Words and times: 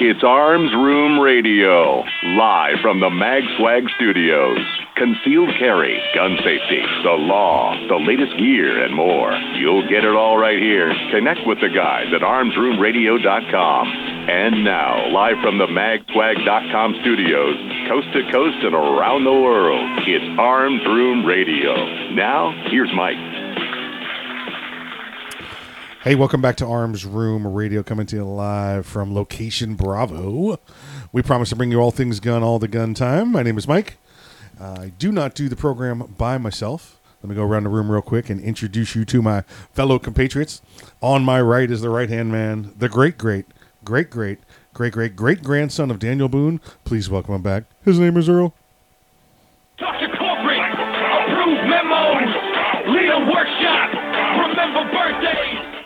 It's 0.00 0.22
Arms 0.22 0.70
Room 0.74 1.18
Radio, 1.18 2.04
live 2.38 2.78
from 2.80 3.00
the 3.00 3.10
Mag 3.10 3.42
Swag 3.58 3.82
Studios. 3.96 4.62
Concealed 4.94 5.50
carry, 5.58 5.98
gun 6.14 6.38
safety, 6.38 6.78
the 7.02 7.18
law, 7.18 7.74
the 7.88 7.96
latest 7.98 8.38
gear, 8.38 8.78
and 8.84 8.94
more. 8.94 9.32
You'll 9.58 9.82
get 9.88 10.04
it 10.04 10.14
all 10.14 10.38
right 10.38 10.62
here. 10.62 10.94
Connect 11.10 11.40
with 11.46 11.58
the 11.60 11.68
guys 11.68 12.06
at 12.14 12.22
armsroomradio.com. 12.22 13.86
And 14.30 14.62
now, 14.62 15.10
live 15.10 15.42
from 15.42 15.58
the 15.58 15.66
magswag.com 15.66 16.94
studios, 17.02 17.56
coast 17.90 18.06
to 18.14 18.22
coast 18.30 18.62
and 18.62 18.74
around 18.74 19.24
the 19.24 19.34
world, 19.34 19.82
it's 20.06 20.38
Arms 20.38 20.84
Room 20.86 21.26
Radio. 21.26 21.74
Now, 22.14 22.54
here's 22.70 22.90
Mike. 22.94 23.18
Hey, 26.04 26.14
welcome 26.14 26.40
back 26.40 26.54
to 26.58 26.66
Arms 26.66 27.04
Room 27.04 27.44
Radio, 27.44 27.82
coming 27.82 28.06
to 28.06 28.16
you 28.16 28.24
live 28.24 28.86
from 28.86 29.12
Location 29.12 29.74
Bravo. 29.74 30.60
We 31.10 31.22
promise 31.22 31.48
to 31.48 31.56
bring 31.56 31.72
you 31.72 31.80
all 31.80 31.90
things 31.90 32.20
gun, 32.20 32.44
all 32.44 32.60
the 32.60 32.68
gun 32.68 32.94
time. 32.94 33.32
My 33.32 33.42
name 33.42 33.58
is 33.58 33.66
Mike. 33.66 33.96
I 34.60 34.92
do 34.96 35.10
not 35.10 35.34
do 35.34 35.48
the 35.48 35.56
program 35.56 36.14
by 36.16 36.38
myself. 36.38 37.00
Let 37.20 37.30
me 37.30 37.34
go 37.34 37.42
around 37.42 37.64
the 37.64 37.70
room 37.70 37.90
real 37.90 38.00
quick 38.00 38.30
and 38.30 38.40
introduce 38.40 38.94
you 38.94 39.04
to 39.06 39.20
my 39.20 39.42
fellow 39.72 39.98
compatriots. 39.98 40.62
On 41.02 41.24
my 41.24 41.40
right 41.40 41.68
is 41.68 41.80
the 41.80 41.90
right 41.90 42.08
hand 42.08 42.30
man, 42.30 42.72
the 42.78 42.88
great, 42.88 43.18
great, 43.18 43.46
great, 43.82 44.08
great, 44.08 44.38
great, 44.72 44.92
great, 44.92 45.16
great 45.16 45.42
grandson 45.42 45.90
of 45.90 45.98
Daniel 45.98 46.28
Boone. 46.28 46.60
Please 46.84 47.10
welcome 47.10 47.34
him 47.34 47.42
back. 47.42 47.64
His 47.84 47.98
name 47.98 48.16
is 48.16 48.28
Earl. 48.28 48.54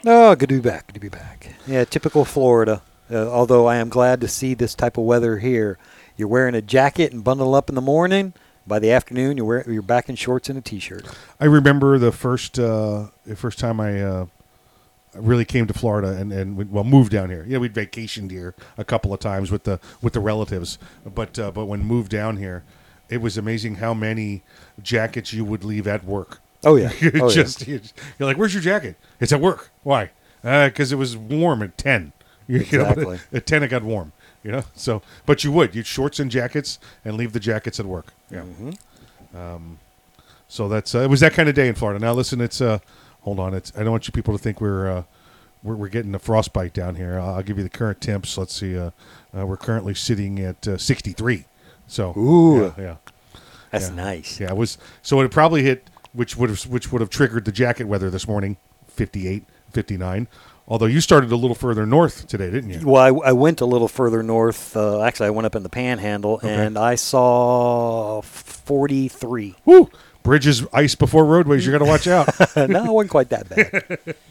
Oh, 0.05 0.35
good 0.35 0.49
to 0.49 0.57
be 0.57 0.69
back. 0.69 0.89
Good 0.89 0.95
to 0.95 1.01
be 1.01 1.09
back. 1.09 1.55
Yeah, 1.67 1.85
typical 1.85 2.25
Florida. 2.25 2.83
Uh, 3.11 3.29
although 3.29 3.67
I 3.67 3.77
am 3.77 3.89
glad 3.89 4.21
to 4.23 4.29
see 4.29 4.55
this 4.55 4.75
type 4.75 4.97
of 4.97 5.05
weather 5.05 5.39
here. 5.39 5.79
You're 6.17 6.29
wearing 6.29 6.55
a 6.55 6.63
jacket 6.63 7.13
and 7.13 7.23
bundle 7.23 7.55
up 7.55 7.69
in 7.69 7.75
the 7.75 7.81
morning. 7.81 8.33
By 8.67 8.79
the 8.79 8.93
afternoon, 8.93 9.37
you're 9.37 9.47
wear, 9.47 9.71
you're 9.71 9.83
back 9.83 10.09
in 10.09 10.15
shorts 10.15 10.49
and 10.49 10.57
a 10.59 10.61
t-shirt. 10.61 11.07
I 11.41 11.47
remember 11.47 11.99
the 11.99 12.13
first 12.13 12.59
uh, 12.59 13.09
the 13.27 13.35
first 13.35 13.59
time 13.59 13.81
I 13.81 14.01
uh, 14.01 14.27
really 15.15 15.45
came 15.45 15.67
to 15.67 15.75
Florida 15.75 16.13
and 16.13 16.33
and 16.33 16.57
we, 16.57 16.65
well 16.65 16.85
moved 16.85 17.11
down 17.11 17.29
here. 17.29 17.45
Yeah, 17.49 17.59
we'd 17.59 17.75
vacationed 17.75 18.31
here 18.31 18.55
a 18.79 18.85
couple 18.85 19.13
of 19.13 19.21
times 19.21 19.51
with 19.51 19.65
the 19.65 19.81
with 20.01 20.13
the 20.13 20.21
relatives, 20.21 20.79
but 21.05 21.39
uh, 21.39 21.51
but 21.51 21.67
when 21.67 21.85
moved 21.85 22.11
down 22.11 22.37
here, 22.37 22.63
it 23.09 23.21
was 23.21 23.37
amazing 23.37 23.77
how 23.77 23.95
many 23.95 24.43
jackets 24.81 25.33
you 25.33 25.45
would 25.45 25.65
leave 25.65 25.89
at 25.89 26.05
work. 26.05 26.41
Oh 26.65 26.77
yeah, 26.77 26.93
oh, 27.03 27.29
yeah. 27.29 27.29
just 27.29 27.67
you're 27.67 27.81
like, 28.21 28.37
"Where's 28.37 28.55
your 28.55 28.63
jacket?" 28.63 28.97
It's 29.21 29.33
at 29.33 29.41
work. 29.41 29.71
Why? 29.83 30.11
Because 30.43 30.93
it 30.93 30.97
was 30.97 31.17
warm 31.17 31.63
at 31.63 31.77
ten. 31.79 32.13
You 32.49 32.59
know, 32.59 32.65
Exactly. 32.65 33.19
at 33.33 33.47
ten, 33.47 33.63
it 33.63 33.69
got 33.69 33.83
warm. 33.85 34.13
You 34.43 34.51
know, 34.51 34.65
so 34.75 35.01
but 35.27 35.45
you 35.45 35.53
would 35.53 35.75
you'd 35.75 35.87
shorts 35.87 36.19
and 36.19 36.31
jackets 36.31 36.79
and 37.05 37.17
leave 37.17 37.33
the 37.33 37.41
jackets 37.41 37.79
at 37.79 37.87
work. 37.87 38.13
Yeah. 38.31 38.41
Mm-hmm. 38.41 39.37
Um, 39.37 39.79
so 40.49 40.69
that's 40.69 40.95
uh, 40.95 40.99
it 41.01 41.09
was 41.11 41.21
that 41.21 41.33
kind 41.33 41.49
of 41.49 41.55
day 41.55 41.69
in 41.69 41.75
Florida. 41.77 42.01
Now 42.01 42.13
listen, 42.13 42.41
it's 42.41 42.61
uh, 42.61 42.81
hold 43.23 43.39
on, 43.39 43.55
it's 43.55 43.73
I 43.77 43.83
don't 43.85 43.93
want 43.93 44.07
you 44.09 44.13
people 44.13 44.37
to 44.37 44.43
think 44.43 44.61
we're 44.61 44.91
uh, 44.91 45.03
we're, 45.63 45.77
we're 45.77 45.89
getting 45.89 46.15
a 46.15 46.19
frostbite 46.19 46.75
down 46.75 46.97
here. 46.97 47.19
I'll, 47.19 47.37
I'll 47.37 47.43
give 47.43 47.57
you 47.57 47.63
the 47.63 47.71
current 47.71 48.01
temps. 48.01 48.37
Let's 48.37 48.55
see, 48.55 48.77
uh, 48.77 48.91
uh, 49.37 49.47
we're 49.47 49.57
currently 49.57 49.95
sitting 49.95 50.41
at 50.41 50.67
uh, 50.67 50.77
63. 50.77 51.45
So 51.87 52.13
Ooh. 52.19 52.63
yeah, 52.63 52.73
yeah. 52.77 52.97
That's 53.71 53.89
Yeah. 53.89 53.95
nice. 53.95 54.41
Yeah, 54.41 54.51
it 54.51 54.57
was 54.57 54.77
so 55.01 55.21
it 55.21 55.31
probably 55.31 55.63
hit 55.63 55.89
which 56.13 56.37
would 56.37 56.51
have 56.51 56.67
which 56.67 56.93
would 56.93 57.01
have 57.01 57.11
triggered 57.11 57.45
the 57.45 57.53
jacket 57.53 57.85
weather 57.85 58.11
this 58.11 58.27
morning, 58.29 58.57
58, 58.89 59.45
59. 59.73 60.29
Although 60.69 60.87
you 60.87 61.01
started 61.01 61.33
a 61.33 61.37
little 61.37 61.57
further 61.57 61.85
north 61.85 62.29
today, 62.29 62.51
didn't 62.51 62.71
you? 62.71 62.87
Well, 62.87 63.03
I, 63.03 63.29
I 63.29 63.33
went 63.33 63.61
a 63.61 63.67
little 63.67 63.89
further 63.89 64.23
north. 64.23 64.77
Uh, 64.77 65.03
actually, 65.03 65.27
I 65.27 65.31
went 65.31 65.47
up 65.47 65.57
in 65.57 65.65
the 65.65 65.69
Panhandle, 65.69 66.39
and 66.41 66.79
I 66.79 66.95
saw 66.95 68.23
43. 68.23 69.57
Woo! 69.65 69.91
Bridges 70.23 70.65
ice 70.73 70.95
before 70.95 71.25
roadways. 71.25 71.67
You 71.67 71.73
got 71.73 71.79
to 71.79 71.85
watch 71.85 72.07
out. 72.07 72.29
no, 72.57 72.85
it 72.85 72.93
wasn't 72.93 73.11
quite 73.11 73.29
that 73.31 73.49
bad. 73.49 74.17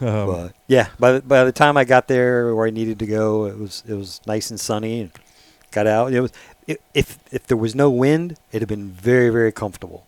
Um, 0.00 0.26
but 0.26 0.52
yeah, 0.66 0.88
by 0.98 1.12
the, 1.12 1.22
by 1.22 1.44
the 1.44 1.52
time 1.52 1.76
I 1.76 1.84
got 1.84 2.08
there 2.08 2.52
where 2.52 2.66
I 2.66 2.70
needed 2.70 2.98
to 2.98 3.06
go, 3.06 3.46
it 3.46 3.56
was 3.56 3.84
it 3.86 3.94
was 3.94 4.20
nice 4.26 4.50
and 4.50 4.58
sunny, 4.58 5.02
and 5.02 5.12
got 5.70 5.86
out. 5.86 6.12
It 6.12 6.20
was 6.20 6.32
i 6.68 6.76
if 6.94 7.16
if 7.30 7.46
there 7.46 7.56
was 7.56 7.76
no 7.76 7.90
wind, 7.90 8.36
it'd 8.50 8.62
have 8.62 8.68
been 8.68 8.90
very 8.90 9.30
very 9.30 9.52
comfortable. 9.52 10.04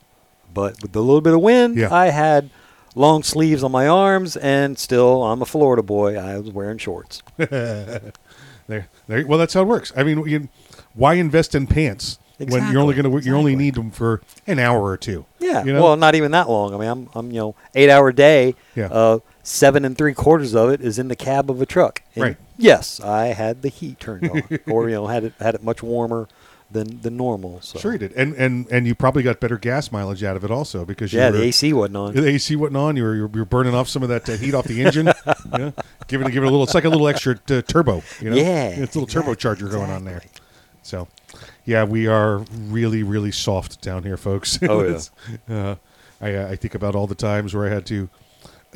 But 0.56 0.80
with 0.82 0.96
a 0.96 1.00
little 1.00 1.20
bit 1.20 1.34
of 1.34 1.40
wind, 1.40 1.76
Yeah. 1.76 1.94
I 1.94 2.06
had 2.06 2.48
long 2.94 3.22
sleeves 3.22 3.62
on 3.62 3.70
my 3.70 3.86
arms, 3.86 4.36
and 4.36 4.78
still 4.78 5.22
I'm 5.22 5.42
a 5.42 5.46
Florida 5.46 5.82
boy. 5.82 6.16
I 6.16 6.38
was 6.38 6.50
wearing 6.50 6.78
shorts. 6.78 7.22
There, 8.68 8.88
there. 9.06 9.24
Well, 9.24 9.38
that's 9.38 9.54
how 9.54 9.60
it 9.62 9.68
works. 9.68 9.92
I 9.96 10.02
mean, 10.02 10.26
you, 10.26 10.48
why 10.94 11.14
invest 11.14 11.54
in 11.54 11.68
pants 11.68 12.18
when 12.38 12.72
you're 12.72 12.80
only 12.82 12.94
going 12.96 13.08
to 13.20 13.24
you 13.24 13.36
only 13.36 13.54
need 13.54 13.76
them 13.76 13.92
for 13.92 14.22
an 14.46 14.58
hour 14.58 14.82
or 14.82 14.96
two? 14.96 15.24
Yeah. 15.38 15.62
You 15.64 15.72
know? 15.72 15.82
Well, 15.84 15.96
not 15.96 16.16
even 16.16 16.32
that 16.32 16.48
long. 16.48 16.74
I 16.74 16.78
mean, 16.78 16.88
I'm, 16.88 17.08
I'm 17.14 17.30
you 17.30 17.38
know, 17.38 17.54
eight 17.76 17.90
hour 17.90 18.10
day. 18.10 18.56
Yeah. 18.74 18.86
Uh, 18.86 19.18
seven 19.44 19.84
and 19.84 19.96
three 19.96 20.14
quarters 20.14 20.52
of 20.56 20.70
it 20.70 20.80
is 20.80 20.98
in 20.98 21.06
the 21.06 21.14
cab 21.14 21.48
of 21.48 21.62
a 21.62 21.66
truck. 21.66 22.02
And 22.16 22.24
Right. 22.24 22.36
Yes, 22.58 22.98
I 22.98 23.26
had 23.28 23.62
the 23.62 23.68
heat 23.68 24.00
turned 24.00 24.28
on, 24.30 24.42
or 24.68 24.88
you 24.88 24.96
know, 24.96 25.06
had 25.06 25.22
it 25.22 25.34
had 25.38 25.54
it 25.54 25.62
much 25.62 25.80
warmer 25.80 26.26
than 26.70 27.00
than 27.00 27.16
normal. 27.16 27.60
So. 27.60 27.78
Sure, 27.78 27.92
you 27.92 27.98
did, 27.98 28.12
and 28.12 28.34
and 28.34 28.66
and 28.70 28.86
you 28.86 28.94
probably 28.94 29.22
got 29.22 29.40
better 29.40 29.58
gas 29.58 29.92
mileage 29.92 30.24
out 30.24 30.36
of 30.36 30.44
it 30.44 30.50
also 30.50 30.84
because 30.84 31.12
you 31.12 31.20
Yeah, 31.20 31.30
were, 31.30 31.38
the 31.38 31.42
AC 31.44 31.72
wasn't 31.72 31.96
on. 31.96 32.14
The 32.14 32.26
AC 32.26 32.56
wasn't 32.56 32.76
on. 32.76 32.96
You 32.96 33.04
were 33.04 33.14
you're, 33.14 33.30
you're 33.34 33.44
burning 33.44 33.74
off 33.74 33.88
some 33.88 34.02
of 34.02 34.08
that 34.08 34.28
uh, 34.28 34.36
heat 34.36 34.54
off 34.54 34.64
the 34.66 34.82
engine. 34.82 35.06
you 35.52 35.58
know? 35.58 35.72
Give 36.08 36.20
it 36.22 36.32
give 36.32 36.42
it 36.42 36.46
a 36.46 36.50
little. 36.50 36.64
It's 36.64 36.74
like 36.74 36.84
a 36.84 36.88
little 36.88 37.08
extra 37.08 37.38
uh, 37.50 37.62
turbo. 37.62 38.02
You 38.20 38.30
know, 38.30 38.36
Yeah, 38.36 38.68
it's 38.68 38.96
a 38.96 39.00
little 39.00 39.04
exactly, 39.04 39.34
turbocharger 39.34 39.70
going 39.70 39.90
on 39.90 40.04
there. 40.04 40.22
So, 40.82 41.08
yeah, 41.64 41.84
we 41.84 42.06
are 42.06 42.38
really 42.68 43.02
really 43.02 43.32
soft 43.32 43.80
down 43.80 44.02
here, 44.02 44.16
folks. 44.16 44.58
Oh, 44.68 44.82
yeah. 45.48 45.54
Uh, 45.54 45.76
I 46.20 46.46
I 46.52 46.56
think 46.56 46.74
about 46.74 46.94
all 46.94 47.06
the 47.06 47.14
times 47.14 47.54
where 47.54 47.66
I 47.66 47.70
had 47.74 47.86
to 47.86 48.08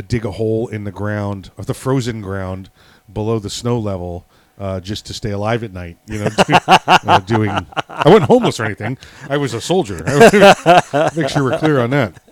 dig 0.09 0.25
a 0.25 0.31
hole 0.33 0.69
in 0.69 0.85
the 0.85 0.93
ground 0.93 1.51
of 1.59 1.67
the 1.67 1.75
frozen 1.75 2.21
ground 2.23 2.71
below 3.13 3.39
the 3.39 3.51
snow 3.51 3.79
level. 3.79 4.25
Uh, 4.61 4.79
just 4.79 5.07
to 5.07 5.15
stay 5.15 5.31
alive 5.31 5.65
at 5.65 5.73
night, 5.73 5.97
you 6.07 6.19
know, 6.19 6.29
do- 6.47 6.55
uh, 6.69 7.19
doing. 7.21 7.49
I 7.49 8.03
wasn't 8.05 8.25
homeless 8.25 8.61
or 8.61 8.67
anything. 8.67 8.99
I 9.31 9.39
was 9.39 9.55
a 9.55 9.61
soldier. 9.61 10.05
Make 11.17 11.31
sure 11.31 11.43
we're 11.45 11.59
clear 11.59 11.81
on 11.81 11.89
that. 11.91 12.23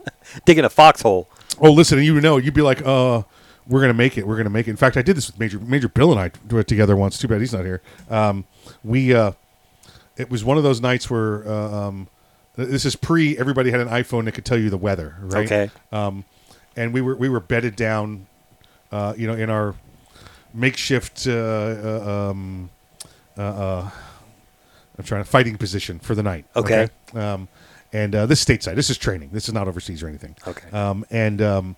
Digging 0.45 0.67
a 0.67 0.69
foxhole. 0.69 1.27
Oh, 1.59 1.73
listen, 1.73 2.03
you 2.03 2.21
know, 2.21 2.37
you'd 2.37 2.53
be 2.53 2.61
like, 2.61 2.85
uh, 2.85 3.23
we're 3.67 3.81
gonna 3.81 3.95
make 3.95 4.19
it. 4.19 4.27
We're 4.27 4.37
gonna 4.37 4.51
make 4.51 4.67
it. 4.67 4.73
In 4.73 4.77
fact, 4.77 4.97
I 4.99 5.03
did 5.03 5.17
this 5.17 5.27
with 5.27 5.39
Major 5.39 5.59
Major 5.59 5.89
Bill 5.89 6.11
and 6.11 6.21
I 6.21 6.31
do 6.47 6.59
it 6.59 6.67
together 6.67 6.97
once. 6.97 7.19
Too 7.19 7.29
bad 7.29 7.41
he's 7.41 7.53
not 7.53 7.65
here. 7.65 7.81
Um, 8.11 8.45
we 8.83 9.15
uh, 9.15 9.33
it 10.17 10.31
was 10.31 10.45
one 10.45 10.57
of 10.57 10.63
those 10.63 10.81
nights 10.81 11.09
where 11.11 11.47
uh, 11.49 11.71
um, 11.89 12.09
this 12.57 12.85
is 12.85 12.97
pre 12.97 13.39
everybody 13.39 13.71
had 13.71 13.81
an 13.81 13.89
iPhone 13.89 14.25
that 14.25 14.33
could 14.33 14.45
tell 14.45 14.59
you 14.59 14.71
the 14.71 14.77
weather, 14.79 15.17
right? 15.21 15.47
Okay. 15.47 15.71
Um, 15.93 16.25
and 16.77 16.93
we 16.93 17.01
were 17.01 17.17
we 17.17 17.29
were 17.29 17.41
bedded 17.41 17.77
down, 17.77 18.27
uh, 18.93 19.15
you 19.17 19.27
know, 19.27 19.35
in 19.35 19.49
our 19.51 19.75
makeshift. 20.55 21.27
Uh, 21.27 21.33
uh, 21.33 22.29
um, 22.31 22.71
uh, 23.37 23.41
uh, 23.43 23.91
I'm 24.99 25.05
trying 25.05 25.23
to 25.23 25.29
fighting 25.31 25.57
position 25.57 25.99
for 26.01 26.15
the 26.15 26.23
night. 26.23 26.45
Okay. 26.57 26.89
Um, 27.15 27.49
and 27.93 28.15
uh, 28.15 28.27
this 28.27 28.45
stateside. 28.45 28.75
This 28.75 28.91
is 28.91 28.99
training. 28.99 29.31
This 29.33 29.49
is 29.49 29.55
not 29.55 29.69
overseas 29.69 30.03
or 30.03 30.09
anything. 30.09 30.35
Okay. 30.47 30.69
Um, 30.71 31.05
and 31.11 31.41
um, 31.41 31.77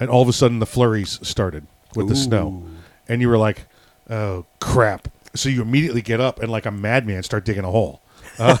and 0.00 0.08
all 0.10 0.22
of 0.22 0.28
a 0.28 0.32
sudden 0.32 0.58
the 0.58 0.66
flurries 0.66 1.18
started 1.26 1.66
with 1.94 2.08
the 2.08 2.16
snow, 2.16 2.64
and 3.08 3.20
you 3.20 3.28
were 3.28 3.38
like, 3.38 3.66
"Oh 4.08 4.46
crap!" 4.60 5.08
So 5.34 5.48
you 5.48 5.62
immediately 5.62 6.02
get 6.02 6.20
up 6.20 6.40
and 6.40 6.50
like 6.50 6.66
a 6.66 6.70
madman 6.72 7.22
start 7.22 7.44
digging 7.44 7.64
a 7.64 7.70
hole, 7.70 8.00
um, 8.38 8.58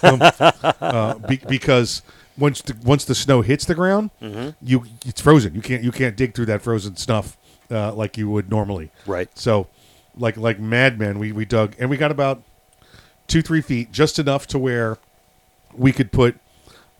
uh, 0.80 1.14
be- 1.26 1.40
because 1.48 2.02
once 2.38 2.62
the, 2.62 2.76
once 2.84 3.04
the 3.06 3.14
snow 3.14 3.40
hits 3.40 3.64
the 3.64 3.74
ground, 3.74 4.10
Mm-hmm. 4.22 4.50
you 4.62 4.84
it's 5.06 5.20
frozen. 5.20 5.54
You 5.54 5.62
can't 5.62 5.82
you 5.82 5.90
can't 5.90 6.16
dig 6.16 6.34
through 6.34 6.46
that 6.46 6.62
frozen 6.62 6.94
stuff 6.96 7.36
uh, 7.70 7.92
like 7.94 8.16
you 8.18 8.28
would 8.30 8.50
normally. 8.50 8.90
Right. 9.06 9.28
So, 9.38 9.68
like 10.16 10.36
like 10.36 10.58
madmen, 10.58 11.18
we 11.18 11.32
we 11.32 11.44
dug 11.44 11.74
and 11.78 11.88
we 11.90 11.96
got 11.96 12.10
about 12.10 12.42
two 13.26 13.42
three 13.42 13.60
feet, 13.60 13.92
just 13.92 14.18
enough 14.18 14.46
to 14.48 14.58
where 14.58 14.98
we 15.74 15.92
could 15.92 16.10
put 16.12 16.36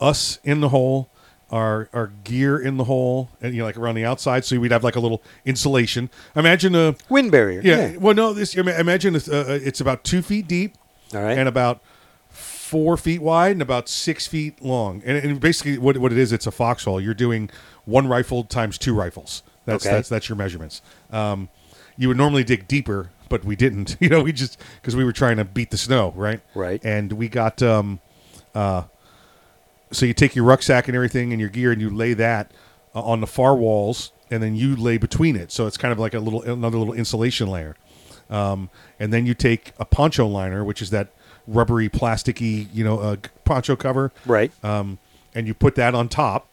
us 0.01 0.39
in 0.45 0.61
the 0.61 0.69
hole, 0.71 1.09
our 1.51 1.89
our 1.93 2.09
gear 2.25 2.59
in 2.59 2.77
the 2.77 2.85
hole, 2.85 3.31
and 3.41 3.53
you 3.55 3.59
know 3.61 3.65
like 3.67 3.77
around 3.77 3.97
the 3.97 4.05
outside, 4.05 4.45
so 4.45 4.59
we'd 4.59 4.73
have 4.73 4.85
like 4.85 4.97
a 4.97 5.01
little 5.01 5.23
insulation. 5.45 6.09
Imagine 6.37 6.75
a 6.75 6.95
Wind 7.09 7.31
barrier. 7.31 7.61
yeah. 7.63 7.97
Well, 7.97 8.15
no, 8.15 8.33
this 8.33 8.55
imagine 8.55 9.17
it's, 9.17 9.29
uh, 9.29 9.59
it's 9.63 9.81
about 9.81 10.05
two 10.05 10.23
feet 10.23 10.47
deep 10.47 10.75
All 11.15 11.23
right. 11.23 11.37
and 11.37 11.49
about 11.49 11.83
four 12.29 12.97
feet 12.97 13.21
wide 13.21 13.51
and 13.53 13.63
about 13.63 13.89
six 13.89 14.29
feet 14.29 14.63
long. 14.63 15.03
And, 15.05 15.19
and 15.19 15.41
basically, 15.41 15.77
what, 15.77 15.99
what 15.99 16.13
it 16.13 16.19
is, 16.19 16.33
it's 16.33 16.47
a 16.47 16.53
foxhole. 16.53 17.01
You're 17.01 17.15
doing 17.15 17.51
one 17.85 18.07
rifle 18.07 18.45
times 18.45 18.79
two 18.79 18.95
rifles. 18.95 19.43
That's 19.71 19.87
Okay. 19.87 19.95
that's 19.97 20.09
that's 20.09 20.29
your 20.29 20.37
measurements. 20.37 20.83
Um, 21.13 21.49
you 21.97 22.09
would 22.09 22.17
normally 22.17 22.45
dig 22.45 22.67
deeper, 22.69 23.11
but 23.29 23.45
we 23.45 23.57
didn't. 23.57 23.97
You 24.01 24.09
know, 24.09 24.23
we 24.23 24.33
just 24.33 24.59
because 24.81 24.95
we 24.97 25.05
were 25.05 25.13
trying 25.13 25.37
to 25.39 25.45
beat 25.45 25.71
the 25.71 25.77
snow, 25.79 26.13
right? 26.17 26.41
Right. 26.55 26.81
And 26.85 27.13
we 27.13 27.29
got 27.29 27.63
um, 27.63 28.01
uh, 28.55 28.83
so 29.93 30.07
you 30.07 30.15
take 30.15 30.35
your 30.37 30.45
rucksack 30.45 30.89
and 30.89 30.95
everything 30.95 31.33
and 31.33 31.41
your 31.41 31.51
gear 31.51 31.73
and 31.73 31.81
you 31.81 31.91
lay 31.91 32.15
that 32.15 32.51
uh, 32.95 33.03
on 33.03 33.21
the 33.21 33.27
far 33.27 33.55
walls 33.57 34.13
and 34.31 34.43
then 34.43 34.55
you 34.55 34.77
lay 34.77 34.97
between 34.99 35.35
it 35.37 35.51
so 35.51 35.67
it's 35.67 35.77
kind 35.77 35.91
of 35.93 35.99
like 35.99 36.15
a 36.15 36.21
little 36.21 36.43
another 36.43 36.79
little 36.79 36.95
insulation 36.95 37.49
layer 37.49 37.75
um, 38.31 38.71
and 39.01 39.13
then 39.13 39.27
you 39.27 39.35
take 39.35 39.73
a 39.81 39.85
poncho 39.85 40.27
liner 40.27 40.65
which 40.65 40.81
is 40.81 40.91
that 40.91 41.09
rubbery 41.49 41.89
plasticky 41.89 42.69
you 42.73 42.85
know 42.85 43.01
uh, 43.01 43.17
poncho 43.45 43.75
cover 43.75 44.13
Right. 44.27 44.53
um, 44.65 44.99
and 45.35 45.47
you 45.49 45.55
put 45.55 45.75
that 45.75 45.95
on 45.97 46.09
top 46.09 46.47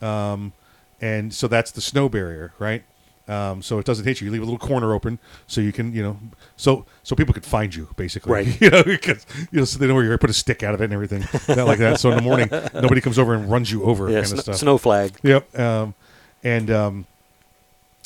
um, 0.00 0.52
and 1.00 1.32
so 1.34 1.48
that's 1.48 1.70
the 1.70 1.80
snow 1.80 2.08
barrier 2.08 2.52
right 2.58 2.84
um, 3.26 3.62
so 3.62 3.78
it 3.78 3.86
doesn't 3.86 4.04
hit 4.04 4.20
you. 4.20 4.26
You 4.26 4.32
leave 4.32 4.42
a 4.42 4.44
little 4.44 4.58
corner 4.58 4.92
open 4.92 5.18
so 5.46 5.60
you 5.60 5.72
can, 5.72 5.94
you 5.94 6.02
know, 6.02 6.18
so 6.56 6.84
so 7.02 7.16
people 7.16 7.32
could 7.32 7.46
find 7.46 7.74
you 7.74 7.88
basically, 7.96 8.32
Right. 8.32 8.60
You 8.60 8.70
know, 8.70 8.82
because 8.82 9.24
you 9.50 9.60
know, 9.60 9.64
so 9.64 9.78
they 9.78 9.86
know 9.86 9.94
where 9.94 10.04
you're. 10.04 10.18
Put 10.18 10.30
a 10.30 10.34
stick 10.34 10.62
out 10.62 10.74
of 10.74 10.80
it 10.80 10.84
and 10.84 10.92
everything, 10.92 11.24
not 11.48 11.66
like 11.66 11.78
that. 11.78 12.00
So 12.00 12.10
in 12.10 12.16
the 12.16 12.22
morning, 12.22 12.48
nobody 12.74 13.00
comes 13.00 13.18
over 13.18 13.34
and 13.34 13.50
runs 13.50 13.70
you 13.70 13.82
over, 13.84 14.08
yeah. 14.10 14.16
kind 14.16 14.28
sn- 14.28 14.38
of 14.38 14.42
stuff. 14.44 14.56
Snow 14.56 14.78
flag. 14.78 15.12
Yep. 15.22 15.58
Um, 15.58 15.94
and 16.42 16.70
um, 16.70 17.06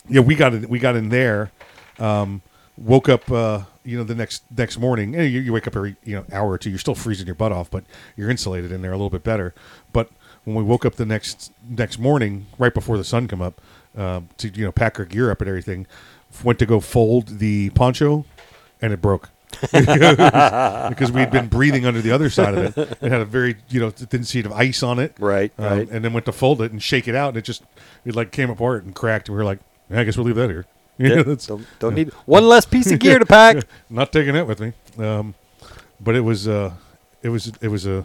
yeah, 0.09 0.21
we 0.21 0.35
got 0.35 0.55
it. 0.55 0.69
We 0.69 0.79
got 0.79 0.95
in 0.97 1.09
there. 1.09 1.51
Um, 1.99 2.43
woke 2.77 3.09
up, 3.09 3.31
uh, 3.31 3.63
you 3.85 3.99
know, 3.99 4.05
the 4.05 4.15
next 4.15 4.45
next 4.57 4.79
morning. 4.79 5.15
You, 5.15 5.21
you 5.23 5.53
wake 5.53 5.67
up 5.67 5.75
every 5.77 5.97
you 6.05 6.15
know 6.15 6.25
hour 6.33 6.51
or 6.51 6.59
two. 6.59 6.71
You're 6.71 6.79
still 6.79 6.95
freezing 6.95 7.27
your 7.27 7.35
butt 7.35 7.51
off, 7.53 7.71
but 7.71 7.85
you're 8.17 8.31
insulated 8.31 8.71
in 8.71 8.83
there 8.83 8.93
a 8.93 8.97
little 8.97 9.11
bit 9.11 9.25
better. 9.25 9.53
But 9.93 10.11
when 10.55 10.57
we 10.57 10.63
woke 10.63 10.85
up 10.85 10.95
the 10.97 11.07
next 11.07 11.53
next 11.69 11.99
morning, 11.99 12.47
right 12.59 12.73
before 12.75 12.97
the 12.97 13.05
sun 13.05 13.29
come 13.29 13.43
up, 13.43 13.61
uh, 13.97 14.21
to 14.39 14.49
you 14.49 14.65
know 14.65 14.73
pack 14.73 14.99
our 14.99 15.05
gear 15.05 15.31
up 15.31 15.41
and 15.41 15.49
everything, 15.49 15.87
went 16.45 16.59
to 16.59 16.67
go 16.67 16.81
fold 16.81 17.39
the 17.39 17.71
poncho, 17.71 18.25
and 18.83 18.93
it 18.93 19.01
broke. 19.01 19.31
because 19.73 21.11
we'd 21.11 21.31
been 21.31 21.49
breathing 21.49 21.87
under 21.87 22.01
the 22.01 22.11
other 22.13 22.31
side 22.31 22.55
of 22.55 22.77
it. 22.79 22.99
It 23.03 23.11
had 23.11 23.21
a 23.21 23.25
very, 23.25 23.57
you 23.71 23.81
know, 23.81 23.91
thin 23.91 24.23
sheet 24.23 24.47
of 24.47 24.53
ice 24.53 24.83
on 24.83 24.99
it. 24.99 25.17
Right, 25.19 25.53
Um, 25.59 25.65
right. 25.65 25.91
And 25.91 26.05
then 26.05 26.13
went 26.13 26.27
to 26.27 26.33
fold 26.33 26.61
it 26.63 26.71
and 26.71 26.83
shake 26.83 27.09
it 27.09 27.15
out, 27.15 27.29
and 27.31 27.39
it 27.39 27.43
just, 27.45 27.63
it 28.05 28.15
like 28.15 28.31
came 28.31 28.51
apart 28.51 28.85
and 28.85 28.95
cracked. 28.95 29.29
And 29.29 29.35
we 29.37 29.39
were 29.39 29.45
like, 29.47 29.59
"Yeah, 29.91 30.01
I 30.01 30.05
guess 30.05 30.17
we'll 30.17 30.27
leave 30.27 30.37
that 30.37 30.51
here. 30.51 30.67
Yeah, 30.99 31.17
that's- 31.23 31.47
don't 31.47 31.65
don't 31.79 31.95
need 31.95 32.13
one 32.27 32.47
less 32.49 32.67
piece 32.67 32.91
of 32.91 32.99
gear 32.99 33.19
to 33.21 33.27
pack. 33.27 33.65
not 33.91 34.13
taking 34.13 34.35
it 34.35 34.47
with 34.47 34.59
me. 34.61 34.73
Um, 34.99 35.35
but 36.01 36.15
it 36.17 36.21
was, 36.23 36.47
uh, 36.49 36.73
it 37.23 37.29
was, 37.29 37.53
it 37.61 37.69
was 37.69 37.87
a, 37.87 38.05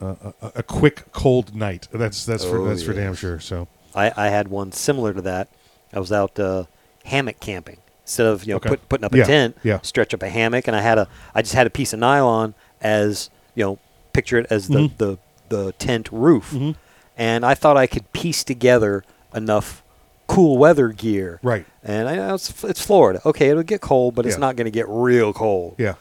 a, 0.00 0.34
a, 0.42 0.52
a 0.56 0.62
quick 0.62 1.12
cold 1.12 1.54
night. 1.54 1.88
That's 1.92 2.24
that's 2.24 2.44
for 2.44 2.58
Oh, 2.58 2.64
that's 2.68 2.82
for 2.82 2.92
damn 2.92 3.14
sure. 3.14 3.40
So 3.40 3.68
I, 3.94 4.12
I 4.16 4.28
had 4.28 4.48
one 4.48 4.72
similar 4.72 5.12
to 5.14 5.22
that. 5.22 5.48
I 5.92 5.98
was 5.98 6.12
out 6.12 6.38
uh, 6.38 6.64
hammock 7.04 7.40
camping. 7.40 7.78
Instead 8.04 8.26
of 8.26 8.44
you 8.44 8.50
know 8.52 8.56
Okay. 8.56 8.70
put, 8.70 8.88
putting 8.88 9.04
up 9.04 9.14
Yeah, 9.14 9.22
a 9.24 9.26
tent, 9.26 9.56
yeah. 9.62 9.80
stretch 9.82 10.12
up 10.14 10.22
a 10.22 10.28
hammock, 10.28 10.66
and 10.66 10.76
I 10.76 10.80
had 10.80 10.98
a 10.98 11.08
I 11.34 11.42
just 11.42 11.54
had 11.54 11.66
a 11.66 11.70
piece 11.70 11.92
of 11.92 11.98
nylon 12.00 12.54
as 12.80 13.30
you 13.54 13.64
know 13.64 13.78
picture 14.12 14.38
it 14.38 14.46
as 14.50 14.68
the 14.68 14.78
Mhm. 14.88 14.98
the, 14.98 15.18
the 15.48 15.72
tent 15.72 16.08
roof, 16.10 16.50
Mhm. 16.52 16.74
and 17.16 17.44
I 17.46 17.54
thought 17.54 17.76
I 17.76 17.86
could 17.86 18.12
piece 18.12 18.42
together 18.42 19.04
enough 19.34 19.82
cool 20.26 20.58
weather 20.58 20.88
gear. 20.88 21.38
Right. 21.42 21.66
And 21.82 22.08
I 22.08 22.14
know 22.16 22.34
it's, 22.34 22.62
it's 22.64 22.80
Florida. 22.84 23.20
Okay, 23.26 23.48
it'll 23.50 23.62
get 23.64 23.80
cold, 23.80 24.14
but 24.14 24.26
it's 24.26 24.38
not 24.38 24.54
going 24.56 24.66
to 24.66 24.70
get 24.70 24.86
real 24.88 25.32
cold. 25.32 25.74
yeah, 25.78 25.94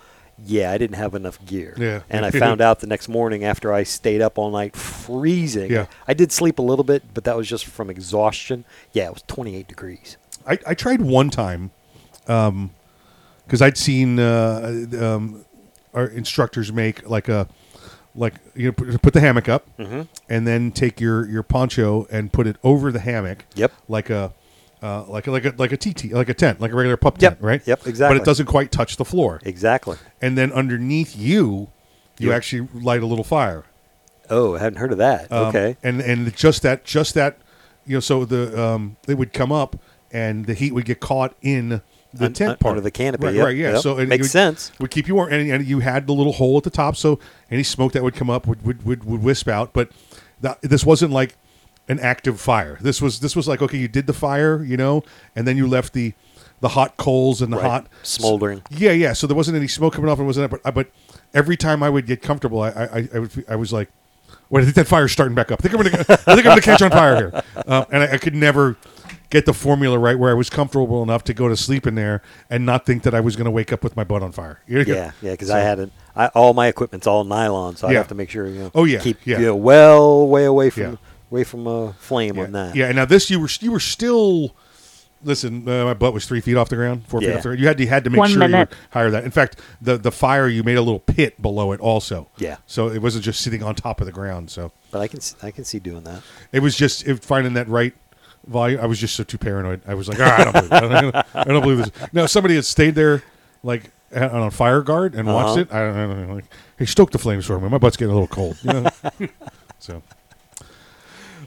Yeah, 0.45 0.71
I 0.71 0.77
didn't 0.77 0.95
have 0.97 1.15
enough 1.15 1.43
gear. 1.45 1.73
Yeah. 1.77 2.01
And 2.09 2.25
I 2.25 2.31
found 2.45 2.61
out 2.61 2.79
the 2.79 2.87
next 2.87 3.07
morning 3.09 3.43
after 3.43 3.71
I 3.73 3.83
stayed 3.83 4.21
up 4.21 4.37
all 4.37 4.51
night 4.51 4.75
freezing. 4.75 5.71
Yeah. 5.71 5.85
I 6.07 6.13
did 6.13 6.31
sleep 6.31 6.59
a 6.59 6.61
little 6.61 6.83
bit, 6.85 7.03
but 7.13 7.23
that 7.25 7.35
was 7.37 7.47
just 7.47 7.65
from 7.65 7.89
exhaustion. 7.89 8.65
Yeah, 8.93 9.07
it 9.07 9.13
was 9.13 9.23
28 9.27 9.67
degrees. 9.67 10.17
I, 10.47 10.57
I 10.65 10.73
tried 10.73 11.01
one 11.01 11.29
time 11.29 11.71
because 12.21 13.61
I'd 13.61 13.77
seen 13.77 14.19
uh, 14.19 14.85
um, 14.99 15.45
our 15.93 16.05
instructors 16.07 16.71
make 16.71 17.07
like 17.09 17.27
a 17.29 17.47
like 18.15 18.33
you 18.55 18.67
know 18.67 18.71
put, 18.71 19.01
put 19.01 19.13
the 19.13 19.19
hammock 19.19 19.47
up 19.47 19.65
Mm-hmm. 19.77 20.01
and 20.29 20.47
then 20.47 20.71
take 20.71 20.99
your 20.99 21.27
your 21.27 21.43
poncho 21.43 22.07
and 22.11 22.31
put 22.33 22.47
it 22.47 22.57
over 22.63 22.91
the 22.91 22.99
hammock. 22.99 23.45
Yep. 23.55 23.71
Like 23.87 24.09
a 24.09 24.33
uh, 24.81 25.03
like 25.07 25.27
a, 25.27 25.31
like 25.31 25.45
a 25.45 25.53
like 25.57 25.71
a 25.71 25.77
TT 25.77 26.11
like 26.11 26.29
a 26.29 26.33
tent 26.33 26.61
like 26.61 26.71
a 26.71 26.75
regular 26.75 26.97
pup 26.97 27.21
Yep, 27.21 27.33
tent, 27.33 27.43
right? 27.43 27.61
yep, 27.67 27.85
exactly. 27.85 28.17
But 28.17 28.21
it 28.21 28.25
doesn't 28.25 28.45
quite 28.45 28.71
touch 28.71 28.95
the 28.97 29.05
floor. 29.05 29.39
Exactly. 29.43 29.97
And 30.21 30.37
then 30.37 30.51
underneath 30.53 31.17
you, 31.17 31.69
you 32.17 32.29
Yeah. 32.29 32.35
actually 32.35 32.67
light 32.73 33.01
a 33.01 33.05
little 33.05 33.23
fire. 33.25 33.65
Oh, 34.29 34.55
I 34.55 34.59
hadn't 34.59 34.79
heard 34.79 34.91
of 34.91 34.97
that. 34.99 35.31
Um, 35.31 35.47
okay. 35.47 35.75
And 35.83 36.01
and 36.01 36.35
just 36.35 36.61
that 36.61 36.85
just 36.85 37.13
that 37.15 37.37
you 37.85 37.95
know 37.95 37.99
so 37.99 38.23
the 38.25 38.61
um 38.61 38.95
it 39.07 39.15
would 39.17 39.33
come 39.33 39.51
up 39.51 39.75
and 40.11 40.45
the 40.45 40.53
heat 40.53 40.73
would 40.73 40.85
get 40.85 40.99
caught 40.99 41.35
in 41.41 41.81
the 42.13 42.25
Un- 42.25 42.33
tent 42.33 42.51
un- 42.51 42.57
part 42.57 42.77
of 42.77 42.83
the 42.83 42.89
canopy, 42.91 43.25
Right, 43.27 43.35
yep, 43.35 43.45
right 43.45 43.57
yeah. 43.57 43.71
yep. 43.73 43.81
So 43.81 43.99
it 43.99 44.07
Makes 44.07 44.23
would, 44.23 44.31
sense. 44.31 44.71
Would 44.79 44.89
keep 44.91 45.07
you 45.07 45.15
warm 45.15 45.31
and, 45.31 45.51
and 45.51 45.65
you 45.65 45.79
had 45.79 46.07
the 46.07 46.13
little 46.13 46.33
hole 46.33 46.57
at 46.57 46.63
the 46.63 46.69
top 46.71 46.95
so 46.95 47.19
any 47.51 47.61
smoke 47.63 47.91
that 47.93 48.01
would 48.03 48.15
come 48.15 48.29
up 48.29 48.47
would 48.47 48.65
would 48.65 48.85
would, 48.85 49.03
would 49.03 49.21
wisp 49.23 49.47
out. 49.47 49.73
But 49.73 49.91
that, 50.41 50.61
this 50.61 50.85
wasn't 50.85 51.11
like 51.11 51.35
an 51.89 51.99
active 51.99 52.39
fire. 52.39 52.77
This 52.79 53.01
was 53.01 53.19
this 53.19 53.35
was 53.35 53.47
like 53.47 53.61
okay, 53.61 53.77
you 53.77 53.87
did 53.89 54.07
the 54.07 54.13
fire, 54.13 54.63
you 54.63 54.77
know, 54.77 55.03
and 55.35 55.45
then 55.47 55.57
you 55.57 55.67
left 55.67 55.91
the 55.93 56.13
the 56.61 56.69
hot 56.69 56.95
coals 56.97 57.41
and 57.41 57.51
the 57.51 57.57
Right. 57.57 57.65
hot 57.65 57.87
Smoldering. 58.03 58.61
yeah, 58.69 58.91
yeah. 58.91 59.13
So 59.13 59.27
there 59.27 59.35
wasn't 59.35 59.57
any 59.57 59.67
smoke 59.67 59.93
coming 59.93 60.09
off. 60.09 60.19
It 60.19 60.23
wasn't. 60.23 60.51
But 60.51 60.73
but 60.73 60.91
every 61.33 61.57
time 61.57 61.81
I 61.83 61.89
would 61.89 62.05
get 62.05 62.21
comfortable, 62.21 62.61
I 62.61 62.69
I 62.69 63.09
I, 63.13 63.19
would, 63.19 63.45
I 63.49 63.55
was 63.55 63.71
like, 63.73 63.89
wait, 64.49 64.61
I 64.61 64.63
think 64.65 64.75
that 64.75 64.87
fire's 64.87 65.11
starting 65.11 65.35
back 65.35 65.51
up. 65.51 65.59
I 65.63 65.67
think 65.67 65.73
I'm 65.75 65.81
gonna 65.91 66.05
I 66.09 66.35
think 66.35 66.39
I'm 66.39 66.43
gonna 66.51 66.61
catch 66.61 66.81
on 66.81 66.91
fire 66.91 67.15
here. 67.15 67.43
Um, 67.67 67.85
and 67.91 68.03
I, 68.03 68.13
I 68.13 68.17
could 68.17 68.33
never 68.35 68.77
get 69.29 69.45
the 69.45 69.53
formula 69.53 69.99
right 69.99 70.17
where 70.17 70.31
I 70.31 70.33
was 70.33 70.49
comfortable 70.49 71.03
enough 71.03 71.23
to 71.25 71.35
go 71.35 71.47
to 71.49 71.55
sleep 71.55 71.85
in 71.85 71.93
there 71.93 72.23
and 72.49 72.65
not 72.65 72.85
think 72.85 73.03
that 73.03 73.13
I 73.13 73.19
was 73.19 73.35
gonna 73.35 73.51
wake 73.51 73.71
up 73.71 73.83
with 73.83 73.95
my 73.95 74.03
butt 74.03 74.23
on 74.23 74.31
fire. 74.31 74.59
You 74.67 74.77
know? 74.83 74.93
Yeah, 74.93 75.11
yeah, 75.21 75.31
because 75.31 75.49
So- 75.49 75.55
I 75.55 75.59
had 75.59 75.79
it. 75.79 75.91
All 76.35 76.53
my 76.53 76.67
equipment's 76.67 77.05
all 77.07 77.23
nylon, 77.23 77.75
so 77.77 77.87
I 77.87 77.91
Yeah. 77.91 77.99
have 77.99 78.07
to 78.09 78.15
make 78.15 78.29
sure 78.29 78.47
you 78.47 78.59
know. 78.59 78.71
Oh, 78.75 78.83
yeah, 78.85 78.99
keep 78.99 79.17
yeah. 79.25 79.39
you 79.39 79.45
know, 79.45 79.55
well 79.55 80.27
way 80.27 80.43
away 80.45 80.69
from 80.71 80.83
Yeah. 80.83 80.95
Away 81.31 81.43
from 81.43 81.67
a 81.67 81.93
flame 81.93 82.35
Yeah. 82.37 82.43
on 82.43 82.51
that. 82.53 82.75
Yeah. 82.75 82.85
And 82.87 82.95
now 82.95 83.05
this, 83.05 83.29
you 83.29 83.39
were 83.39 83.49
you 83.59 83.71
were 83.71 83.79
still. 83.79 84.55
Listen, 85.21 85.67
uh, 85.67 85.83
my 85.83 85.93
butt 85.93 86.13
was 86.13 86.25
three 86.25 86.39
feet 86.39 86.55
off 86.55 86.69
the 86.69 86.77
ground, 86.77 87.05
four 87.09 87.19
feet 87.19 87.31
off 87.35 87.43
the 87.43 87.49
ground. 87.49 87.59
You 87.59 87.67
had 87.67 87.77
to 87.77 87.83
you 87.83 87.89
had 87.89 88.03
to 88.05 88.09
make 88.09 88.19
One 88.19 88.29
sure 88.29 88.39
minute. 88.39 88.69
you 88.71 88.75
were 88.77 88.87
higher 88.91 89.11
than 89.11 89.19
that. 89.19 89.25
In 89.25 89.31
fact, 89.31 89.59
the 89.81 89.97
the 89.97 90.11
fire 90.13 90.47
you 90.47 90.63
made 90.63 90.77
a 90.77 90.81
little 90.81 91.01
pit 91.01 91.41
below 91.41 91.73
it 91.73 91.81
also. 91.81 92.29
Yeah. 92.37 92.55
So 92.67 92.87
it 92.87 93.01
wasn't 93.01 93.25
just 93.25 93.41
sitting 93.41 93.61
on 93.61 93.75
top 93.75 93.99
of 93.99 94.05
the 94.05 94.13
ground. 94.13 94.49
So 94.49 94.71
But 94.91 94.99
I 95.01 95.09
can 95.09 95.19
see, 95.19 95.35
I 95.43 95.51
can 95.51 95.65
see 95.65 95.77
doing 95.79 96.03
that. 96.05 96.21
It 96.53 96.61
was 96.61 96.73
just 96.73 97.05
it, 97.05 97.21
finding 97.21 97.51
that 97.55 97.67
right 97.67 97.93
volume. 98.47 98.79
I 98.79 98.85
was 98.85 98.97
just 98.97 99.13
so 99.17 99.25
too 99.25 99.37
paranoid. 99.37 99.81
I 99.85 99.93
was 99.93 100.07
like, 100.07 100.19
"Ah, 100.21 100.37
I 100.39 100.43
don't 100.45 100.53
believe, 100.53 100.71
I 100.71 101.01
don't, 101.01 101.15
I 101.35 101.43
don't 101.43 101.61
believe 101.63 101.77
this. 101.79 101.91
No, 102.13 102.25
somebody 102.25 102.55
had 102.55 102.63
stayed 102.63 102.95
there 102.95 103.21
like 103.61 103.91
on 104.15 104.43
a 104.43 104.51
fire 104.51 104.81
guard 104.81 105.15
and 105.15 105.27
watched 105.27 105.49
Uh-huh. 105.49 105.59
it. 105.59 105.73
I 105.73 105.79
don't, 105.85 105.95
I 105.97 106.05
don't 106.15 106.27
know. 106.29 106.35
Like, 106.35 106.45
hey, 106.77 106.85
stoke 106.85 107.11
the 107.11 107.17
flames 107.19 107.45
for 107.45 107.59
me. 107.59 107.67
My 107.67 107.77
butt's 107.77 107.97
getting 107.97 108.11
a 108.11 108.17
little 108.17 108.29
cold. 108.29 108.57
You 108.63 108.71
know? 108.71 108.89
so. 109.79 110.01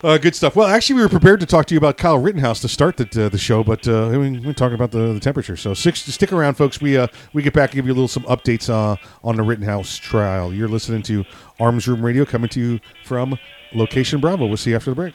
Uh, 0.03 0.19
good 0.19 0.35
stuff. 0.35 0.57
Well, 0.57 0.67
actually, 0.67 0.97
we 0.97 1.03
were 1.03 1.09
prepared 1.09 1.39
to 1.41 1.47
talk 1.47 1.67
to 1.67 1.75
you 1.75 1.79
about 1.79 1.97
Kyle 1.97 2.19
Rittenhouse 2.19 2.61
to 2.63 2.69
start 2.69 2.97
the, 2.97 3.27
uh, 3.27 3.29
the 3.29 3.39
show, 3.39 3.63
but 3.63 3.87
uh, 3.87 4.09
we, 4.11 4.41
we're 4.41 4.53
talking 4.53 4.75
about 4.75 4.91
the, 4.91 5.13
the 5.13 5.21
temperature. 5.21 5.57
So 5.57 5.75
six, 5.75 6.03
stick 6.03 6.33
around, 6.33 6.55
folks. 6.55 6.81
We 6.81 6.97
uh, 6.97 7.07
we 7.33 7.43
get 7.43 7.53
back 7.53 7.71
and 7.71 7.77
give 7.77 7.87
you 7.87 7.93
a 7.93 7.95
little 7.95 8.09
some 8.09 8.25
updates 8.25 8.69
uh, 8.69 8.97
on 9.23 9.37
the 9.37 9.45
Rittenhouse 9.45 9.97
trial. 9.97 10.53
You're 10.53 10.67
listening 10.67 11.03
to 11.05 11.25
Arms 11.61 11.87
Room 11.87 12.05
Radio 12.05 12.25
coming 12.25 12.49
to 12.51 12.59
you 12.59 12.81
from 13.05 13.39
Location 13.75 14.21
Bravo. 14.21 14.47
We'll 14.47 14.57
see 14.57 14.71
you 14.71 14.77
after 14.77 14.91
the 14.91 14.97
break. 14.97 15.15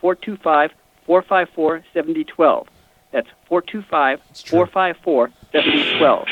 425 0.00 0.72
454 1.06 1.84
7012. 1.92 2.68
That's 3.12 3.28
425 3.48 4.20
454 4.44 5.30
7012. 5.52 6.26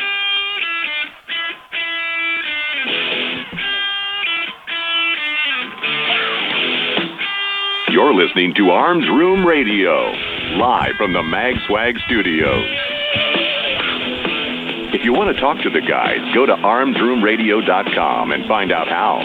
You're 7.90 8.12
listening 8.12 8.54
to 8.54 8.70
Arms 8.70 9.06
Room 9.08 9.46
Radio, 9.46 10.10
live 10.56 10.96
from 10.96 11.12
the 11.12 11.22
Mag 11.22 11.54
Swag 11.68 11.96
Studios. 12.06 12.66
If 14.92 15.04
you 15.04 15.12
want 15.12 15.34
to 15.34 15.40
talk 15.40 15.62
to 15.62 15.70
the 15.70 15.80
guys, 15.80 16.18
go 16.34 16.44
to 16.44 16.54
armsroomradio.com 16.54 18.32
and 18.32 18.46
find 18.46 18.72
out 18.72 18.88
how. 18.88 19.20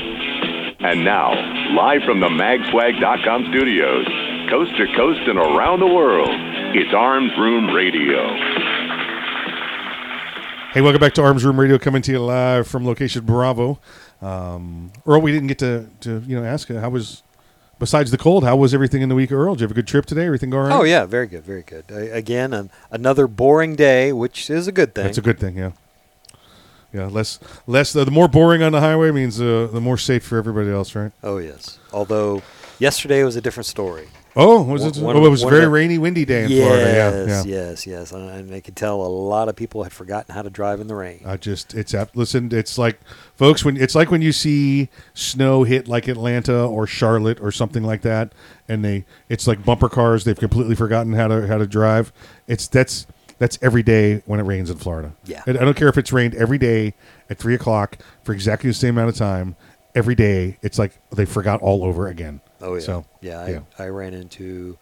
And 0.81 1.03
now, 1.03 1.31
live 1.75 2.03
from 2.03 2.19
the 2.19 2.29
magswag.com 2.29 3.47
studios, 3.49 4.05
coast 4.49 4.75
to 4.77 4.87
coast 4.95 5.19
and 5.27 5.37
around 5.37 5.79
the 5.79 5.85
world, 5.85 6.27
it's 6.75 6.91
Arms 6.91 7.31
Room 7.37 7.67
Radio. 7.67 8.35
Hey, 10.73 10.81
welcome 10.81 10.99
back 10.99 11.13
to 11.13 11.21
Arms 11.21 11.45
Room 11.45 11.59
Radio, 11.59 11.77
coming 11.77 12.01
to 12.01 12.11
you 12.11 12.19
live 12.19 12.67
from 12.67 12.83
location 12.83 13.25
Bravo. 13.25 13.79
Um, 14.23 14.91
Earl, 15.05 15.21
we 15.21 15.31
didn't 15.31 15.49
get 15.49 15.59
to, 15.59 15.87
to 16.01 16.23
you 16.25 16.35
know 16.35 16.43
ask 16.43 16.67
how 16.67 16.89
was 16.89 17.21
besides 17.77 18.09
the 18.09 18.17
cold. 18.17 18.43
How 18.43 18.55
was 18.55 18.73
everything 18.73 19.03
in 19.03 19.09
the 19.09 19.13
week, 19.13 19.31
Earl? 19.31 19.53
Did 19.53 19.61
you 19.61 19.63
have 19.65 19.71
a 19.71 19.75
good 19.75 19.87
trip 19.87 20.07
today? 20.07 20.25
Everything 20.25 20.49
going? 20.49 20.71
Oh 20.71 20.83
yeah, 20.83 21.05
very 21.05 21.27
good, 21.27 21.43
very 21.43 21.61
good. 21.61 21.85
Uh, 21.91 22.11
again, 22.11 22.51
an, 22.51 22.71
another 22.89 23.27
boring 23.27 23.75
day, 23.75 24.11
which 24.13 24.49
is 24.49 24.67
a 24.67 24.71
good 24.71 24.95
thing. 24.95 25.03
That's 25.03 25.19
a 25.19 25.21
good 25.21 25.39
thing. 25.39 25.57
Yeah. 25.57 25.71
Yeah, 26.91 27.05
less 27.05 27.39
less 27.67 27.93
the, 27.93 28.03
the 28.03 28.09
more 28.09 28.27
boring 28.27 28.63
on 28.63 28.71
the 28.71 28.81
highway 28.81 29.11
means 29.11 29.39
uh, 29.39 29.69
the 29.71 29.79
more 29.79 29.97
safe 29.97 30.23
for 30.23 30.39
everybody 30.39 30.71
else, 30.71 30.95
right? 30.95 31.11
Oh 31.21 31.37
yes. 31.37 31.77
Although 31.93 32.41
yesterday 32.79 33.23
was 33.23 33.35
a 33.35 33.41
different 33.41 33.67
story. 33.67 34.07
Oh, 34.35 34.61
was 34.61 34.85
it? 34.85 34.97
One- 34.97 35.15
oh, 35.15 35.25
it 35.25 35.29
was 35.29 35.43
a 35.43 35.49
very 35.49 35.61
the- 35.61 35.69
rainy, 35.69 35.97
windy 35.97 36.25
day 36.25 36.45
in 36.45 36.51
yes, 36.51 36.67
Florida. 36.67 36.91
Yeah, 36.91 37.25
yeah. 37.25 37.43
yes, 37.43 37.87
yes. 37.87 38.11
And 38.11 38.29
and 38.29 38.53
I 38.53 38.61
could 38.61 38.75
tell 38.75 39.01
a 39.01 39.07
lot 39.07 39.49
of 39.49 39.55
people 39.55 39.83
had 39.83 39.91
forgotten 39.91 40.33
how 40.33 40.41
to 40.41 40.49
drive 40.49 40.79
in 40.79 40.87
the 40.87 40.95
rain. 40.95 41.21
I 41.25 41.37
just 41.37 41.73
it's 41.73 41.95
listen. 42.13 42.49
It's 42.51 42.77
like 42.77 42.99
folks 43.35 43.65
when 43.65 43.77
it's 43.77 43.95
like 43.95 44.11
when 44.11 44.21
you 44.21 44.31
see 44.31 44.89
snow 45.13 45.63
hit 45.63 45.87
like 45.87 46.07
Atlanta 46.07 46.65
or 46.65 46.85
Charlotte 46.87 47.39
or 47.41 47.51
something 47.51 47.83
like 47.83 48.01
that, 48.03 48.33
and 48.67 48.85
they 48.85 49.05
it's 49.29 49.47
like 49.47 49.65
bumper 49.65 49.89
cars. 49.89 50.23
They've 50.23 50.37
completely 50.37 50.75
forgotten 50.75 51.13
how 51.13 51.27
to 51.27 51.47
how 51.47 51.57
to 51.57 51.67
drive. 51.67 52.13
It's 52.47 52.67
that's 52.67 53.07
that's 53.39 53.57
every 53.61 53.83
day 53.83 54.21
when 54.25 54.39
it 54.39 54.43
rains 54.43 54.69
in 54.69 54.77
Florida. 54.77 55.13
Yeah. 55.25 55.41
I, 55.47 55.51
I 55.51 55.53
don't 55.53 55.75
care 55.75 55.87
if 55.87 55.97
it's 55.97 56.13
rained 56.13 56.35
every 56.35 56.57
day 56.57 56.93
at 57.29 57.37
three 57.37 57.55
o'clock 57.55 57.97
for 58.23 58.33
exactly 58.33 58.69
the 58.69 58.73
same 58.75 58.97
amount 58.97 59.09
of 59.09 59.15
time. 59.15 59.55
Every 59.95 60.13
day, 60.13 60.57
it's 60.61 60.77
like 60.77 60.99
they 61.09 61.25
forgot 61.25 61.61
all 61.61 61.83
over 61.83 62.07
again. 62.07 62.41
Oh 62.61 62.75
yeah, 62.75 62.79
So 62.81 63.05
yeah. 63.21 63.61
I, 63.77 63.83
I 63.83 63.87
ran 63.87 64.13
into 64.13 64.77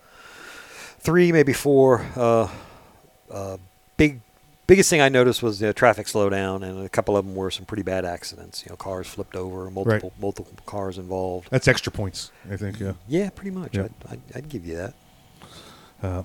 three, 1.00 1.32
maybe 1.32 1.54
four. 1.54 2.06
Uh, 2.16 2.48
uh, 3.32 3.58
big, 3.98 4.20
biggest 4.68 4.90
thing 4.90 5.02
I 5.02 5.10
noticed 5.10 5.44
was 5.44 5.60
the 5.60 5.74
traffic 5.74 6.08
slowdown, 6.08 6.64
and 6.64 6.84
a 6.86 6.90
couple 6.90 7.16
of 7.18 7.26
them 7.26 7.36
were 7.36 7.52
some 7.52 7.66
pretty 7.66 7.84
bad 7.84 8.06
accidents. 8.06 8.64
You 8.66 8.72
know, 8.72 8.76
cars 8.78 9.08
flipped 9.08 9.36
over, 9.36 9.70
multiple 9.70 10.12
multiple 10.20 10.52
cars 10.66 10.98
involved. 10.98 11.50
That's 11.52 11.68
extra 11.68 11.92
points, 11.92 12.32
I 12.52 12.56
think. 12.58 12.80
Yeah. 12.80 12.94
Yeah, 13.08 13.30
pretty 13.30 13.52
much. 13.52 13.76
Yeah. 13.76 13.84
I'd, 13.84 13.94
I'd, 14.12 14.22
I'd 14.36 14.50
give 14.50 14.66
you 14.66 14.76
that. 14.78 14.94
Uh, 16.02 16.24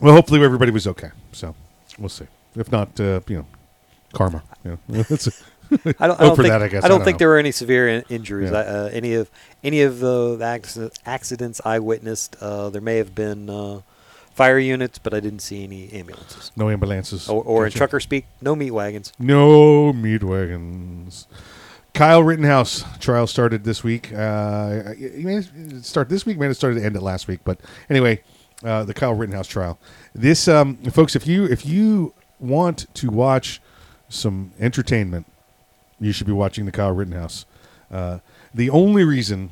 well, 0.00 0.14
hopefully 0.14 0.42
everybody 0.42 0.70
was 0.72 0.86
okay. 0.86 1.10
So 1.32 1.54
we'll 1.98 2.08
see. 2.08 2.26
If 2.54 2.70
not, 2.70 2.98
uh, 3.00 3.20
you 3.28 3.38
know, 3.38 3.46
Karma. 4.12 4.42
Yeah. 4.64 4.76
I 5.98 6.06
don't, 6.06 6.20
I 6.20 6.24
don't 6.24 6.36
think, 6.36 6.48
that, 6.48 6.62
I 6.62 6.68
guess. 6.68 6.84
I 6.84 6.88
don't 6.88 6.98
don't 6.98 7.04
think 7.04 7.14
know. 7.14 7.18
there 7.20 7.28
were 7.28 7.38
any 7.38 7.50
severe 7.50 7.88
in- 7.88 8.04
injuries. 8.10 8.50
Yeah. 8.50 8.58
I, 8.58 8.62
uh, 8.62 8.90
any 8.92 9.14
of 9.14 9.30
any 9.62 9.82
of 9.82 10.00
the 10.00 10.38
accident, 10.42 10.98
accidents 11.06 11.60
I 11.64 11.78
witnessed, 11.78 12.36
uh, 12.40 12.70
there 12.70 12.82
may 12.82 12.96
have 12.96 13.14
been 13.14 13.48
uh, 13.48 13.80
fire 14.34 14.58
units, 14.58 14.98
but 14.98 15.14
I 15.14 15.20
didn't 15.20 15.40
see 15.40 15.64
any 15.64 15.92
ambulances. 15.92 16.50
No 16.56 16.68
ambulances. 16.70 17.28
Or, 17.28 17.42
or 17.44 17.64
in 17.64 17.68
Gotcha. 17.68 17.78
trucker 17.78 18.00
speak, 18.00 18.26
no 18.40 18.56
meat 18.56 18.70
wagons. 18.72 19.12
No 19.18 19.92
meat 19.92 20.22
wagons. 20.24 21.26
Kyle 21.94 22.22
Rittenhouse 22.22 22.84
trial 23.00 23.26
started 23.26 23.64
this 23.64 23.84
week. 23.84 24.12
Uh, 24.12 24.94
may 25.18 25.42
start 25.82 26.08
this 26.08 26.24
week, 26.24 26.38
may 26.38 26.46
have 26.46 26.56
started 26.56 26.80
to 26.80 26.86
end 26.86 26.96
it 26.96 27.02
last 27.02 27.28
week, 27.28 27.40
but 27.44 27.60
anyway, 27.90 28.22
uh, 28.64 28.84
the 28.84 28.94
Kyle 28.94 29.12
Rittenhouse 29.12 29.46
trial. 29.46 29.78
This, 30.14 30.48
um, 30.48 30.76
folks, 30.90 31.14
if 31.14 31.26
you 31.26 31.44
if 31.44 31.66
you 31.66 32.14
want 32.40 32.86
to 32.94 33.10
watch 33.10 33.60
some 34.08 34.52
entertainment, 34.58 35.26
you 36.00 36.12
should 36.12 36.26
be 36.26 36.32
watching 36.32 36.64
the 36.64 36.72
Kyle 36.72 36.92
Rittenhouse. 36.92 37.44
Uh, 37.90 38.18
the 38.54 38.70
only 38.70 39.04
reason 39.04 39.50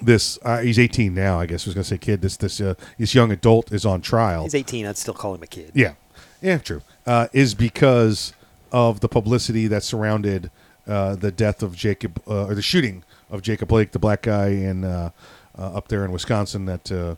this 0.00 0.38
uh, 0.42 0.58
he's 0.60 0.78
18 0.78 1.14
now, 1.14 1.38
I 1.40 1.46
guess 1.46 1.66
I 1.66 1.70
was 1.70 1.74
going 1.74 1.84
to 1.84 1.88
say 1.88 1.98
kid. 1.98 2.22
This 2.22 2.36
this 2.36 2.60
uh, 2.60 2.74
this 2.98 3.14
young 3.14 3.30
adult 3.30 3.72
is 3.72 3.86
on 3.86 4.00
trial. 4.00 4.42
He's 4.44 4.54
18. 4.54 4.86
I'd 4.86 4.96
still 4.96 5.14
call 5.14 5.34
him 5.34 5.42
a 5.42 5.46
kid. 5.46 5.72
Yeah, 5.74 5.94
yeah, 6.40 6.58
true. 6.58 6.82
Uh, 7.06 7.28
is 7.32 7.54
because 7.54 8.32
of 8.72 9.00
the 9.00 9.08
publicity 9.08 9.66
that 9.68 9.82
surrounded 9.82 10.50
uh, 10.88 11.14
the 11.14 11.30
death 11.30 11.62
of 11.62 11.76
Jacob 11.76 12.20
uh, 12.26 12.46
or 12.46 12.54
the 12.54 12.62
shooting 12.62 13.04
of 13.30 13.42
Jacob 13.42 13.68
Blake, 13.68 13.92
the 13.92 13.98
black 13.98 14.22
guy 14.22 14.48
in 14.48 14.84
uh, 14.84 15.10
uh, 15.58 15.74
up 15.74 15.88
there 15.88 16.04
in 16.04 16.10
Wisconsin 16.12 16.64
that 16.66 16.90
uh, 16.90 17.14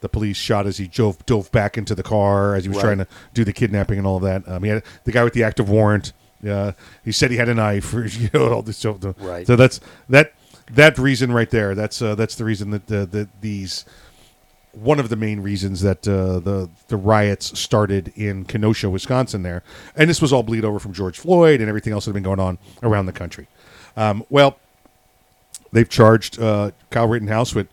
the 0.00 0.08
police 0.08 0.36
shot 0.36 0.66
as 0.66 0.78
he 0.78 0.86
dove 0.86 1.24
dove 1.26 1.50
back 1.52 1.76
into 1.76 1.94
the 1.94 2.02
car 2.02 2.54
as 2.54 2.64
he 2.64 2.68
was 2.68 2.76
Right. 2.78 2.84
trying 2.84 2.98
to 2.98 3.06
do 3.34 3.44
the 3.44 3.52
kidnapping 3.52 3.98
and 3.98 4.06
all 4.06 4.16
of 4.16 4.22
that. 4.22 4.48
Um, 4.48 4.62
he 4.62 4.70
had 4.70 4.82
the 5.04 5.12
guy 5.12 5.24
with 5.24 5.34
the 5.34 5.42
active 5.42 5.68
warrant. 5.68 6.12
Uh, 6.46 6.72
he 7.04 7.12
said 7.12 7.30
he 7.30 7.36
had 7.36 7.48
a 7.48 7.54
knife. 7.54 7.94
Or, 7.94 8.06
you 8.06 8.28
know, 8.32 8.52
all 8.52 8.62
this 8.62 8.78
stuff. 8.78 8.98
Right. 9.18 9.46
So 9.46 9.56
that's 9.56 9.80
that 10.08 10.32
that 10.72 10.98
reason 10.98 11.32
right 11.32 11.50
there. 11.50 11.74
That's 11.74 12.00
uh, 12.02 12.14
that's 12.14 12.34
the 12.36 12.44
reason 12.44 12.70
that 12.70 12.92
uh, 12.92 13.04
that 13.06 13.28
these 13.40 13.84
one 14.72 14.98
of 14.98 15.08
the 15.08 15.16
main 15.16 15.40
reasons 15.40 15.82
that 15.82 16.06
uh, 16.08 16.40
the 16.40 16.70
the 16.88 16.96
riots 16.96 17.58
started 17.58 18.12
in 18.16 18.44
Kenosha, 18.44 18.90
Wisconsin. 18.90 19.42
There, 19.42 19.62
and 19.96 20.08
this 20.08 20.20
was 20.20 20.32
all 20.32 20.42
bleed 20.42 20.64
over 20.64 20.78
from 20.78 20.92
George 20.92 21.18
Floyd 21.18 21.60
and 21.60 21.68
everything 21.68 21.92
else 21.92 22.04
that 22.04 22.10
had 22.10 22.14
been 22.14 22.22
going 22.24 22.40
on 22.40 22.58
around 22.82 23.06
the 23.06 23.12
country. 23.12 23.46
Um, 23.96 24.24
well, 24.28 24.58
they've 25.72 25.88
charged 25.88 26.40
uh, 26.40 26.72
Kyle 26.90 27.06
Rittenhouse 27.08 27.54
with 27.54 27.68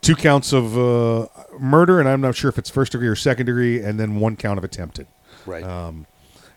two 0.00 0.16
counts 0.16 0.52
of 0.52 0.78
uh, 0.78 1.26
murder, 1.58 2.00
and 2.00 2.08
I'm 2.08 2.20
not 2.20 2.34
sure 2.34 2.48
if 2.48 2.58
it's 2.58 2.70
first 2.70 2.92
degree 2.92 3.08
or 3.08 3.16
second 3.16 3.46
degree, 3.46 3.82
and 3.82 4.00
then 4.00 4.20
one 4.20 4.36
count 4.36 4.56
of 4.56 4.64
attempted. 4.64 5.06
Right. 5.44 5.62
Um, 5.62 6.06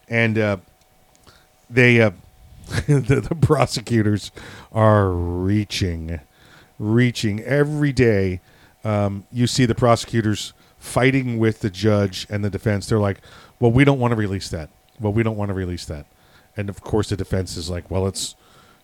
and 0.07 0.37
uh, 0.37 0.57
they 1.73 2.01
uh, 2.01 2.11
the, 2.87 3.25
the 3.27 3.35
prosecutors 3.35 4.31
are 4.71 5.09
reaching, 5.09 6.19
reaching 6.79 7.41
every 7.41 7.91
day. 7.91 8.41
Um, 8.83 9.25
you 9.31 9.47
see 9.47 9.65
the 9.65 9.75
prosecutors 9.75 10.53
fighting 10.77 11.39
with 11.39 11.59
the 11.61 11.69
judge 11.69 12.27
and 12.29 12.43
the 12.43 12.49
defense. 12.49 12.87
They're 12.87 12.99
like, 12.99 13.19
"Well, 13.59 13.71
we 13.71 13.83
don't 13.83 13.99
want 13.99 14.11
to 14.11 14.15
release 14.15 14.49
that. 14.49 14.69
Well, 14.99 15.13
we 15.13 15.23
don't 15.23 15.37
want 15.37 15.49
to 15.49 15.53
release 15.53 15.85
that." 15.85 16.05
And 16.55 16.69
of 16.69 16.81
course, 16.81 17.09
the 17.09 17.17
defense 17.17 17.57
is 17.57 17.69
like, 17.69 17.89
"Well, 17.89 18.07
it's 18.07 18.35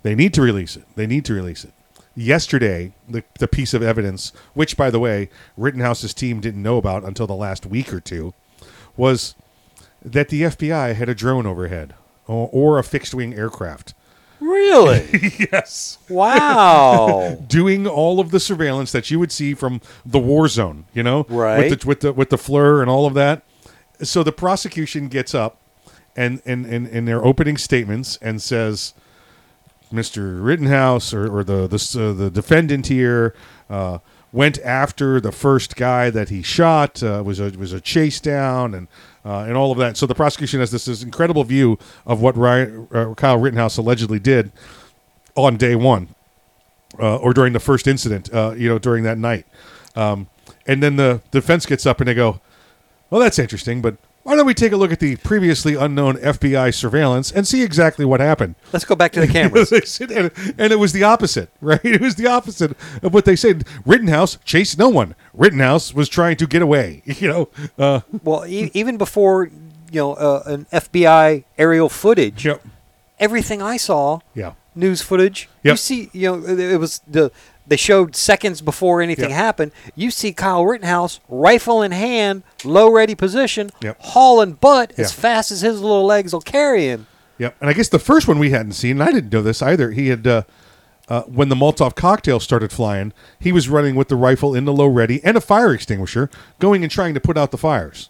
they 0.03 0.15
need 0.15 0.33
to 0.33 0.41
release 0.41 0.75
it. 0.75 0.85
They 0.95 1.07
need 1.07 1.25
to 1.25 1.33
release 1.33 1.63
it." 1.63 1.73
Yesterday, 2.15 2.93
the 3.07 3.23
the 3.39 3.47
piece 3.47 3.73
of 3.73 3.83
evidence, 3.83 4.33
which 4.53 4.75
by 4.75 4.89
the 4.89 4.99
way, 4.99 5.29
Rittenhouse's 5.57 6.13
team 6.13 6.41
didn't 6.41 6.63
know 6.63 6.77
about 6.77 7.03
until 7.03 7.27
the 7.27 7.35
last 7.35 7.65
week 7.65 7.93
or 7.93 7.99
two, 7.99 8.33
was 8.97 9.35
that 10.01 10.29
the 10.29 10.43
FBI 10.43 10.95
had 10.95 11.09
a 11.09 11.15
drone 11.15 11.45
overhead 11.45 11.93
or, 12.29 12.49
or 12.51 12.79
a 12.79 12.83
fixed 12.83 13.13
wing 13.13 13.33
aircraft. 13.33 13.93
Really? 14.39 15.09
yes. 15.51 15.97
Wow. 16.07 17.37
Doing 17.47 17.87
all 17.87 18.19
of 18.19 18.31
the 18.31 18.39
surveillance 18.39 18.91
that 18.93 19.11
you 19.11 19.19
would 19.19 19.31
see 19.31 19.53
from 19.53 19.81
the 20.05 20.19
war 20.19 20.47
zone, 20.47 20.85
you 20.93 21.03
know, 21.03 21.25
Right. 21.27 21.69
With 21.69 21.81
the 21.81 21.87
with 21.87 21.99
the 22.01 22.13
with 22.13 22.29
the 22.29 22.37
FLIR 22.37 22.81
and 22.81 22.89
all 22.89 23.05
of 23.05 23.13
that. 23.15 23.43
So 24.01 24.23
the 24.23 24.31
prosecution 24.31 25.09
gets 25.09 25.35
up 25.35 25.57
and 26.15 26.41
and 26.45 26.65
and 26.65 26.87
in 26.87 27.05
their 27.05 27.23
opening 27.23 27.57
statements 27.57 28.17
and 28.21 28.41
says, 28.41 28.93
Mr. 29.91 30.41
Rittenhouse 30.43 31.13
or, 31.13 31.35
or 31.35 31.43
the 31.43 31.67
the 31.67 31.99
uh, 31.99 32.13
the 32.13 32.29
defendant 32.29 32.87
here 32.87 33.35
uh, 33.69 33.97
went 34.31 34.57
after 34.59 35.19
the 35.19 35.31
first 35.33 35.75
guy 35.75 36.09
that 36.11 36.29
he 36.29 36.41
shot. 36.41 37.03
Uh, 37.03 37.21
was 37.25 37.41
a 37.41 37.49
was 37.57 37.73
a 37.73 37.81
chase 37.81 38.21
down 38.21 38.73
and 38.73 38.87
uh, 39.25 39.39
and 39.47 39.55
all 39.55 39.71
of 39.71 39.77
that. 39.77 39.97
So 39.97 40.05
the 40.05 40.15
prosecution 40.15 40.59
has 40.59 40.71
this, 40.71 40.85
this 40.85 41.03
incredible 41.03 41.43
view 41.43 41.77
of 42.05 42.21
what 42.21 42.35
Ryan, 42.37 42.87
uh, 42.91 43.13
Kyle 43.15 43.37
Rittenhouse 43.37 43.77
allegedly 43.77 44.19
did 44.19 44.51
on 45.35 45.57
day 45.57 45.75
one 45.75 46.09
uh, 46.99 47.17
or 47.17 47.33
during 47.33 47.53
the 47.53 47.59
first 47.59 47.87
incident. 47.87 48.33
Uh, 48.33 48.53
you 48.57 48.69
know, 48.69 48.79
during 48.79 49.03
that 49.03 49.17
night. 49.17 49.45
Um, 49.95 50.27
and 50.65 50.81
then 50.83 50.95
the 50.95 51.21
defense 51.31 51.65
gets 51.65 51.85
up 51.85 51.99
and 51.99 52.07
they 52.07 52.13
go, 52.13 52.39
"Well, 53.09 53.21
that's 53.21 53.39
interesting, 53.39 53.81
but." 53.81 53.95
Why 54.23 54.35
don't 54.35 54.45
we 54.45 54.53
take 54.53 54.71
a 54.73 54.77
look 54.77 54.91
at 54.91 54.99
the 54.99 55.15
previously 55.17 55.75
unknown 55.75 56.17
FBI 56.17 56.73
surveillance 56.73 57.31
and 57.31 57.47
see 57.47 57.63
exactly 57.63 58.05
what 58.05 58.19
happened? 58.19 58.55
Let's 58.73 58.85
go 58.85 58.95
back 58.95 59.11
to 59.13 59.21
the 59.21 59.27
cameras. 59.37 59.71
And, 60.01 60.31
it 60.71 60.77
was 60.77 60.91
the 60.93 61.03
opposite, 61.03 61.49
right? 61.61 61.83
It 61.83 62.01
was 62.01 62.15
the 62.15 62.27
opposite 62.27 62.75
of 63.01 63.13
what 63.13 63.25
they 63.25 63.35
said. 63.35 63.65
Rittenhouse 63.85 64.37
chased 64.45 64.77
no 64.77 64.89
one. 64.89 65.15
Rittenhouse 65.33 65.93
was 65.93 66.09
trying 66.09 66.37
to 66.37 66.47
get 66.47 66.61
away. 66.61 67.01
You 67.19 67.27
know, 67.27 67.49
uh, 67.77 68.01
well, 68.23 68.45
e- 68.45 68.71
even 68.73 68.97
before 68.97 69.45
you 69.91 69.99
know 69.99 70.13
uh, 70.13 70.43
an 70.45 70.65
FBI 70.71 71.43
aerial 71.57 71.89
footage, 71.89 72.45
Yep. 72.45 72.61
everything 73.19 73.61
I 73.61 73.77
saw, 73.77 74.19
Yeah. 74.35 74.53
news 74.75 75.01
footage, 75.01 75.49
Yep. 75.63 75.73
you 75.73 75.77
see, 75.77 76.09
you 76.13 76.31
know, 76.31 76.45
it 76.45 76.79
was 76.79 77.01
the 77.07 77.31
they 77.69 77.77
showed 77.77 78.15
seconds 78.15 78.61
before 78.61 79.01
anything 79.01 79.29
Yep. 79.29 79.37
happened. 79.37 79.71
You 79.95 80.11
see 80.11 80.33
Kyle 80.33 80.65
Rittenhouse, 80.65 81.19
rifle 81.29 81.81
in 81.81 81.91
hand, 81.91 82.43
low 82.65 82.91
ready 82.91 83.15
position, 83.15 83.69
Yep. 83.81 83.97
hauling 83.99 84.53
butt 84.53 84.91
as 84.97 85.11
fast 85.13 85.51
as 85.51 85.61
his 85.61 85.79
little 85.81 86.05
legs 86.05 86.33
will 86.33 86.41
carry 86.41 86.85
him. 86.87 87.07
Yep. 87.37 87.55
And 87.61 87.69
I 87.69 87.73
guess 87.73 87.87
the 87.87 87.99
first 87.99 88.27
one 88.27 88.37
we 88.39 88.49
hadn't 88.49 88.73
seen, 88.73 88.99
and 88.99 89.03
I 89.03 89.11
didn't 89.13 89.31
know 89.31 89.41
this 89.41 89.61
either. 89.61 89.91
He 89.91 90.09
had 90.09 90.27
uh, 90.27 90.41
uh, 91.07 91.21
when 91.23 91.49
the 91.49 91.55
Molotov 91.55 91.95
cocktail 91.95 92.39
started 92.39 92.71
flying, 92.71 93.13
he 93.39 93.51
was 93.51 93.69
running 93.69 93.95
with 93.95 94.09
the 94.09 94.15
rifle 94.15 94.53
in 94.53 94.65
the 94.65 94.73
low 94.73 94.87
ready 94.87 95.21
and 95.23 95.37
a 95.37 95.41
fire 95.41 95.73
extinguisher, 95.73 96.29
going 96.59 96.83
and 96.83 96.91
trying 96.91 97.13
to 97.13 97.19
put 97.19 97.37
out 97.37 97.51
the 97.51 97.57
fires. 97.57 98.09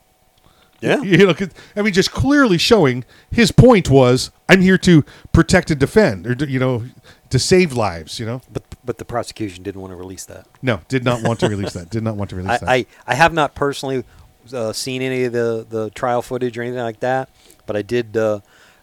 Yeah. 0.82 1.02
You 1.04 1.28
know, 1.28 1.34
'cause- 1.34 1.50
I 1.76 1.82
mean, 1.82 1.94
just 1.94 2.12
clearly 2.12 2.58
showing 2.58 3.04
his 3.32 3.52
point 3.52 3.90
was, 3.90 4.32
I'm 4.48 4.62
here 4.62 4.78
to 4.80 5.04
protect 5.34 5.70
and 5.72 5.80
defend, 5.80 6.26
or 6.26 6.46
you 6.46 6.58
know, 6.60 6.84
to 7.30 7.38
save 7.40 7.74
lives. 7.74 8.20
You 8.20 8.26
know, 8.26 8.42
But 8.52 8.64
but 8.90 8.98
the 8.98 9.06
prosecution 9.06 9.62
didn't 9.62 9.82
want 9.82 9.92
to 9.92 9.96
release 9.96 10.26
that. 10.26 10.48
no, 10.64 10.82
did 10.88 11.04
not 11.04 11.22
want 11.22 11.40
to 11.40 11.48
release 11.50 11.74
that. 11.74 11.92
Did 11.92 12.02
not 12.02 12.16
want 12.16 12.32
to 12.32 12.36
release 12.36 12.60
that. 12.60 12.68
I, 12.68 12.78
I, 12.78 12.86
I 13.06 13.14
have 13.14 13.34
not 13.34 13.54
personally 13.54 14.04
uh, 14.52 14.74
seen 14.74 15.04
any 15.04 15.26
of 15.26 15.32
the, 15.32 15.64
the 15.70 15.92
trial 15.92 16.24
footage 16.24 16.58
or 16.58 16.64
anything 16.64 16.82
like 16.82 17.00
that, 17.02 17.30
but 17.68 17.76
I 17.76 17.84
did 17.84 18.18
uh, 18.18 18.40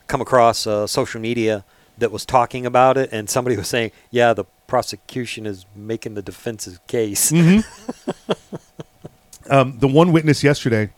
come 0.06 0.20
across 0.20 0.64
uh, 0.64 0.86
social 0.86 1.20
media 1.20 1.64
that 1.98 2.12
was 2.12 2.24
talking 2.24 2.64
about 2.64 2.96
it, 2.96 3.10
and 3.10 3.28
somebody 3.28 3.56
was 3.56 3.66
saying, 3.66 3.90
"Yeah, 4.12 4.32
the 4.32 4.44
prosecution 4.68 5.44
is 5.44 5.66
making 5.74 6.14
the 6.14 6.22
defense's 6.22 6.78
case." 6.86 7.32
um, 9.50 9.80
the 9.80 9.88
one 9.88 10.12
witness 10.12 10.44
yesterday, 10.44 10.90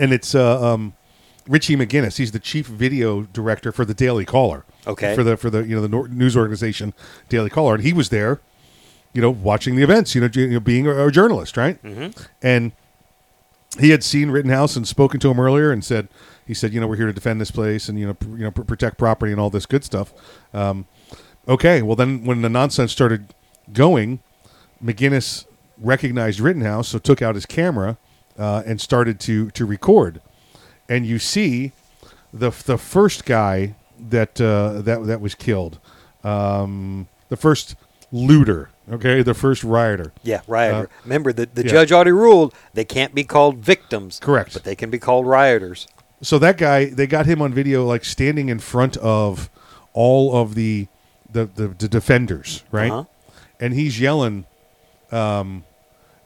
and 0.00 0.12
it's 0.12 0.34
uh, 0.34 0.72
um, 0.72 0.94
Richie 1.46 1.76
McGinniss. 1.76 2.16
He's 2.16 2.32
the 2.32 2.40
chief 2.40 2.66
video 2.66 3.22
director 3.22 3.70
for 3.70 3.84
the 3.84 3.94
Daily 3.94 4.24
Caller. 4.24 4.64
Okay. 4.86 5.14
For 5.14 5.22
the 5.22 5.36
for 5.36 5.48
the 5.50 5.60
you 5.64 5.76
know 5.76 5.86
the 5.86 6.08
news 6.08 6.36
organization 6.36 6.92
Daily 7.28 7.50
Caller, 7.50 7.74
and 7.74 7.82
he 7.84 7.92
was 7.92 8.08
there, 8.08 8.40
you 9.12 9.22
know, 9.22 9.30
watching 9.30 9.76
the 9.76 9.82
events. 9.82 10.14
You 10.14 10.22
know, 10.22 10.28
you 10.32 10.48
know 10.48 10.60
being 10.60 10.86
a, 10.86 11.06
a 11.06 11.10
journalist, 11.12 11.56
right? 11.56 11.80
Mhm. 11.82 12.16
And 12.42 12.72
he 13.80 13.90
had 13.90 14.02
seen 14.04 14.30
Rittenhouse 14.30 14.76
and 14.76 14.86
spoken 14.86 15.18
to 15.20 15.30
him 15.30 15.38
earlier, 15.40 15.70
and 15.72 15.84
said 15.84 16.08
he 16.46 16.52
said, 16.54 16.72
you 16.74 16.80
know, 16.80 16.86
we're 16.88 16.96
here 16.96 17.06
to 17.06 17.12
defend 17.12 17.40
this 17.40 17.50
place 17.52 17.88
and 17.88 17.98
you 17.98 18.06
know 18.06 18.14
pr- 18.14 18.28
you 18.30 18.44
know 18.44 18.50
pr- 18.50 18.62
protect 18.62 18.98
property 18.98 19.30
and 19.32 19.40
all 19.40 19.50
this 19.50 19.66
good 19.66 19.84
stuff. 19.84 20.12
Um, 20.52 20.86
okay, 21.48 21.80
well 21.82 21.96
then 21.96 22.24
when 22.24 22.42
the 22.42 22.48
nonsense 22.50 22.90
started 22.92 23.32
going, 23.72 24.20
McGinniss 24.84 25.46
recognized 25.78 26.40
Rittenhouse, 26.40 26.88
so 26.88 26.98
took 26.98 27.22
out 27.22 27.34
his 27.36 27.46
camera 27.46 27.96
uh, 28.38 28.62
and 28.66 28.80
started 28.80 29.20
to 29.20 29.50
to 29.52 29.64
record. 29.64 30.20
And 30.88 31.06
you 31.06 31.18
see 31.20 31.70
the 32.32 32.50
the 32.50 32.76
first 32.78 33.24
guy 33.24 33.74
that 34.10 34.40
uh, 34.40 34.82
that 34.82 35.06
that 35.06 35.20
was 35.20 35.34
killed, 35.34 35.78
um, 36.24 37.08
the 37.28 37.36
first 37.36 37.76
looter, 38.10 38.70
okay, 38.90 39.22
the 39.22 39.34
first 39.34 39.64
rioter. 39.64 40.12
Yeah, 40.22 40.42
rioter. 40.46 40.84
Uh, 40.84 41.02
Remember, 41.04 41.32
the, 41.32 41.46
the 41.46 41.64
yeah. 41.64 41.70
judge 41.70 41.92
already 41.92 42.12
ruled 42.12 42.54
they 42.74 42.84
can't 42.84 43.14
be 43.14 43.24
called 43.24 43.58
victims. 43.58 44.18
Correct. 44.20 44.52
But 44.52 44.64
they 44.64 44.74
can 44.74 44.90
be 44.90 44.98
called 44.98 45.26
rioters. 45.26 45.88
So 46.20 46.38
that 46.38 46.56
guy, 46.56 46.86
they 46.86 47.06
got 47.06 47.26
him 47.26 47.42
on 47.42 47.52
video, 47.52 47.84
like 47.84 48.04
standing 48.04 48.48
in 48.48 48.58
front 48.58 48.96
of 48.98 49.50
all 49.92 50.36
of 50.36 50.54
the 50.54 50.86
the 51.30 51.46
the, 51.46 51.68
the 51.68 51.88
defenders, 51.88 52.62
right? 52.70 52.90
Uh-huh. 52.90 53.04
And 53.58 53.74
he's 53.74 54.00
yelling, 54.00 54.44
um, 55.10 55.64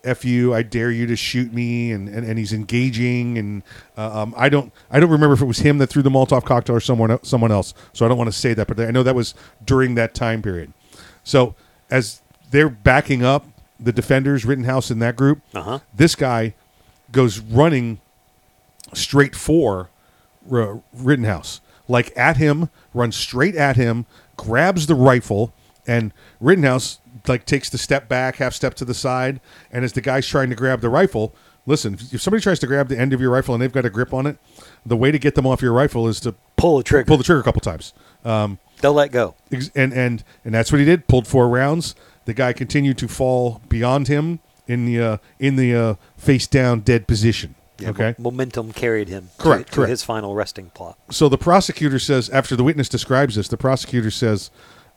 "F 0.07 0.25
you, 0.25 0.55
I 0.55 0.63
dare 0.63 0.91
you 0.91 1.07
to 1.07 1.17
shoot 1.17 1.53
me," 1.53 1.93
and 1.93 2.09
and, 2.09 2.27
and 2.27 2.39
he's 2.39 2.53
engaging, 2.53 3.37
and 3.39 3.63
uh, 3.99 4.23
um, 4.23 4.35
I 4.37 4.49
don't 4.49 4.73
I 4.91 5.01
don't 5.01 5.11
remember 5.11 5.35
if 5.35 5.43
it 5.43 5.47
was 5.47 5.59
him 5.59 5.79
that 5.79 5.89
threw 5.89 6.03
the 6.03 6.11
Molotov 6.11 6.45
cocktail 6.45 6.77
or 6.77 6.81
someone 6.81 7.19
someone 7.25 7.53
else, 7.53 7.75
so 7.93 8.05
I 8.07 8.09
don't 8.09 8.19
want 8.19 8.29
to 8.29 8.37
say 8.39 8.55
that, 8.55 8.67
but 8.67 8.79
I 8.81 8.91
know 8.91 9.03
that 9.03 9.15
was 9.15 9.35
during 9.65 9.95
that 9.97 10.15
time 10.15 10.41
period. 10.43 10.73
So 11.25 11.55
as 11.91 12.21
they're 12.51 12.69
backing 12.71 13.25
up 13.25 13.45
the 13.79 13.93
defenders, 13.93 14.45
Rittenhouse 14.45 14.91
in 14.91 15.01
that 15.01 15.17
group, 15.17 15.41
Uh-huh. 15.55 15.81
this 15.95 16.15
guy 16.15 16.55
goes 17.13 17.39
running 17.41 18.01
straight 18.95 19.35
for 19.35 19.89
R- 20.51 20.81
Rittenhouse, 20.95 21.61
like 21.89 22.13
at 22.17 22.37
him, 22.37 22.71
runs 22.95 23.17
straight 23.17 23.55
at 23.57 23.77
him, 23.77 24.07
grabs 24.37 24.87
the 24.87 24.95
rifle, 24.95 25.53
and 25.87 26.13
Rittenhouse 26.41 26.99
like 27.29 27.45
takes 27.47 27.69
the 27.71 27.79
step 27.79 28.09
back, 28.09 28.37
half 28.37 28.55
step 28.55 28.75
to 28.75 28.85
the 28.85 28.95
side, 28.95 29.41
and 29.73 29.85
as 29.85 29.93
the 29.93 30.01
guy's 30.01 30.27
trying 30.27 30.51
to 30.51 30.57
grab 30.57 30.81
the 30.81 30.89
rifle, 30.89 31.35
listen, 31.67 31.95
if 32.13 32.21
somebody 32.23 32.43
tries 32.43 32.59
to 32.61 32.67
grab 32.67 32.89
the 32.89 32.99
end 32.99 33.13
of 33.13 33.21
your 33.21 33.31
rifle 33.31 33.55
and 33.55 33.63
they've 33.63 33.73
got 33.73 33.85
a 33.85 33.91
grip 33.91 34.13
on 34.15 34.27
it, 34.27 34.39
the 34.85 34.97
way 34.97 35.11
to 35.11 35.19
get 35.19 35.35
them 35.35 35.47
off 35.47 35.61
your 35.63 35.73
rifle 35.73 36.07
is 36.09 36.21
to 36.21 36.35
Pull 36.57 36.79
the 36.79 36.83
trigger. 36.85 37.07
pull 37.07 37.17
the 37.19 37.25
trigger 37.25 37.41
a 37.41 37.45
couple 37.45 37.61
times. 37.61 37.93
Um, 38.25 38.59
They'll 38.81 38.93
let 38.95 39.11
go. 39.13 39.35
Ex- 39.53 39.71
and 39.75 39.93
and 39.93 40.23
and 40.45 40.55
that's 40.55 40.71
what 40.73 40.79
he 40.79 40.85
did. 40.85 41.07
Pulled 41.09 41.27
four 41.27 41.49
rounds. 41.49 41.95
The 42.27 42.35
guy 42.35 42.53
continued 42.53 42.99
to 42.99 43.09
fall 43.09 43.61
beyond 43.69 44.09
him 44.09 44.41
in 44.67 44.85
the 44.87 45.01
uh, 45.01 45.17
in 45.39 45.57
the 45.57 45.75
uh, 45.75 45.95
face 46.19 46.47
down 46.47 46.81
dead 46.81 47.07
position. 47.07 47.55
Yeah, 47.79 47.91
okay. 47.91 48.15
mo- 48.19 48.31
momentum 48.31 48.73
carried 48.73 49.09
him 49.09 49.29
to- 49.37 49.43
Correct, 49.43 49.69
to, 49.71 49.75
correct. 49.77 49.91
his 49.91 50.03
final 50.03 50.35
resting 50.35 50.71
plot. 50.71 50.99
So 51.11 51.29
the 51.29 51.37
prosecutor 51.39 51.99
says 51.99 52.29
after 52.31 52.57
the 52.57 52.65
witness 52.65 52.89
describes 52.89 53.35
this, 53.37 53.49
the 53.49 53.59
prosecutor 53.59 54.11
says, 54.11 54.51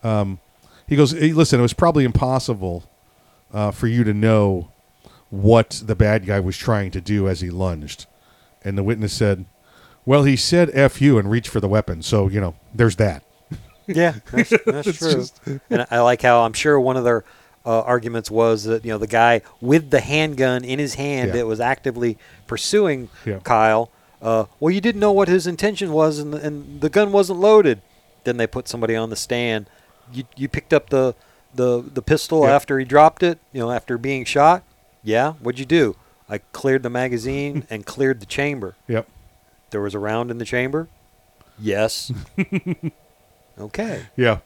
um, 0.03 0.39
he 0.89 0.95
goes, 0.95 1.11
hey, 1.11 1.31
"Listen, 1.31 1.59
it 1.59 1.63
was 1.63 1.73
probably 1.73 2.03
impossible 2.03 2.83
uh, 3.53 3.71
for 3.71 3.87
you 3.87 4.03
to 4.03 4.13
know 4.13 4.71
what 5.29 5.81
the 5.85 5.95
bad 5.95 6.25
guy 6.25 6.39
was 6.39 6.57
trying 6.57 6.91
to 6.91 7.01
do 7.01 7.27
as 7.29 7.41
he 7.41 7.49
lunged." 7.49 8.05
And 8.63 8.77
the 8.77 8.83
witness 8.83 9.13
said, 9.13 9.45
"Well, 10.05 10.23
he 10.23 10.35
said 10.35 10.69
f 10.73 11.01
you 11.01 11.17
and 11.17 11.29
reached 11.29 11.49
for 11.49 11.59
the 11.59 11.69
weapon, 11.69 12.01
so 12.01 12.27
you 12.27 12.41
know 12.41 12.55
there's 12.73 12.95
that." 12.97 13.23
Yeah, 13.87 14.15
that's, 14.31 14.53
that's 14.65 14.97
true. 14.99 15.11
just- 15.13 15.39
and 15.69 15.87
I 15.89 15.99
like 16.01 16.21
how 16.21 16.41
I'm 16.41 16.53
sure 16.53 16.79
one 16.79 16.97
of 16.97 17.03
their 17.03 17.23
uh, 17.65 17.81
arguments 17.81 18.29
was 18.31 18.63
that 18.65 18.83
you 18.85 18.91
know 18.91 18.97
the 18.97 19.07
guy 19.07 19.41
with 19.61 19.89
the 19.91 19.99
handgun 20.01 20.63
in 20.63 20.79
his 20.79 20.95
hand 20.95 21.29
Yeah. 21.29 21.35
that 21.35 21.47
was 21.47 21.59
actively 21.59 22.17
pursuing 22.47 23.09
Yeah. 23.25 23.39
Kyle. 23.43 23.89
Uh, 24.21 24.45
well, 24.59 24.69
you 24.69 24.81
didn't 24.81 24.99
know 24.99 25.13
what 25.13 25.27
his 25.29 25.47
intention 25.47 25.93
was, 25.93 26.19
and, 26.19 26.33
and 26.33 26.81
the 26.81 26.89
gun 26.89 27.11
wasn't 27.13 27.39
loaded. 27.39 27.81
Then 28.25 28.35
they 28.35 28.47
put 28.47 28.67
somebody 28.67 28.93
on 28.95 29.09
the 29.09 29.15
stand. 29.15 29.67
You 30.13 30.23
you 30.35 30.47
picked 30.47 30.73
up 30.73 30.89
the 30.89 31.15
the 31.53 31.81
the 31.81 32.01
pistol 32.01 32.43
Yeah. 32.43 32.55
after 32.55 32.77
he 32.79 32.85
dropped 32.85 33.23
it. 33.23 33.39
You 33.53 33.61
know, 33.61 33.71
after 33.71 33.97
being 33.97 34.25
shot. 34.25 34.63
Yeah, 35.03 35.33
what'd 35.33 35.59
you 35.59 35.65
do? 35.65 35.95
I 36.29 36.39
cleared 36.51 36.83
the 36.83 36.89
magazine 36.89 37.65
and 37.69 37.85
cleared 37.85 38.19
the 38.19 38.25
chamber. 38.25 38.75
Yep. 38.87 39.07
There 39.71 39.81
was 39.81 39.93
a 39.95 39.99
round 39.99 40.29
in 40.31 40.37
the 40.39 40.45
chamber. 40.45 40.87
Yes. 41.59 42.11
okay. 43.59 44.05
Yeah. 44.15 44.39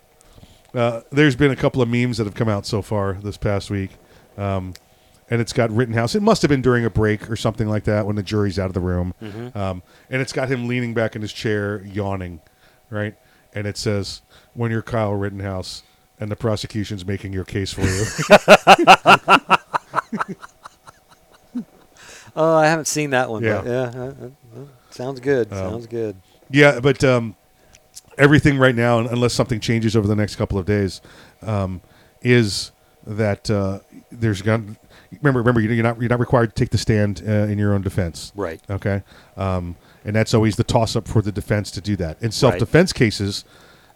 Uh, 0.73 1.01
there's 1.11 1.35
been 1.35 1.51
a 1.51 1.55
couple 1.55 1.81
of 1.81 1.89
memes 1.89 2.17
that 2.17 2.25
have 2.25 2.33
come 2.33 2.49
out 2.49 2.65
so 2.65 2.81
far 2.81 3.13
this 3.13 3.37
past 3.37 3.69
week. 3.69 3.91
Um, 4.37 4.73
and 5.29 5.39
it's 5.39 5.53
got 5.53 5.71
Rittenhouse. 5.71 6.15
It 6.15 6.21
must 6.21 6.41
have 6.41 6.49
been 6.49 6.61
during 6.61 6.83
a 6.85 6.89
break 6.89 7.29
or 7.29 7.35
something 7.35 7.67
like 7.67 7.83
that 7.85 8.05
when 8.05 8.15
the 8.15 8.23
jury's 8.23 8.57
out 8.59 8.67
of 8.67 8.73
the 8.73 8.79
room. 8.79 9.13
Mhm. 9.21 9.55
Um, 9.55 9.83
and 10.09 10.21
it's 10.21 10.33
got 10.33 10.49
him 10.49 10.67
leaning 10.67 10.93
back 10.93 11.15
in 11.15 11.21
his 11.21 11.31
chair, 11.31 11.83
yawning, 11.85 12.41
right? 12.89 13.15
And 13.53 13.67
it 13.67 13.77
says, 13.77 14.21
When 14.53 14.71
you're 14.71 14.81
Kyle 14.81 15.13
Rittenhouse 15.13 15.83
and 16.19 16.31
the 16.31 16.35
prosecution's 16.35 17.05
making 17.05 17.33
your 17.33 17.45
case 17.45 17.73
for 17.73 17.81
you. 17.81 18.05
Oh, 22.35 22.55
I 22.55 22.67
haven't 22.67 22.85
seen 22.85 23.11
that 23.11 23.29
one. 23.29 23.43
Yeah. 23.43 23.61
But 23.63 23.69
yeah, 23.69 24.01
uh, 24.01 24.05
uh, 24.05 24.65
sounds 24.89 25.19
good. 25.19 25.51
Um, 25.51 25.57
sounds 25.57 25.87
good. 25.87 26.15
Yeah, 26.49 26.79
but 26.79 27.03
um, 27.03 27.35
everything 28.17 28.57
right 28.57 28.75
now, 28.75 28.99
unless 28.99 29.33
something 29.33 29.59
changes 29.59 29.95
over 29.95 30.07
the 30.07 30.15
next 30.15 30.35
couple 30.35 30.57
of 30.57 30.65
days, 30.65 31.01
um, 31.41 31.81
is 32.21 32.71
that 33.05 33.49
uh, 33.49 33.79
there's 34.11 34.41
going. 34.41 34.77
Remember, 35.21 35.41
remember, 35.41 35.61
you're 35.61 35.83
not 35.83 35.99
you're 35.99 36.09
not 36.09 36.19
required 36.19 36.55
to 36.55 36.59
take 36.59 36.71
the 36.71 36.77
stand 36.77 37.21
uh, 37.27 37.31
in 37.31 37.59
your 37.59 37.73
own 37.73 37.81
defense. 37.81 38.31
Right. 38.35 38.59
Okay. 38.67 39.03
Um, 39.37 39.75
and 40.05 40.15
that's 40.15 40.33
always 40.33 40.55
the 40.55 40.63
toss 40.63 40.95
up 40.95 41.07
for 41.07 41.21
the 41.21 41.31
defense 41.31 41.71
to 41.71 41.81
do 41.81 41.95
that. 41.97 42.21
In 42.21 42.31
self 42.31 42.53
defense 42.59 42.93
cases, 42.93 43.45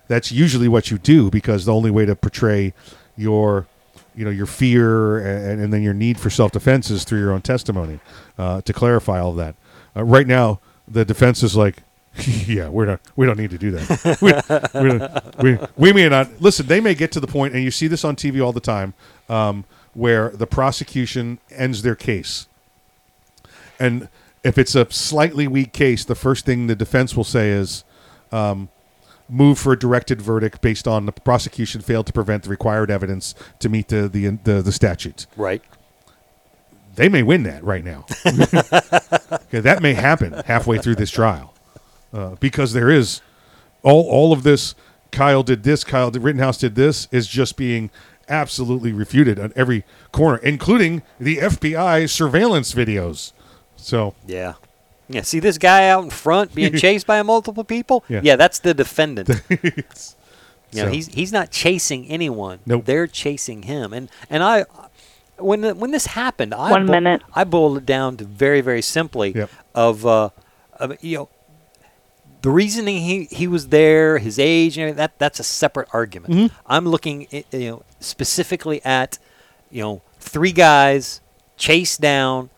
that's 0.08 0.32
usually 0.32 0.67
what 0.67 0.89
you 0.91 0.98
do 0.98 1.30
because 1.30 1.65
the 1.65 1.74
only 1.74 1.91
way 1.91 2.06
to 2.06 2.15
portray 2.15 2.74
your 3.17 3.67
you 4.15 4.26
know 4.26 4.32
your 4.32 4.46
fear 4.46 5.20
and, 5.20 5.62
and 5.62 5.74
then 5.74 5.82
your 5.84 5.93
need 5.93 6.20
for 6.20 6.30
self 6.30 6.52
defense 6.52 6.89
is 6.89 7.04
through 7.04 7.20
your 7.20 7.32
own 7.32 7.41
testimony 7.41 8.00
uh, 8.38 8.62
to 8.62 8.74
clarify 8.74 9.20
all 9.20 9.32
of 9.32 9.38
that. 9.38 9.56
Uh, 9.96 10.04
right 10.04 10.28
now, 10.28 10.60
the 10.88 11.04
defense 11.06 11.43
is 11.43 11.56
like, 11.56 11.78
yeah, 12.26 12.67
we're 12.70 12.86
not, 12.86 13.02
we 13.15 13.26
don't 13.26 13.38
need 13.38 13.50
to 13.52 13.58
do 13.58 13.72
that. 13.72 14.17
we, 14.74 14.82
we, 14.82 14.98
don't- 14.98 15.43
we, 15.43 15.67
we 15.76 15.93
may 15.93 16.10
not 16.10 16.41
listen. 16.41 16.65
They 16.65 16.80
may 16.80 16.96
get 16.96 17.12
to 17.12 17.20
the 17.20 17.28
point, 17.28 17.54
and 17.54 17.63
you 17.63 17.70
see 17.72 17.88
this 17.88 18.04
on 18.04 18.15
TV 18.15 18.43
all 18.43 18.54
the 18.54 18.60
time, 18.60 18.93
um, 19.30 19.65
where 19.93 20.30
the 20.30 20.48
prosecution 20.48 21.38
ends 21.52 21.82
their 21.84 21.96
case, 21.96 22.48
and 23.80 24.08
if 24.48 24.58
it's 24.58 24.76
a 24.76 24.90
slightly 24.92 25.48
weak 25.48 25.74
case, 25.74 26.06
the 26.06 26.16
first 26.16 26.46
thing 26.46 26.68
the 26.68 26.76
defense 26.76 27.16
will 27.16 27.24
say 27.24 27.50
is. 27.50 27.84
Um, 28.32 28.70
move 29.30 29.60
for 29.60 29.74
a 29.74 29.80
directed 29.80 30.22
verdict 30.22 30.62
based 30.62 30.88
on 30.88 31.06
the 31.06 31.12
prosecution 31.12 31.82
failed 31.82 32.06
to 32.08 32.14
prevent 32.14 32.44
the 32.44 32.50
required 32.50 32.90
evidence 32.90 33.36
to 33.60 33.68
meet 33.70 33.90
the 33.90 34.08
the 34.08 34.28
the, 34.44 34.62
the 34.62 34.72
statute. 34.72 35.26
Right. 35.36 35.62
They 36.96 37.10
may 37.10 37.24
win 37.24 37.44
that 37.44 37.64
right 37.64 37.84
now. 37.84 38.06
okay, 38.26 39.60
that 39.60 39.82
may 39.82 39.94
happen 39.94 40.34
halfway 40.46 40.80
through 40.80 40.96
this 40.96 41.12
trial 41.12 41.54
uh, 42.12 42.36
because 42.40 42.74
there 42.74 42.90
is 42.90 43.22
all 43.84 44.08
all 44.10 44.34
of 44.34 44.44
this. 44.44 44.76
Kyle 45.12 45.44
did 45.44 45.64
this. 45.64 45.84
Kyle 45.84 46.12
did, 46.12 46.24
Rittenhouse 46.24 46.58
did 46.58 46.76
this. 46.76 47.08
Is 47.12 47.28
just 47.28 47.56
being 47.56 47.92
absolutely 48.30 48.92
refuted 48.92 49.40
on 49.40 49.54
every 49.56 49.86
corner, 50.12 50.38
including 50.40 51.02
the 51.20 51.38
FBI 51.38 52.10
surveillance 52.10 52.74
videos. 52.74 53.32
So 53.78 54.13
Yeah. 54.28 54.54
Yeah. 55.10 55.22
See 55.22 55.40
this 55.40 55.58
guy 55.58 55.88
out 55.90 56.04
in 56.04 56.10
front 56.10 56.54
being 56.54 56.76
chased 56.86 57.08
by 57.08 57.22
multiple 57.24 57.63
people? 57.63 58.04
Yeah. 58.10 58.20
yeah 58.24 58.36
that's 58.36 58.60
the 58.60 58.74
defendant. 58.74 59.30
you 59.50 59.58
know, 60.74 60.86
So- 60.86 60.88
he's 60.90 61.08
he's 61.08 61.32
not 61.32 61.50
chasing 61.52 62.06
anyone. 62.08 62.60
Nope. 62.66 62.86
They're 62.86 63.08
chasing 63.08 63.63
him. 63.63 63.94
And 63.94 64.10
and 64.30 64.44
I 64.44 64.66
when 65.38 65.63
when 65.80 65.92
this 65.92 66.08
happened, 66.08 66.54
I 66.54 66.72
One 66.72 66.86
bo- 66.88 66.92
minute. 66.94 67.22
I 67.34 67.44
boiled 67.46 67.78
it 67.78 67.86
down 67.86 68.18
to 68.18 68.26
very 68.26 68.60
very 68.62 68.82
simply 68.82 69.34
of 69.74 70.06
uh 70.06 70.30
of, 70.80 71.02
you 71.04 71.18
know 71.18 71.30
the 72.44 72.52
reasoning 72.52 73.02
he, 73.02 73.26
he 73.26 73.48
was 73.48 73.70
there, 73.70 74.20
his 74.20 74.38
age, 74.38 74.78
and 74.78 74.84
everything, 74.84 74.98
that 74.98 75.18
that's 75.18 75.40
a 75.40 75.44
separate 75.44 75.88
argument. 75.92 76.34
Mhm. 76.34 76.52
I'm 76.68 76.86
looking, 76.88 77.28
i- 77.34 77.44
you 77.52 77.70
know, 77.72 77.84
specifically 78.00 78.80
at, 78.86 79.18
you 79.72 79.82
know, 79.82 80.02
three 80.20 80.52
guys 80.52 81.20
chased 81.58 82.00
down 82.00 82.50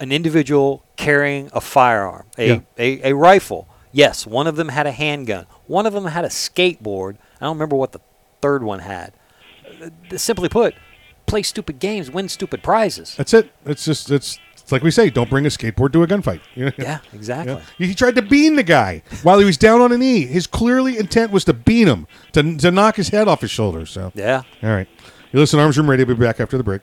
an 0.00 0.10
individual 0.12 0.84
carrying 0.96 1.50
a 1.52 1.60
firearm, 1.60 2.26
a, 2.38 2.48
Yeah. 2.48 2.60
a, 2.78 3.10
a 3.10 3.14
rifle. 3.14 3.68
Yes, 3.92 4.26
one 4.26 4.46
of 4.46 4.56
them 4.56 4.68
had 4.68 4.86
a 4.86 4.92
handgun. 4.92 5.46
One 5.66 5.86
of 5.86 5.92
them 5.92 6.06
had 6.06 6.24
a 6.24 6.28
skateboard. 6.28 7.16
I 7.40 7.46
don't 7.46 7.56
remember 7.56 7.76
what 7.76 7.92
the 7.92 8.00
third 8.40 8.62
one 8.62 8.80
had. 8.80 9.12
Uh, 9.82 10.16
Simply 10.16 10.48
put, 10.48 10.74
play 11.26 11.42
stupid 11.42 11.78
games, 11.78 12.10
win 12.10 12.28
stupid 12.28 12.62
prizes. 12.62 13.14
that's 13.16 13.34
it. 13.34 13.52
It's 13.66 13.84
just 13.84 14.10
it's, 14.10 14.38
it's 14.56 14.70
like 14.72 14.82
we 14.82 14.90
say, 14.92 15.10
don't 15.10 15.28
bring 15.28 15.44
a 15.44 15.48
skateboard 15.48 15.92
to 15.94 16.02
a 16.02 16.06
gunfight. 16.06 16.40
Yeah, 16.78 17.00
exactly. 17.12 17.60
He 17.78 17.94
tried 17.94 18.14
to 18.14 18.22
bean 18.22 18.54
the 18.56 18.62
guy 18.62 19.02
while 19.24 19.38
he 19.38 19.44
was 19.44 19.56
down 19.56 19.80
on 19.80 19.90
a 19.92 19.98
knee. 19.98 20.24
His 20.26 20.46
clearly 20.46 20.96
intent 20.98 21.32
was 21.32 21.44
to 21.46 21.52
bean 21.52 21.88
him, 21.88 22.06
to, 22.32 22.56
to 22.58 22.70
knock 22.70 22.94
his 22.96 23.08
head 23.08 23.26
off 23.28 23.40
his 23.40 23.50
shoulders. 23.50 23.90
So 23.90 24.12
Yeah. 24.14 24.42
All 24.62 24.70
right. 24.70 24.88
You 25.32 25.38
listen 25.40 25.58
to 25.58 25.62
Arms 25.64 25.76
Room 25.78 25.88
Radio. 25.90 26.06
We'll 26.06 26.16
be 26.16 26.24
back 26.24 26.38
after 26.40 26.56
the 26.56 26.64
break. 26.64 26.82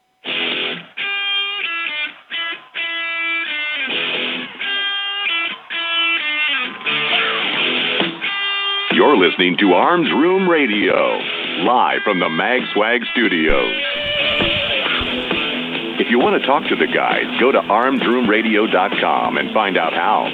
You're 8.93 9.17
listening 9.17 9.57
to 9.59 9.73
Arms 9.73 10.11
Room 10.11 10.47
Radio, 10.47 11.17
live 11.63 12.01
from 12.03 12.19
the 12.19 12.29
Mag 12.29 12.61
Swag 12.73 13.01
Studios. 13.13 13.73
If 15.99 16.09
you 16.09 16.19
want 16.19 16.39
to 16.39 16.47
talk 16.47 16.67
to 16.69 16.75
the 16.75 16.87
guys, 16.87 17.25
go 17.39 17.51
to 17.51 17.59
armsroomradio.com 17.59 19.37
and 19.37 19.53
find 19.53 19.77
out 19.77 19.93
how. 19.93 20.25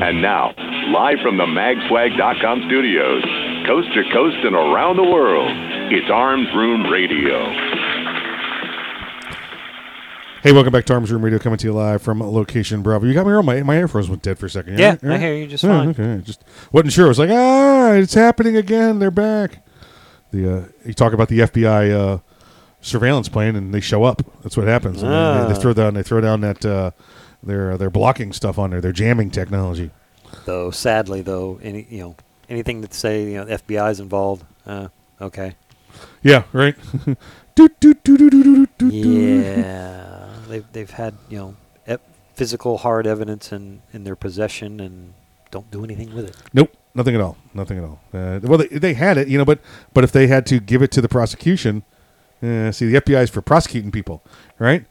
And 0.00 0.20
now, 0.20 0.52
live 0.92 1.18
from 1.22 1.38
the 1.38 1.46
magswag.com 1.46 2.62
studios, 2.66 3.24
coast 3.66 3.88
to 3.94 4.02
coast 4.12 4.36
and 4.44 4.54
around 4.54 4.96
the 4.96 5.04
world, 5.04 5.50
it's 5.90 6.10
Arms 6.10 6.48
Room 6.54 6.84
Radio. 6.92 7.67
Hey, 10.42 10.52
welcome 10.52 10.72
back 10.72 10.84
to 10.86 10.94
Arms 10.94 11.10
Room 11.10 11.22
Radio, 11.24 11.38
coming 11.40 11.58
to 11.58 11.66
you 11.66 11.72
live 11.72 12.00
from 12.00 12.20
location 12.20 12.80
Bravo. 12.82 13.06
You 13.06 13.12
got 13.14 13.26
me 13.26 13.32
wrong. 13.32 13.44
My 13.44 13.62
my 13.62 13.76
earphones 13.76 14.08
went 14.08 14.22
dead 14.22 14.38
for 14.38 14.46
a 14.46 14.50
second. 14.50 14.78
Yeah, 14.78 14.96
right? 15.02 15.14
I 15.14 15.18
hear 15.18 15.34
you 15.34 15.46
just 15.48 15.64
Yeah, 15.64 15.78
fine. 15.78 15.88
Okay, 15.90 16.22
just 16.24 16.44
wasn't 16.70 16.92
sure. 16.92 17.06
I 17.06 17.08
was 17.08 17.18
like, 17.18 17.30
ah, 17.32 17.92
it's 17.92 18.14
happening 18.14 18.56
again. 18.56 18.98
They're 19.00 19.10
back. 19.10 19.64
The 20.30 20.56
uh, 20.58 20.64
you 20.84 20.94
talk 20.94 21.12
about 21.12 21.28
the 21.28 21.40
FBI 21.40 21.90
uh, 21.92 22.18
surveillance 22.80 23.28
plane, 23.28 23.56
and 23.56 23.74
they 23.74 23.80
show 23.80 24.04
up. 24.04 24.22
That's 24.42 24.56
what 24.56 24.68
happens. 24.68 25.02
They- 25.02 25.08
they, 25.08 25.14
Ah. 25.14 25.54
throw 25.54 25.74
down 25.74 25.94
they 25.94 26.02
throw 26.04 26.20
down 26.20 26.40
that 26.42 26.64
uh, 26.64 26.92
their 27.42 27.76
their 27.76 27.90
blocking 27.90 28.32
stuff 28.32 28.58
on 28.58 28.70
there. 28.70 28.80
Their 28.80 28.92
jamming 28.92 29.30
technology. 29.30 29.90
Though 30.44 30.70
sadly, 30.70 31.20
though, 31.20 31.58
any 31.62 31.86
you 31.90 32.00
know 32.00 32.16
anything 32.48 32.80
that 32.82 32.94
say 32.94 33.24
you 33.24 33.34
know 33.38 33.44
the 33.44 33.58
FBI 33.58 33.90
is 33.90 33.98
involved, 34.00 34.44
uh, 34.66 34.88
okay. 35.20 35.56
Yeah, 36.22 36.44
right. 36.52 36.76
Doot, 37.56 37.80
doot, 37.80 38.04
doot, 38.04 38.18
doot, 38.20 38.30
doot, 38.30 38.44
doot, 38.44 38.78
doot. 38.78 38.92
Yeah, 38.94 40.27
they've 40.48 40.64
they've 40.72 40.90
had 40.90 41.14
you 41.28 41.38
know 41.38 41.54
ep- 41.86 42.02
physical 42.34 42.78
hard 42.78 43.06
evidence 43.06 43.52
in 43.52 43.82
in 43.92 44.04
their 44.04 44.16
possession 44.16 44.80
and 44.80 45.14
don't 45.50 45.70
do 45.70 45.82
anything 45.84 46.14
with 46.14 46.26
it. 46.28 46.36
Nope, 46.52 46.74
nothing 46.94 47.14
at 47.14 47.20
all. 47.20 47.36
Nothing 47.54 47.78
at 47.78 47.84
all. 47.84 48.00
Uh, 48.12 48.40
well, 48.42 48.58
they, 48.58 48.66
they 48.68 48.94
had 48.94 49.16
it, 49.16 49.28
you 49.28 49.38
know, 49.38 49.44
but 49.44 49.60
but 49.94 50.04
if 50.04 50.12
they 50.12 50.26
had 50.26 50.44
to 50.46 50.60
give 50.60 50.82
it 50.82 50.90
to 50.92 51.00
the 51.00 51.08
prosecution, 51.08 51.82
uh, 52.42 52.70
see, 52.72 52.86
the 52.90 53.00
FBI 53.00 53.22
is 53.22 53.30
for 53.30 53.40
prosecuting 53.40 53.90
people, 53.90 54.22
right? 54.58 54.84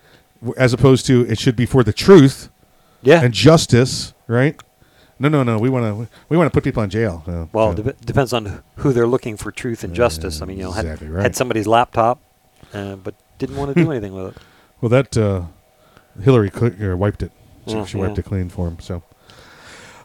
As 0.57 0.73
opposed 0.73 1.05
to 1.07 1.21
it 1.29 1.39
should 1.39 1.55
be 1.55 1.65
for 1.65 1.83
the 1.83 1.93
truth, 1.93 2.49
Yeah. 3.01 3.21
and 3.23 3.33
justice, 3.33 4.13
right? 4.27 4.59
No, 5.19 5.29
no, 5.29 5.41
no. 5.43 5.57
We 5.57 5.69
want 5.69 5.83
to 5.85 6.07
we 6.29 6.37
want 6.37 6.47
to 6.51 6.55
put 6.55 6.63
people 6.63 6.83
in 6.83 6.89
jail. 6.91 7.23
Uh, 7.27 7.45
Well, 7.51 7.69
uh, 7.69 7.73
dep 7.73 8.01
depends 8.05 8.33
on 8.33 8.61
who 8.77 8.93
they're 8.93 9.07
looking 9.07 9.35
for 9.37 9.51
truth 9.51 9.83
and 9.83 9.93
justice. 9.95 10.41
I 10.41 10.45
mean, 10.45 10.57
you 10.57 10.63
know, 10.65 10.71
had, 10.71 10.85
exactly 10.85 11.09
right. 11.09 11.23
had 11.23 11.35
somebody's 11.35 11.65
laptop, 11.67 12.19
uh, 12.73 12.95
but 12.97 13.15
didn't 13.39 13.57
want 13.57 13.73
to 13.75 13.83
do 13.83 13.91
anything 13.91 14.13
with 14.13 14.35
it. 14.35 14.41
Well, 14.81 14.89
that 14.89 15.17
uh, 15.17 15.43
Hillary 16.21 16.51
or 16.81 16.95
wiped 16.97 17.23
it. 17.23 17.31
She, 17.67 17.85
she 17.85 17.97
wiped 17.97 18.17
it 18.17 18.23
clean 18.23 18.49
for 18.49 18.67
him. 18.67 18.79
So. 18.79 19.03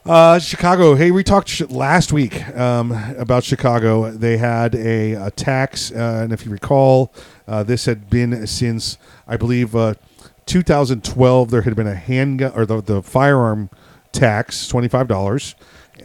Uh, 0.05 0.41
Chicago. 0.41 0.97
Hey, 0.97 1.13
we 1.13 1.23
talked 1.23 1.49
sh- 1.49 1.63
last 1.69 2.13
week 2.13 2.45
um, 2.57 2.91
about 3.17 3.45
Chicago. 3.45 4.11
They 4.11 4.37
had 4.37 4.75
a, 4.75 5.13
a 5.13 5.31
tax, 5.31 5.93
uh, 5.93 6.21
and 6.25 6.33
if 6.33 6.45
you 6.45 6.51
recall, 6.51 7.13
uh, 7.47 7.63
this 7.63 7.85
had 7.85 8.11
been 8.11 8.47
since 8.49 8.99
I 9.29 9.37
believe 9.37 9.77
uh, 9.77 9.95
2012. 10.47 11.51
There 11.51 11.63
had 11.63 11.77
been 11.77 11.87
a 11.87 11.95
handgun 11.95 12.53
or 12.57 12.67
the, 12.67 12.81
the 12.81 13.01
firearm 13.01 13.71
tax, 14.11 14.67
twenty 14.67 14.89
five 14.89 15.07
dollars, 15.07 15.55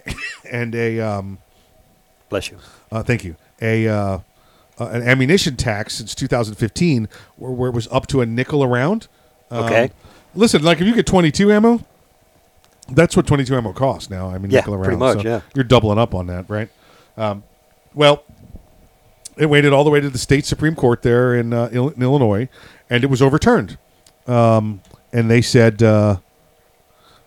and 0.52 0.76
a 0.76 1.00
um, 1.00 1.40
bless 2.30 2.52
you. 2.52 2.60
Uh, 2.92 3.02
thank 3.02 3.24
you. 3.24 3.36
A 3.64 4.22
uh, 4.80 4.88
an 4.88 5.02
ammunition 5.04 5.56
tax 5.56 5.96
since 5.96 6.14
2015, 6.16 7.08
where, 7.38 7.52
where 7.52 7.70
it 7.70 7.74
was 7.74 7.88
up 7.92 8.08
to 8.08 8.22
a 8.22 8.26
nickel 8.26 8.64
a 8.64 8.68
round. 8.68 9.08
Um, 9.52 9.66
Okay. 9.66 9.92
Listen, 10.36 10.62
like 10.62 10.80
if 10.80 10.86
you 10.86 10.94
get 10.94 11.08
22 11.08 11.52
ammo, 11.52 11.84
that's 12.90 13.16
what 13.18 13.26
22 13.26 13.56
ammo 13.56 13.74
costs 13.74 14.10
now. 14.10 14.30
I 14.30 14.38
mean, 14.38 14.52
Yeah, 14.52 14.60
nickel 14.60 14.74
a 14.74 14.78
round. 14.78 14.86
pretty 14.86 15.00
much, 15.00 15.22
so 15.24 15.28
yeah. 15.28 15.42
You're 15.56 15.64
doubling 15.64 15.98
up 15.98 16.14
on 16.14 16.28
that, 16.28 16.48
right? 16.50 16.70
Um, 17.18 17.44
well, 17.96 18.24
it 19.36 19.48
waited 19.48 19.74
all 19.74 19.84
the 19.84 19.90
way 19.90 20.00
to 20.00 20.10
the 20.10 20.18
state 20.18 20.46
supreme 20.46 20.76
court 20.76 21.02
there 21.02 21.34
in, 21.36 21.54
uh, 21.54 21.68
in 21.72 22.02
Illinois, 22.02 22.50
and 22.90 23.04
it 23.04 23.08
was 23.10 23.22
overturned. 23.22 23.78
Um, 24.28 24.82
and 25.12 25.30
they 25.32 25.42
said, 25.42 25.82
uh, 25.82 26.18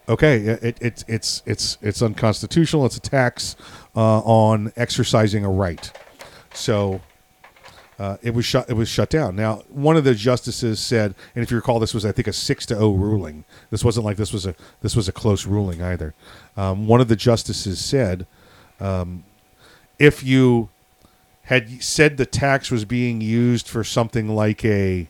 okay, 0.08 0.36
it, 0.38 0.76
it's 0.80 1.04
it's 1.08 1.42
it's 1.46 1.78
it's 1.80 2.02
unconstitutional. 2.02 2.84
It's 2.86 2.96
a 2.96 3.00
tax 3.00 3.56
uh, 3.96 4.18
on 4.20 4.72
exercising 4.76 5.44
a 5.44 5.50
right. 5.50 5.90
So 6.52 7.00
uh, 8.00 8.16
it 8.22 8.32
was 8.32 8.46
shut. 8.46 8.68
It 8.70 8.72
was 8.72 8.88
shut 8.88 9.10
down. 9.10 9.36
Now, 9.36 9.56
one 9.68 9.94
of 9.98 10.04
the 10.04 10.14
justices 10.14 10.80
said, 10.80 11.14
and 11.34 11.42
if 11.44 11.50
you 11.50 11.56
recall, 11.58 11.78
this 11.78 11.92
was 11.92 12.06
I 12.06 12.12
think 12.12 12.26
a 12.28 12.32
six 12.32 12.64
to 12.66 12.74
zero 12.74 12.92
ruling. 12.92 13.44
This 13.70 13.84
wasn't 13.84 14.06
like 14.06 14.16
this 14.16 14.32
was 14.32 14.46
a 14.46 14.54
this 14.80 14.96
was 14.96 15.06
a 15.06 15.12
close 15.12 15.44
ruling 15.46 15.82
either. 15.82 16.14
Um, 16.56 16.86
one 16.86 17.02
of 17.02 17.08
the 17.08 17.16
justices 17.16 17.78
said, 17.84 18.26
um, 18.80 19.24
if 19.98 20.24
you 20.24 20.70
had 21.42 21.82
said 21.82 22.16
the 22.16 22.24
tax 22.24 22.70
was 22.70 22.86
being 22.86 23.20
used 23.20 23.68
for 23.68 23.84
something 23.84 24.34
like 24.34 24.64
a 24.64 25.08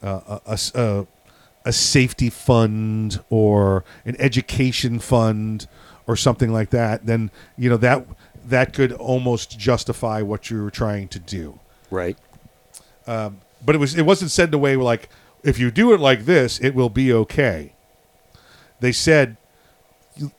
uh, 0.00 0.38
a, 0.46 0.58
a- 0.76 1.06
a 1.64 1.72
safety 1.72 2.30
fund 2.30 3.22
or 3.28 3.84
an 4.06 4.16
education 4.18 4.98
fund 4.98 5.66
or 6.06 6.16
something 6.16 6.50
like 6.52 6.70
that, 6.70 7.04
then 7.04 7.30
you 7.58 7.68
know 7.68 7.76
that 7.76 8.06
that 8.46 8.72
could 8.72 8.92
almost 8.92 9.58
justify 9.58 10.22
what 10.22 10.50
you 10.50 10.62
were 10.62 10.70
trying 10.70 11.08
to 11.08 11.18
do. 11.18 11.58
Right. 11.90 12.16
Um, 13.06 13.40
but 13.64 13.74
it 13.74 13.78
was 13.78 13.96
it 13.96 14.06
wasn't 14.06 14.30
said 14.30 14.48
in 14.48 14.54
a 14.54 14.58
way 14.58 14.76
like 14.76 15.08
if 15.42 15.58
you 15.58 15.70
do 15.70 15.92
it 15.92 16.00
like 16.00 16.24
this, 16.24 16.60
it 16.60 16.74
will 16.74 16.90
be 16.90 17.12
okay. 17.12 17.72
They 18.80 18.92
said 18.92 19.36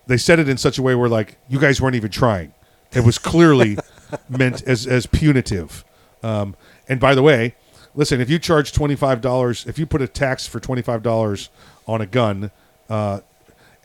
they 0.07 0.17
said 0.17 0.39
it 0.39 0.49
in 0.49 0.57
such 0.57 0.77
a 0.77 0.81
way 0.81 0.95
where 0.95 1.09
like 1.09 1.37
you 1.47 1.59
guys 1.59 1.81
weren't 1.81 1.95
even 1.95 2.11
trying. 2.11 2.53
It 2.93 3.03
was 3.03 3.17
clearly 3.17 3.77
meant 4.29 4.63
as 4.63 4.85
as 4.87 5.05
punitive. 5.05 5.83
Um, 6.23 6.55
and 6.87 6.99
by 6.99 7.15
the 7.15 7.21
way, 7.21 7.55
listen, 7.95 8.21
if 8.21 8.29
you 8.29 8.39
charge 8.39 8.71
twenty 8.71 8.95
five 8.95 9.21
dollars, 9.21 9.65
if 9.65 9.79
you 9.79 9.85
put 9.85 10.01
a 10.01 10.07
tax 10.07 10.47
for 10.47 10.59
twenty 10.59 10.81
five 10.81 11.03
dollars 11.03 11.49
on 11.87 12.01
a 12.01 12.05
gun, 12.05 12.51
uh, 12.89 13.21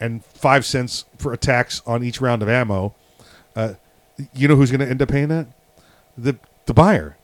and 0.01 0.25
five 0.25 0.65
cents 0.65 1.05
for 1.19 1.33
a 1.33 1.37
tax 1.37 1.83
on 1.87 2.03
each 2.03 2.21
round 2.21 2.43
of 2.43 2.49
ammo, 2.49 2.95
uh, 3.55 3.75
you 4.35 4.49
know 4.49 4.57
who's 4.57 4.71
going 4.71 4.81
to 4.81 4.89
end 4.89 5.01
up 5.01 5.09
paying 5.09 5.29
that? 5.29 5.47
The 6.17 6.37
the 6.67 6.75
buyer. 6.75 7.17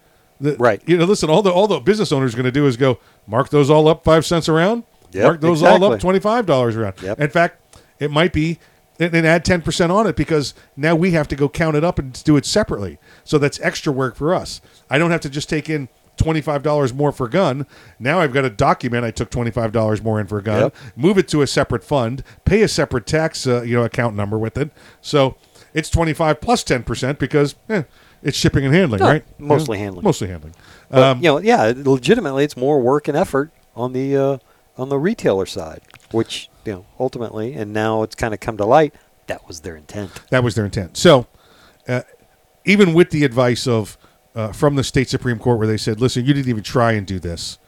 The, 0.43 0.57
Right. 0.57 0.83
You 0.87 0.99
know, 0.99 1.05
listen, 1.05 1.31
all 1.31 1.41
the 1.43 1.51
all 1.51 1.67
the 1.67 1.81
business 1.81 2.13
owners 2.13 2.35
going 2.35 2.45
to 2.45 2.53
do 2.53 2.67
is 2.67 2.77
go 2.77 2.99
mark 3.27 3.49
those 3.49 3.71
all 3.71 3.89
up 3.89 4.05
five 4.05 4.27
cents 4.27 4.49
around. 4.49 4.85
Yep, 5.13 5.23
mark 5.25 5.41
those 5.41 5.63
all 5.63 5.83
up 5.85 6.01
twenty 6.01 6.19
five 6.21 6.45
dollars 6.47 6.77
around. 6.77 6.95
Yep. 7.03 7.21
In 7.21 7.31
fact, 7.31 7.81
it 7.99 8.11
might 8.11 8.33
be 8.33 8.59
and, 8.99 9.15
and 9.15 9.27
add 9.27 9.45
10% 9.45 9.91
on 9.91 10.07
it 10.07 10.17
because 10.17 10.55
now 10.77 10.95
we 10.95 11.13
have 11.13 11.27
to 11.29 11.37
go 11.37 11.49
count 11.49 11.77
it 11.77 11.83
up 11.85 11.99
and 11.99 12.23
do 12.25 12.37
it 12.37 12.45
separately. 12.45 12.99
So 13.25 13.39
that's 13.39 13.59
extra 13.61 13.93
work 13.93 14.17
for 14.17 14.35
us. 14.35 14.61
I 14.91 14.99
don't 14.99 15.11
have 15.11 15.23
to 15.23 15.31
just 15.31 15.49
take 15.49 15.69
in 15.71 15.89
$25 16.19 16.95
more 16.95 17.11
for 17.11 17.27
a 17.27 17.31
gun. 17.31 17.67
Now 17.99 18.21
I've 18.21 18.33
got 18.33 18.45
a 18.45 18.51
document 18.51 19.05
I 19.05 19.11
took 19.11 19.31
$25 19.31 20.03
more 20.03 20.21
in 20.21 20.27
for 20.27 20.39
a 20.39 20.43
gun, 20.43 20.61
Yep. 20.63 20.77
move 20.95 21.19
it 21.19 21.27
to 21.29 21.43
a 21.43 21.47
separate 21.47 21.83
fund, 21.83 22.23
pay 22.45 22.63
a 22.63 22.69
separate 22.69 23.07
tax 23.07 23.47
uh, 23.47 23.63
you 23.63 23.77
know 23.77 23.85
account 23.85 24.15
number 24.15 24.39
with 24.39 24.57
it. 24.59 24.71
So 25.01 25.37
it's 25.75 25.89
25 25.89 26.41
plus 26.41 26.63
10% 26.65 27.19
because 27.19 27.55
eh, 27.69 27.85
it's 28.23 28.37
shipping 28.37 28.65
and 28.65 28.75
handling, 28.75 29.01
No, 29.01 29.09
right? 29.09 29.25
mostly 29.39 29.79
Yeah, 29.79 29.85
handling. 29.85 30.05
Mostly 30.05 30.29
handling. 30.29 30.55
But, 30.91 31.03
Um, 31.03 31.19
you 31.19 31.25
know, 31.25 31.39
yeah, 31.39 31.73
legitimately, 31.75 32.45
it's 32.45 32.57
more 32.57 32.81
work 32.81 33.09
and 33.09 33.17
effort 33.17 33.51
on 33.75 33.93
the 33.93 34.17
uh, 34.17 34.39
on 34.77 34.89
the 34.89 34.99
retailer 34.99 35.47
side, 35.47 35.81
which 36.11 36.49
you 36.65 36.73
know 36.73 36.87
ultimately, 36.99 37.55
and 37.55 37.73
now 37.73 38.03
it's 38.03 38.15
kind 38.15 38.33
of 38.35 38.41
come 38.41 38.57
to 38.57 38.65
light 38.65 38.95
that 39.27 39.47
was 39.47 39.61
their 39.61 39.77
intent. 39.77 40.11
That 40.31 40.45
was 40.45 40.55
their 40.55 40.65
intent. 40.65 40.97
So, 40.97 41.27
uh, 41.89 42.03
even 42.65 42.95
with 42.95 43.11
the 43.11 43.25
advice 43.25 43.67
of 43.67 43.97
uh, 44.35 44.53
from 44.53 44.77
the 44.77 44.85
state 44.85 45.09
supreme 45.09 45.39
court, 45.39 45.59
where 45.59 45.67
they 45.69 45.77
said, 45.77 46.01
"Listen, 46.01 46.25
you 46.25 46.35
didn't 46.35 46.49
even 46.49 46.63
try 46.63 46.93
and 46.93 47.07
do 47.07 47.19
this," 47.19 47.59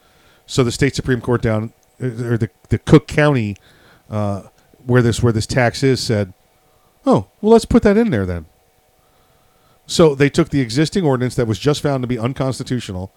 so 0.47 0.65
the 0.65 0.73
state 0.73 0.95
supreme 0.95 1.21
court 1.21 1.43
down 1.43 1.73
uh, 2.03 2.07
or 2.07 2.39
the 2.39 2.51
the 2.69 2.79
Cook 2.79 3.07
County 3.07 3.57
uh, 4.11 4.43
where 4.87 5.03
this 5.03 5.23
where 5.23 5.33
this 5.33 5.47
tax 5.47 5.83
is 5.83 6.01
said, 6.03 6.33
"Oh, 7.07 7.29
well, 7.41 7.53
let's 7.53 7.65
put 7.65 7.83
that 7.83 7.97
in 7.97 8.11
there 8.11 8.27
then." 8.27 8.47
So 9.87 10.15
they 10.15 10.31
took 10.31 10.49
the 10.49 10.61
existing 10.61 11.05
ordinance 11.05 11.35
that 11.35 11.47
was 11.47 11.59
just 11.59 11.83
found 11.83 12.03
to 12.03 12.07
be 12.07 12.19
unconstitutional, 12.19 13.13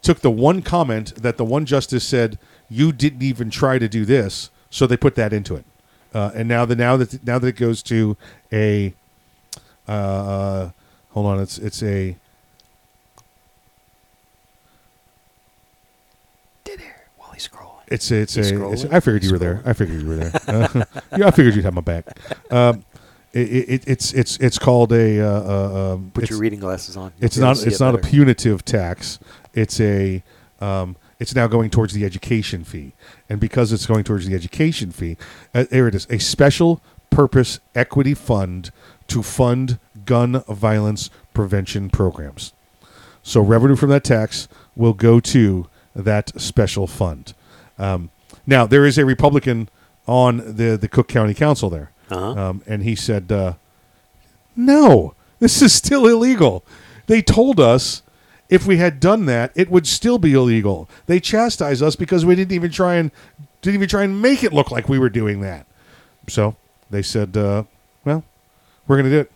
took 0.00 0.20
the 0.20 0.30
one 0.30 0.62
comment 0.62 1.14
that 1.16 1.36
the 1.36 1.44
one 1.44 1.66
justice 1.66 2.04
said 2.04 2.38
you 2.68 2.92
didn't 2.92 3.22
even 3.22 3.50
try 3.50 3.78
to 3.78 3.88
do 3.88 4.04
this, 4.04 4.50
so 4.70 4.86
they 4.86 4.96
put 4.96 5.14
that 5.16 5.32
into 5.32 5.54
it. 5.54 5.64
Uh, 6.14 6.30
and 6.34 6.48
now 6.48 6.64
the 6.64 6.76
now 6.76 6.96
that 6.96 7.24
now 7.24 7.38
that 7.38 7.48
it 7.48 7.56
goes 7.56 7.82
to 7.84 8.16
a 8.52 8.94
uh, 9.88 10.70
hold 11.10 11.26
on, 11.26 11.40
it's 11.40 11.58
it's 11.58 11.82
a 11.82 12.16
While 17.16 17.30
he's 17.32 17.48
scrolling, 17.48 17.82
it's 17.88 18.10
it's 18.10 18.36
a, 18.36 18.70
it's? 18.70 18.84
I 18.86 19.00
figured 19.00 19.24
you 19.24 19.32
were 19.32 19.38
there. 19.38 19.62
I 19.64 19.72
figured 19.72 20.02
you 20.02 20.08
were 20.08 20.16
there. 20.16 20.32
Uh, 20.46 20.84
yeah, 21.16 21.26
I 21.28 21.30
figured 21.30 21.54
you'd 21.54 21.64
have 21.64 21.74
my 21.74 21.80
back. 21.80 22.06
Um, 22.50 22.84
it, 23.32 23.38
it, 23.38 23.84
it's 23.86 24.12
it's 24.12 24.36
it's 24.38 24.58
called 24.58 24.92
a 24.92 25.20
uh, 25.20 25.26
uh, 25.26 25.94
um, 25.94 26.10
Put 26.14 26.30
your 26.30 26.38
reading 26.38 26.60
glasses 26.60 26.96
on. 26.96 27.12
You'll 27.16 27.26
It's 27.26 27.38
not 27.38 27.64
it's 27.66 27.80
it 27.80 27.84
not 27.84 27.94
a 27.94 27.98
punitive 27.98 28.64
tax. 28.64 29.18
It's 29.54 29.80
a 29.80 30.22
um, 30.60 30.96
it's 31.18 31.34
now 31.34 31.46
going 31.46 31.70
towards 31.70 31.94
the 31.94 32.04
education 32.04 32.64
fee, 32.64 32.92
and 33.28 33.40
because 33.40 33.72
it's 33.72 33.86
going 33.86 34.04
towards 34.04 34.26
the 34.26 34.34
education 34.34 34.90
fee, 34.90 35.16
uh, 35.54 35.64
there 35.70 35.88
it 35.88 35.94
is, 35.94 36.06
a 36.10 36.18
special 36.18 36.82
purpose 37.10 37.60
equity 37.74 38.14
fund 38.14 38.70
to 39.06 39.22
fund 39.22 39.78
gun 40.04 40.42
violence 40.48 41.10
prevention 41.32 41.90
programs. 41.90 42.52
So 43.22 43.40
revenue 43.40 43.76
from 43.76 43.90
that 43.90 44.04
tax 44.04 44.48
will 44.74 44.94
go 44.94 45.20
to 45.20 45.68
that 45.94 46.40
special 46.40 46.86
fund. 46.86 47.34
Um, 47.78 48.10
now 48.46 48.66
there 48.66 48.84
is 48.84 48.98
a 48.98 49.04
Republican 49.04 49.68
on 50.06 50.56
the 50.56 50.76
the 50.76 50.88
Cook 50.88 51.08
County 51.08 51.34
Council 51.34 51.70
there, 51.70 51.90
Uh-huh. 52.12 52.40
um, 52.40 52.62
and 52.66 52.82
he 52.82 52.94
said, 52.94 53.30
uh, 53.32 53.54
"No, 54.56 55.14
this 55.38 55.62
is 55.62 55.72
still 55.72 56.06
illegal." 56.06 56.64
They 57.06 57.22
told 57.22 57.58
us 57.58 58.02
if 58.48 58.66
we 58.66 58.76
had 58.76 59.00
done 59.00 59.24
that, 59.26 59.50
it 59.54 59.70
would 59.70 59.86
still 59.86 60.18
be 60.18 60.34
illegal. 60.34 60.88
They 61.06 61.20
chastised 61.20 61.82
us 61.82 61.96
because 61.96 62.24
we 62.26 62.34
didn't 62.34 62.52
even 62.52 62.70
try 62.70 62.96
and 62.96 63.10
didn't 63.62 63.76
even 63.76 63.88
try 63.88 64.02
and 64.02 64.20
make 64.20 64.44
it 64.44 64.52
look 64.52 64.70
like 64.70 64.88
we 64.88 64.98
were 64.98 65.08
doing 65.08 65.40
that. 65.40 65.66
So 66.28 66.56
they 66.90 67.02
said, 67.02 67.36
uh, 67.36 67.64
"Well, 68.04 68.24
we're 68.86 68.96
going 68.96 69.10
to 69.10 69.16
do 69.16 69.20
it. 69.20 69.32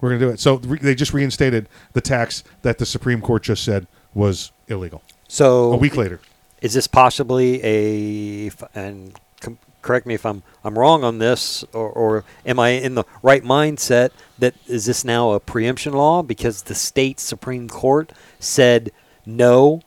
We're 0.00 0.08
going 0.08 0.20
to 0.20 0.26
do 0.26 0.32
it." 0.32 0.40
So 0.40 0.56
re- 0.56 0.78
they 0.78 0.94
just 0.94 1.12
reinstated 1.12 1.68
the 1.92 2.00
tax 2.00 2.42
that 2.62 2.78
the 2.78 2.86
Supreme 2.86 3.20
Court 3.20 3.42
just 3.42 3.64
said 3.64 3.86
was 4.14 4.50
illegal. 4.68 5.02
So 5.28 5.72
a 5.72 5.76
week 5.76 5.96
later, 5.96 6.20
is 6.62 6.72
this 6.72 6.86
possibly 6.86 7.60
a 7.62 8.50
and 8.74 9.14
com- 9.40 9.58
correct 9.82 10.06
me 10.06 10.14
if 10.14 10.24
I'm 10.26 10.42
I'm 10.64 10.78
wrong 10.78 11.04
on 11.04 11.18
this 11.18 11.64
or, 11.72 11.88
or 11.88 12.24
am 12.44 12.58
I 12.58 12.70
in 12.70 12.94
the 12.94 13.04
right 13.22 13.42
mindset 13.44 14.10
that 14.38 14.54
is 14.66 14.86
this 14.86 15.04
now 15.04 15.32
a 15.32 15.40
preemption 15.40 15.92
law 15.92 16.22
because 16.22 16.62
the 16.62 16.74
state 16.74 17.20
supreme 17.20 17.68
court 17.68 18.12
said 18.40 18.90
no 19.24 19.82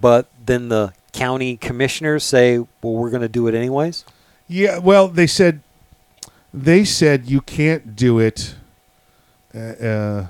but 0.00 0.28
then 0.44 0.68
the 0.68 0.92
county 1.12 1.56
commissioners 1.56 2.24
say 2.24 2.58
well 2.58 2.68
we're 2.82 3.10
going 3.10 3.22
to 3.22 3.28
do 3.28 3.46
it 3.48 3.54
anyways 3.54 4.04
Yeah, 4.48 4.78
well, 4.78 5.08
they 5.08 5.26
said 5.26 5.60
they 6.54 6.84
said 6.84 7.26
you 7.26 7.40
can't 7.40 7.96
do 7.96 8.18
it. 8.18 8.54
Uh, 9.54 9.58
uh, 9.58 10.26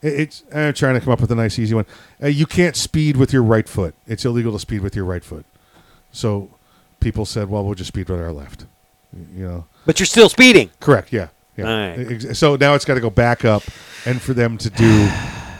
it's 0.00 0.44
I'm 0.54 0.72
trying 0.72 0.94
to 0.94 1.00
come 1.00 1.12
up 1.12 1.20
with 1.20 1.32
a 1.32 1.34
nice, 1.34 1.58
easy 1.58 1.74
one. 1.74 1.86
Uh, 2.22 2.28
you 2.28 2.46
can't 2.46 2.76
speed 2.76 3.16
with 3.16 3.32
your 3.32 3.42
right 3.42 3.68
foot. 3.68 3.94
It's 4.06 4.24
illegal 4.24 4.52
to 4.52 4.58
speed 4.58 4.82
with 4.82 4.94
your 4.94 5.04
right 5.04 5.24
foot. 5.24 5.44
So 6.12 6.50
people 7.00 7.24
said, 7.24 7.48
"Well, 7.48 7.64
we'll 7.64 7.74
just 7.74 7.88
speed 7.88 8.08
with 8.08 8.20
our 8.20 8.32
left." 8.32 8.66
You 9.34 9.44
know, 9.48 9.64
but 9.86 9.98
you're 9.98 10.06
still 10.06 10.28
speeding 10.28 10.70
correct? 10.80 11.12
Yeah, 11.12 11.28
yeah. 11.56 11.96
Right. 11.96 12.36
So 12.36 12.56
now 12.56 12.74
it's 12.74 12.84
got 12.84 12.94
to 12.94 13.00
go 13.00 13.10
back 13.10 13.44
up, 13.44 13.62
and 14.04 14.20
for 14.20 14.34
them 14.34 14.58
to 14.58 14.70
do. 14.70 15.08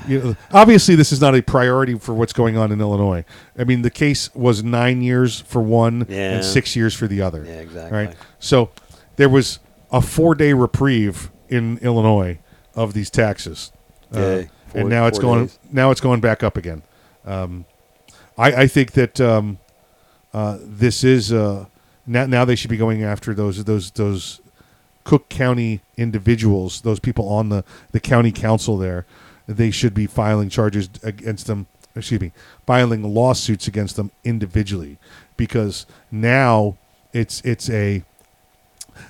You 0.07 0.21
know, 0.23 0.37
obviously, 0.53 0.95
this 0.95 1.13
is 1.13 1.21
not 1.21 1.35
a 1.35 1.43
priority 1.43 1.95
for 1.99 2.15
what's 2.15 2.33
going 2.33 2.57
on 2.57 2.73
in 2.73 2.81
Illinois. 2.81 3.27
I 3.59 3.65
mean, 3.65 3.83
the 3.83 3.91
case 3.91 4.35
was 4.35 4.65
nine 4.65 5.03
years 5.03 5.41
for 5.43 5.61
one 5.61 6.07
Yeah. 6.09 6.37
and 6.37 6.45
six 6.45 6.75
years 6.75 6.95
for 6.95 7.07
the 7.07 7.21
other. 7.21 7.45
Yeah, 7.45 7.53
exactly. 7.61 7.99
Right. 7.99 8.17
So 8.39 8.71
there 9.17 9.29
was 9.29 9.59
a 9.93 10.01
four-day 10.01 10.55
reprieve 10.55 11.31
in 11.51 11.77
Illinois 11.83 12.39
of 12.75 12.95
these 12.95 13.11
taxes, 13.11 13.71
Uh, 14.11 14.45
Four- 14.69 14.81
and 14.81 14.89
now 14.89 15.07
it's 15.09 15.19
going. 15.19 15.45
days. 15.47 15.59
Now 15.71 15.91
it's 15.91 16.01
going 16.01 16.21
back 16.21 16.43
up 16.43 16.57
again. 16.57 16.83
Um, 17.27 17.67
I, 18.39 18.63
I 18.63 18.67
think 18.67 18.93
that 18.93 19.21
um, 19.21 19.59
uh, 20.39 20.57
this 20.63 21.03
is 21.03 21.33
uh, 21.33 21.67
now. 22.07 22.25
Now 22.25 22.45
they 22.45 22.55
should 22.55 22.71
be 22.71 22.77
going 22.77 23.03
after 23.03 23.35
those 23.35 23.65
those 23.65 23.91
those 23.91 24.41
Cook 25.03 25.29
County 25.29 25.81
individuals, 25.97 26.83
those 26.83 27.01
people 27.01 27.29
on 27.29 27.49
the, 27.49 27.65
the 27.91 27.99
county 27.99 28.31
council 28.31 28.79
there, 28.79 29.05
they 29.49 29.73
should 29.73 29.95
be 29.95 30.07
filing 30.07 30.49
charges 30.49 30.91
against 31.03 31.49
them. 31.49 31.67
Excuse 31.97 32.21
me, 32.21 32.31
filing 32.65 33.03
lawsuits 33.03 33.67
against 33.67 33.97
them 33.97 34.13
individually, 34.23 34.97
because 35.37 35.87
now 36.13 36.79
it's 37.13 37.41
it's 37.41 37.69
a 37.69 38.05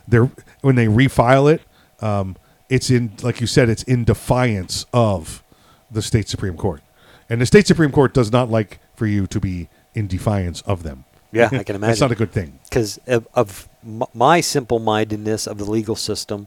they're 0.07 0.31
when 0.63 0.77
they 0.77 0.87
refile 0.87 1.53
it, 1.53 1.61
um, 2.01 2.37
it's 2.71 2.89
in 2.89 3.13
like 3.23 3.43
you 3.43 3.47
said, 3.47 3.69
it's 3.69 3.83
in 3.83 4.05
defiance 4.05 4.87
of 4.95 5.43
the 5.91 6.01
state 6.01 6.27
supreme 6.27 6.57
court, 6.57 6.81
and 7.29 7.39
the 7.39 7.47
state 7.47 7.67
supreme 7.67 7.93
court 7.93 8.15
does 8.15 8.33
not 8.33 8.49
like 8.49 8.79
for 8.95 9.07
you 9.07 9.27
to 9.27 9.39
be 9.39 9.69
in 9.95 10.07
defiance 10.07 10.63
of 10.63 10.85
them. 10.85 11.05
Yeah, 11.33 11.49
I 11.53 11.63
can 11.65 11.77
imagine. 11.77 11.81
That's 11.81 12.01
not 12.01 12.13
a 12.13 12.17
good 12.17 12.33
thing. 12.33 12.59
Because 12.65 12.99
of, 13.07 13.27
of 13.35 13.69
my 14.15 14.41
simple 14.41 14.79
mindedness 14.79 15.47
of 15.47 15.59
the 15.59 15.65
legal 15.65 15.97
system, 15.97 16.47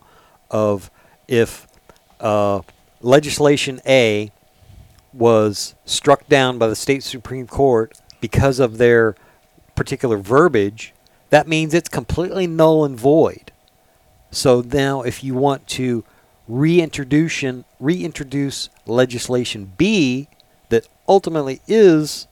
of 0.50 0.92
if 1.28 1.68
uh, 2.20 2.62
legislation 3.02 3.82
A 3.86 4.32
was 5.14 5.76
struck 5.86 6.28
down 6.28 6.58
by 6.58 6.68
the 6.68 6.76
state 6.76 7.04
Supreme 7.04 7.48
Court 7.48 8.00
because 8.20 8.60
of 8.60 8.78
their 8.78 9.16
particular 9.76 10.18
verbiage, 10.18 10.94
that 11.30 11.48
means 11.48 11.74
it's 11.74 11.90
completely 11.90 12.48
null 12.48 12.86
and 12.86 12.98
void. 12.98 13.52
So 14.32 14.62
now, 14.62 15.02
if 15.02 15.24
you 15.24 15.34
want 15.34 15.68
to 15.70 16.04
reintroduce 16.48 17.44
reintroduce 17.80 18.70
legislation 18.86 19.72
B 19.78 20.28
that 20.70 20.88
ultimately 21.08 21.62
is 21.68 22.28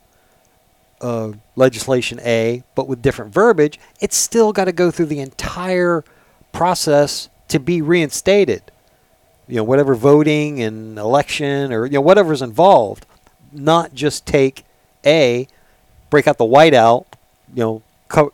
uh, 1.00 1.32
legislation 1.60 2.18
A, 2.24 2.64
but 2.74 2.88
with 2.88 3.02
different 3.02 3.32
verbiage, 3.32 3.78
it's 4.00 4.16
still 4.16 4.52
got 4.52 4.64
to 4.64 4.72
go 4.72 4.90
through 4.90 5.06
the 5.06 5.20
entire 5.20 6.02
process 6.52 7.28
to 7.48 7.60
be 7.60 7.80
reinstated. 7.80 8.62
You 9.46 9.56
know, 9.56 9.64
whatever 9.64 9.94
voting 9.94 10.62
and 10.62 10.98
election 10.98 11.72
or 11.72 11.84
you 11.86 11.92
know 11.92 12.00
whatever's 12.00 12.42
involved, 12.42 13.06
not 13.52 13.94
just 13.94 14.26
take 14.26 14.64
A, 15.04 15.46
break 16.08 16.26
out 16.26 16.38
the 16.38 16.44
white 16.44 16.74
out, 16.74 17.06
you 17.54 17.62
know, 17.62 17.82
co- 18.08 18.32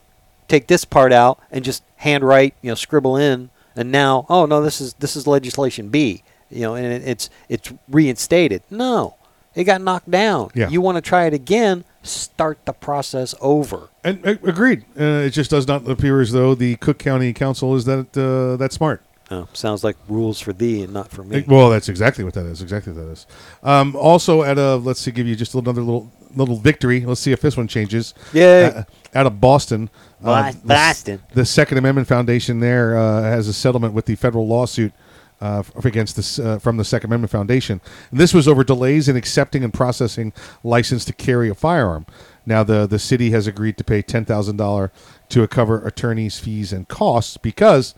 take 0.48 0.66
this 0.66 0.84
part 0.84 1.12
out 1.12 1.38
and 1.50 1.64
just 1.64 1.82
handwrite, 1.96 2.54
you 2.62 2.70
know, 2.70 2.74
scribble 2.74 3.16
in, 3.16 3.50
and 3.74 3.90
now, 3.90 4.26
oh 4.28 4.46
no, 4.46 4.62
this 4.62 4.80
is 4.80 4.94
this 4.94 5.16
is 5.16 5.26
legislation 5.26 5.88
B, 5.88 6.22
you 6.50 6.62
know, 6.62 6.74
and 6.74 6.86
it, 6.86 7.02
it's 7.06 7.30
it's 7.48 7.72
reinstated. 7.88 8.62
No, 8.70 9.16
it 9.54 9.64
got 9.64 9.80
knocked 9.80 10.10
down. 10.10 10.50
Yeah. 10.54 10.68
You 10.68 10.80
want 10.82 10.96
to 10.96 11.02
try 11.02 11.24
it 11.24 11.34
again? 11.34 11.84
Start 12.06 12.64
the 12.64 12.72
process 12.72 13.34
over. 13.40 13.88
And 14.04 14.24
uh, 14.26 14.36
agreed. 14.44 14.84
Uh, 14.98 15.26
it 15.26 15.30
just 15.30 15.50
does 15.50 15.66
not 15.66 15.88
appear 15.88 16.20
as 16.20 16.32
though 16.32 16.54
the 16.54 16.76
Cook 16.76 16.98
County 16.98 17.32
Council 17.32 17.74
is 17.74 17.84
that 17.84 18.16
uh, 18.16 18.56
that 18.56 18.72
smart. 18.72 19.02
Oh, 19.28 19.48
sounds 19.52 19.82
like 19.82 19.96
rules 20.08 20.40
for 20.40 20.52
thee 20.52 20.84
and 20.84 20.92
not 20.92 21.10
for 21.10 21.24
me. 21.24 21.44
Well, 21.48 21.68
that's 21.68 21.88
exactly 21.88 22.22
what 22.22 22.34
that 22.34 22.46
is. 22.46 22.62
Exactly 22.62 22.92
what 22.92 23.04
that 23.04 23.10
is. 23.10 23.26
Um, 23.64 23.96
also, 23.96 24.44
at 24.44 24.56
a 24.56 24.76
let's 24.76 25.00
see, 25.00 25.10
give 25.10 25.26
you 25.26 25.34
just 25.34 25.54
another 25.54 25.82
little 25.82 26.12
little 26.36 26.56
victory. 26.56 27.00
Let's 27.00 27.20
see 27.20 27.32
if 27.32 27.40
this 27.40 27.56
one 27.56 27.66
changes. 27.66 28.14
Yeah. 28.32 28.84
Uh, 28.86 29.18
out 29.18 29.26
of 29.26 29.40
Boston. 29.40 29.90
Bos- 30.20 30.54
the- 30.54 30.68
Boston. 30.68 31.22
The, 31.32 31.44
Second 31.44 31.78
Amendment 31.78 32.06
Foundation 32.06 32.60
there 32.60 32.96
uh, 32.96 33.22
has 33.22 33.48
a 33.48 33.52
settlement 33.52 33.94
with 33.94 34.06
the 34.06 34.14
federal 34.14 34.46
lawsuit. 34.46 34.92
Uh, 35.38 35.62
against 35.84 36.16
this 36.16 36.38
uh, 36.38 36.58
from 36.58 36.78
the 36.78 36.84
Second 36.84 37.10
Amendment 37.10 37.30
Foundation. 37.30 37.78
And 38.10 38.18
this 38.18 38.32
was 38.32 38.48
over 38.48 38.64
delays 38.64 39.06
in 39.06 39.16
accepting 39.16 39.62
and 39.62 39.72
processing 39.74 40.32
license 40.64 41.04
to 41.04 41.12
carry 41.12 41.50
a 41.50 41.54
firearm. 41.54 42.06
Now 42.46 42.64
the 42.64 42.86
the 42.86 42.98
city 42.98 43.32
has 43.32 43.46
agreed 43.46 43.76
to 43.76 43.84
pay 43.84 44.00
ten 44.00 44.24
thousand 44.24 44.56
dollar 44.56 44.92
to 45.28 45.46
cover 45.46 45.86
attorneys' 45.86 46.38
fees 46.38 46.72
and 46.72 46.88
costs 46.88 47.36
because 47.36 47.94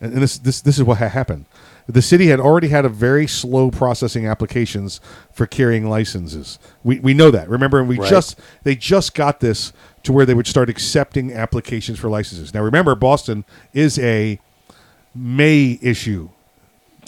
and 0.00 0.12
this 0.12 0.38
this 0.38 0.60
this 0.60 0.76
is 0.78 0.84
what 0.84 0.98
ha- 0.98 1.08
happened. 1.08 1.46
The 1.88 2.00
city 2.02 2.28
had 2.28 2.38
already 2.38 2.68
had 2.68 2.84
a 2.84 2.88
very 2.88 3.26
slow 3.26 3.72
processing 3.72 4.24
applications 4.26 5.00
for 5.32 5.46
carrying 5.46 5.90
licenses. 5.90 6.60
We 6.84 7.00
we 7.00 7.14
know 7.14 7.32
that. 7.32 7.48
Remember, 7.48 7.80
and 7.80 7.88
we 7.88 7.98
Right. 7.98 8.08
just 8.08 8.38
they 8.62 8.76
just 8.76 9.16
got 9.16 9.40
this 9.40 9.72
to 10.04 10.12
where 10.12 10.24
they 10.24 10.34
would 10.34 10.46
start 10.46 10.70
accepting 10.70 11.32
applications 11.32 11.98
for 11.98 12.08
licenses. 12.08 12.54
Now, 12.54 12.62
remember, 12.62 12.94
Boston 12.94 13.44
is 13.72 13.98
a 13.98 14.38
may 15.16 15.80
issue 15.82 16.28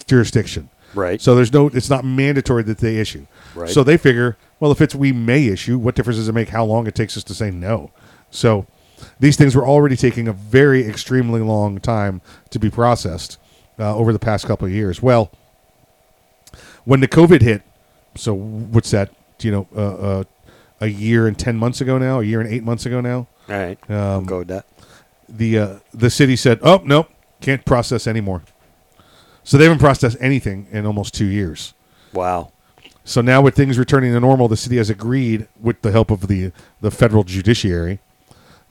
jurisdiction. 0.07 0.71
Right. 0.95 1.21
So 1.21 1.35
there's 1.35 1.53
no 1.53 1.69
it's 1.69 1.91
not 1.91 2.05
mandatory 2.05 2.63
that 2.65 2.79
they 2.79 2.97
issue. 2.97 3.27
Right. 3.55 3.69
So 3.69 3.85
they 3.85 3.97
figure, 3.97 4.37
well, 4.61 4.73
if 4.73 4.81
it's 4.81 4.95
we 4.95 5.13
may 5.13 5.47
issue, 5.47 5.79
what 5.79 5.95
difference 5.95 6.19
does 6.19 6.29
it 6.29 6.33
make 6.33 6.49
how 6.49 6.65
long 6.65 6.87
it 6.87 6.95
takes 6.95 7.17
us 7.17 7.25
to 7.25 7.35
say 7.35 7.51
no? 7.51 7.91
So 8.31 8.67
these 9.21 9.37
things 9.37 9.55
were 9.55 9.67
already 9.67 9.97
taking 9.97 10.27
a 10.29 10.33
very 10.33 10.87
extremely 10.87 11.41
long 11.41 11.81
time 11.81 12.23
to 12.51 12.59
be 12.59 12.71
processed 12.71 13.39
uh, 13.79 13.95
over 13.95 14.13
the 14.13 14.19
past 14.19 14.47
couple 14.47 14.67
of 14.67 14.73
years. 14.73 15.03
Well, 15.03 15.31
when 16.85 17.01
the 17.01 17.09
COVID 17.09 17.43
hit, 17.43 17.63
so 18.15 18.33
what's 18.33 18.91
that? 18.93 19.11
You 19.41 19.51
know, 19.51 19.69
uh, 19.77 19.95
uh, 19.95 20.25
a 20.81 20.87
year 20.87 21.27
and 21.27 21.39
ten 21.39 21.57
months 21.57 21.83
ago 21.83 21.99
now, 21.99 22.21
a 22.21 22.25
year 22.25 22.41
and 22.41 22.51
eight 22.51 22.63
months 22.63 22.87
ago 22.87 23.03
now. 23.03 23.27
All 23.49 23.55
right. 23.59 23.91
Um, 23.91 24.25
go 24.25 24.39
with 24.39 24.49
that. 24.49 24.65
The 25.29 25.59
uh, 25.59 25.79
the 25.93 26.09
city 26.09 26.37
said, 26.37 26.61
"Oh 26.63 26.81
no, 26.85 27.09
can't 27.41 27.65
process 27.67 28.07
anymore." 28.07 28.43
So 29.47 29.57
they 29.57 29.63
haven't 29.63 29.79
processed 29.79 30.17
anything 30.21 30.67
in 30.73 30.87
almost 30.87 31.15
two 31.15 31.25
years. 31.25 31.73
Wow. 32.13 32.51
So 33.05 33.21
now, 33.21 33.41
with 33.41 33.55
things 33.55 33.79
returning 33.79 34.13
to 34.13 34.19
normal, 34.19 34.49
the 34.49 34.57
city 34.57 34.77
has 34.79 34.91
agreed, 34.91 35.47
with 35.61 35.83
the 35.83 35.93
help 35.93 36.11
of 36.11 36.27
the 36.27 36.51
the 36.81 36.91
federal 36.91 37.23
judiciary, 37.23 38.01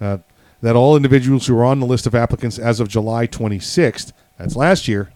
uh, 0.01 0.17
that 0.61 0.76
all 0.76 0.97
individuals 0.97 1.47
who 1.47 1.57
are 1.57 1.63
on 1.63 1.80
the 1.80 1.86
list 1.86 2.05
of 2.05 2.13
applicants 2.13 2.59
as 2.59 2.82
of 2.82 2.89
July 2.89 3.26
26th, 3.26 4.11
that's 4.38 4.57
last 4.57 4.89
year, 4.89 5.11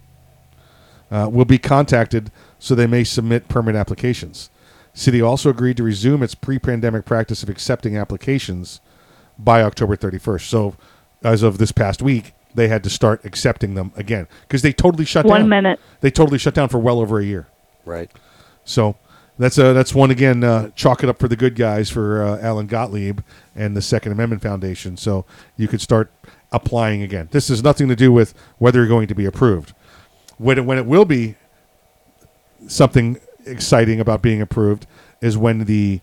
uh, 1.12 1.28
will 1.30 1.43
be 1.43 1.57
contacted 1.57 2.32
so 2.57 2.74
they 2.74 2.88
may 2.88 3.03
submit 3.03 3.49
permit 3.49 3.76
applications. 3.76 4.49
City 4.93 5.22
also 5.22 5.49
agreed 5.49 5.76
to 5.76 5.84
resume 5.84 6.24
its 6.24 6.36
pre-pandemic 6.36 7.03
practice 7.03 7.43
of 7.43 7.49
accepting 7.49 7.97
applications 7.97 8.80
by 9.38 9.62
October 9.62 9.97
31st. 9.97 10.47
So, 10.47 10.76
as 11.22 11.43
of 11.43 11.57
this 11.57 11.74
past 11.74 12.01
week, 12.01 12.32
they 12.56 12.68
had 12.68 12.84
to 12.84 12.89
start 12.89 13.24
accepting 13.26 13.76
them 13.76 13.91
again 13.95 14.28
because 14.41 14.62
they 14.62 14.74
totally 14.74 15.06
shut 15.06 15.26
One 15.26 15.41
down. 15.41 15.50
minute. 15.50 15.80
They 16.02 16.12
totally 16.12 16.39
shut 16.39 16.54
down 16.54 16.70
for 16.70 16.80
well 16.80 17.00
over 17.00 17.20
a 17.20 17.26
year. 17.26 17.47
Right. 17.86 18.12
So 18.66 18.95
that's 19.38 19.58
uh, 19.58 19.74
that's 19.74 19.93
one 19.95 20.12
again. 20.12 20.43
Uh, 20.43 20.70
chalk 20.76 21.04
it 21.04 21.10
up 21.10 21.20
for 21.20 21.28
the 21.28 21.36
good 21.36 21.56
guys 21.56 21.89
for 21.89 22.24
uh, 22.24 22.39
Alan 22.41 22.68
Gottlieb 22.68 23.20
and 23.56 23.76
the 23.76 23.82
Second 23.82 24.12
Amendment 24.12 24.41
Foundation. 24.41 24.97
So 24.97 25.26
you 25.58 25.68
could 25.68 25.82
start 25.82 26.12
applying 26.52 27.02
again. 27.04 27.30
This 27.32 27.47
has 27.50 27.64
nothing 27.64 27.88
to 27.88 27.95
do 27.95 28.12
with 28.12 28.34
whether 28.58 28.80
you're 28.80 28.88
going 28.88 29.08
to 29.08 29.16
be 29.16 29.26
approved. 29.26 29.74
When 30.38 30.58
it, 30.58 30.66
when 30.66 30.78
it 30.78 30.86
will 30.86 31.06
be 31.06 31.36
something 32.68 33.18
exciting 33.45 34.00
about 34.00 34.22
being 34.22 34.41
approved 34.41 34.86
is 35.22 35.38
when 35.38 35.66
the 35.66 36.02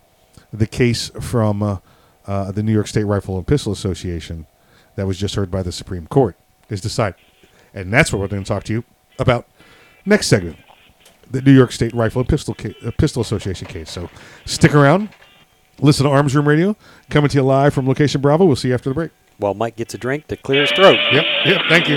the 0.52 0.66
case 0.66 1.10
from 1.20 1.62
uh, 1.62 1.78
uh, 2.26 2.52
the 2.52 2.62
New 2.62 2.72
York 2.72 2.86
State 2.86 3.04
Rifle 3.04 3.36
and 3.36 3.46
Pistol 3.46 3.72
Association 3.72 4.46
that 4.96 5.06
was 5.06 5.18
just 5.18 5.34
heard 5.34 5.50
by 5.50 5.62
the 5.62 5.72
Supreme 5.72 6.06
Court 6.06 6.36
is 6.68 6.80
decided, 6.80 7.16
and 7.72 7.92
that's 7.92 8.12
what 8.12 8.20
we're 8.20 8.28
going 8.28 8.42
to 8.42 8.48
talk 8.48 8.64
to 8.64 8.72
you 8.72 8.84
about 9.18 9.46
next 10.04 10.26
segment 10.26 10.56
the 11.30 11.42
New 11.42 11.52
York 11.52 11.72
State 11.72 11.92
Rifle 11.92 12.20
and 12.20 12.28
Pistol 12.28 12.54
ca- 12.54 12.74
uh, 12.84 12.90
Pistol 12.98 13.20
Association 13.20 13.66
case. 13.66 13.90
So 13.90 14.08
stick 14.44 14.74
around, 14.74 15.08
listen 15.80 16.04
to 16.04 16.10
Arms 16.10 16.36
Room 16.36 16.46
Radio, 16.46 16.76
coming 17.10 17.28
to 17.30 17.36
you 17.38 17.42
live 17.42 17.74
from 17.74 17.86
Location 17.88 18.20
Bravo. 18.20 18.44
We'll 18.44 18.56
see 18.56 18.68
you 18.68 18.74
after 18.74 18.90
the 18.90 18.94
break. 18.94 19.10
While 19.38 19.54
Mike 19.54 19.76
gets 19.76 19.92
a 19.92 19.98
drink 19.98 20.28
to 20.28 20.36
clear 20.36 20.62
his 20.62 20.70
throat. 20.72 20.98
Yep, 21.12 21.24
yep. 21.44 21.62
Thank 21.68 21.88
you. 21.88 21.96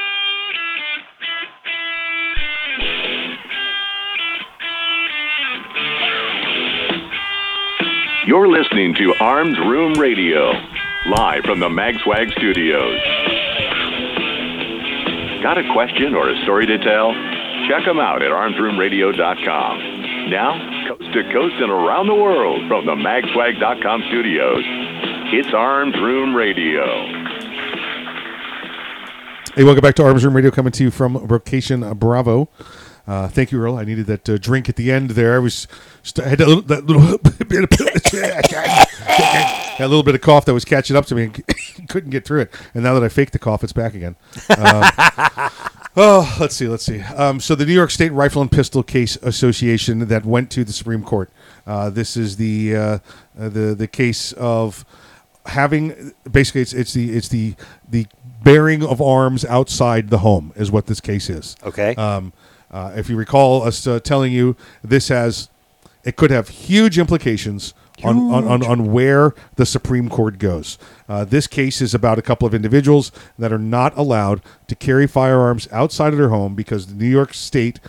You're 8.31 8.47
listening 8.47 8.95
to 8.95 9.13
Arms 9.19 9.59
Room 9.59 9.99
Radio, 9.99 10.53
live 11.05 11.43
from 11.43 11.59
the 11.59 11.67
MagSwag 11.67 12.31
studios. 12.31 12.97
Got 15.43 15.57
a 15.57 15.67
question 15.73 16.15
or 16.15 16.29
a 16.29 16.41
story 16.43 16.65
to 16.65 16.77
tell? 16.77 17.11
Check 17.67 17.83
them 17.83 17.99
out 17.99 18.21
at 18.21 18.31
armsroomradio.com. 18.31 20.29
Now, 20.29 20.87
coast 20.87 21.11
to 21.11 21.23
coast 21.33 21.55
and 21.59 21.69
around 21.69 22.07
the 22.07 22.15
world 22.15 22.69
from 22.69 22.85
the 22.85 22.95
magswag.com 22.95 24.03
studios, 24.07 24.63
it's 25.33 25.53
Arms 25.53 25.95
Room 25.95 26.33
Radio. 26.33 26.85
Hey, 29.55 29.65
welcome 29.65 29.81
back 29.81 29.95
to 29.95 30.03
Arms 30.03 30.23
Room 30.23 30.37
Radio, 30.37 30.51
coming 30.51 30.71
to 30.71 30.85
you 30.85 30.91
from 30.91 31.27
Vocation 31.27 31.83
uh, 31.83 31.93
Bravo. 31.93 32.47
Uh, 33.07 33.27
thank 33.27 33.51
you, 33.51 33.59
Earl. 33.59 33.77
I 33.77 33.83
needed 33.83 34.05
that 34.07 34.29
uh, 34.29 34.37
drink 34.37 34.69
at 34.69 34.75
the 34.75 34.91
end 34.91 35.11
there. 35.11 35.35
I 35.35 35.39
was 35.39 35.67
st- 36.03 36.25
I 36.25 36.29
had 36.29 36.39
that 36.39 36.47
little, 36.47 36.63
that 36.63 36.85
little 36.85 37.17
bit 37.47 37.63
of 37.63 37.69
that 39.81 39.87
little 39.89 40.03
bit 40.03 40.15
of 40.15 40.21
cough 40.21 40.45
that 40.45 40.53
was 40.53 40.65
catching 40.65 40.95
up 40.95 41.05
to 41.07 41.15
me 41.15 41.23
and 41.23 41.43
couldn't 41.89 42.11
get 42.11 42.25
through 42.25 42.41
it. 42.41 42.53
And 42.73 42.83
now 42.83 42.93
that 42.93 43.03
I 43.03 43.09
faked 43.09 43.33
the 43.33 43.39
cough, 43.39 43.63
it's 43.63 43.73
back 43.73 43.95
again. 43.95 44.15
Um, 44.57 44.83
oh, 45.97 46.37
let's 46.39 46.55
see, 46.55 46.67
let's 46.67 46.83
see. 46.85 47.01
Um, 47.01 47.39
so 47.39 47.55
the 47.55 47.65
New 47.65 47.73
York 47.73 47.91
State 47.91 48.11
Rifle 48.11 48.41
and 48.41 48.51
Pistol 48.51 48.83
Case 48.83 49.15
Association 49.17 50.07
that 50.07 50.25
went 50.25 50.51
to 50.51 50.63
the 50.63 50.73
Supreme 50.73 51.03
Court. 51.03 51.31
Uh, 51.65 51.89
this 51.89 52.15
is 52.15 52.37
the 52.37 52.75
uh, 52.75 52.79
uh, 53.39 53.49
the 53.49 53.75
the 53.75 53.87
case 53.87 54.31
of 54.33 54.85
having 55.47 56.13
basically 56.29 56.61
it's 56.61 56.73
it's 56.73 56.93
the 56.93 57.11
it's 57.11 57.29
the 57.29 57.55
the 57.89 58.05
bearing 58.43 58.83
of 58.83 59.01
arms 59.01 59.45
outside 59.45 60.09
the 60.09 60.19
home 60.19 60.51
is 60.55 60.71
what 60.71 60.87
this 60.87 60.99
case 60.99 61.29
is. 61.29 61.55
Okay. 61.63 61.95
Um, 61.95 62.33
uh, 62.71 62.93
if 62.95 63.09
you 63.09 63.15
recall 63.15 63.63
us 63.63 63.85
uh, 63.85 63.99
telling 63.99 64.31
you, 64.31 64.55
this 64.83 65.09
has 65.09 65.49
it 66.03 66.15
could 66.15 66.31
have 66.31 66.49
huge 66.49 66.97
implications 66.97 67.73
on, 68.03 68.17
on, 68.31 68.47
on, 68.47 68.65
on 68.65 68.91
where 68.91 69.35
the 69.55 69.65
Supreme 69.65 70.09
Court 70.09 70.39
goes. 70.39 70.79
Uh, 71.07 71.23
this 71.23 71.45
case 71.45 71.81
is 71.81 71.93
about 71.93 72.17
a 72.17 72.21
couple 72.23 72.47
of 72.47 72.55
individuals 72.55 73.11
that 73.37 73.53
are 73.53 73.59
not 73.59 73.95
allowed 73.95 74.41
to 74.67 74.75
carry 74.75 75.05
firearms 75.05 75.67
outside 75.71 76.11
of 76.11 76.17
their 76.17 76.29
home 76.29 76.55
because 76.55 76.87
the 76.87 76.95
New 76.95 77.09
York 77.09 77.33
State 77.33 77.79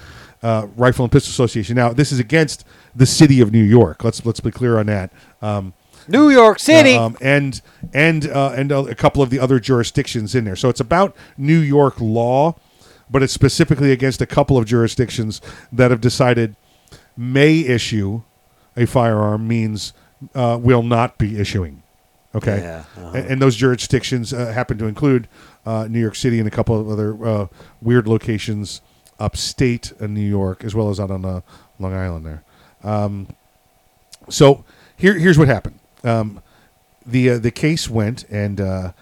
uh, 0.43 0.67
Rifle 0.77 1.05
and 1.05 1.13
Pistol 1.13 1.31
Association. 1.31 1.77
Now, 1.77 1.93
this 1.93 2.13
is 2.13 2.19
against 2.19 2.65
the 2.95 3.07
city 3.07 3.41
of 3.41 3.53
New 3.53 3.63
York. 3.63 4.05
Let's 4.05 4.25
let's 4.27 4.41
be 4.41 4.51
clear 4.51 4.79
on 4.79 4.87
that. 4.87 5.13
Um, 5.41 5.73
New 6.09 6.31
York 6.31 6.59
City. 6.59 6.95
um, 6.95 7.17
and 7.21 7.61
and 7.95 8.27
uh, 8.27 8.53
and 8.57 8.73
a 8.73 8.95
couple 8.95 9.23
of 9.23 9.31
the 9.31 9.39
other 9.39 9.61
jurisdictions 9.61 10.35
in 10.35 10.45
there. 10.45 10.57
So 10.57 10.69
it's 10.69 10.81
about 10.81 11.15
New 11.39 11.59
York 11.59 12.01
law, 12.01 12.57
but 13.13 13.23
it's 13.23 13.33
specifically 13.33 13.93
against 13.93 14.21
a 14.21 14.27
couple 14.27 14.57
of 14.59 14.65
jurisdictions 14.67 15.41
that 15.71 15.91
have 15.91 16.01
decided 16.01 16.57
may 17.17 17.61
issue 17.61 18.23
a 18.77 18.87
firearm 18.87 19.47
means 19.47 19.93
uh, 20.35 20.59
will 20.61 20.83
not 20.83 21.19
be 21.19 21.39
issuing. 21.39 21.83
Okay, 22.35 22.61
Yeah, 22.63 22.85
uh-huh. 22.97 23.13
and, 23.15 23.27
and 23.27 23.43
those 23.43 23.57
jurisdictions 23.57 24.33
uh, 24.33 24.53
happen 24.53 24.79
to 24.79 24.87
include 24.87 25.29
uh, 25.67 25.87
New 25.89 26.01
York 26.01 26.17
City 26.17 26.39
and 26.39 26.49
a 26.49 26.51
couple 26.51 26.81
of 26.81 26.89
other 26.89 27.25
uh, 27.25 27.47
weird 27.83 28.09
locations 28.09 28.81
upstate 29.21 29.93
in 30.01 30.15
New 30.15 30.27
York, 30.27 30.65
as 30.65 30.75
well 30.75 30.89
as 30.89 30.99
out 30.99 31.11
on 31.11 31.25
uh, 31.27 31.43
Long 31.79 31.93
Island 31.93 32.25
there. 32.25 32.43
Um, 32.83 33.29
so 34.31 34.65
here, 34.97 35.19
here's 35.19 35.39
what 35.39 35.49
happened. 35.49 35.79
Um, 36.05 36.41
the 37.05 37.31
uh, 37.31 37.39
the 37.39 37.51
case 37.51 37.91
went, 37.91 38.25
and 38.31 38.61
uh, 38.61 38.93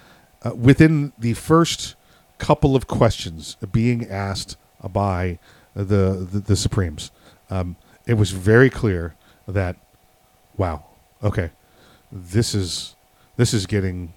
uh, 0.43 0.55
within 0.55 1.13
the 1.19 1.35
first 1.35 1.95
couple 2.41 2.74
of 2.74 2.86
questions 2.86 3.57
being 3.70 4.09
asked 4.09 4.57
by 4.82 5.38
the 5.74 6.26
the, 6.32 6.41
the 6.41 6.57
Supremes, 6.57 7.11
um, 7.51 7.76
it 8.07 8.14
was 8.14 8.32
very 8.32 8.70
clear 8.70 9.14
that, 9.47 9.76
wow, 10.57 10.84
okay, 11.22 11.51
this 12.11 12.55
is 12.55 12.97
this 13.36 13.55
is 13.55 13.66
getting 13.66 14.12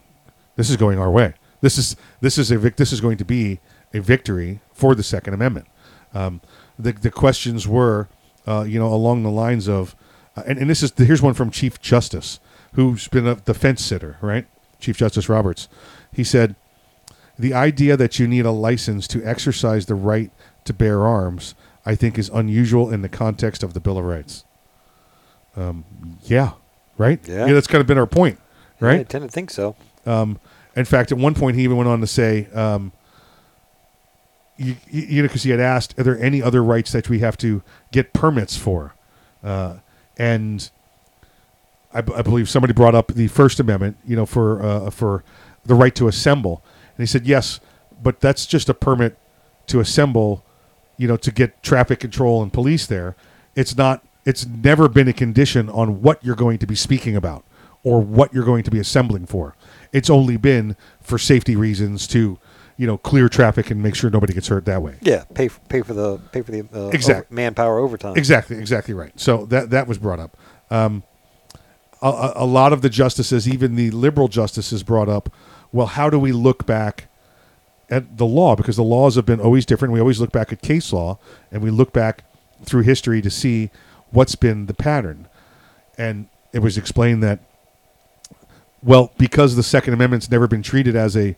this 0.56 0.70
is 0.70 0.78
going 0.78 0.98
our 0.98 1.12
way. 1.12 1.34
This 1.62 1.78
is 1.78 1.96
this 2.22 2.38
is 2.38 2.52
a 2.52 2.58
this 2.58 2.92
is 2.92 3.02
going 3.02 3.18
to 3.18 3.26
be 3.26 3.60
a 3.94 4.00
victory 4.00 4.60
for 4.74 4.96
the 4.96 5.04
Second 5.04 5.34
Amendment. 5.34 5.68
Um, 6.14 6.42
the 6.80 6.94
the 6.94 7.12
questions 7.12 7.68
were, 7.68 8.08
uh, 8.48 8.66
you 8.68 8.80
know, 8.80 8.92
along 8.94 9.24
the 9.24 9.32
lines 9.32 9.68
of, 9.68 9.96
uh, 10.36 10.44
and, 10.48 10.58
and 10.60 10.70
this 10.70 10.82
is 10.82 10.92
here's 10.98 11.22
one 11.22 11.34
from 11.34 11.52
Chief 11.52 11.80
Justice, 11.80 12.40
who's 12.74 13.08
been 13.08 13.28
a 13.28 13.36
defense 13.36 13.84
sitter, 13.84 14.18
right? 14.22 14.46
Chief 14.80 14.98
Justice 14.98 15.30
Roberts. 15.30 15.70
He 16.12 16.24
said, 16.24 16.56
the 17.38 17.54
idea 17.54 17.98
that 17.98 18.20
you 18.20 18.28
need 18.28 18.46
a 18.46 18.52
license 18.52 19.08
to 19.10 19.24
exercise 19.24 19.86
the 19.88 19.96
right 19.96 20.32
to 20.66 20.74
bear 20.74 21.06
arms, 21.06 21.56
I 21.86 21.96
think, 21.96 22.18
is 22.18 22.30
unusual 22.30 22.92
in 22.92 23.02
the 23.02 23.10
context 23.10 23.64
of 23.64 23.74
the 23.74 23.80
Bill 23.80 23.98
of 23.98 24.06
Rights. 24.06 24.46
Um, 25.56 25.86
yeah, 26.24 26.52
right. 26.98 27.20
Yeah. 27.28 27.52
that's 27.54 27.68
kind 27.68 27.82
of 27.82 27.88
been 27.88 27.98
our 27.98 28.08
point, 28.08 28.40
Yeah, 28.82 28.88
right? 28.88 29.00
I 29.02 29.04
tend 29.04 29.24
to 29.24 29.30
think 29.30 29.50
so. 29.52 29.76
Um, 30.06 30.40
in 30.76 30.86
fact, 30.86 31.12
at 31.12 31.18
one 31.18 31.34
point, 31.36 31.56
he 31.58 31.64
even 31.64 31.78
went 31.78 31.90
on 31.90 32.02
to 32.02 32.08
say, 32.08 32.48
um, 32.54 32.92
you, 34.58 34.76
you 34.90 35.22
know, 35.22 35.28
because 35.28 35.44
he 35.44 35.50
had 35.52 35.60
asked, 35.60 35.98
are 36.00 36.04
there 36.04 36.20
any 36.20 36.42
other 36.42 36.64
rights 36.64 36.92
that 36.92 37.10
we 37.10 37.20
have 37.20 37.38
to 37.38 37.64
get 37.92 38.14
permits 38.14 38.56
for? 38.56 38.94
Uh, 39.44 39.78
and 40.18 40.70
I, 41.94 42.02
b- 42.02 42.14
I 42.16 42.22
believe 42.22 42.50
somebody 42.50 42.74
brought 42.74 42.96
up 42.96 43.08
the 43.14 43.28
First 43.28 43.60
Amendment, 43.60 43.98
you 44.06 44.16
know, 44.16 44.26
for 44.26 44.64
uh, 44.64 44.90
for 44.90 45.24
the 45.66 45.76
right 45.76 45.94
to 45.96 46.08
assemble, 46.08 46.64
he 46.98 47.06
said 47.06 47.26
yes, 47.26 47.60
but 48.02 48.20
that's 48.20 48.46
just 48.46 48.70
a 48.70 48.74
permit 48.74 49.18
to 49.68 49.80
assemble, 49.80 50.44
you 50.98 51.08
know, 51.08 51.18
to 51.18 51.32
get 51.32 51.64
traffic 51.64 52.00
control 52.00 52.42
and 52.44 52.52
police 52.54 52.86
there. 52.86 53.16
It's 53.56 53.76
not. 53.78 54.04
It's 54.26 54.46
never 54.46 54.88
been 54.88 55.08
a 55.10 55.14
condition 55.14 55.70
on 55.70 56.02
what 56.02 56.24
you're 56.24 56.36
going 56.36 56.58
to 56.60 56.66
be 56.68 56.76
speaking 56.76 57.16
about 57.16 57.44
or 57.84 58.02
what 58.02 58.34
you're 58.34 58.46
going 58.46 58.64
to 58.64 58.72
be 58.72 58.80
assembling 58.80 59.26
for. 59.26 59.54
It's 59.92 60.10
only 60.10 60.38
been 60.38 60.78
for 61.02 61.18
safety 61.18 61.58
reasons 61.58 62.08
to, 62.08 62.40
you 62.78 62.88
know, 62.88 62.98
clear 62.98 63.28
traffic 63.28 63.70
and 63.70 63.84
make 63.84 63.96
sure 63.96 64.10
nobody 64.10 64.34
gets 64.34 64.48
hurt 64.48 64.64
that 64.66 64.82
way. 64.82 64.96
Yeah, 65.02 65.26
pay 65.34 65.50
for, 65.50 65.60
pay 65.68 65.82
for 65.82 65.94
the 65.94 66.20
pay 66.32 66.42
for 66.42 66.52
the 66.52 66.66
uh, 66.74 66.88
Exact- 66.94 67.28
over- 67.28 67.36
manpower 67.36 67.80
overtime. 67.80 68.16
Exactly, 68.16 68.58
exactly 68.58 68.94
right. 68.94 69.12
So 69.20 69.46
that 69.48 69.72
that 69.72 69.88
was 69.88 69.98
brought 69.98 70.20
up. 70.22 70.38
Um, 70.72 71.04
a, 72.02 72.08
a, 72.08 72.34
a 72.38 72.46
lot 72.46 72.72
of 72.74 72.82
the 72.82 72.90
justices, 72.90 73.48
even 73.48 73.76
the 73.76 73.92
liberal 73.92 74.30
justices, 74.30 74.84
brought 74.84 75.10
up, 75.10 75.30
well, 75.74 75.88
how 75.88 76.10
do 76.10 76.18
we 76.18 76.32
look 76.32 76.66
back 76.66 77.08
at 77.90 78.18
the 78.18 78.26
law? 78.26 78.56
Because 78.56 78.78
the 78.78 78.84
laws 78.84 79.16
have 79.16 79.26
been 79.26 79.42
always 79.42 79.66
different. 79.66 79.94
We 79.94 80.00
always 80.00 80.22
look 80.22 80.32
back 80.32 80.54
at 80.54 80.62
case 80.62 80.94
law, 80.94 81.18
and 81.52 81.62
we 81.62 81.72
look 81.72 81.92
back 81.92 82.24
through 82.64 82.84
history 82.84 83.22
to 83.22 83.30
see 83.30 83.72
what's 84.12 84.36
been 84.36 84.68
the 84.68 84.74
pattern. 84.74 85.28
And 85.98 86.28
it 86.54 86.60
was 86.60 86.78
explained 86.78 87.24
that, 87.24 87.40
well, 88.82 89.12
because 89.18 89.56
the 89.56 89.64
Second 89.64 89.94
Amendment's 89.94 90.30
never 90.30 90.48
been 90.48 90.64
treated 90.64 90.96
as 90.96 91.18
a 91.18 91.36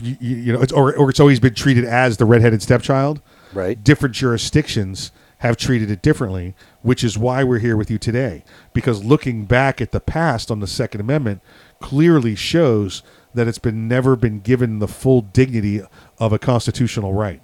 you, 0.00 0.16
you 0.20 0.52
know, 0.52 0.62
it's, 0.62 0.72
or, 0.72 0.94
or 0.96 1.10
it's 1.10 1.20
always 1.20 1.38
been 1.38 1.54
treated 1.54 1.84
as 1.84 2.16
the 2.16 2.24
redheaded 2.24 2.62
stepchild. 2.62 3.20
Right. 3.52 3.82
Different 3.82 4.14
jurisdictions 4.14 5.12
have 5.38 5.56
treated 5.56 5.90
it 5.90 6.02
differently, 6.02 6.54
which 6.82 7.02
is 7.04 7.18
why 7.18 7.44
we're 7.44 7.58
here 7.58 7.76
with 7.76 7.90
you 7.90 7.98
today. 7.98 8.44
Because 8.72 9.04
looking 9.04 9.44
back 9.44 9.80
at 9.80 9.90
the 9.90 10.00
past 10.00 10.50
on 10.50 10.60
the 10.60 10.66
Second 10.66 11.00
Amendment 11.00 11.42
clearly 11.80 12.34
shows 12.34 13.02
that 13.34 13.48
it's 13.48 13.58
been 13.58 13.88
never 13.88 14.16
been 14.16 14.40
given 14.40 14.78
the 14.78 14.88
full 14.88 15.22
dignity 15.22 15.82
of 16.18 16.32
a 16.32 16.38
constitutional 16.38 17.12
right. 17.12 17.40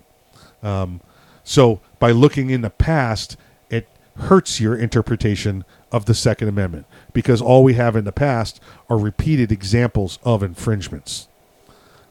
Um, 0.62 1.00
so 1.44 1.80
by 1.98 2.10
looking 2.10 2.50
in 2.50 2.60
the 2.60 2.70
past, 2.70 3.36
it 3.70 3.88
hurts 4.16 4.60
your 4.60 4.76
interpretation 4.76 5.64
of 5.90 6.04
the 6.04 6.14
Second 6.14 6.48
Amendment 6.48 6.86
because 7.12 7.40
all 7.40 7.64
we 7.64 7.74
have 7.74 7.96
in 7.96 8.04
the 8.04 8.12
past 8.12 8.60
are 8.90 8.98
repeated 8.98 9.50
examples 9.50 10.18
of 10.24 10.42
infringements. 10.42 11.28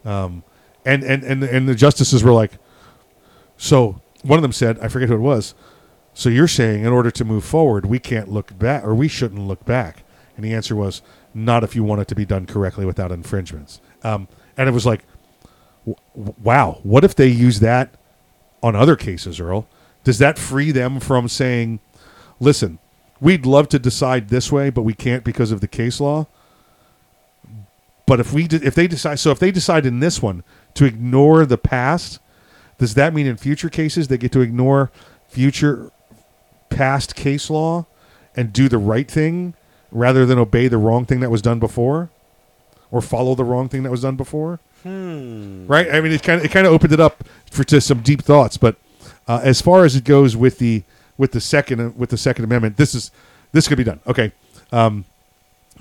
Um, 0.05 0.43
and, 0.86 1.03
and, 1.03 1.23
and, 1.23 1.43
and 1.43 1.67
the 1.67 1.75
justices 1.75 2.23
were 2.23 2.32
like, 2.32 2.53
so 3.57 4.01
one 4.23 4.39
of 4.39 4.43
them 4.43 4.53
said, 4.53 4.80
I 4.80 4.88
forget 4.88 5.09
who 5.09 5.15
it 5.15 5.19
was. 5.19 5.53
So 6.13 6.30
you're 6.30 6.47
saying 6.47 6.84
in 6.84 6.91
order 6.91 7.11
to 7.11 7.25
move 7.25 7.43
forward, 7.43 7.86
we 7.86 7.99
can't 7.99 8.30
look 8.30 8.57
back 8.57 8.84
or 8.84 8.95
we 8.95 9.07
shouldn't 9.07 9.47
look 9.47 9.65
back. 9.65 10.03
And 10.36 10.43
the 10.43 10.53
answer 10.53 10.75
was 10.75 11.01
not 11.38 11.63
if 11.63 11.75
you 11.75 11.83
want 11.83 12.01
it 12.01 12.07
to 12.09 12.15
be 12.15 12.25
done 12.25 12.45
correctly 12.45 12.85
without 12.85 13.11
infringements. 13.11 13.79
Um, 14.03 14.27
and 14.57 14.67
it 14.67 14.71
was 14.71 14.85
like, 14.85 15.03
w- 15.85 16.33
wow, 16.41 16.79
what 16.83 17.03
if 17.03 17.15
they 17.15 17.27
use 17.27 17.59
that 17.59 17.93
on 18.63 18.75
other 18.75 18.95
cases, 18.95 19.39
Earl? 19.39 19.67
Does 20.03 20.17
that 20.19 20.39
free 20.39 20.71
them 20.71 20.99
from 20.99 21.27
saying, 21.27 21.79
listen, 22.39 22.79
we'd 23.19 23.45
love 23.45 23.69
to 23.69 23.79
decide 23.79 24.29
this 24.29 24.51
way, 24.51 24.69
but 24.69 24.83
we 24.83 24.93
can't 24.93 25.23
because 25.23 25.51
of 25.51 25.61
the 25.61 25.67
case 25.67 25.99
law? 25.99 26.27
But 28.05 28.21
if 28.21 28.31
we 28.31 28.47
de- 28.47 28.65
if 28.65 28.73
they 28.73 28.88
decide 28.88 29.19
so 29.19 29.31
if 29.31 29.39
they 29.39 29.51
decide 29.51 29.85
in 29.85 29.99
this 29.99 30.21
one 30.21 30.43
to 30.75 30.85
ignore 30.85 31.45
the 31.45 31.57
past, 31.57 32.19
does 32.77 32.93
that 32.93 33.13
mean 33.13 33.27
in 33.27 33.35
future 33.35 33.69
cases 33.69 34.07
they 34.07 34.17
get 34.17 34.31
to 34.31 34.39
ignore 34.39 34.91
future 35.27 35.91
past 36.69 37.15
case 37.15 37.49
law 37.49 37.85
and 38.33 38.53
do 38.53 38.69
the 38.69 38.77
right 38.77 39.11
thing 39.11 39.55
rather 39.91 40.25
than 40.25 40.38
obey 40.38 40.67
the 40.67 40.77
wrong 40.77 41.05
thing 41.05 41.19
that 41.19 41.29
was 41.29 41.41
done 41.41 41.59
before 41.59 42.09
or 42.91 43.01
follow 43.01 43.35
the 43.35 43.43
wrong 43.43 43.69
thing 43.69 43.83
that 43.83 43.91
was 43.91 44.01
done 44.01 44.15
before? 44.15 44.59
Hmm. 44.83 45.65
Right? 45.67 45.91
I 45.91 46.01
mean, 46.01 46.11
it 46.11 46.23
kind 46.23 46.39
of 46.39 46.45
it 46.45 46.51
kind 46.51 46.67
of 46.67 46.73
opened 46.73 46.93
it 46.93 46.99
up 46.99 47.23
for 47.49 47.63
to 47.65 47.81
some 47.81 48.01
deep 48.01 48.21
thoughts. 48.21 48.57
But 48.57 48.75
uh, 49.27 49.41
as 49.43 49.61
far 49.61 49.85
as 49.85 49.95
it 49.95 50.03
goes 50.03 50.35
with 50.35 50.59
the 50.59 50.83
with 51.17 51.31
the 51.31 51.41
second 51.41 51.97
with 51.97 52.09
the 52.09 52.17
Second 52.17 52.45
Amendment, 52.45 52.77
this 52.77 52.93
is 52.93 53.11
this 53.51 53.67
could 53.67 53.77
be 53.77 53.83
done. 53.83 53.99
Okay, 54.07 54.31
um, 54.71 55.05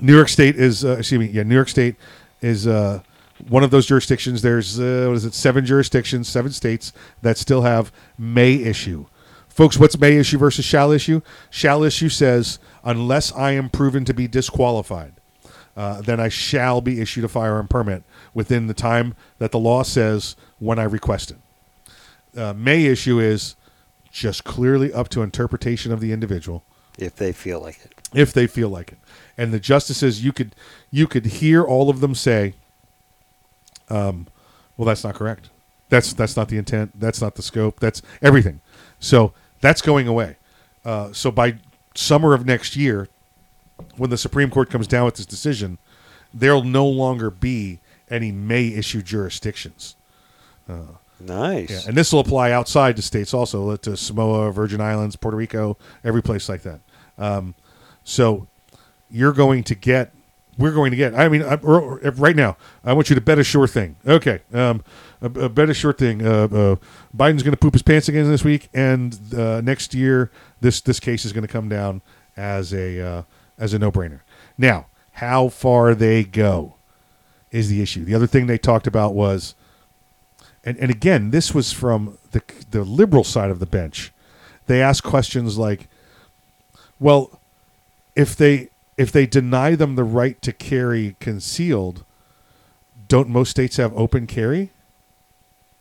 New 0.00 0.14
York 0.14 0.28
State 0.28 0.56
is 0.56 0.84
uh, 0.84 0.96
excuse 0.98 1.18
me, 1.18 1.26
yeah, 1.26 1.42
New 1.42 1.54
York 1.54 1.68
State 1.68 1.96
is 2.40 2.66
uh, 2.66 3.00
one 3.48 3.62
of 3.62 3.70
those 3.70 3.86
jurisdictions. 3.86 4.42
There's 4.42 4.80
uh, 4.80 5.06
what 5.08 5.16
is 5.16 5.24
it? 5.24 5.34
Seven 5.34 5.64
jurisdictions, 5.66 6.28
seven 6.28 6.52
states 6.52 6.92
that 7.22 7.38
still 7.38 7.62
have 7.62 7.92
may 8.18 8.54
issue. 8.54 9.06
Folks, 9.48 9.78
what's 9.78 9.98
may 9.98 10.16
issue 10.16 10.36
versus 10.36 10.64
shall 10.64 10.92
issue? 10.92 11.22
Shall 11.50 11.82
issue 11.82 12.08
says 12.08 12.58
unless 12.86 13.32
I 13.32 13.50
am 13.52 13.68
proven 13.68 14.06
to 14.06 14.14
be 14.14 14.28
disqualified, 14.28 15.12
uh, 15.76 16.00
then 16.00 16.20
I 16.20 16.28
shall 16.30 16.80
be 16.80 17.00
issued 17.02 17.24
a 17.24 17.28
firearm 17.28 17.68
permit 17.68 18.04
within 18.32 18.68
the 18.68 18.74
time 18.74 19.14
that 19.38 19.50
the 19.50 19.58
law 19.58 19.82
says 19.82 20.36
when 20.58 20.78
I 20.78 20.84
request 20.84 21.32
it. 21.32 22.40
Uh, 22.40 22.54
may 22.54 22.86
issue 22.86 23.18
is 23.18 23.56
just 24.10 24.44
clearly 24.44 24.92
up 24.92 25.08
to 25.10 25.22
interpretation 25.22 25.92
of 25.92 26.00
the 26.00 26.12
individual 26.12 26.62
if 26.98 27.14
they 27.16 27.32
feel 27.32 27.60
like 27.60 27.78
it. 27.84 27.92
if 28.14 28.32
they 28.32 28.46
feel 28.46 28.70
like 28.70 28.92
it. 28.92 28.98
And 29.36 29.52
the 29.52 29.60
justices, 29.60 30.24
you 30.24 30.32
could 30.32 30.54
you 30.90 31.06
could 31.06 31.26
hear 31.26 31.62
all 31.62 31.90
of 31.90 32.00
them 32.00 32.14
say, 32.14 32.54
um, 33.90 34.28
"Well, 34.76 34.86
that's 34.86 35.04
not 35.04 35.14
correct. 35.14 35.50
That's 35.90 36.14
that's 36.14 36.36
not 36.36 36.48
the 36.48 36.56
intent. 36.56 36.98
That's 36.98 37.20
not 37.20 37.34
the 37.34 37.42
scope. 37.42 37.80
That's 37.80 38.00
everything." 38.22 38.60
So 38.98 39.32
that's 39.60 39.82
going 39.82 40.08
away. 40.08 40.36
Uh, 40.84 41.12
so 41.12 41.30
by 41.30 41.56
summer 41.98 42.34
of 42.34 42.46
next 42.46 42.76
year, 42.76 43.08
when 43.96 44.10
the 44.10 44.18
Supreme 44.18 44.50
Court 44.50 44.70
comes 44.70 44.86
down 44.86 45.04
with 45.04 45.16
this 45.16 45.26
decision, 45.26 45.78
there'll 46.32 46.64
no 46.64 46.86
longer 46.86 47.30
be 47.30 47.80
any 48.10 48.30
may 48.32 48.68
issue 48.68 49.02
jurisdictions. 49.02 49.96
Uh, 50.68 50.96
Nice. 51.18 51.70
yeah, 51.70 51.80
and 51.88 51.96
this 51.96 52.12
will 52.12 52.20
apply 52.20 52.50
outside 52.50 52.96
the 52.96 53.02
states 53.02 53.32
also 53.32 53.70
uh, 53.70 53.76
to 53.78 53.96
Samoa, 53.96 54.52
Virgin 54.52 54.80
Islands, 54.82 55.16
Puerto 55.16 55.36
Rico, 55.36 55.78
every 56.04 56.22
place 56.22 56.48
like 56.48 56.62
that. 56.62 56.80
Um, 57.16 57.54
so 58.04 58.46
you're 59.10 59.32
going 59.32 59.64
to 59.64 59.74
get, 59.74 60.12
we're 60.58 60.72
going 60.72 60.90
to 60.90 60.96
get. 60.96 61.14
I 61.14 61.28
mean, 61.28 61.42
I, 61.42 61.54
right 61.54 62.36
now, 62.36 62.58
I 62.84 62.92
want 62.92 63.08
you 63.08 63.14
to 63.14 63.22
bet 63.22 63.38
a 63.38 63.44
sure 63.44 63.66
thing. 63.66 63.96
Okay, 64.06 64.40
um, 64.52 64.84
a, 65.20 65.26
a 65.26 65.48
bet 65.48 65.70
a 65.70 65.74
sure 65.74 65.92
thing. 65.92 66.26
Uh, 66.26 66.44
uh, 66.44 66.76
Biden's 67.16 67.42
going 67.42 67.52
to 67.52 67.56
poop 67.56 67.74
his 67.74 67.82
pants 67.82 68.08
again 68.08 68.28
this 68.28 68.44
week, 68.44 68.68
and 68.74 69.18
uh, 69.34 69.60
next 69.60 69.94
year, 69.94 70.30
this 70.60 70.80
this 70.80 71.00
case 71.00 71.24
is 71.24 71.32
going 71.32 71.46
to 71.46 71.52
come 71.52 71.68
down 71.68 72.02
as 72.36 72.72
a 72.72 73.00
uh, 73.00 73.22
as 73.58 73.72
a 73.72 73.78
no 73.78 73.90
brainer. 73.90 74.20
Now, 74.58 74.86
how 75.12 75.48
far 75.48 75.94
they 75.94 76.24
go 76.24 76.74
is 77.50 77.68
the 77.68 77.80
issue. 77.80 78.04
The 78.04 78.14
other 78.14 78.26
thing 78.26 78.46
they 78.46 78.58
talked 78.58 78.86
about 78.86 79.14
was 79.14 79.54
and, 80.66 80.76
and 80.78 80.90
again, 80.90 81.30
this 81.30 81.54
was 81.54 81.72
from 81.72 82.18
the 82.32 82.42
the 82.72 82.82
liberal 82.82 83.22
side 83.22 83.50
of 83.50 83.60
the 83.60 83.66
bench. 83.66 84.12
They 84.66 84.82
asked 84.82 85.04
questions 85.04 85.56
like, 85.56 85.88
"Well, 86.98 87.40
if 88.16 88.34
they 88.34 88.68
if 88.96 89.12
they 89.12 89.26
deny 89.26 89.76
them 89.76 89.94
the 89.94 90.04
right 90.04 90.42
to 90.42 90.52
carry 90.52 91.14
concealed, 91.20 92.04
don't 93.06 93.28
most 93.28 93.50
states 93.52 93.76
have 93.76 93.96
open 93.96 94.26
carry?" 94.26 94.72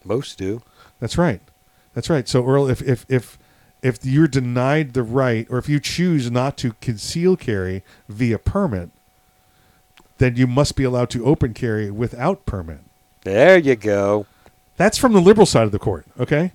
Most 0.06 0.38
do. 0.38 0.62
That's 0.99 1.18
right. 1.18 1.41
That's 1.93 2.10
right. 2.10 2.28
So 2.28 2.45
Earl, 2.45 2.70
if 2.70 2.82
if 2.82 3.06
if 3.10 3.38
if 3.82 4.03
you're 4.03 4.28
denied 4.28 4.93
the 4.93 5.03
right, 5.03 5.47
or 5.49 5.58
if 5.58 5.70
you 5.70 5.80
choose 5.80 6.32
not 6.32 6.58
to 6.58 6.74
conceal 6.82 7.36
carry 7.36 7.84
via 8.10 8.39
permit, 8.39 8.89
then 10.18 10.36
you 10.36 10.47
must 10.47 10.76
be 10.76 10.84
allowed 10.84 11.10
to 11.12 11.26
open 11.26 11.53
carry 11.53 11.91
without 11.91 12.45
permit. 12.45 12.80
There 13.24 13.58
you 13.58 13.76
go. 13.76 14.26
That's 14.78 14.97
from 14.97 15.14
the 15.14 15.22
liberal 15.22 15.45
side 15.45 15.64
of 15.64 15.72
the 15.72 15.80
court. 15.80 16.06
Okay. 16.20 16.51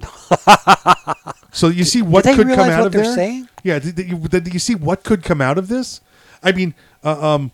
so 1.52 1.68
you 1.68 1.84
see 1.84 2.02
what 2.02 2.24
could 2.24 2.46
come 2.48 2.58
out 2.58 2.86
of 2.86 2.92
there. 2.92 3.14
saying? 3.14 3.48
Yeah. 3.62 3.78
Did, 3.78 3.94
did 3.94 4.08
you, 4.08 4.18
did 4.18 4.52
you 4.52 4.60
see 4.60 4.74
what 4.74 5.04
could 5.04 5.22
come 5.22 5.40
out 5.40 5.56
of 5.56 5.68
this? 5.68 6.00
I 6.42 6.52
mean, 6.52 6.74
uh, 7.02 7.34
um, 7.34 7.52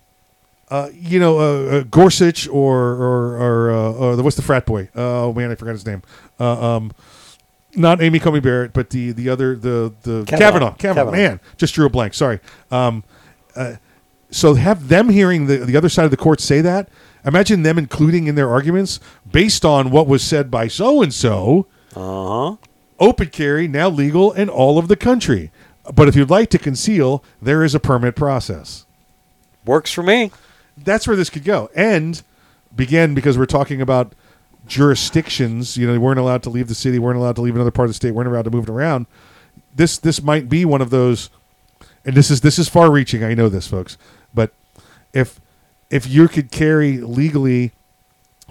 uh, 0.69 0.89
you 0.93 1.19
know, 1.19 1.39
uh, 1.39 1.77
uh, 1.77 1.83
Gorsuch 1.83 2.47
or 2.47 2.77
or 2.77 3.37
or, 3.37 3.71
uh, 3.71 3.91
or 3.93 4.15
the, 4.15 4.23
what's 4.23 4.35
the 4.35 4.41
frat 4.41 4.65
boy? 4.65 4.89
Oh 4.95 5.33
man, 5.33 5.51
I 5.51 5.55
forgot 5.55 5.71
his 5.71 5.85
name. 5.85 6.01
Uh, 6.39 6.75
um, 6.75 6.91
not 7.75 8.01
Amy 8.01 8.19
Coney 8.19 8.39
Barrett, 8.39 8.73
but 8.73 8.89
the 8.89 9.11
the 9.11 9.29
other 9.29 9.55
the 9.55 9.93
the 10.03 10.25
Kavanaugh. 10.25 10.37
Kavanaugh. 10.37 10.75
Kavanaugh. 10.75 11.11
Kavanaugh. 11.11 11.11
Man, 11.11 11.39
just 11.57 11.73
drew 11.73 11.85
a 11.85 11.89
blank. 11.89 12.13
Sorry. 12.13 12.39
Um, 12.69 13.03
uh, 13.55 13.75
so 14.29 14.55
have 14.55 14.89
them 14.89 15.09
hearing 15.09 15.47
the 15.47 15.57
the 15.57 15.77
other 15.77 15.89
side 15.89 16.05
of 16.05 16.11
the 16.11 16.17
court 16.17 16.41
say 16.41 16.61
that. 16.61 16.89
Imagine 17.23 17.63
them 17.63 17.77
including 17.77 18.27
in 18.27 18.35
their 18.35 18.49
arguments 18.49 18.99
based 19.29 19.63
on 19.63 19.89
what 19.89 20.07
was 20.07 20.21
said 20.21 20.51
by 20.51 20.67
so 20.67 21.01
and 21.01 21.13
so. 21.13 21.65
Uh 21.95 22.01
huh. 22.27 22.55
Open 22.99 23.27
carry 23.27 23.67
now 23.67 23.89
legal 23.89 24.33
in 24.33 24.49
all 24.49 24.77
of 24.77 24.87
the 24.87 24.95
country, 24.95 25.51
but 25.93 26.07
if 26.07 26.15
you'd 26.15 26.31
like 26.31 26.49
to 26.49 26.57
conceal, 26.57 27.23
there 27.41 27.63
is 27.63 27.75
a 27.75 27.79
permit 27.79 28.15
process. 28.15 28.85
Works 29.65 29.91
for 29.91 30.01
me. 30.03 30.31
That's 30.77 31.07
where 31.07 31.17
this 31.17 31.29
could 31.29 31.43
go, 31.43 31.69
and 31.75 32.21
begin 32.75 33.15
because 33.15 33.37
we're 33.37 33.45
talking 33.45 33.81
about 33.81 34.13
jurisdictions. 34.67 35.77
You 35.77 35.87
know, 35.87 35.93
they 35.93 35.99
weren't 35.99 36.19
allowed 36.19 36.43
to 36.43 36.49
leave 36.49 36.67
the 36.67 36.75
city, 36.75 36.99
weren't 36.99 37.17
allowed 37.17 37.35
to 37.37 37.41
leave 37.41 37.55
another 37.55 37.71
part 37.71 37.85
of 37.85 37.91
the 37.91 37.95
state, 37.95 38.11
weren't 38.11 38.29
allowed 38.29 38.45
to 38.45 38.51
move 38.51 38.67
it 38.67 38.71
around. 38.71 39.07
This 39.75 39.97
this 39.97 40.21
might 40.21 40.49
be 40.49 40.65
one 40.65 40.81
of 40.81 40.89
those, 40.89 41.29
and 42.05 42.15
this 42.15 42.31
is 42.31 42.41
this 42.41 42.59
is 42.59 42.69
far 42.69 42.91
reaching. 42.91 43.23
I 43.23 43.33
know 43.33 43.49
this, 43.49 43.67
folks, 43.67 43.97
but 44.33 44.51
if 45.13 45.39
if 45.89 46.07
you 46.07 46.27
could 46.27 46.51
carry 46.51 46.97
legally 46.97 47.71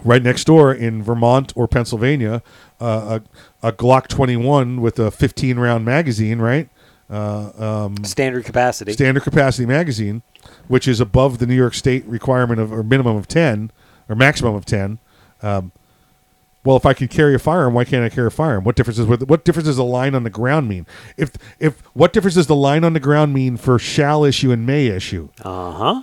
right 0.05 0.23
next 0.23 0.45
door 0.45 0.75
in 0.75 1.03
Vermont 1.03 1.53
or 1.57 1.67
Pennsylvania 1.67 2.43
uh, 2.81 3.21
a, 3.63 3.69
a 3.69 3.73
Glock 3.73 4.09
21 4.09 4.81
with 4.81 4.99
a 4.99 5.11
15 5.11 5.59
round 5.59 5.85
magazine, 5.85 6.39
right? 6.39 6.69
Uh, 7.09 7.51
um, 7.87 8.05
Standard 8.05 8.45
capacity. 8.45 8.93
Standard 8.93 9.23
capacity 9.23 9.67
magazine, 9.67 10.23
which 10.69 10.89
is 10.89 11.01
above 11.01 11.39
the 11.39 11.47
New 11.47 11.55
York 11.55 11.75
State 11.75 12.05
requirement 12.07 12.61
of 12.61 12.73
or 12.73 12.83
minimum 12.83 13.17
of 13.17 13.29
10 13.29 13.71
or 14.09 14.17
maximum 14.17 14.55
of 14.55 14.65
10. 14.65 14.99
Um, 15.43 15.73
well, 16.65 16.77
if 16.77 16.85
I 16.85 16.95
can 16.95 17.07
carry 17.07 17.33
a 17.35 17.39
firearm, 17.39 17.75
why 17.75 17.85
can't 17.85 18.05
I 18.05 18.09
carry 18.09 18.27
a 18.27 18.31
firearm? 18.31 18.65
What 18.65 18.75
difference 18.75 18.99
is 18.99 19.07
what 19.07 19.45
difference 19.45 19.67
does 19.67 19.77
the 19.77 19.85
line 19.85 20.17
on 20.17 20.25
the 20.25 20.31
ground 20.31 20.69
mean? 20.69 20.85
If 21.17 21.31
if 21.61 21.81
what 21.95 22.13
difference 22.13 22.35
does 22.35 22.49
the 22.49 22.57
line 22.57 22.83
on 22.83 22.93
the 22.93 22.99
ground 22.99 23.33
mean 23.33 23.57
for 23.57 23.79
shall 23.79 24.25
issue 24.25 24.51
and 24.51 24.67
may 24.67 24.89
issue? 24.89 25.29
Uh 25.45 25.71
huh. 25.71 26.03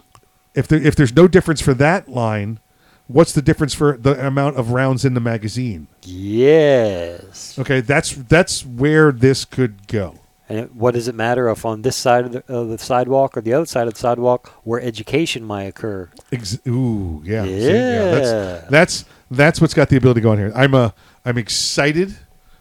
If 0.56 0.70
there, 0.70 0.82
if 0.82 0.96
there's 0.96 1.14
no 1.14 1.28
difference 1.28 1.60
for 1.60 1.74
that 1.74 2.08
line, 2.08 2.60
what's 3.08 3.34
the 3.34 3.42
difference 3.42 3.74
for 3.74 3.98
the 3.98 4.26
amount 4.26 4.56
of 4.56 4.72
rounds 4.72 5.04
in 5.04 5.16
the 5.16 5.20
magazine? 5.20 5.88
Yes. 6.04 7.60
Okay, 7.60 7.82
that's 7.82 8.12
that's 8.12 8.66
where 8.66 9.12
this 9.12 9.44
could 9.44 9.88
go. 9.88 10.16
And 10.54 10.66
it, 10.66 10.76
what 10.76 10.94
does 10.94 11.08
it 11.08 11.16
matter 11.16 11.50
if 11.50 11.66
on 11.66 11.82
this 11.82 11.96
side 11.96 12.26
of 12.26 12.32
the, 12.32 12.44
of 12.48 12.70
the 12.70 12.78
sidewalk 12.78 13.36
or 13.36 13.42
the 13.42 13.54
other 13.54 13.66
side 13.66 13.88
of 13.88 13.96
the 13.96 14.00
sidewalk 14.00 14.50
where 14.64 14.80
education 14.80 15.44
might 15.44 15.64
occur? 15.64 16.12
Ex- 16.32 16.60
ooh, 16.68 17.24
yeah, 17.26 17.44
Yeah. 17.44 17.58
See, 17.58 17.72
that's, 17.72 18.70
that's 18.70 19.06
that's 19.32 19.60
what's 19.60 19.74
got 19.74 19.90
the 19.90 19.98
ability 19.98 20.20
to 20.20 20.24
go 20.24 20.32
on 20.32 20.38
here. 20.38 20.52
I'm 20.54 20.76
uh, 20.76 20.92
I'm 21.26 21.40
excited 21.40 22.16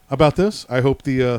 about 0.09 0.36
this. 0.36 0.64
I 0.70 0.80
hope 0.80 1.03
the 1.03 1.22
uh, 1.22 1.38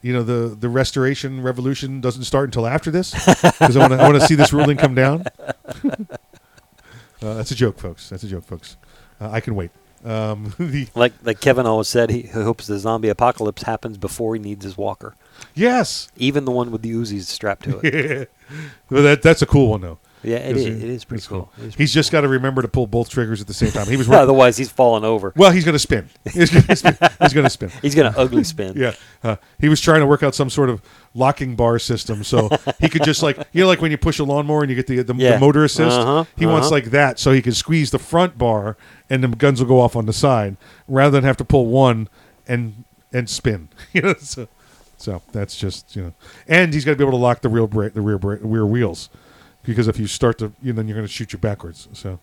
you 0.00 0.12
know 0.12 0.22
the 0.22 0.54
the 0.54 0.68
restoration 0.68 1.42
revolution 1.42 2.00
doesn't 2.00 2.22
start 2.22 2.44
until 2.44 2.68
after 2.68 2.92
this 2.92 3.12
because 3.12 3.76
I 3.76 3.80
want 3.80 3.92
to 3.94 3.98
I 3.98 4.08
want 4.08 4.20
to 4.20 4.26
see 4.28 4.36
this 4.36 4.52
ruling 4.52 4.76
come 4.76 4.94
down. 4.94 5.24
uh, 5.84 6.06
that's 7.20 7.50
a 7.50 7.56
joke, 7.56 7.80
folks. 7.80 8.08
That's 8.08 8.22
a 8.22 8.28
joke, 8.28 8.44
folks. 8.44 8.76
Uh, 9.20 9.30
I 9.32 9.40
can 9.40 9.56
wait. 9.56 9.72
Um, 10.04 10.54
the 10.58 10.88
Like 10.94 11.12
like 11.22 11.40
Kevin 11.40 11.66
always 11.66 11.88
said, 11.88 12.10
he, 12.10 12.22
he 12.22 12.28
hopes 12.28 12.66
the 12.66 12.78
zombie 12.78 13.08
apocalypse 13.08 13.62
happens 13.62 13.98
before 13.98 14.34
he 14.34 14.40
needs 14.40 14.64
his 14.64 14.76
walker. 14.76 15.14
yes, 15.54 16.08
Even 16.16 16.44
the 16.44 16.50
one 16.52 16.70
with 16.70 16.82
the 16.82 16.92
Uzis 16.92 17.24
strapped 17.24 17.64
to 17.64 17.80
it. 17.82 18.30
well, 18.90 19.02
that 19.02 19.22
that's 19.22 19.42
a 19.42 19.46
cool 19.46 19.70
one 19.70 19.80
though. 19.80 19.98
Yeah, 20.22 20.36
it 20.38 20.56
is- 20.56 20.66
it 20.66 20.82
is 20.82 21.04
pretty 21.04 21.24
cool. 21.26 21.50
It 21.58 21.64
is 21.66 21.74
He's 21.74 21.92
just 21.94 22.10
got 22.12 22.22
to 22.22 22.28
remember 22.28 22.62
to 22.62 22.68
pull 22.68 22.86
both 22.86 23.08
triggers 23.08 23.40
at 23.40 23.46
the 23.46 23.54
same 23.54 23.70
time. 23.70 23.86
He 23.86 23.96
was 23.96 24.08
Otherwise, 24.18 24.56
he's 24.56 24.70
falling 24.70 25.04
over. 25.04 25.32
Well, 25.36 25.50
he's 25.52 25.64
going 25.64 25.72
to 25.74 25.78
spin. 25.78 26.08
He's 26.32 26.50
going 26.50 26.64
to 26.64 26.76
spin. 26.76 26.96
He's 27.20 27.32
going 27.32 27.44
to 27.44 27.50
spin. 27.50 27.70
He's 27.82 27.94
gonna 27.94 28.14
ugly 28.16 28.44
spin. 28.44 28.72
Yeah, 28.76 28.94
uh, 29.22 29.36
he 29.60 29.68
was 29.68 29.80
trying 29.80 30.00
to 30.00 30.06
work 30.06 30.22
out 30.22 30.34
some 30.34 30.50
sort 30.50 30.70
of 30.70 30.82
locking 31.14 31.56
bar 31.56 31.78
system, 31.78 32.22
so 32.24 32.48
he 32.80 32.88
could 32.88 33.02
just 33.04 33.22
like 33.22 33.36
you 33.52 33.62
know, 33.62 33.68
like 33.68 33.80
when 33.80 33.90
you 33.90 33.98
push 33.98 34.18
a 34.18 34.24
lawnmower 34.24 34.62
and 34.62 34.70
you 34.70 34.76
get 34.76 34.86
the 34.86 35.02
the, 35.02 35.14
Yeah. 35.14 35.32
the 35.34 35.38
motor 35.40 35.64
assist. 35.64 35.98
Uh-huh, 35.98 36.24
He 36.36 36.46
wants 36.46 36.66
uh-huh. 36.66 36.74
like 36.74 36.84
that, 36.86 37.18
so 37.18 37.32
he 37.32 37.42
can 37.42 37.52
squeeze 37.52 37.90
the 37.90 37.98
front 37.98 38.36
bar, 38.38 38.76
and 39.10 39.22
the 39.22 39.28
guns 39.28 39.60
will 39.60 39.68
go 39.68 39.80
off 39.80 39.96
on 39.96 40.06
the 40.06 40.12
side, 40.12 40.56
rather 40.86 41.12
than 41.12 41.24
have 41.24 41.36
to 41.38 41.44
pull 41.44 41.66
one 41.66 42.08
and 42.46 42.84
and 43.12 43.28
spin. 43.30 43.68
You 43.92 44.02
know, 44.02 44.14
so, 44.18 44.48
so 44.96 45.22
that's 45.32 45.56
just 45.56 45.96
you 45.96 46.02
know, 46.02 46.12
and 46.46 46.74
he's 46.74 46.84
got 46.84 46.92
to 46.92 46.96
be 46.96 47.04
able 47.04 47.12
to 47.18 47.22
lock 47.22 47.40
the 47.40 47.48
rear 47.48 47.66
brake, 47.66 47.94
the 47.94 48.00
rear 48.00 48.18
brake, 48.18 48.40
rear 48.42 48.66
wheels, 48.66 49.08
because 49.72 49.88
if 49.88 49.98
you 49.98 50.06
start 50.06 50.38
to, 50.38 50.52
you 50.62 50.72
know, 50.72 50.76
then 50.78 50.88
you're 50.88 50.96
going 50.96 51.06
to 51.06 51.12
shoot 51.12 51.32
you 51.32 51.38
backwards. 51.38 51.88
So. 51.92 52.18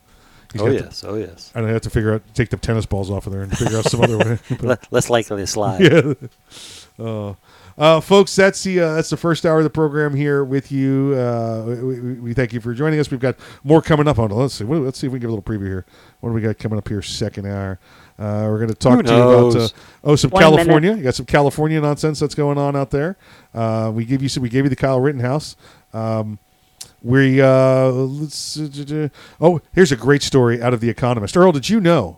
he's 0.52 0.62
Oh, 0.62 0.66
got 0.66 0.72
to- 0.72 0.84
yes, 0.86 1.04
oh, 1.06 1.16
yes. 1.16 1.52
And 1.56 1.66
I 1.66 1.70
have 1.72 1.82
to 1.82 1.90
figure 1.90 2.14
out, 2.14 2.22
take 2.34 2.50
the 2.50 2.58
tennis 2.58 2.86
balls 2.86 3.10
off 3.10 3.28
of 3.28 3.34
there 3.34 3.42
and 3.44 3.58
figure 3.58 3.78
out 3.78 3.86
some 3.86 4.02
other 4.02 4.18
way. 4.18 4.40
Le- 4.62 4.78
less 4.92 5.10
likely 5.10 5.38
to 5.42 5.48
slide. 5.48 5.82
Yeah. 7.00 7.06
Uh, 7.06 7.34
uh, 7.78 8.00
folks, 8.00 8.34
that's 8.34 8.64
the 8.64 8.80
uh, 8.80 8.94
that's 8.94 9.10
the 9.10 9.18
first 9.18 9.46
hour 9.46 9.58
of 9.58 9.66
the 9.66 9.70
program 9.70 10.16
here 10.16 10.46
with 10.46 10.72
you. 10.72 11.14
Uh, 11.14 11.66
we, 11.68 12.00
we, 12.00 12.14
we 12.22 12.34
thank 12.34 12.54
you 12.54 12.62
for 12.62 12.74
joining 12.74 13.02
us. 13.02 13.12
We've 13.12 13.20
got 13.20 13.36
more 13.66 13.82
coming 13.82 14.08
up 14.08 14.18
on. 14.18 14.30
Let's 14.30 14.54
see. 14.54 14.64
What, 14.64 14.80
let's 14.80 14.98
see 14.98 15.08
if 15.08 15.12
we 15.12 15.20
can 15.20 15.28
give 15.28 15.30
a 15.32 15.36
little 15.36 15.44
preview 15.44 15.68
here. 15.68 15.86
What 16.22 16.30
do 16.30 16.34
we 16.36 16.40
got 16.40 16.58
coming 16.58 16.78
up 16.78 16.88
here? 16.88 17.02
Second 17.02 17.48
hour. 17.48 17.78
Uh, 18.18 18.48
we're 18.50 18.60
going 18.60 18.70
to 18.70 18.76
talk 18.76 19.04
to 19.04 19.12
you 19.14 19.22
about 19.22 19.56
uh, 19.58 19.68
oh 20.06 20.16
some 20.16 20.30
One 20.32 20.42
California. 20.42 20.92
minute. 20.92 20.98
You 21.00 21.04
got 21.04 21.16
some 21.16 21.26
California 21.26 21.82
nonsense 21.82 22.18
that's 22.22 22.34
going 22.36 22.58
on 22.58 22.78
out 22.78 22.92
there. 22.92 23.18
Uh, 23.54 23.92
we 23.94 24.06
give 24.06 24.24
you 24.24 24.30
some. 24.30 24.42
We 24.42 24.48
gave 24.48 24.64
you 24.64 24.70
the 24.70 24.78
Kyle 24.78 25.02
Rittenhouse. 25.02 25.58
Um, 25.94 26.40
We 27.06 27.40
uh, 27.40 27.90
let's. 27.92 28.58
Uh, 28.60 29.10
oh, 29.40 29.62
here's 29.74 29.92
a 29.92 29.96
great 29.96 30.24
story 30.24 30.60
out 30.60 30.74
of 30.74 30.82
The 30.82 30.90
Economist. 30.90 31.38
Earl, 31.38 31.52
did 31.52 31.70
you 31.70 31.80
know 31.80 32.18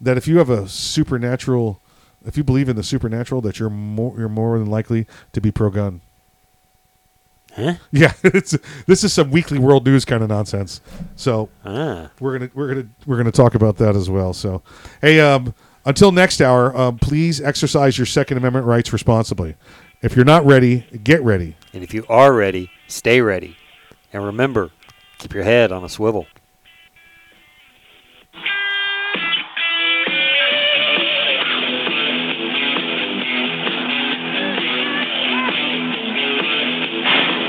that 0.00 0.16
if 0.16 0.26
you 0.26 0.38
have 0.38 0.50
a 0.50 0.66
supernatural, 0.68 1.80
if 2.26 2.36
you 2.36 2.42
believe 2.42 2.68
in 2.68 2.74
the 2.74 2.82
supernatural, 2.82 3.40
that 3.42 3.60
you're 3.60 3.70
more 3.70 4.18
you're 4.18 4.28
more 4.28 4.58
than 4.58 4.66
likely 4.68 5.06
to 5.32 5.40
be 5.40 5.52
pro 5.52 5.70
gun? 5.70 6.00
Huh? 7.54 7.74
Yeah, 7.92 8.12
it's 8.24 8.56
this 8.86 9.04
is 9.04 9.12
some 9.12 9.30
weekly 9.30 9.60
world 9.60 9.86
news 9.86 10.04
kind 10.04 10.24
of 10.24 10.28
nonsense. 10.28 10.80
So 11.14 11.48
Ah. 11.64 12.10
we're 12.18 12.36
gonna 12.36 12.50
we're 12.52 12.66
gonna 12.68 12.88
we're 13.06 13.16
gonna 13.16 13.30
talk 13.30 13.54
about 13.54 13.76
that 13.76 13.94
as 13.94 14.10
well. 14.10 14.32
So 14.32 14.60
hey, 15.00 15.20
um, 15.20 15.54
until 15.84 16.10
next 16.10 16.40
hour, 16.40 16.76
um, 16.76 16.98
please 16.98 17.40
exercise 17.40 17.96
your 17.96 18.06
Second 18.06 18.38
Amendment 18.38 18.66
rights 18.66 18.92
responsibly. 18.92 19.54
If 20.02 20.16
you're 20.16 20.24
not 20.24 20.44
ready, 20.44 20.80
get 21.04 21.22
ready. 21.22 21.54
And 21.72 21.84
if 21.84 21.94
you 21.94 22.04
are 22.08 22.32
ready, 22.34 22.72
stay 22.88 23.20
ready. 23.20 23.56
And 24.12 24.24
remember, 24.24 24.70
keep 25.18 25.32
your 25.32 25.44
head 25.44 25.70
on 25.70 25.84
a 25.84 25.88
swivel. 25.88 26.26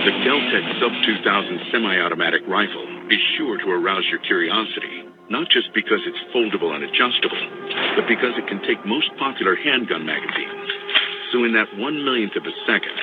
The 0.05 0.11
Keltec 0.25 0.79
Sub 0.79 0.91
2000 1.05 1.61
semi-automatic 1.71 2.41
rifle 2.47 2.87
is 3.09 3.19
sure 3.37 3.57
to 3.57 3.69
arouse 3.69 4.05
your 4.09 4.19
curiosity, 4.19 5.05
not 5.29 5.49
just 5.49 5.73
because 5.73 6.01
it's 6.05 6.17
foldable 6.33 6.73
and 6.73 6.83
adjustable, 6.83 7.37
but 7.95 8.07
because 8.07 8.33
it 8.37 8.47
can 8.47 8.61
take 8.61 8.83
most 8.85 9.09
popular 9.17 9.55
handgun 9.55 10.05
magazines. 10.05 10.69
So 11.31 11.43
in 11.43 11.53
that 11.53 11.67
one 11.77 12.03
millionth 12.03 12.35
of 12.35 12.45
a 12.45 12.53
second, 12.65 12.93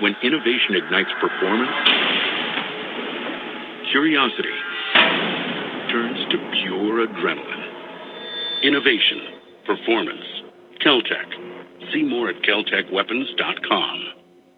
when 0.00 0.16
innovation 0.22 0.74
ignites 0.74 1.10
performance, 1.20 1.70
curiosity 3.90 4.48
turns 5.90 6.18
to 6.30 6.38
pure 6.62 7.06
adrenaline. 7.06 8.62
Innovation, 8.62 9.18
performance, 9.66 10.24
Keltec. 10.84 11.26
See 11.92 12.02
more 12.04 12.28
at 12.28 12.36
keltecweapons.com. 12.42 14.04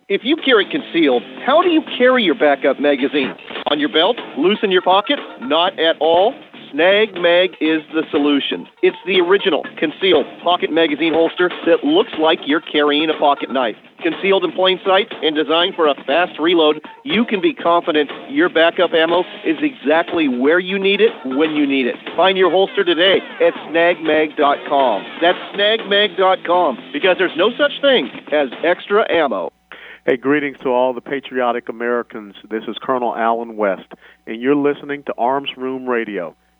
If 0.08 0.22
you 0.24 0.36
carry 0.36 0.66
concealed, 0.68 1.22
how 1.46 1.62
do 1.62 1.70
you 1.70 1.82
carry 1.96 2.22
your 2.22 2.34
backup 2.34 2.78
magazine? 2.78 3.32
On 3.70 3.80
your 3.80 3.88
belt? 3.88 4.16
Loose 4.36 4.58
in 4.62 4.70
your 4.70 4.82
pocket? 4.82 5.18
Not 5.40 5.78
at 5.78 5.96
all? 6.00 6.34
Snag 6.72 7.12
Mag 7.20 7.50
is 7.60 7.82
the 7.92 8.02
solution. 8.10 8.66
It's 8.82 8.96
the 9.04 9.20
original 9.20 9.62
concealed 9.76 10.24
pocket 10.42 10.72
magazine 10.72 11.12
holster 11.12 11.50
that 11.66 11.84
looks 11.84 12.12
like 12.18 12.38
you're 12.46 12.62
carrying 12.62 13.10
a 13.10 13.18
pocket 13.18 13.50
knife. 13.50 13.76
Concealed 14.02 14.42
in 14.42 14.52
plain 14.52 14.80
sight 14.82 15.12
and 15.22 15.36
designed 15.36 15.74
for 15.74 15.86
a 15.86 15.94
fast 16.06 16.40
reload, 16.40 16.80
you 17.04 17.26
can 17.26 17.42
be 17.42 17.52
confident 17.52 18.10
your 18.30 18.48
backup 18.48 18.94
ammo 18.94 19.20
is 19.44 19.58
exactly 19.60 20.28
where 20.28 20.58
you 20.58 20.78
need 20.78 21.02
it 21.02 21.12
when 21.36 21.54
you 21.54 21.66
need 21.66 21.86
it. 21.86 21.96
Find 22.16 22.38
your 22.38 22.50
holster 22.50 22.84
today 22.84 23.20
at 23.42 23.52
snagmag.com. 23.68 25.18
That's 25.20 25.38
snagmag.com 25.54 26.90
because 26.94 27.18
there's 27.18 27.36
no 27.36 27.50
such 27.58 27.72
thing 27.82 28.08
as 28.32 28.48
extra 28.64 29.04
ammo. 29.12 29.52
Hey, 30.06 30.16
greetings 30.16 30.56
to 30.62 30.70
all 30.70 30.94
the 30.94 31.02
patriotic 31.02 31.68
Americans. 31.68 32.34
This 32.50 32.64
is 32.66 32.76
Colonel 32.82 33.14
Allen 33.14 33.58
West, 33.58 33.92
and 34.26 34.40
you're 34.40 34.56
listening 34.56 35.02
to 35.04 35.14
Arms 35.18 35.50
Room 35.58 35.86
Radio. 35.86 36.34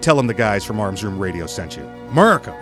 Tell 0.00 0.16
them 0.16 0.26
the 0.26 0.34
guys 0.34 0.64
from 0.64 0.80
Arms 0.80 1.04
Room 1.04 1.18
Radio 1.18 1.46
sent 1.46 1.76
you. 1.76 1.84
America. 2.10 2.56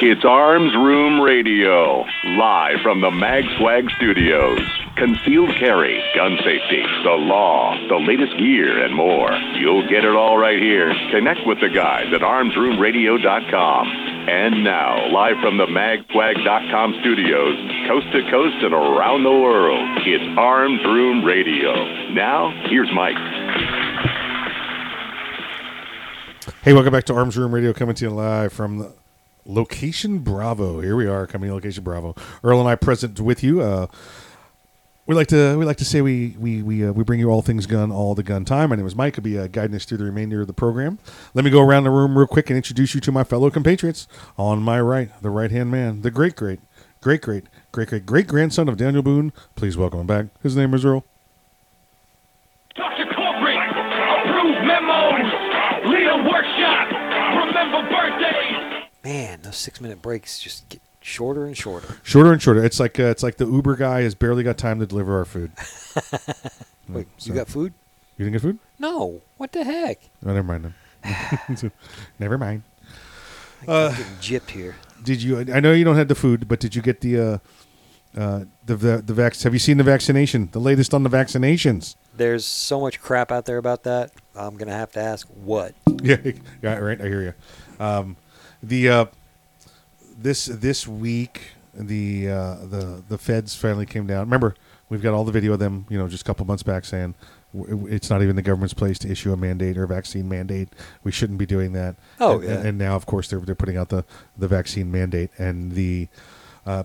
It's 0.00 0.24
Arms 0.24 0.74
Room 0.74 1.20
Radio, 1.20 2.04
live 2.24 2.80
from 2.82 3.00
the 3.00 3.10
MagSwag 3.10 3.90
Studios. 3.96 4.87
Concealed 4.98 5.50
carry, 5.60 6.02
gun 6.16 6.36
safety, 6.44 6.82
the 7.04 7.10
law, 7.10 7.72
the 7.88 7.98
latest 7.98 8.36
gear, 8.36 8.82
and 8.84 8.92
more. 8.96 9.30
You'll 9.54 9.88
get 9.88 10.04
it 10.04 10.16
all 10.16 10.36
right 10.36 10.60
here. 10.60 10.92
Connect 11.12 11.46
with 11.46 11.60
the 11.60 11.68
guys 11.68 12.12
at 12.12 12.20
armsroomradio.com. 12.20 13.86
And 14.28 14.64
now, 14.64 15.06
live 15.12 15.36
from 15.40 15.56
the 15.56 15.66
magswag.com 15.66 16.96
studios, 17.00 17.54
coast 17.86 18.10
to 18.10 18.28
coast 18.28 18.56
and 18.60 18.74
around 18.74 19.22
the 19.22 19.30
world, 19.30 19.88
it's 20.04 20.36
Arms 20.36 20.82
Room 20.84 21.24
Radio. 21.24 22.10
Now, 22.10 22.50
here's 22.68 22.90
Mike. 22.92 23.14
Hey, 26.62 26.72
welcome 26.72 26.92
back 26.92 27.04
to 27.04 27.14
Arms 27.14 27.36
Room 27.36 27.54
Radio, 27.54 27.72
coming 27.72 27.94
to 27.94 28.04
you 28.04 28.10
live 28.10 28.52
from 28.52 28.78
the 28.78 28.92
location 29.46 30.18
Bravo. 30.18 30.80
Here 30.80 30.96
we 30.96 31.06
are, 31.06 31.28
coming 31.28 31.50
to 31.50 31.54
location 31.54 31.84
Bravo. 31.84 32.16
Earl 32.42 32.58
and 32.58 32.68
I 32.68 32.74
present 32.74 33.20
with 33.20 33.44
you. 33.44 33.62
Uh, 33.62 33.86
we 35.08 35.14
like 35.14 35.26
to 35.28 35.56
we 35.58 35.64
like 35.64 35.78
to 35.78 35.86
say 35.86 36.02
we 36.02 36.36
we 36.38 36.62
we, 36.62 36.86
uh, 36.86 36.92
we 36.92 37.02
bring 37.02 37.18
you 37.18 37.30
all 37.30 37.40
things 37.40 37.64
gun 37.64 37.90
all 37.90 38.14
the 38.14 38.22
gun 38.22 38.44
time. 38.44 38.68
My 38.68 38.76
name 38.76 38.86
is 38.86 38.94
Mike. 38.94 39.18
I'll 39.18 39.24
be 39.24 39.38
uh, 39.38 39.46
guiding 39.46 39.74
us 39.74 39.86
through 39.86 39.98
the 39.98 40.04
remainder 40.04 40.42
of 40.42 40.46
the 40.46 40.52
program. 40.52 40.98
Let 41.32 41.46
me 41.46 41.50
go 41.50 41.62
around 41.62 41.84
the 41.84 41.90
room 41.90 42.16
real 42.16 42.26
quick 42.26 42.50
and 42.50 42.58
introduce 42.58 42.94
you 42.94 43.00
to 43.00 43.10
my 43.10 43.24
fellow 43.24 43.48
compatriots. 43.48 44.06
On 44.36 44.62
my 44.62 44.78
right, 44.78 45.10
the 45.22 45.30
right 45.30 45.50
hand 45.50 45.70
man, 45.70 46.02
the 46.02 46.10
great 46.10 46.36
great 46.36 46.60
great 47.00 47.22
great 47.22 47.44
great 47.72 47.88
great 47.88 48.04
great 48.04 48.26
grandson 48.26 48.68
of 48.68 48.76
Daniel 48.76 49.02
Boone. 49.02 49.32
Please 49.56 49.78
welcome 49.78 50.00
him 50.00 50.06
back. 50.06 50.26
His 50.42 50.54
name 50.54 50.74
is 50.74 50.84
Earl. 50.84 51.02
Dr. 52.74 53.06
Corporate, 53.06 53.56
approved 53.56 54.66
memos, 54.66 55.24
leader 55.88 56.22
workshop, 56.28 56.92
remember 57.46 57.88
birthdays. 57.88 58.84
Man, 59.02 59.40
those 59.40 59.56
six 59.56 59.80
minute 59.80 60.02
breaks 60.02 60.38
just 60.38 60.68
get 60.68 60.82
shorter 61.08 61.46
and 61.46 61.56
shorter. 61.56 61.96
Shorter 62.02 62.32
and 62.32 62.40
shorter. 62.42 62.64
It's 62.64 62.78
like 62.78 63.00
uh, 63.00 63.04
it's 63.04 63.22
like 63.22 63.36
the 63.38 63.46
Uber 63.46 63.76
guy 63.76 64.02
has 64.02 64.14
barely 64.14 64.42
got 64.42 64.58
time 64.58 64.78
to 64.80 64.86
deliver 64.86 65.16
our 65.18 65.24
food. 65.24 65.50
Wait, 66.88 67.06
So- 67.16 67.30
you 67.30 67.34
got 67.34 67.48
food? 67.48 67.72
You 68.16 68.24
didn't 68.24 68.32
get 68.32 68.42
food? 68.42 68.58
No. 68.80 69.20
What 69.36 69.52
the 69.52 69.62
heck? 69.64 70.00
Oh, 70.26 70.32
never 70.32 70.42
mind 70.42 70.72
then. 71.04 71.72
never 72.18 72.36
mind. 72.36 72.62
I'm 73.62 73.68
Uh, 73.68 73.88
getting 73.90 74.04
gypped 74.20 74.50
here. 74.50 74.76
Did 75.02 75.22
you? 75.22 75.38
I 75.40 75.60
know 75.60 75.72
you 75.72 75.84
don't 75.84 75.96
have 75.96 76.08
the 76.08 76.14
food, 76.16 76.48
but 76.48 76.58
did 76.60 76.74
you 76.74 76.82
get 76.82 77.00
the 77.00 77.18
uh, 77.18 77.38
uh, 78.16 78.44
the 78.66 78.74
the, 78.76 79.02
the 79.04 79.12
vax? 79.12 79.44
Have 79.44 79.52
you 79.52 79.58
seen 79.60 79.76
the 79.78 79.84
vaccination? 79.84 80.48
The 80.52 80.58
latest 80.58 80.92
on 80.92 81.04
the 81.04 81.08
vaccinations? 81.10 81.94
There's 82.16 82.44
so 82.44 82.80
much 82.80 83.00
crap 83.00 83.30
out 83.30 83.44
there 83.44 83.58
about 83.58 83.84
that. 83.84 84.10
I'm 84.34 84.56
gonna 84.56 84.72
have 84.74 84.90
to 84.92 85.00
ask 85.00 85.26
what. 85.28 85.74
Yeah, 86.02 86.16
yeah, 86.62 86.78
right. 86.78 87.00
I 87.00 87.04
hear 87.04 87.22
you. 87.22 87.34
Um, 87.84 88.16
the 88.62 88.88
uh, 88.88 89.04
this 90.18 90.46
this 90.46 90.86
week 90.86 91.52
the 91.74 92.28
uh, 92.28 92.54
the 92.64 93.02
the 93.08 93.18
feds 93.18 93.54
finally 93.54 93.86
came 93.86 94.06
down. 94.06 94.20
Remember, 94.20 94.54
we've 94.88 95.02
got 95.02 95.14
all 95.14 95.24
the 95.24 95.32
video 95.32 95.52
of 95.52 95.58
them. 95.58 95.86
You 95.88 95.98
know, 95.98 96.08
just 96.08 96.22
a 96.22 96.24
couple 96.24 96.44
months 96.46 96.62
back 96.62 96.84
saying 96.84 97.14
it's 97.54 98.10
not 98.10 98.22
even 98.22 98.36
the 98.36 98.42
government's 98.42 98.74
place 98.74 98.98
to 99.00 99.10
issue 99.10 99.32
a 99.32 99.36
mandate 99.36 99.78
or 99.78 99.84
a 99.84 99.88
vaccine 99.88 100.28
mandate. 100.28 100.68
We 101.04 101.12
shouldn't 101.12 101.38
be 101.38 101.46
doing 101.46 101.72
that. 101.72 101.96
Oh, 102.20 102.40
and, 102.40 102.44
yeah. 102.44 102.60
And 102.60 102.78
now, 102.78 102.96
of 102.96 103.06
course, 103.06 103.28
they're 103.28 103.40
they're 103.40 103.54
putting 103.54 103.76
out 103.76 103.88
the 103.88 104.04
the 104.36 104.48
vaccine 104.48 104.90
mandate 104.90 105.30
and 105.38 105.72
the. 105.72 106.08
Uh, 106.66 106.84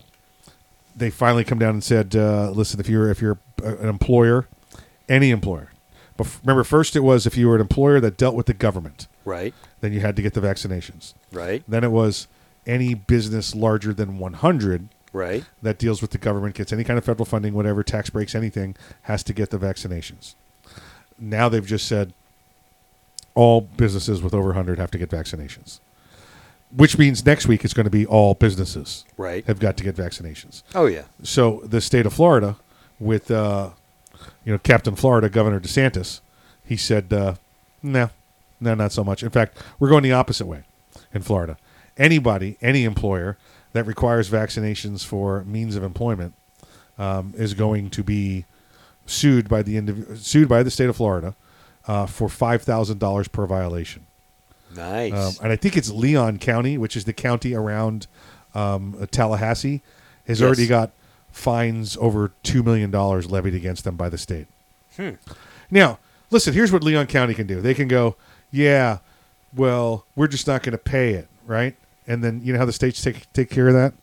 they 0.95 1.09
finally 1.09 1.43
come 1.43 1.57
down 1.57 1.71
and 1.71 1.83
said, 1.83 2.15
uh, 2.15 2.51
"Listen, 2.51 2.79
if 2.79 2.87
you're 2.87 3.09
if 3.09 3.19
you're 3.19 3.39
an 3.63 3.89
employer, 3.89 4.47
any 5.09 5.31
employer, 5.31 5.71
but 6.15 6.27
remember, 6.43 6.63
first 6.63 6.95
it 6.95 6.99
was 6.99 7.25
if 7.25 7.35
you 7.35 7.47
were 7.47 7.55
an 7.55 7.61
employer 7.61 7.99
that 7.99 8.15
dealt 8.15 8.35
with 8.35 8.45
the 8.45 8.53
government, 8.53 9.07
Right. 9.25 9.53
Then 9.81 9.93
you 9.93 10.01
had 10.01 10.15
to 10.17 10.21
get 10.21 10.33
the 10.33 10.41
vaccinations, 10.41 11.13
Right. 11.31 11.63
Then 11.67 11.83
it 11.83 11.91
was 11.91 12.27
any 12.65 12.93
business 12.93 13.53
larger 13.55 13.93
than 13.93 14.17
100, 14.19 14.87
Right. 15.11 15.43
that 15.61 15.77
deals 15.77 16.01
with 16.01 16.11
the 16.11 16.17
government, 16.17 16.55
gets 16.55 16.73
any 16.73 16.83
kind 16.83 16.97
of 16.97 17.05
federal 17.05 17.25
funding, 17.25 17.53
whatever 17.53 17.83
tax 17.83 18.09
breaks, 18.09 18.33
anything, 18.33 18.75
has 19.03 19.23
to 19.23 19.33
get 19.33 19.49
the 19.51 19.57
vaccinations. 19.59 20.33
Now 21.19 21.49
they've 21.49 21.65
just 21.65 21.87
said 21.87 22.13
all 23.35 23.61
businesses 23.61 24.21
with 24.21 24.33
over 24.33 24.47
100 24.49 24.77
have 24.79 24.91
to 24.91 24.97
get 24.97 25.09
vaccinations, 25.09 25.79
which 26.75 26.97
means 26.97 27.25
next 27.25 27.47
week 27.47 27.63
it's 27.63 27.73
going 27.73 27.85
to 27.85 27.89
be 27.89 28.05
all 28.05 28.33
businesses 28.33 29.05
Right. 29.17 29.45
have 29.45 29.59
got 29.59 29.77
to 29.77 29.83
get 29.83 29.95
vaccinations. 29.95 30.63
Oh, 30.75 30.85
yeah. 30.85 31.03
So 31.23 31.61
the 31.65 31.81
state 31.81 32.05
of 32.05 32.13
Florida, 32.13 32.57
with 32.99 33.29
uh, 33.31 33.71
you 34.45 34.51
know 34.53 34.59
Captain 34.59 34.95
Florida, 34.95 35.29
Governor 35.29 35.59
DeSantis, 35.59 36.21
he 36.63 36.77
said, 36.77 37.11
uh, 37.11 37.35
"No, 37.81 38.11
no, 38.61 38.75
not 38.75 38.91
so 38.91 39.03
much. 39.03 39.23
In 39.23 39.29
fact, 39.29 39.57
we're 39.79 39.89
going 39.89 40.03
the 40.03 40.13
opposite 40.13 40.45
way 40.45 40.63
in 41.13 41.21
Florida. 41.21 41.57
Anybody, 41.97 42.57
any 42.61 42.83
employer 42.85 43.37
that 43.73 43.85
requires 43.85 44.29
vaccinations 44.29 45.05
for 45.05 45.43
means 45.43 45.75
of 45.75 45.83
employment 45.83 46.33
um, 46.97 47.33
is 47.37 47.53
going 47.53 47.89
to 47.91 48.03
be 48.03 48.45
sued 49.05 49.49
by 49.49 49.61
the 49.61 49.75
indiv- 49.75 50.17
sued 50.17 50.47
by 50.47 50.63
the 50.63 50.71
state 50.71 50.89
of 50.89 50.95
Florida 50.95 51.35
uh, 51.87 52.05
for 52.05 52.29
five 52.29 52.61
thousand 52.63 52.99
dollars 52.99 53.27
per 53.27 53.45
violation. 53.45 54.05
Nice. 54.75 55.13
Um, 55.13 55.33
and 55.43 55.51
I 55.51 55.55
think 55.55 55.77
it's 55.77 55.91
Leon 55.91 56.39
County, 56.39 56.77
which 56.77 56.95
is 56.95 57.05
the 57.05 57.13
county 57.13 57.53
around 57.53 58.07
um, 58.55 59.07
Tallahassee, 59.11 59.81
has 60.25 60.39
Yes. 60.39 60.45
already 60.47 60.65
got 60.67 60.91
fines 61.31 61.95
over 61.97 62.31
two 62.43 62.63
million 62.63 62.89
dollars 62.91 63.29
levied 63.29 63.53
against 63.55 63.83
them 63.83 63.95
by 63.95 64.09
the 64.09 64.17
state. 64.17 64.47
Hmm. 64.95 65.11
Now, 65.69 65.99
listen. 66.31 66.53
Here's 66.53 66.71
what 66.71 66.83
Leon 66.83 67.07
County 67.07 67.33
can 67.33 67.45
do. 67.47 67.61
They 67.61 67.73
can 67.73 67.87
go, 67.87 68.15
yeah, 68.51 68.99
well, 69.55 70.05
we're 70.15 70.27
just 70.27 70.47
not 70.47 70.63
going 70.63 70.71
to 70.73 70.77
pay 70.77 71.13
it, 71.13 71.27
right? 71.45 71.75
And 72.07 72.23
then 72.23 72.41
you 72.43 72.53
know 72.53 72.59
how 72.59 72.65
the 72.65 72.73
states 72.73 73.01
take 73.01 73.31
take 73.33 73.49
care 73.49 73.67
of 73.67 73.73
that. 73.73 73.93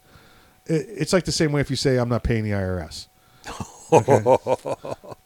It, 0.66 0.86
it's 0.88 1.12
like 1.12 1.24
the 1.24 1.32
same 1.32 1.52
way 1.52 1.60
if 1.60 1.70
you 1.70 1.76
say 1.76 1.96
I'm 1.98 2.08
not 2.08 2.22
paying 2.22 2.44
the 2.44 2.50
IRS. 2.52 3.06
Okay. 3.92 4.22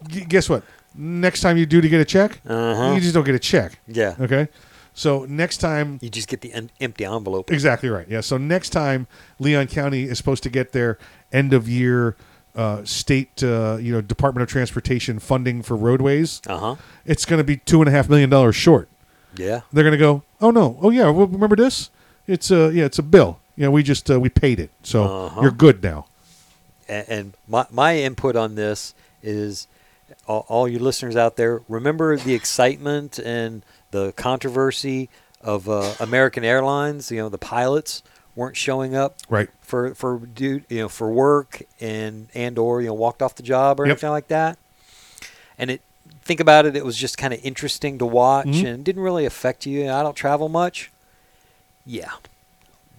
G- 0.09 0.25
guess 0.25 0.49
what? 0.49 0.63
Next 0.95 1.43
time 1.43 1.59
you 1.59 1.67
do 1.67 1.83
to 1.83 1.89
get 1.89 2.01
a 2.01 2.05
check, 2.07 2.41
Uh-huh. 2.47 2.93
you 2.95 3.01
just 3.01 3.13
don't 3.13 3.25
get 3.25 3.35
a 3.35 3.39
check. 3.39 3.79
Yeah. 3.87 4.15
Okay. 4.19 4.49
So 4.95 5.27
next 5.29 5.59
time 5.59 5.99
You 6.01 6.09
just 6.09 6.29
get 6.29 6.41
the 6.41 6.51
en- 6.55 6.71
empty 6.81 7.05
envelope. 7.05 7.51
Exactly 7.53 7.91
right. 7.91 8.07
Yeah. 8.09 8.23
So 8.23 8.39
next 8.39 8.71
time 8.71 9.07
Leon 9.39 9.67
County 9.67 10.05
is 10.05 10.17
supposed 10.17 10.43
to 10.45 10.49
get 10.49 10.73
their 10.73 10.97
end 11.31 11.53
of 11.53 11.69
year 11.69 12.17
uh, 12.57 12.85
state, 12.85 13.43
uh, 13.43 13.77
you 13.81 13.93
know, 13.93 14.01
Department 14.01 14.43
of 14.43 14.49
Transportation 14.49 15.19
funding 15.19 15.61
for 15.61 15.77
roadways, 15.77 16.41
Uh-huh. 16.47 16.77
it's 17.05 17.27
going 17.27 17.39
to 17.41 17.45
be 17.45 17.57
two 17.59 17.83
and 17.83 17.89
a 17.89 17.93
half 17.93 18.09
million 18.09 18.31
dollars 18.31 18.57
short. 18.57 18.89
Yeah. 19.37 19.61
They're 19.75 19.85
going 19.85 19.93
to 19.93 19.99
go, 19.99 20.23
oh 20.41 20.51
no, 20.53 20.79
oh 20.81 20.89
yeah, 20.89 21.11
well, 21.11 21.27
remember 21.27 21.57
this? 21.57 21.91
It's 22.27 22.51
a 22.51 22.73
yeah, 22.73 22.85
it's 22.85 22.99
a 22.99 23.03
bill. 23.03 23.39
Yeah, 23.57 23.69
we 23.69 23.83
just 23.83 24.11
uh, 24.11 24.19
we 24.19 24.29
paid 24.29 24.59
it, 24.61 24.71
so 24.83 25.05
Uh-huh. 25.05 25.41
you're 25.43 25.51
good 25.51 25.83
now. 25.83 26.07
and, 26.89 27.09
and 27.09 27.33
my, 27.49 27.67
my 27.71 27.97
input 27.99 28.37
on 28.37 28.55
this 28.57 28.95
is 29.23 29.67
all, 30.27 30.45
all 30.49 30.69
you 30.69 30.79
listeners 30.79 31.17
out 31.17 31.37
there 31.37 31.63
remember 31.69 32.17
the 32.17 32.35
excitement 32.35 33.19
and 33.19 33.63
the 33.91 34.13
controversy 34.17 35.09
of 35.41 35.69
uh, 35.69 35.95
American 36.01 36.45
Airlines 36.45 37.11
you 37.11 37.19
know 37.19 37.29
the 37.31 37.39
pilots 37.39 38.03
weren't 38.37 38.57
showing 38.57 38.95
up 38.95 39.17
Right. 39.31 39.49
for 39.63 39.95
for 39.95 40.19
do 40.19 40.61
you 40.69 40.79
know 40.81 40.89
for 40.89 41.11
work 41.11 41.63
and 41.81 42.29
and 42.35 42.59
or 42.59 42.81
you 42.83 42.89
know 42.89 42.95
walked 42.95 43.23
off 43.23 43.35
the 43.35 43.43
job 43.43 43.81
or 43.81 43.87
Yep. 43.87 43.93
anything 43.93 44.11
like 44.11 44.29
that 44.29 44.59
and 45.59 45.71
it 45.71 45.81
think 46.23 46.41
about 46.41 46.67
it 46.67 46.77
it 46.77 46.85
was 46.85 46.97
just 46.99 47.17
kind 47.17 47.33
of 47.33 47.41
interesting 47.45 47.99
to 47.99 48.07
watch 48.07 48.47
Mhm. 48.47 48.75
and 48.75 48.85
didn't 48.85 49.03
really 49.03 49.25
affect 49.25 49.65
you 49.65 49.91
I 49.91 50.03
don't 50.03 50.17
travel 50.17 50.49
much 50.51 50.91
yeah 51.87 52.13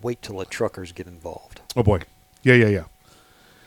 wait 0.01 0.21
till 0.21 0.37
the 0.37 0.45
truckers 0.45 0.91
get 0.91 1.07
involved 1.07 1.61
Oh 1.75 1.83
boy, 1.83 1.99
yeah, 2.43 2.53
yeah, 2.53 2.67
yeah. 2.67 2.83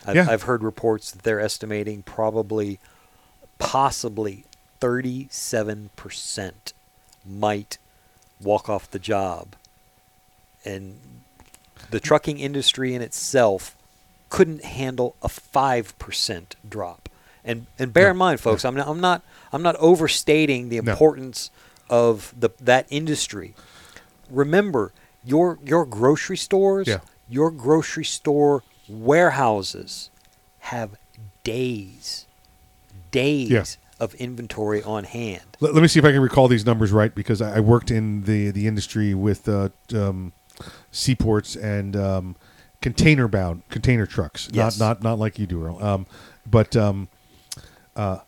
I've, 0.06 0.16
Yeah. 0.16 0.26
I've 0.30 0.42
heard 0.44 0.62
reports 0.62 1.10
that 1.10 1.22
they're 1.24 1.40
estimating 1.40 2.02
probably, 2.02 2.78
possibly 3.58 4.44
37% 4.80 6.72
might 7.28 7.78
walk 8.40 8.68
off 8.68 8.90
the 8.90 8.98
job. 8.98 9.54
And 10.64 10.98
the 11.90 12.00
trucking 12.00 12.38
industry 12.38 12.94
in 12.94 13.02
itself 13.02 13.76
couldn't 14.30 14.64
handle 14.64 15.16
a 15.22 15.28
5% 15.28 16.42
drop. 16.68 17.08
And, 17.44 17.66
and 17.78 17.92
bear 17.92 18.10
in 18.10 18.16
mind, 18.16 18.40
folks, 18.40 18.64
I'm 18.64 18.74
not, 18.74 18.88
I'm 18.88 19.00
not, 19.00 19.22
I'm 19.52 19.62
not 19.62 19.76
overstating 19.76 20.68
the 20.68 20.80
No. 20.80 20.92
importance 20.92 21.50
of 21.88 22.32
the, 22.38 22.50
that 22.60 22.86
industry. 22.90 23.54
Remember, 24.30 24.92
your, 25.28 25.58
your 25.64 25.84
grocery 25.84 26.36
stores, 26.36 26.86
Yeah. 26.88 27.00
your 27.28 27.50
grocery 27.50 28.04
store 28.04 28.62
warehouses 28.88 30.10
have 30.60 30.90
days, 31.44 32.26
days 33.10 33.50
Yeah. 33.50 33.64
of 34.04 34.14
inventory 34.14 34.82
on 34.82 35.04
hand. 35.04 35.42
Let, 35.60 35.74
let 35.74 35.82
me 35.82 35.88
see 35.88 35.98
if 35.98 36.04
I 36.04 36.12
can 36.12 36.20
recall 36.20 36.48
these 36.48 36.64
numbers 36.64 36.92
right 36.92 37.14
because 37.14 37.42
I, 37.42 37.56
I 37.56 37.60
worked 37.60 37.90
in 37.90 38.22
the 38.24 38.50
the 38.50 38.66
industry 38.66 39.14
with 39.14 39.48
uh, 39.48 39.68
um, 39.94 40.32
seaports 40.90 41.56
and 41.56 41.96
um, 41.96 42.36
container 42.80 43.28
bound 43.28 43.62
container 43.68 44.06
trucks. 44.06 44.48
Yes. 44.52 44.78
Not 44.78 44.86
not 44.86 45.02
not 45.02 45.18
like 45.18 45.38
you 45.38 45.46
do, 45.46 45.64
Earl. 45.64 45.82
Um, 45.82 46.06
but 46.46 46.76
um, 46.76 47.08
uh, 47.96 48.18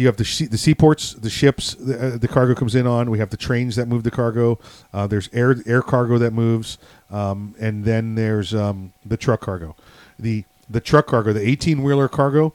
you 0.00 0.06
have 0.06 0.16
the 0.16 0.24
sea, 0.24 0.46
the 0.46 0.58
seaports, 0.58 1.12
the 1.14 1.28
ships, 1.30 1.74
the, 1.74 2.14
uh, 2.14 2.16
the 2.16 2.26
cargo 2.28 2.54
comes 2.54 2.74
in 2.74 2.86
on. 2.86 3.10
We 3.10 3.18
have 3.18 3.30
the 3.30 3.36
trains 3.36 3.76
that 3.76 3.86
move 3.86 4.02
the 4.02 4.10
cargo. 4.10 4.58
Uh, 4.92 5.06
there's 5.06 5.28
air 5.32 5.56
air 5.66 5.82
cargo 5.82 6.18
that 6.18 6.32
moves, 6.32 6.78
um, 7.10 7.54
and 7.60 7.84
then 7.84 8.14
there's 8.14 8.54
um, 8.54 8.92
the 9.04 9.16
truck 9.16 9.40
cargo. 9.42 9.76
The 10.18 10.44
the 10.68 10.80
truck 10.80 11.06
cargo, 11.06 11.32
the 11.32 11.46
18 11.46 11.82
wheeler 11.82 12.08
cargo, 12.08 12.54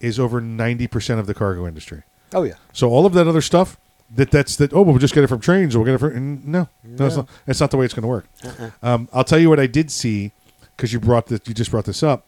is 0.00 0.18
over 0.18 0.40
90 0.40 0.86
percent 0.88 1.20
of 1.20 1.26
the 1.26 1.34
cargo 1.34 1.66
industry. 1.66 2.02
Oh 2.34 2.42
yeah. 2.42 2.54
So 2.72 2.90
all 2.90 3.06
of 3.06 3.12
that 3.14 3.26
other 3.28 3.40
stuff 3.42 3.76
that 4.16 4.30
that's 4.32 4.56
that. 4.56 4.72
Oh, 4.72 4.82
we'll 4.82 4.98
just 4.98 5.14
get 5.14 5.22
it 5.22 5.28
from 5.28 5.40
trains. 5.40 5.76
We'll 5.76 5.84
get 5.86 5.94
it 5.94 5.98
from 5.98 6.42
no, 6.44 6.68
no, 6.82 7.06
it's 7.06 7.14
No. 7.16 7.22
not, 7.22 7.28
that's 7.46 7.60
not 7.60 7.70
the 7.70 7.76
way 7.76 7.84
it's 7.84 7.94
going 7.94 8.02
to 8.02 8.08
work. 8.08 8.26
Uh-uh. 8.44 8.70
Um, 8.82 9.08
I'll 9.12 9.24
tell 9.24 9.38
you 9.38 9.48
what 9.48 9.60
I 9.60 9.66
did 9.68 9.90
see 9.90 10.32
because 10.76 10.92
you 10.92 10.98
brought 11.00 11.26
this. 11.26 11.40
You 11.46 11.54
just 11.54 11.70
brought 11.70 11.84
this 11.84 12.02
up. 12.02 12.24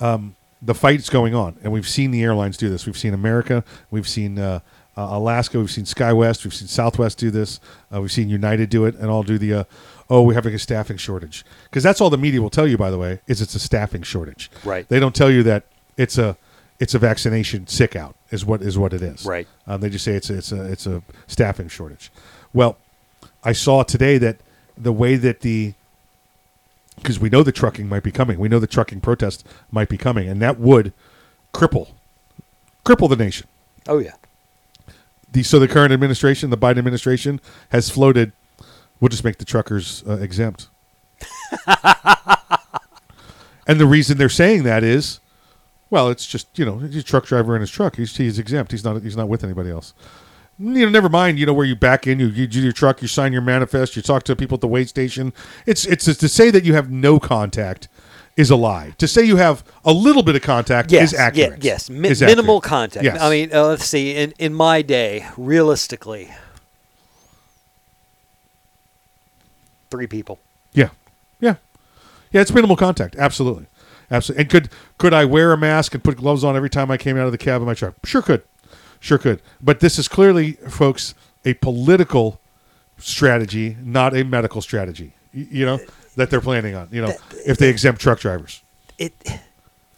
Um, 0.00 0.34
the 0.66 0.74
fight's 0.74 1.08
going 1.08 1.34
on, 1.34 1.56
and 1.62 1.72
we've 1.72 1.88
seen 1.88 2.10
the 2.10 2.22
airlines 2.22 2.56
do 2.56 2.68
this. 2.68 2.86
We've 2.86 2.98
seen 2.98 3.14
America. 3.14 3.64
We've 3.90 4.08
seen 4.08 4.38
uh, 4.38 4.60
uh, 4.96 5.08
Alaska. 5.12 5.58
We've 5.58 5.70
seen 5.70 5.84
SkyWest. 5.84 6.44
We've 6.44 6.52
seen 6.52 6.68
Southwest 6.68 7.18
do 7.18 7.30
this. 7.30 7.60
Uh, 7.94 8.00
we've 8.00 8.12
seen 8.12 8.28
United 8.28 8.68
do 8.68 8.84
it, 8.84 8.96
and 8.96 9.08
all 9.08 9.22
do 9.22 9.38
the. 9.38 9.54
Uh, 9.54 9.64
oh, 10.10 10.22
we're 10.22 10.34
having 10.34 10.54
a 10.54 10.58
staffing 10.58 10.96
shortage 10.96 11.44
because 11.64 11.82
that's 11.82 12.00
all 12.00 12.10
the 12.10 12.18
media 12.18 12.42
will 12.42 12.50
tell 12.50 12.66
you. 12.66 12.76
By 12.76 12.90
the 12.90 12.98
way, 12.98 13.20
is 13.28 13.40
it's 13.40 13.54
a 13.54 13.60
staffing 13.60 14.02
shortage. 14.02 14.50
Right. 14.64 14.88
They 14.88 14.98
don't 14.98 15.14
tell 15.14 15.30
you 15.30 15.44
that 15.44 15.64
it's 15.96 16.18
a 16.18 16.36
it's 16.80 16.94
a 16.94 16.98
vaccination 16.98 17.68
sick 17.68 17.94
out 17.94 18.16
is 18.30 18.44
what 18.44 18.60
is 18.60 18.76
what 18.76 18.92
it 18.92 19.02
is. 19.02 19.24
Right. 19.24 19.46
Um, 19.68 19.80
they 19.80 19.88
just 19.88 20.04
say 20.04 20.14
it's 20.14 20.30
a, 20.30 20.36
it's 20.36 20.52
a 20.52 20.64
it's 20.64 20.86
a 20.86 21.02
staffing 21.28 21.68
shortage. 21.68 22.10
Well, 22.52 22.76
I 23.44 23.52
saw 23.52 23.84
today 23.84 24.18
that 24.18 24.38
the 24.76 24.92
way 24.92 25.14
that 25.14 25.40
the 25.40 25.74
because 26.96 27.20
we 27.20 27.28
know 27.28 27.42
the 27.42 27.52
trucking 27.52 27.88
might 27.88 28.02
be 28.02 28.10
coming, 28.10 28.38
we 28.38 28.48
know 28.48 28.58
the 28.58 28.66
trucking 28.66 29.00
protest 29.00 29.46
might 29.70 29.88
be 29.88 29.98
coming, 29.98 30.28
and 30.28 30.40
that 30.42 30.58
would 30.58 30.92
cripple 31.52 31.88
cripple 32.86 33.08
the 33.08 33.16
nation. 33.16 33.46
Oh 33.88 33.98
yeah. 33.98 34.14
The 35.32 35.42
so 35.42 35.58
the 35.58 35.68
current 35.68 35.92
administration, 35.92 36.50
the 36.50 36.56
Biden 36.56 36.78
administration, 36.78 37.40
has 37.70 37.90
floated. 37.90 38.32
We'll 39.00 39.10
just 39.10 39.24
make 39.24 39.36
the 39.38 39.44
truckers 39.44 40.02
uh, 40.06 40.12
exempt. 40.18 40.68
and 43.66 43.78
the 43.78 43.86
reason 43.86 44.16
they're 44.16 44.28
saying 44.28 44.62
that 44.62 44.82
is, 44.82 45.20
well, 45.90 46.08
it's 46.08 46.26
just 46.26 46.58
you 46.58 46.64
know 46.64 46.78
he's 46.78 46.96
a 46.96 47.02
truck 47.02 47.26
driver 47.26 47.54
in 47.54 47.60
his 47.60 47.70
truck. 47.70 47.96
He's 47.96 48.16
he's 48.16 48.38
exempt. 48.38 48.72
He's 48.72 48.84
not 48.84 49.02
he's 49.02 49.16
not 49.16 49.28
with 49.28 49.44
anybody 49.44 49.70
else. 49.70 49.92
You 50.58 50.86
know, 50.86 50.88
never 50.88 51.08
mind. 51.10 51.38
You 51.38 51.46
know 51.46 51.52
where 51.52 51.66
you 51.66 51.76
back 51.76 52.06
in, 52.06 52.18
you, 52.18 52.28
you 52.28 52.46
do 52.46 52.60
your 52.60 52.72
truck, 52.72 53.02
you 53.02 53.08
sign 53.08 53.32
your 53.32 53.42
manifest, 53.42 53.94
you 53.96 54.02
talk 54.02 54.22
to 54.24 54.34
people 54.36 54.54
at 54.56 54.60
the 54.62 54.68
wait 54.68 54.88
station. 54.88 55.32
It's 55.66 55.84
it's 55.86 56.04
to 56.04 56.28
say 56.28 56.50
that 56.50 56.64
you 56.64 56.72
have 56.74 56.90
no 56.90 57.20
contact 57.20 57.88
is 58.36 58.50
a 58.50 58.56
lie. 58.56 58.94
To 58.98 59.06
say 59.08 59.22
you 59.24 59.36
have 59.36 59.62
a 59.84 59.92
little 59.92 60.22
bit 60.22 60.34
of 60.36 60.42
contact 60.42 60.90
Yes, 60.92 61.12
is 61.12 61.18
accurate. 61.18 61.62
ye- 61.62 61.70
yes, 61.70 61.90
mi- 61.90 62.08
Is 62.08 62.20
minimal 62.22 62.56
accurate. 62.58 62.70
contact. 62.70 63.04
Yes. 63.04 63.20
I 63.20 63.28
mean, 63.30 63.50
uh, 63.52 63.66
let's 63.66 63.84
see. 63.84 64.14
In 64.16 64.32
in 64.38 64.54
my 64.54 64.80
day, 64.82 65.26
realistically, 65.36 66.30
three 69.90 70.06
people. 70.06 70.38
Yeah, 70.72 70.88
yeah, 71.40 71.56
yeah. 72.32 72.40
It's 72.40 72.52
minimal 72.52 72.76
contact. 72.76 73.16
Absolutely, 73.16 73.66
absolutely. 74.10 74.42
And 74.42 74.50
could 74.50 74.68
could 74.98 75.12
I 75.14 75.24
wear 75.26 75.52
a 75.52 75.58
mask 75.58 75.94
and 75.94 76.02
put 76.02 76.16
gloves 76.16 76.44
on 76.44 76.56
every 76.56 76.70
time 76.70 76.90
I 76.90 76.96
came 76.96 77.16
out 77.18 77.26
of 77.26 77.32
the 77.32 77.38
cab 77.38 77.60
of 77.60 77.66
my 77.66 77.74
truck? 77.74 77.94
Sure 78.04 78.22
could, 78.22 78.42
sure 79.06 79.18
could. 79.18 79.40
But 79.62 79.80
this 79.80 79.98
is 79.98 80.08
clearly, 80.08 80.52
folks, 80.68 81.14
a 81.44 81.54
political 81.54 82.40
strategy, 82.98 83.76
not 83.82 84.16
a 84.16 84.24
medical 84.24 84.60
strategy. 84.60 85.12
You 85.32 85.66
know 85.66 85.80
that 86.16 86.30
they're 86.30 86.40
planning 86.40 86.74
on. 86.74 86.88
You 86.90 87.02
know, 87.02 87.12
if 87.46 87.58
they 87.58 87.68
exempt 87.68 88.00
truck 88.00 88.20
drivers. 88.20 88.62
It. 88.98 89.12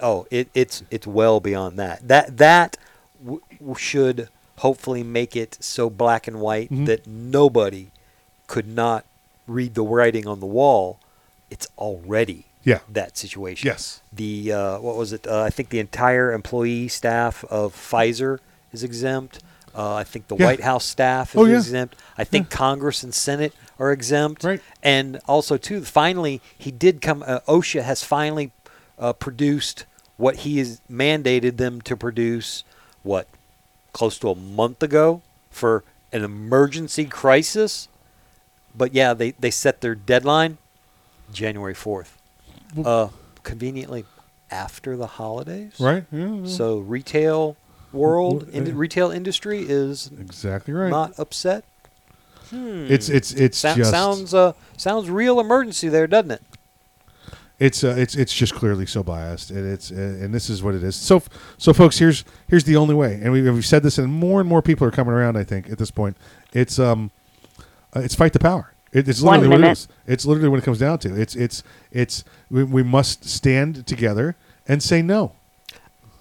Oh, 0.01 0.27
it, 0.31 0.49
it's 0.55 0.83
it's 0.91 1.07
well 1.07 1.41
beyond 1.41 1.79
that. 1.79 2.07
That 2.07 2.37
that 2.39 2.77
w- 3.25 3.41
should 3.77 4.29
hopefully 4.59 5.03
make 5.05 5.37
it 5.37 5.57
so 5.61 5.89
black 5.91 6.27
and 6.29 6.41
white 6.41 6.71
Mhm. 6.71 6.87
that 6.87 7.07
nobody 7.07 7.89
could 8.49 8.67
not 8.67 9.05
read 9.47 9.75
the 9.75 9.83
writing 9.83 10.27
on 10.27 10.41
the 10.41 10.47
wall. 10.47 10.99
It's 11.51 11.67
already 11.79 12.47
Yeah. 12.65 12.81
that 12.89 13.17
situation. 13.17 13.67
Yes. 13.67 14.03
The 14.13 14.53
uh, 14.53 14.79
what 14.81 14.97
was 14.97 15.13
it? 15.13 15.27
Uh, 15.27 15.43
I 15.43 15.51
think 15.51 15.69
the 15.71 15.79
entire 15.79 16.33
employee 16.33 16.89
staff 16.89 17.45
of 17.45 17.75
Pfizer 17.75 18.39
is 18.79 18.85
exempt. 18.85 19.41
Uh, 19.75 19.95
I 19.95 20.05
think 20.05 20.29
the 20.29 20.37
Yeah. 20.37 20.47
White 20.47 20.61
House 20.63 20.85
staff 20.85 21.35
is 21.35 21.41
Oh, 21.41 21.45
yeah. 21.45 21.57
exempt. 21.59 21.97
I 22.17 22.25
think 22.25 22.51
Congress 22.51 23.03
and 23.03 23.15
Senate 23.15 23.53
are 23.79 23.93
exempt. 23.93 24.43
Right. 24.45 24.61
And 24.83 25.21
also, 25.29 25.57
too, 25.57 25.85
finally, 25.85 26.41
he 26.57 26.71
did 26.71 27.01
come. 27.03 27.23
Uh, 27.27 27.41
OSHA 27.47 27.83
has 27.83 28.03
finally 28.03 28.51
uh, 28.99 29.13
produced 29.13 29.85
what 30.17 30.37
he 30.37 30.59
has 30.59 30.81
mandated 30.91 31.57
them 31.59 31.81
to 31.83 31.97
produce. 31.97 32.65
What, 33.03 33.29
close 33.93 34.19
to 34.19 34.31
a 34.31 34.35
month 34.35 34.83
ago 34.83 35.23
for 35.51 35.85
an 36.13 36.25
emergency 36.25 37.05
crisis. 37.05 37.89
But 38.77 38.93
yeah, 38.95 39.15
they, 39.15 39.31
they 39.33 39.51
set 39.51 39.81
their 39.81 39.95
deadline 39.95 40.59
January 41.33 41.75
4th. 41.75 42.09
Uh, 42.85 43.09
conveniently 43.45 44.05
after 44.51 44.97
the 44.97 45.07
holidays. 45.07 45.75
Right, 45.79 46.05
yeah, 46.13 46.35
yeah. 46.35 46.47
So 46.47 46.79
retail 46.79 47.57
world, 47.93 48.49
in, 48.51 48.67
yeah. 48.67 48.73
retail 48.75 49.11
industry 49.11 49.65
is 49.69 50.11
Exactly 50.21 50.75
right. 50.75 50.91
not 50.91 51.19
upset. 51.19 51.65
Hmm. 52.51 52.85
It's- 52.85 53.09
it's- 53.09 53.33
it's 53.33 53.59
Sou- 53.59 53.75
just- 53.75 53.91
sounds 53.91 54.33
uh, 54.35 54.53
sounds 54.77 55.11
real 55.11 55.39
emergency 55.41 55.89
there, 55.89 56.07
doesn't 56.07 56.31
it? 56.31 56.43
It's 57.59 57.83
uh, 57.83 57.95
it's 57.99 58.15
it's 58.15 58.33
just 58.33 58.55
clearly 58.55 58.87
so 58.87 59.03
biased, 59.03 59.51
and 59.51 59.67
it's 59.71 59.91
uh, 59.91 59.95
and 59.97 60.33
this 60.33 60.49
is 60.49 60.63
what 60.63 60.77
it 60.77 60.85
is. 60.85 60.95
So 60.95 61.23
so 61.59 61.73
folks, 61.73 61.99
here's 61.99 62.25
here's 62.47 62.63
the 62.65 62.77
only 62.77 62.95
way, 62.95 63.19
and 63.21 63.33
we, 63.33 63.43
we've 63.51 63.67
said 63.67 63.83
this, 63.83 63.99
and 63.99 64.13
more 64.13 64.39
and 64.41 64.49
more 64.49 64.63
people 64.63 64.87
are 64.87 64.93
coming 64.93 65.13
around. 65.13 65.37
I 65.37 65.43
think 65.43 65.69
at 65.69 65.77
this 65.77 65.91
point, 65.91 66.17
it's 66.53 66.79
um, 66.79 67.11
uh, 67.97 68.01
it's 68.01 68.15
fight 68.15 68.33
the 68.33 68.39
power. 68.39 68.73
It, 68.93 69.09
it's 69.09 69.21
literally 69.21 69.49
what 69.49 69.61
it 69.65 69.89
It's 70.07 70.25
literally 70.25 70.49
what 70.49 70.61
it 70.61 70.65
comes 70.65 70.79
down 70.79 71.01
to. 71.01 71.21
It's 71.21 71.35
it's 71.35 71.65
it's 71.91 72.23
we, 72.49 72.63
we 72.63 72.85
must 72.85 73.25
stand 73.29 73.85
together 73.89 74.37
and 74.69 74.81
say 74.81 75.03
no. 75.03 75.33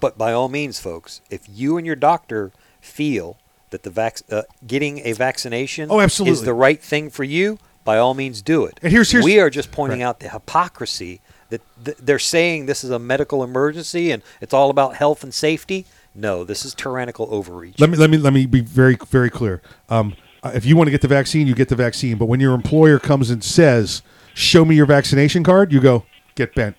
But 0.00 0.16
by 0.16 0.32
all 0.32 0.48
means, 0.48 0.78
folks, 0.80 1.20
if 1.30 1.42
you 1.52 1.76
and 1.76 1.86
your 1.86 1.96
doctor 1.96 2.52
feel 2.80 3.36
that 3.70 3.82
the 3.82 3.90
vac- 3.90 4.22
uh, 4.30 4.42
getting 4.66 5.00
a 5.06 5.12
vaccination 5.12 5.88
Oh, 5.90 6.00
is 6.00 6.42
the 6.42 6.54
right 6.54 6.82
thing 6.82 7.10
for 7.10 7.24
you, 7.24 7.58
by 7.84 7.98
all 7.98 8.14
means 8.14 8.40
do 8.42 8.64
it. 8.64 8.78
And 8.82 8.92
here's- 8.92 9.10
here's- 9.10 9.24
we 9.24 9.38
are 9.40 9.50
just 9.50 9.70
pointing 9.72 10.00
Right. 10.00 10.06
out 10.06 10.20
the 10.20 10.28
hypocrisy 10.28 11.20
that 11.50 11.60
th- 11.84 11.96
they're 12.00 12.18
saying 12.18 12.66
this 12.66 12.84
is 12.84 12.90
a 12.90 12.98
medical 12.98 13.42
emergency 13.42 14.10
and 14.10 14.22
it's 14.40 14.52
all 14.54 14.70
about 14.70 14.96
health 14.96 15.22
and 15.24 15.32
safety. 15.34 15.86
No, 16.14 16.44
this 16.44 16.64
is 16.64 16.74
tyrannical 16.74 17.28
overreach. 17.30 17.78
Let 17.78 17.90
me 17.90 17.96
let 17.96 18.10
me 18.10 18.18
let 18.18 18.32
me 18.32 18.46
be 18.46 18.60
very 18.60 18.96
very 19.10 19.30
clear. 19.30 19.62
Um, 19.88 20.14
uh, 20.42 20.52
if 20.54 20.64
you 20.64 20.76
want 20.76 20.88
to 20.88 20.90
get 20.90 21.00
the 21.00 21.08
vaccine, 21.08 21.46
you 21.46 21.54
get 21.54 21.68
the 21.68 21.76
vaccine. 21.76 22.16
But 22.18 22.26
when 22.26 22.40
your 22.40 22.54
employer 22.54 22.98
comes 22.98 23.30
and 23.30 23.42
says, 23.42 24.02
"Show 24.34 24.64
me 24.64 24.74
your 24.76 24.86
vaccination 24.86 25.42
card," 25.44 25.72
you 25.72 25.80
go 25.80 26.04
get 26.34 26.54
bent. 26.54 26.76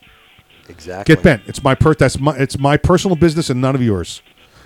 Exactly. 0.70 1.15
Get 1.15 1.24
bent. 1.24 1.41
It's 1.47 1.63
my 1.63 1.76
per- 1.76 1.95
That's 1.95 2.20
my. 2.20 2.36
It's 2.38 2.57
my 2.57 2.78
personal 2.78 3.15
business 3.15 3.49
and 3.49 3.59
none 3.59 3.76
of 3.76 3.82
yours. 3.82 4.22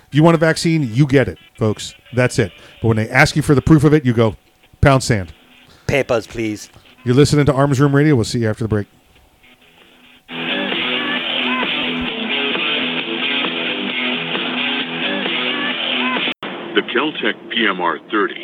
If 0.06 0.14
you 0.14 0.22
want 0.22 0.34
a 0.34 0.38
vaccine, 0.38 0.94
you 0.94 1.06
get 1.06 1.26
it, 1.28 1.38
folks. 1.58 1.94
That's 2.14 2.38
it. 2.38 2.52
But 2.80 2.88
when 2.88 2.96
they 2.96 3.08
ask 3.08 3.34
you 3.34 3.42
for 3.42 3.54
the 3.54 3.62
proof 3.62 3.82
of 3.84 3.92
it, 3.94 4.04
you 4.04 4.12
go 4.12 4.36
pound 4.80 5.02
sand. 5.02 5.32
Papers, 5.86 6.26
please. 6.26 6.70
You're 7.04 7.14
listening 7.14 7.46
to 7.46 7.52
Arms 7.52 7.80
Room 7.80 7.94
Radio. 7.94 8.14
We'll 8.14 8.24
see 8.24 8.40
you 8.40 8.48
after 8.48 8.64
the 8.64 8.68
break. 8.68 8.86
The 16.74 16.82
Keltec 16.92 17.34
PMR 17.52 17.98
30 18.10 18.43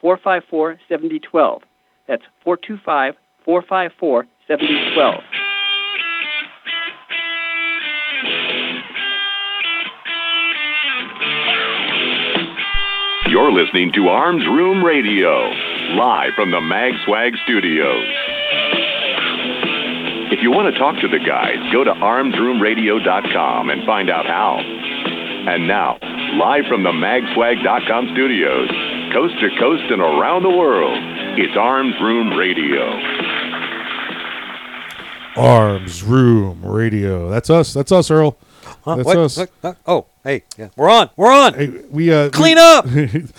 454 0.00 0.78
7012. 0.88 1.62
That's 2.08 2.22
425 2.44 3.14
454 3.44 4.26
7012. 4.46 5.22
You're 13.28 13.52
listening 13.52 13.92
to 13.94 14.08
Arms 14.08 14.46
Room 14.46 14.84
Radio, 14.84 15.50
live 15.94 16.32
from 16.36 16.52
the 16.52 16.60
Mag 16.60 16.94
Swag 17.04 17.34
Studios. 17.44 18.06
If 20.32 20.42
you 20.42 20.50
want 20.50 20.72
to 20.72 20.78
talk 20.78 20.98
to 21.00 21.08
the 21.08 21.18
guys, 21.18 21.58
go 21.72 21.84
to 21.84 21.92
armsroomradio.com 21.92 23.70
and 23.70 23.84
find 23.84 24.10
out 24.10 24.26
how. 24.26 24.58
And 24.58 25.68
now, 25.68 25.98
live 26.34 26.66
from 26.66 26.82
the 26.82 26.90
magswag.com 26.90 28.10
studios, 28.12 28.68
coast 29.16 29.34
to 29.40 29.48
coast 29.58 29.84
and 29.90 30.02
around 30.02 30.42
the 30.42 30.50
world, 30.50 30.98
it's 31.38 31.56
Arms 31.56 31.94
Room 32.02 32.36
Radio. 32.36 32.84
Arms 35.36 36.02
Room 36.02 36.62
Radio. 36.62 37.30
That's 37.30 37.48
us. 37.48 37.72
That's 37.72 37.90
us, 37.92 38.10
Earl. 38.10 38.36
Huh? 38.84 38.96
That's 38.96 39.06
What? 39.06 39.16
us. 39.16 39.36
What? 39.38 39.50
Huh? 39.62 39.74
Oh, 39.86 40.06
hey, 40.22 40.42
yeah, 40.58 40.68
we're 40.76 40.90
on. 40.90 41.08
We're 41.16 41.32
on. 41.32 41.54
Hey, 41.54 41.68
we 41.88 42.12
uh, 42.12 42.28
Clean 42.28 42.56
we- 42.58 42.62
up. 42.62 42.86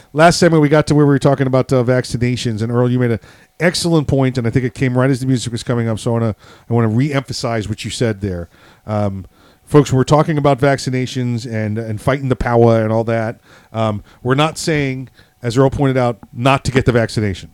last 0.13 0.39
segment 0.39 0.63
we 0.63 0.69
got 0.69 0.88
to 0.88 0.95
where 0.95 1.05
we 1.05 1.11
were 1.11 1.19
talking 1.19 1.45
about 1.45 1.71
uh, 1.71 1.84
vaccinations, 1.84 2.63
and 2.63 2.71
Earl, 2.71 2.89
you 2.89 2.97
made 2.97 3.11
an 3.11 3.19
excellent 3.59 4.07
point, 4.07 4.39
and 4.39 4.47
I 4.47 4.49
think 4.49 4.65
it 4.65 4.73
came 4.73 4.97
right 4.97 5.11
as 5.11 5.19
the 5.19 5.28
music 5.28 5.51
was 5.51 5.61
coming 5.61 5.88
up. 5.88 5.99
So 5.99 6.09
I 6.15 6.19
want 6.19 6.38
to 6.38 6.43
I 6.67 6.73
want 6.73 6.86
to 6.89 6.95
re-emphasize 6.95 7.69
what 7.69 7.86
you 7.86 7.91
said 7.91 8.21
there, 8.21 8.49
um, 8.88 9.28
folks. 9.63 9.93
We're 9.93 10.05
talking 10.05 10.39
about 10.39 10.57
vaccinations 10.57 11.45
and 11.45 11.78
and 11.78 12.01
fighting 12.01 12.30
the 12.30 12.36
power 12.36 12.82
and 12.82 12.91
all 12.91 13.03
that, 13.03 13.39
um, 13.71 14.03
we're 14.23 14.34
not 14.34 14.57
saying, 14.57 15.09
as 15.47 15.57
Earl 15.57 15.69
pointed 15.69 15.95
out, 15.95 16.19
not 16.33 16.65
to 16.65 16.71
get 16.71 16.85
the 16.85 16.91
vaccination. 16.91 17.49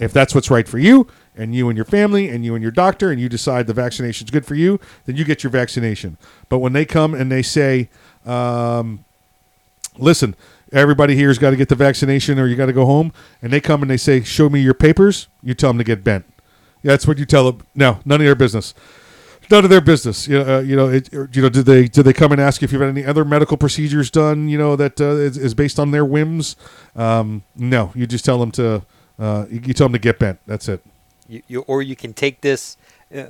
If 0.00 0.12
that's 0.12 0.34
what's 0.34 0.50
right 0.50 0.66
for 0.66 0.78
you 0.78 1.06
and 1.36 1.54
you 1.54 1.68
and 1.68 1.76
your 1.76 1.84
family 1.84 2.28
and 2.28 2.44
you 2.44 2.56
and 2.56 2.62
your 2.62 2.72
doctor 2.72 3.12
and 3.12 3.20
you 3.20 3.28
decide 3.28 3.68
the 3.68 3.72
vaccination's 3.72 4.32
good 4.32 4.44
for 4.44 4.56
you, 4.56 4.80
then 5.04 5.14
you 5.14 5.24
get 5.24 5.44
your 5.44 5.52
vaccination. 5.52 6.18
But 6.48 6.58
when 6.58 6.72
they 6.72 6.84
come 6.84 7.14
and 7.14 7.30
they 7.30 7.42
say, 7.42 7.88
um, 8.24 9.04
listen, 9.96 10.34
everybody 10.72 11.14
here's 11.14 11.38
got 11.38 11.50
to 11.50 11.56
get 11.56 11.68
the 11.68 11.76
vaccination 11.76 12.40
or 12.40 12.48
you 12.48 12.56
got 12.56 12.66
to 12.66 12.72
go 12.72 12.84
home, 12.84 13.12
and 13.40 13.52
they 13.52 13.60
come 13.60 13.80
and 13.80 13.88
they 13.88 13.96
say, 13.96 14.22
show 14.22 14.48
me 14.48 14.60
your 14.60 14.74
papers, 14.74 15.28
you 15.40 15.54
tell 15.54 15.70
them 15.70 15.78
to 15.78 15.84
get 15.84 16.02
bent. 16.02 16.24
That's 16.82 17.06
what 17.06 17.16
you 17.16 17.26
tell 17.26 17.52
them. 17.52 17.64
No, 17.76 18.00
none 18.04 18.20
of 18.20 18.26
your 18.26 18.34
business. 18.34 18.74
None 19.50 19.64
of 19.64 19.70
their 19.70 19.80
business. 19.80 20.26
You 20.26 20.42
know, 20.42 20.56
uh, 20.56 20.60
you 20.60 20.76
know, 20.76 20.88
it, 20.88 21.12
you 21.12 21.42
know. 21.42 21.48
Did 21.48 21.66
they 21.66 21.86
did 21.88 22.02
they 22.04 22.12
come 22.12 22.32
and 22.32 22.40
ask 22.40 22.62
if 22.62 22.72
you've 22.72 22.80
had 22.80 22.90
any 22.90 23.04
other 23.04 23.24
medical 23.24 23.56
procedures 23.56 24.10
done? 24.10 24.48
You 24.48 24.58
know 24.58 24.74
that 24.76 25.00
uh, 25.00 25.04
is, 25.04 25.36
is 25.38 25.54
based 25.54 25.78
on 25.78 25.92
their 25.92 26.04
whims. 26.04 26.56
Um, 26.96 27.44
no, 27.54 27.92
you 27.94 28.06
just 28.06 28.24
tell 28.24 28.38
them 28.38 28.50
to. 28.52 28.82
Uh, 29.18 29.46
you, 29.48 29.60
you 29.66 29.74
tell 29.74 29.86
them 29.86 29.92
to 29.92 29.98
get 29.98 30.18
bent. 30.18 30.40
That's 30.46 30.68
it. 30.68 30.84
You, 31.28 31.42
you, 31.48 31.60
or 31.62 31.80
you 31.82 31.96
can 31.96 32.12
take 32.12 32.40
this. 32.40 32.76
Uh, 33.14 33.26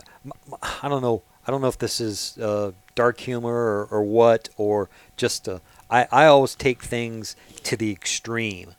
I 0.82 0.88
don't 0.88 1.02
know. 1.02 1.22
I 1.46 1.50
don't 1.50 1.60
know 1.60 1.68
if 1.68 1.78
this 1.78 2.00
is 2.00 2.38
uh, 2.38 2.72
dark 2.94 3.20
humor 3.20 3.52
or, 3.52 3.84
or 3.90 4.02
what, 4.02 4.48
or 4.56 4.88
just. 5.16 5.48
Uh, 5.48 5.58
I 5.90 6.06
I 6.10 6.26
always 6.26 6.54
take 6.54 6.82
things 6.82 7.36
to 7.64 7.76
the 7.76 7.92
extreme. 7.92 8.74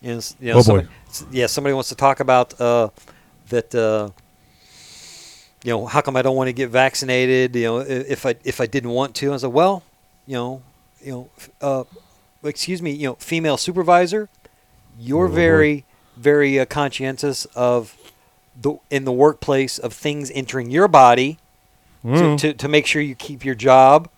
You 0.00 0.14
know, 0.14 0.20
you 0.40 0.52
know, 0.52 0.58
Oh, 0.58 0.62
boy. 0.62 0.62
somebody, 0.62 0.88
yeah, 1.32 1.46
somebody 1.46 1.74
wants 1.74 1.88
to 1.88 1.96
talk 1.96 2.20
about 2.20 2.60
uh, 2.60 2.88
that. 3.48 3.74
You 5.64 5.70
know, 5.70 5.86
how 5.86 6.00
come 6.00 6.16
I 6.16 6.22
don't 6.22 6.36
want 6.36 6.48
to 6.48 6.52
get 6.52 6.70
vaccinated? 6.70 7.54
You 7.54 7.64
know, 7.64 7.78
if 7.78 8.26
I 8.26 8.34
if 8.44 8.60
I 8.60 8.66
didn't 8.66 8.90
want 8.90 9.14
to, 9.16 9.28
I 9.28 9.32
was 9.32 9.44
like, 9.44 9.52
well, 9.52 9.82
you 10.26 10.34
know, 10.34 10.62
you 11.00 11.12
know, 11.12 11.30
uh, 11.60 11.84
excuse 12.44 12.82
me, 12.82 12.90
you 12.90 13.08
know, 13.08 13.14
female 13.16 13.56
supervisor, 13.56 14.28
you're 14.98 15.28
boy. 15.28 15.34
very 15.34 15.84
very 16.16 16.58
uh, 16.60 16.66
conscientious 16.66 17.44
of 17.54 17.96
the 18.60 18.74
in 18.90 19.04
the 19.04 19.12
workplace 19.12 19.78
of 19.78 19.92
things 19.92 20.30
entering 20.34 20.70
your 20.70 20.88
body 20.88 21.38
Mm. 22.04 22.36
to, 22.36 22.48
to, 22.48 22.54
to 22.58 22.68
make 22.68 22.84
sure 22.84 23.00
you 23.00 23.14
keep 23.14 23.44
your 23.44 23.54
job. 23.54 24.08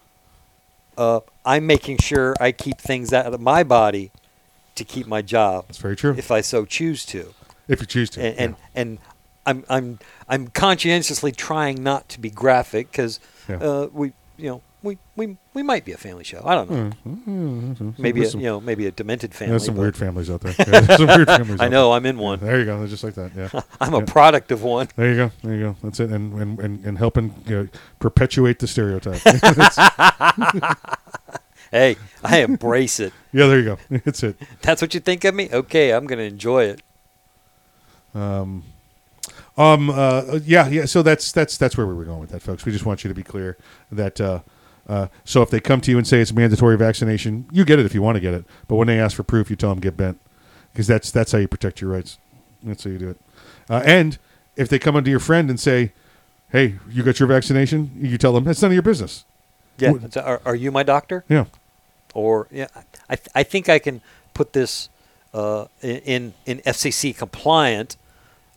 Uh, 0.96 1.20
I'm 1.44 1.66
making 1.66 1.98
sure 1.98 2.34
I 2.40 2.50
keep 2.50 2.78
things 2.80 3.12
out 3.12 3.34
of 3.34 3.38
my 3.42 3.62
body 3.62 4.10
to 4.76 4.84
keep 4.84 5.06
my 5.06 5.20
job. 5.20 5.66
That's 5.66 5.76
very 5.76 5.94
true. 5.94 6.14
If 6.16 6.30
I 6.30 6.40
so 6.40 6.64
choose 6.64 7.04
to. 7.06 7.34
If 7.68 7.80
you 7.82 7.86
choose 7.86 8.08
to, 8.10 8.22
And 8.22 8.38
and, 8.38 8.56
and 8.74 8.98
I'm 9.46 9.64
I'm 9.68 9.98
I'm 10.28 10.48
conscientiously 10.48 11.32
trying 11.32 11.82
not 11.82 12.08
to 12.10 12.20
be 12.20 12.30
graphic 12.30 12.90
because 12.90 13.20
Yeah. 13.48 13.56
uh, 13.56 13.88
we 13.92 14.12
you 14.36 14.48
know 14.50 14.62
we, 14.82 14.98
we 15.16 15.36
we 15.54 15.62
might 15.62 15.84
be 15.86 15.92
a 15.92 15.96
family 15.96 16.24
show. 16.24 16.42
I 16.44 16.54
don't 16.54 16.70
know. 16.70 16.90
Mm. 17.08 17.98
Maybe 17.98 18.22
a, 18.22 18.26
some- 18.26 18.40
you 18.40 18.46
know 18.46 18.60
maybe 18.60 18.86
a 18.86 18.90
demented 18.90 19.34
family. 19.34 19.52
There's 19.52 19.64
some 19.64 19.76
weird 19.76 19.96
families 19.96 20.28
out 20.28 20.42
there. 20.42 20.54
Yeah, 20.58 20.80
there's 20.80 20.98
some 20.98 21.06
weird 21.06 21.26
families. 21.26 21.60
I 21.60 21.68
know. 21.68 21.88
there. 21.88 21.96
I'm 21.96 22.04
in 22.06 22.18
one. 22.18 22.38
There 22.40 22.58
you 22.58 22.64
go. 22.66 22.78
They're 22.78 22.88
just 22.88 23.02
like 23.04 23.14
that. 23.14 23.30
Yeah. 23.34 23.60
I'm 23.80 23.94
a 23.94 24.04
product 24.04 24.52
of 24.52 24.62
one. 24.62 24.88
There 24.96 25.10
you 25.10 25.16
go. 25.16 25.30
There 25.42 25.54
you 25.54 25.60
go. 25.62 25.76
That's 25.82 26.00
it. 26.00 26.10
And 26.10 26.34
and 26.40 26.58
and, 26.60 26.84
and 26.84 26.98
helping 26.98 27.34
you 27.46 27.56
know, 27.62 27.68
perpetuate 27.98 28.58
the 28.58 28.66
stereotype. 28.66 29.20
Hey, 31.70 31.96
I 32.22 32.38
embrace 32.42 33.00
it. 33.00 33.12
Yeah, 33.32 33.48
there 33.48 33.58
you 33.58 33.64
go. 33.64 33.78
That's 34.04 34.22
it. 34.22 34.36
That's 34.62 34.80
what 34.80 34.94
you 34.94 35.00
think 35.00 35.24
of 35.24 35.34
me? 35.34 35.48
Okay, 35.52 35.90
I'm 35.92 36.06
going 36.06 36.20
to 36.20 36.24
enjoy 36.24 36.64
it. 36.66 36.82
Um, 38.14 38.62
um, 39.56 39.90
uh, 39.90 40.40
yeah, 40.44 40.68
yeah. 40.68 40.84
So 40.84 41.02
that's 41.02 41.30
that's 41.32 41.56
that's 41.56 41.76
where 41.76 41.86
we 41.86 41.94
were 41.94 42.04
going 42.04 42.20
with 42.20 42.30
that, 42.30 42.42
folks. 42.42 42.64
We 42.64 42.72
just 42.72 42.86
want 42.86 43.04
you 43.04 43.08
to 43.08 43.14
be 43.14 43.22
clear 43.22 43.56
that. 43.92 44.20
Uh, 44.20 44.40
uh, 44.86 45.06
so 45.24 45.40
if 45.40 45.48
they 45.48 45.60
come 45.60 45.80
to 45.80 45.90
you 45.90 45.96
and 45.96 46.06
say 46.06 46.20
it's 46.20 46.32
mandatory 46.32 46.76
vaccination, 46.76 47.46
you 47.50 47.64
get 47.64 47.78
it 47.78 47.86
if 47.86 47.94
you 47.94 48.02
want 48.02 48.16
to 48.16 48.20
get 48.20 48.34
it. 48.34 48.44
But 48.68 48.76
when 48.76 48.86
they 48.86 49.00
ask 49.00 49.16
for 49.16 49.22
proof, 49.22 49.48
you 49.48 49.56
tell 49.56 49.70
them 49.70 49.80
get 49.80 49.96
bent, 49.96 50.20
because 50.72 50.86
that's 50.86 51.10
that's 51.10 51.32
how 51.32 51.38
you 51.38 51.48
protect 51.48 51.80
your 51.80 51.90
rights. 51.90 52.18
That's 52.62 52.84
how 52.84 52.90
you 52.90 52.98
do 52.98 53.10
it. 53.10 53.20
Uh, 53.70 53.82
and 53.84 54.18
if 54.56 54.68
they 54.68 54.78
come 54.78 54.96
up 54.96 55.04
to 55.04 55.10
your 55.10 55.20
friend 55.20 55.48
and 55.48 55.58
say, 55.58 55.92
"Hey, 56.50 56.76
you 56.90 57.02
got 57.02 57.18
your 57.18 57.28
vaccination," 57.28 57.92
you 57.98 58.18
tell 58.18 58.32
them 58.32 58.44
that's 58.44 58.60
none 58.60 58.72
of 58.72 58.74
your 58.74 58.82
business. 58.82 59.24
Yeah. 59.78 59.92
Are, 60.22 60.40
are 60.44 60.54
you 60.54 60.70
my 60.70 60.82
doctor? 60.82 61.24
Yeah. 61.28 61.46
Or 62.12 62.46
yeah, 62.50 62.68
I 63.08 63.16
th- 63.16 63.28
I 63.34 63.42
think 63.42 63.68
I 63.68 63.78
can 63.78 64.00
put 64.34 64.52
this 64.52 64.88
uh, 65.32 65.66
in 65.82 66.34
in 66.46 66.58
FCC 66.60 67.16
compliant 67.16 67.96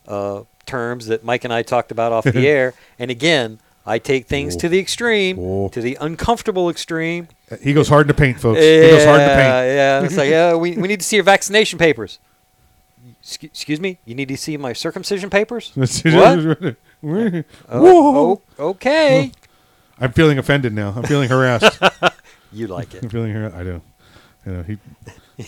uh, 0.06 0.42
terms 0.68 1.06
that 1.06 1.24
Mike 1.24 1.42
and 1.44 1.52
I 1.52 1.62
talked 1.62 1.90
about 1.90 2.12
off 2.12 2.24
the 2.24 2.46
air. 2.56 2.74
And 2.98 3.10
again, 3.10 3.58
I 3.84 3.98
take 3.98 4.26
things 4.26 4.54
to 4.56 4.68
the 4.68 4.78
extreme, 4.78 5.36
to 5.70 5.80
the 5.80 5.96
uncomfortable 6.00 6.68
extreme. 6.70 7.26
He 7.62 7.72
goes 7.72 7.88
hard 7.88 8.06
to 8.08 8.14
paint, 8.14 8.38
folks. 8.38 8.60
Yeah, 8.60 8.82
he 8.84 8.90
goes 8.90 9.04
hard 9.04 9.20
the 9.20 9.26
paint. 9.26 9.38
yeah. 9.38 10.02
It's 10.02 10.16
like, 10.16 10.30
yeah, 10.30 10.54
we, 10.54 10.76
we 10.76 10.86
need 10.86 11.00
to 11.00 11.06
see 11.06 11.16
your 11.16 11.24
vaccination 11.24 11.78
papers. 11.78 12.18
Excuse 13.42 13.80
me, 13.80 13.98
you 14.04 14.14
need 14.14 14.28
to 14.28 14.36
see 14.36 14.56
my 14.56 14.72
circumcision 14.72 15.28
papers. 15.30 15.72
what? 15.74 16.62
Uh, 16.62 16.72
Whoa. 17.02 17.42
Oh, 17.68 18.42
oh, 18.58 18.68
okay. 18.70 19.32
I'm 20.00 20.12
feeling 20.12 20.38
offended 20.38 20.72
now. 20.72 20.92
I'm 20.96 21.02
feeling 21.04 21.28
harassed. 21.28 21.80
You 22.50 22.66
like 22.66 22.94
it. 22.94 23.02
I'm 23.02 23.10
feeling 23.10 23.32
harassed. 23.32 23.56
I 23.56 23.62
do. 23.62 23.82
You 24.46 24.52
know, 24.52 24.62
he. 24.62 24.78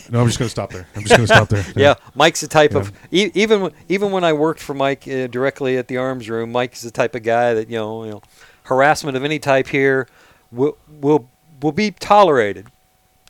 No, 0.09 0.21
I'm 0.21 0.27
just 0.27 0.39
going 0.39 0.47
to 0.47 0.49
stop 0.49 0.71
there. 0.71 0.87
I'm 0.95 1.01
just 1.03 1.09
going 1.17 1.27
to 1.27 1.33
stop 1.33 1.49
there. 1.49 1.65
yeah, 1.75 1.95
Mike's 2.15 2.41
the 2.41 2.47
type 2.47 2.71
Yeah. 2.73 2.79
of 2.79 2.91
e- 3.11 3.31
even 3.33 3.61
when- 3.61 3.71
even 3.89 4.11
when 4.11 4.23
I 4.23 4.31
worked 4.33 4.61
for 4.61 4.73
Mike 4.73 5.07
uh, 5.07 5.27
directly 5.27 5.77
at 5.77 5.87
the 5.89 5.97
arms 5.97 6.29
room, 6.29 6.51
Mike's 6.51 6.81
the 6.81 6.91
type 6.91 7.13
of 7.15 7.23
guy 7.23 7.53
that 7.53 7.69
you 7.69 7.77
know, 7.77 8.03
you 8.05 8.11
know, 8.11 8.21
harassment 8.63 9.17
of 9.17 9.23
any 9.23 9.37
type 9.39 9.67
here 9.67 10.07
will 10.51 10.77
will 11.01 11.29
will 11.61 11.71
be 11.73 11.91
tolerated. 11.91 12.67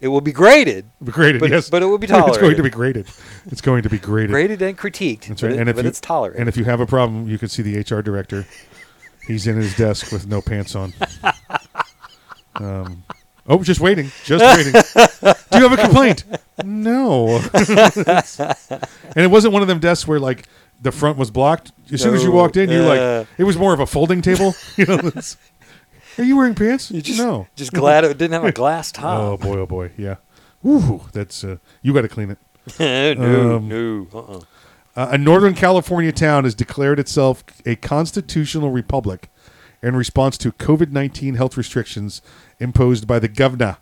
It 0.02 0.08
will 0.08 0.22
be 0.22 0.32
graded. 0.32 0.86
Be 1.04 1.12
graded, 1.12 1.42
but, 1.42 1.52
yes. 1.52 1.70
but 1.70 1.84
it 1.84 1.86
will 1.86 1.98
be 2.00 2.08
tolerated. 2.08 2.30
It's 2.36 2.42
going 2.42 2.56
to 2.58 2.64
be 2.64 2.70
graded. 2.72 3.08
It's 3.52 3.62
going 3.62 3.84
to 3.84 3.90
be 3.90 4.00
graded. 4.00 4.32
Graded 4.32 4.62
and 4.62 4.76
critiqued. 4.78 5.28
That's 5.28 5.42
but 5.42 5.48
right. 5.48 5.56
it- 5.56 5.60
and 5.60 5.70
if 5.70 5.76
but 5.76 5.86
you, 5.86 5.90
it's 5.90 6.00
tolerated. 6.02 6.40
And 6.40 6.50
if 6.50 6.58
you 6.58 6.64
have 6.66 6.80
a 6.80 6.88
problem, 6.88 7.28
you 7.28 7.38
can 7.38 7.50
see 7.50 7.62
the 7.62 7.78
HR 7.80 8.02
director. 8.02 8.46
He's 9.28 9.46
in 9.48 9.56
his 9.58 9.76
desk 9.76 10.12
with 10.12 10.28
no 10.28 10.42
pants 10.42 10.76
on. 10.76 10.94
Um, 12.56 13.04
oh, 13.48 13.64
just 13.64 13.80
waiting. 13.80 14.12
Just 14.24 14.44
waiting. 14.44 14.74
Do 15.52 15.58
you 15.58 15.68
have 15.70 15.74
a 15.74 15.78
complaint? 15.82 16.24
No. 16.64 17.38
and 17.54 19.18
it 19.18 19.30
wasn't 19.32 19.54
one 19.54 19.62
of 19.62 19.68
them 19.68 19.80
desks 19.80 20.08
where 20.08 20.20
like 20.20 20.48
the 20.82 20.92
front 20.92 21.18
was 21.18 21.32
blocked. 21.32 21.72
As 21.92 22.02
soon 22.02 22.16
as 22.16 22.24
you 22.24 22.30
No. 22.30 22.36
walked 22.36 22.58
in, 22.58 22.70
you're 22.70 22.84
Uh. 22.84 23.20
like, 23.20 23.28
it 23.38 23.44
was 23.44 23.58
more 23.58 23.74
of 23.74 23.80
a 23.80 23.86
folding 23.86 24.22
table. 24.22 24.56
You 24.78 24.86
know, 24.86 24.96
it's- 24.96 25.38
are 26.18 26.24
you 26.26 26.36
wearing 26.36 26.56
pants? 26.56 26.92
You 26.92 27.02
just 27.02 27.18
no. 27.20 27.48
just 27.56 27.72
glad 27.72 28.04
it 28.04 28.18
didn't 28.18 28.34
have 28.34 28.44
a 28.44 28.52
glass 28.52 28.92
top. 29.02 29.20
Oh 29.20 29.38
boy, 29.38 29.60
oh 29.60 29.66
boy, 29.66 29.92
yeah. 29.98 30.16
Ooh, 30.66 31.02
that's 31.14 31.44
uh, 31.44 31.58
you 31.82 31.94
got 31.94 32.02
to 32.02 32.10
clean 32.10 32.32
it. 32.32 33.18
no, 33.18 33.56
Um, 33.58 33.68
no, 33.70 34.08
uh-uh. 34.14 34.40
uh, 34.96 35.08
a 35.12 35.18
Northern 35.18 35.54
California 35.56 36.12
town 36.12 36.44
has 36.44 36.54
declared 36.54 37.00
itself 37.00 37.44
a 37.66 37.76
constitutional 37.78 38.72
republic 38.72 39.30
in 39.82 39.96
response 39.96 40.38
to 40.40 40.52
COVID 40.52 40.92
19 40.92 41.36
health 41.36 41.58
restrictions 41.58 42.22
imposed 42.60 43.08
by 43.08 43.20
the 43.20 43.28
governor. 43.28 43.78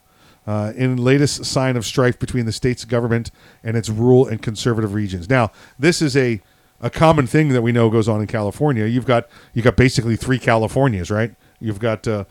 Uh, 0.48 0.74
in 0.76 0.98
latest 0.98 1.46
sign 1.46 1.78
of 1.78 1.86
strife 1.86 2.18
between 2.18 2.46
the 2.48 2.52
state's 2.52 2.84
government 2.84 3.30
and 3.64 3.78
its 3.78 3.88
rural 3.88 4.26
and 4.26 4.42
conservative 4.42 4.96
regions. 4.96 5.30
Now, 5.30 5.52
this 5.78 6.02
is 6.02 6.18
a, 6.18 6.42
a 6.82 6.90
common 6.90 7.28
thing 7.28 7.50
that 7.50 7.62
we 7.62 7.72
know 7.72 7.92
goes 7.92 8.10
on 8.10 8.20
in 8.22 8.26
California. 8.26 8.86
You've 8.86 9.06
got 9.06 9.28
you 9.54 9.62
got 9.62 9.76
basically 9.76 10.16
three 10.16 10.40
Californias, 10.40 11.12
right? 11.12 11.36
You've 11.60 11.78
got 11.78 12.08
uh, 12.08 12.24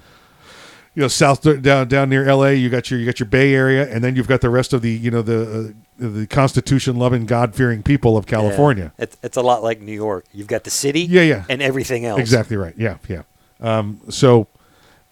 you 0.97 1.03
know 1.03 1.09
south 1.09 1.43
down 1.63 1.87
down 1.87 2.09
near 2.09 2.29
L.A. 2.29 2.55
You 2.55 2.71
got 2.71 2.91
your 2.91 2.99
you 2.99 3.07
got 3.07 3.21
your 3.21 3.29
Bay 3.29 3.55
Area, 3.55 3.89
and 3.89 4.03
then 4.03 4.17
you've 4.17 4.27
got 4.27 4.41
the 4.41 4.51
rest 4.51 4.73
of 4.73 4.83
the 4.83 4.91
you 4.91 5.13
know 5.13 5.23
the 5.23 5.75
uh, 6.01 6.09
the 6.09 6.27
Constitution 6.27 6.97
loving, 6.97 7.25
God 7.25 7.55
fearing 7.55 7.85
people 7.85 8.17
of 8.17 8.27
California. 8.27 8.93
Yeah. 8.99 9.05
It's, 9.05 9.17
it's 9.23 9.37
a 9.37 9.43
lot 9.43 9.63
like 9.63 9.81
New 9.81 9.93
York. 9.93 10.25
You've 10.33 10.49
got 10.49 10.65
the 10.65 10.71
city 10.71 11.03
Yeah, 11.03 11.23
yeah. 11.23 11.45
and 11.49 11.63
everything 11.63 12.05
else. 12.05 12.19
Exactly 12.19 12.57
right. 12.57 12.75
Yeah, 12.77 12.97
yeah. 13.09 13.23
Um, 13.61 14.01
so 14.09 14.47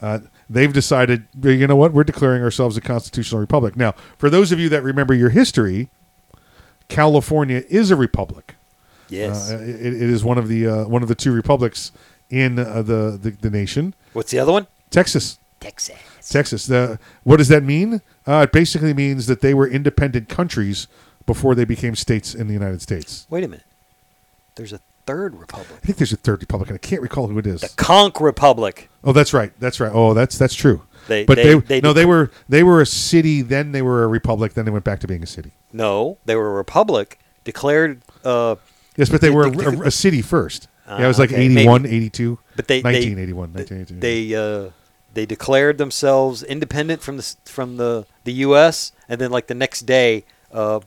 uh, 0.01 0.21
they've 0.49 0.73
decided, 0.73 1.27
you 1.43 1.67
know 1.67 1.77
what, 1.77 1.93
we're 1.93 2.05
declaring 2.05 2.43
ourselves 2.43 2.77
a 2.77 2.81
constitutional 2.81 3.41
republic. 3.41 3.77
Now, 3.77 3.93
for 4.19 4.31
those 4.31 4.53
of 4.53 4.61
you 4.61 4.69
that 4.69 4.83
remember 4.83 5.15
your 5.15 5.31
history, 5.31 5.89
California 6.89 7.65
is 7.69 7.91
a 7.91 7.97
republic. 7.97 8.55
Yes. 9.09 9.51
Uh, 9.51 9.59
it, 9.59 9.95
it 9.95 10.03
is 10.03 10.25
one 10.25 10.39
of 10.39 10.49
the 10.49 10.67
uh, 10.67 10.85
one 10.87 11.03
of 11.03 11.09
the 11.09 11.15
two 11.15 11.33
republics 11.33 11.93
in 12.31 12.59
uh, 12.59 12.83
the, 12.83 13.19
the 13.21 13.31
the 13.31 13.51
nation. 13.51 13.95
What's 14.13 14.31
the 14.31 14.39
other 14.39 14.53
one? 14.53 14.67
Texas. 14.91 15.39
Texas. 15.61 15.97
Texas. 16.29 16.67
The, 16.67 16.99
what 17.23 17.37
does 17.37 17.49
that 17.49 17.63
mean? 17.63 18.03
Uh, 18.27 18.47
it 18.49 18.53
basically 18.53 18.95
means 18.95 19.27
that 19.27 19.41
they 19.41 19.55
were 19.55 19.67
independent 19.67 20.29
countries 20.29 20.89
before 21.25 21.55
they 21.55 21.65
became 21.65 21.95
states 21.95 22.35
in 22.35 22.47
the 22.47 22.53
United 22.53 22.83
States. 22.83 23.27
Wait 23.31 23.45
a 23.45 23.49
minute. 23.49 23.65
There's 24.57 24.73
a 24.73 24.81
third 25.07 25.35
republic. 25.37 25.81
I 25.83 25.87
think 25.87 25.99
there's 25.99 26.13
a 26.13 26.17
third 26.17 26.41
republic, 26.41 26.69
and 26.71 26.75
I 26.77 26.79
can't 26.79 27.01
recall 27.03 27.29
who 27.29 27.39
it 27.39 27.47
is. 27.47 27.61
The 27.63 27.69
Conch 27.77 28.21
Republic. 28.21 28.89
Oh, 29.05 29.13
that's 29.13 29.33
right. 29.33 29.53
That's 29.61 29.81
right. 29.81 29.91
Oh, 29.95 30.15
that's 30.15 30.37
that's 30.39 30.55
true. 30.55 30.83
They- 31.09 31.25
but 31.25 31.37
they- 31.37 31.55
they, 31.55 31.61
they 31.61 31.81
no, 31.81 31.93
dec- 31.93 31.95
they 31.95 32.05
were 32.05 32.31
they 32.49 32.63
were 32.63 32.81
a 32.81 32.87
city. 32.87 33.43
Then 33.43 33.73
they 33.73 33.83
were 33.83 34.03
a 34.05 34.09
republic. 34.09 34.55
Then 34.55 34.65
they 34.65 34.71
went 34.73 34.85
back 34.85 35.01
to 35.01 35.07
being 35.07 35.23
a 35.23 35.27
city. 35.27 35.53
No, 35.73 36.19
they 36.25 36.35
were 36.37 36.49
a 36.49 36.55
republic 36.55 37.19
declared. 37.45 38.03
Uh, 38.25 38.57
Yes, 38.99 39.11
but 39.11 39.21
they 39.21 39.29
were 39.29 39.51
de- 39.51 39.69
a, 39.83 39.89
a 39.89 39.91
city 39.91 40.23
first. 40.23 40.69
Uh, 40.89 40.97
yeah, 40.99 41.05
it 41.05 41.09
was 41.09 41.19
like 41.19 41.31
okay, 41.31 41.45
81, 41.45 41.83
maybe. 41.83 41.97
82, 41.97 42.39
But 42.57 42.67
they, 42.67 42.81
they 42.81 43.15
1982. 43.15 44.01
They 44.01 44.35
uh, 44.35 44.71
they 45.13 45.27
declared 45.27 45.77
themselves 45.79 46.43
independent 46.43 47.03
from 47.03 47.17
the 47.19 47.23
s- 47.23 47.37
from 47.45 47.77
the 47.77 48.07
the 48.25 48.33
U.S. 48.49 48.93
and 49.09 49.21
then 49.21 49.31
like 49.31 49.49
the 49.49 49.55
next 49.55 49.83
day, 49.83 50.25
uh, 50.51 50.81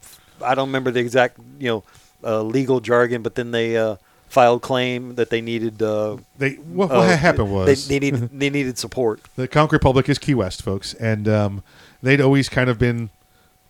I 0.43 0.55
don't 0.55 0.69
remember 0.69 0.89
the 0.91 0.99
exact 1.01 1.37
you 1.59 1.67
know 1.69 1.83
uh, 2.23 2.41
legal 2.41 2.79
jargon, 2.79 3.21
but 3.21 3.35
then 3.35 3.51
they 3.51 3.77
uh, 3.77 3.97
filed 4.29 4.61
claim 4.61 5.15
that 5.15 5.29
they 5.29 5.41
needed. 5.41 5.81
Uh, 5.81 6.17
They 6.37 6.53
what, 6.55 6.91
uh, 6.91 7.01
happened 7.17 7.51
was 7.51 7.87
they, 7.87 7.99
they 7.99 8.11
needed 8.11 8.39
they 8.39 8.49
needed 8.49 8.77
support. 8.77 9.21
The 9.35 9.47
Conch 9.47 9.71
Republic 9.71 10.07
is 10.07 10.17
Key 10.17 10.35
West, 10.35 10.61
folks, 10.61 10.93
and 10.93 11.27
um, 11.27 11.63
they'd 12.01 12.21
always 12.21 12.47
kind 12.49 12.69
of 12.69 12.77
been 12.79 13.09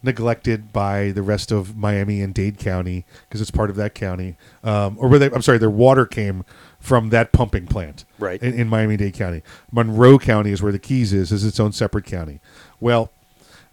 neglected 0.02 0.72
by 0.72 1.12
the 1.12 1.22
rest 1.22 1.52
of 1.52 1.76
Miami 1.76 2.22
and 2.22 2.34
Dade 2.34 2.58
County 2.58 3.06
because 3.28 3.42
it's 3.42 3.52
part 3.52 3.70
of 3.70 3.76
that 3.76 3.94
county. 3.94 4.36
Um, 4.64 4.96
or 5.00 5.10
were 5.10 5.20
they? 5.20 5.30
I'm 5.32 5.42
sorry, 5.42 5.58
their 5.58 5.70
water 5.70 6.06
came 6.06 6.46
from 6.80 7.10
that 7.10 7.32
pumping 7.34 7.68
plant, 7.68 8.06
Right. 8.18 8.42
in, 8.42 8.54
in 8.54 8.70
Miami 8.70 8.96
Dade 8.96 9.14
County. 9.14 9.42
Monroe 9.72 10.18
County 10.18 10.52
is 10.52 10.62
where 10.62 10.72
the 10.72 10.80
Keys 10.80 11.12
is, 11.12 11.32
is 11.32 11.44
its 11.44 11.60
own 11.60 11.74
separate 11.74 12.06
county. 12.06 12.40
Well, 12.80 13.12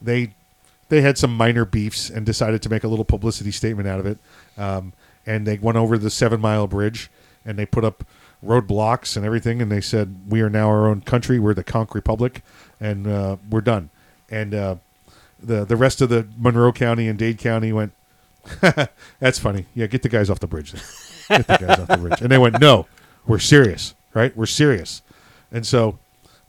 they 0.03 0.35
they 0.89 1.01
had 1.01 1.17
some 1.19 1.37
minor 1.37 1.65
beefs 1.65 2.11
and 2.11 2.25
decided 2.27 2.63
to 2.63 2.69
make 2.69 2.85
a 2.85 2.89
little 2.89 3.05
publicity 3.05 3.51
statement 3.51 3.89
out 3.89 3.99
of 4.01 4.07
it. 4.07 4.19
Um, 4.59 4.93
and 5.27 5.47
they 5.47 5.59
went 5.59 5.77
over 5.77 5.99
the 5.99 6.11
Seven 6.11 6.41
Mile 6.41 6.67
Bridge 6.67 7.11
and 7.45 7.59
they 7.59 7.67
put 7.67 7.85
up 7.85 8.05
roadblocks 8.45 9.17
and 9.17 9.25
everything. 9.27 9.61
And 9.61 9.71
they 9.71 9.81
said, 9.81 10.17
"We 10.29 10.41
are 10.41 10.51
now 10.51 10.69
our 10.69 10.89
own 10.89 11.01
country. 11.01 11.39
We're 11.39 11.55
the 11.55 11.65
Conch 11.65 11.95
Republic, 11.95 12.43
and 12.81 13.07
uh, 13.07 13.37
we're 13.51 13.61
done." 13.61 13.91
And 14.31 14.55
uh, 14.55 14.77
the 15.43 15.65
the 15.65 15.77
rest 15.77 16.01
of 16.01 16.09
the 16.09 16.27
Monroe 16.37 16.73
County 16.73 17.09
and 17.09 17.19
Dade 17.19 17.39
County 17.39 17.73
went, 17.73 17.93
"That's 19.21 19.39
funny. 19.39 19.67
Yeah, 19.75 19.87
get 19.87 20.03
the 20.03 20.09
guys 20.09 20.31
off 20.31 20.41
the 20.41 20.47
bridge. 20.47 20.73
Get 21.29 21.47
the 21.47 21.59
guys 21.59 21.79
off 21.79 21.89
the 21.89 21.97
bridge." 21.97 22.21
And 22.21 22.31
they 22.31 22.39
went, 22.39 22.61
"No, 22.61 22.87
we're 23.27 23.39
serious, 23.39 23.95
right? 24.15 24.37
We're 24.37 24.47
serious." 24.47 25.03
And 25.53 25.67
so 25.67 25.99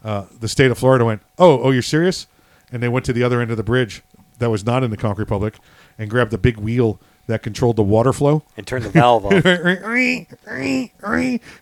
uh, 0.04 0.26
the 0.40 0.48
state 0.48 0.72
of 0.72 0.78
Florida 0.78 1.06
went, 1.06 1.22
"Oh, 1.38 1.62
oh, 1.62 1.72
you're 1.72 1.82
serious?" 1.82 2.28
And 2.72 2.84
they 2.84 2.90
went 2.90 3.06
to 3.06 3.14
the 3.14 3.24
other 3.24 3.40
end 3.40 3.52
of 3.52 3.58
the 3.58 3.64
bridge 3.64 4.04
that 4.40 4.50
was 4.50 4.66
not 4.66 4.84
in 4.84 4.92
the 4.92 4.98
Conch 4.98 5.18
Republic 5.18 5.58
and 5.98 6.10
grabbed 6.10 6.32
the 6.32 6.38
big 6.38 6.58
wheel 6.58 7.00
that 7.28 7.44
controlled 7.44 7.76
the 7.76 7.84
water 7.84 8.14
flow 8.14 8.44
And 8.56 8.66
turned 8.66 8.86
the 8.86 8.90
valve 8.90 9.26
off. 9.26 9.34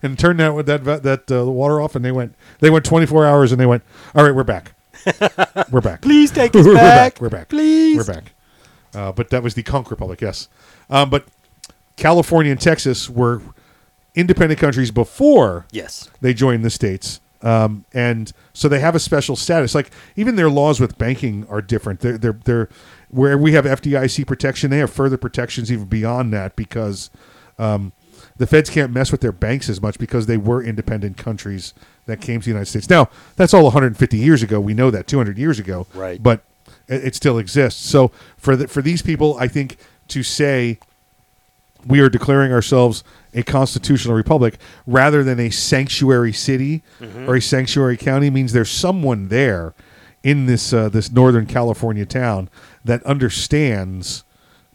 and 0.04 0.18
turned 0.18 0.40
that 0.40 0.66
that 0.66 0.84
that, 0.86 1.04
that 1.04 1.32
uh, 1.32 1.46
the 1.46 1.52
water 1.52 1.82
off. 1.82 1.96
And 1.96 2.06
they 2.06 2.12
went 2.12 2.36
they 2.60 2.70
went 2.70 2.86
24 2.86 3.26
hours 3.26 3.52
and 3.52 3.60
they 3.60 3.66
went, 3.66 3.84
"All 4.16 4.24
right, 4.24 4.34
we're 4.34 4.44
back. 4.44 4.74
We're 5.72 5.82
back. 5.82 6.02
Please 6.02 6.32
take 6.32 6.56
us 6.56 6.66
we're 6.66 6.74
back. 6.76 7.20
We're 7.22 7.30
back. 7.30 7.50
Please. 7.50 7.98
We're 7.98 8.14
back." 8.14 8.32
Uh, 8.94 9.12
but 9.12 9.30
that 9.30 9.44
was 9.44 9.56
the 9.56 9.64
Conch 9.64 9.92
Republic, 9.92 10.22
yes. 10.22 10.48
Um, 10.90 11.10
but 11.10 11.26
California 11.98 12.52
and 12.52 12.62
Texas 12.62 13.10
were 13.10 13.42
independent 14.16 14.60
countries 14.60 14.90
before 14.92 15.66
Yes. 15.72 16.10
they 16.22 16.34
joined 16.34 16.64
the 16.64 16.70
states. 16.70 17.20
Um, 17.42 17.84
and 17.94 18.32
so 18.54 18.70
they 18.70 18.80
have 18.80 18.96
a 18.96 19.00
special 19.00 19.36
status. 19.36 19.76
Like 19.76 19.92
even 20.16 20.38
their 20.38 20.50
laws 20.50 20.80
with 20.80 20.98
banking 20.98 21.46
are 21.50 21.62
different. 21.62 22.00
They're, 22.00 22.18
they're, 22.18 22.40
they're 22.46 22.70
where 23.16 23.38
we 23.38 23.54
have 23.54 23.66
FDIC 23.66 24.28
protection, 24.28 24.70
they 24.70 24.80
have 24.80 24.92
further 24.92 25.18
protections 25.18 25.72
even 25.72 25.86
beyond 25.86 26.34
that 26.34 26.56
because 26.56 27.10
um, 27.58 27.94
the 28.38 28.46
feds 28.46 28.70
can't 28.70 28.92
mess 28.92 29.12
with 29.12 29.22
their 29.22 29.32
banks 29.32 29.70
as 29.70 29.82
much 29.82 29.98
because 29.98 30.26
they 30.26 30.38
were 30.38 30.62
independent 30.62 31.16
countries 31.18 31.74
that 32.08 32.20
came 32.20 32.42
to 32.42 32.46
the 32.46 32.52
United 32.52 32.66
States. 32.68 32.90
Now 32.90 33.10
that's 33.38 33.54
all 33.54 33.64
150 33.64 34.18
years 34.18 34.44
ago. 34.44 34.60
We 34.60 34.74
know 34.74 34.92
that 34.92 35.08
200 35.08 35.38
years 35.38 35.60
ago, 35.60 35.88
Right. 35.94 36.22
But 36.22 36.42
it, 36.88 37.06
it 37.06 37.16
still 37.16 37.38
exists. 37.40 37.84
So 37.90 38.12
for 38.38 38.56
the, 38.56 38.68
for 38.68 38.82
these 38.82 39.02
people, 39.02 39.38
I 39.40 39.48
think 39.48 39.78
to 40.10 40.22
say 40.22 40.78
we 41.88 42.00
are 42.02 42.10
declaring 42.10 42.52
ourselves 42.52 43.04
a 43.34 43.44
constitutional 43.44 44.16
republic 44.16 44.58
rather 44.86 45.24
than 45.24 45.40
a 45.40 45.50
sanctuary 45.52 46.34
city 46.34 46.84
Mhm. 47.00 47.28
or 47.28 47.36
a 47.36 47.42
sanctuary 47.42 47.96
county 47.98 48.30
means 48.30 48.52
there's 48.54 48.72
someone 48.72 49.30
there 49.30 49.74
in 50.24 50.48
this 50.48 50.74
uh, 50.74 50.90
this 50.90 51.12
northern 51.12 51.46
California 51.46 52.06
town 52.06 52.50
that 52.86 53.04
understands 53.04 54.24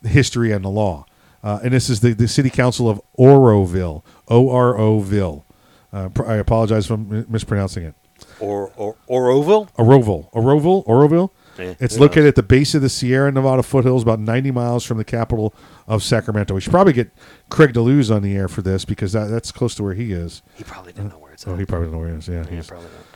the 0.03 0.09
history 0.09 0.53
and 0.53 0.65
the 0.65 0.69
law. 0.69 1.07
Uh, 1.43 1.59
and 1.65 1.73
this 1.73 1.89
is 1.89 2.01
the, 2.01 2.13
the 2.13 2.29
city 2.29 2.51
council 2.51 2.89
of 2.91 3.01
Oroville, 3.15 4.05
O 4.29 4.51
R 4.51 4.77
O 4.79 5.01
Ville. 5.01 5.47
Uh, 5.93 6.11
I 6.27 6.35
apologize 6.35 6.87
for 6.87 6.95
I'm 6.95 7.25
mispronouncing 7.29 7.85
it. 7.85 7.95
Or 8.39 8.71
or 8.77 8.97
Oroville. 9.07 9.69
Oroville, 9.79 10.29
Oroville, 10.33 10.83
Oroville. 10.87 11.33
Yeah, 11.59 11.75
it's 11.81 11.99
located 11.99 12.25
knows? 12.25 12.29
at 12.29 12.35
the 12.37 12.43
base 12.43 12.75
of 12.75 12.83
the 12.83 12.89
Sierra 12.89 13.31
Nevada 13.33 13.63
foothills, 13.63 14.03
about 14.03 14.21
90 14.21 14.51
miles 14.51 14.85
from 14.85 14.99
the 14.99 15.05
capital 15.05 15.53
of 15.87 16.03
Sacramento. 16.03 16.55
We 16.55 16.61
should 16.61 16.71
probably 16.71 16.93
get 16.93 17.11
Craig 17.51 17.73
DeLuz 17.75 18.15
on 18.15 18.23
the 18.23 18.35
air 18.37 18.49
for 18.49 18.63
this 18.63 18.85
because 18.85 19.13
that, 19.13 19.27
that's 19.27 19.51
close 19.53 19.75
to 19.75 19.83
where 19.83 19.93
he 19.95 20.13
is. 20.13 20.43
He 20.55 20.65
probably 20.65 20.93
didn't 20.93 21.11
know 21.11 21.19
where 21.19 21.33
it's 21.33 21.47
Oh, 21.47 21.57
he 21.57 21.67
probably 21.67 21.87
doesn't 21.89 21.93
know 22.01 22.05
where 22.07 22.15
it 22.15 22.19
is. 22.19 22.29
Yeah, 22.29 22.45
Yeah, 22.45 22.51
he's- 22.51 22.69
probably 22.69 22.89
not. 22.89 23.10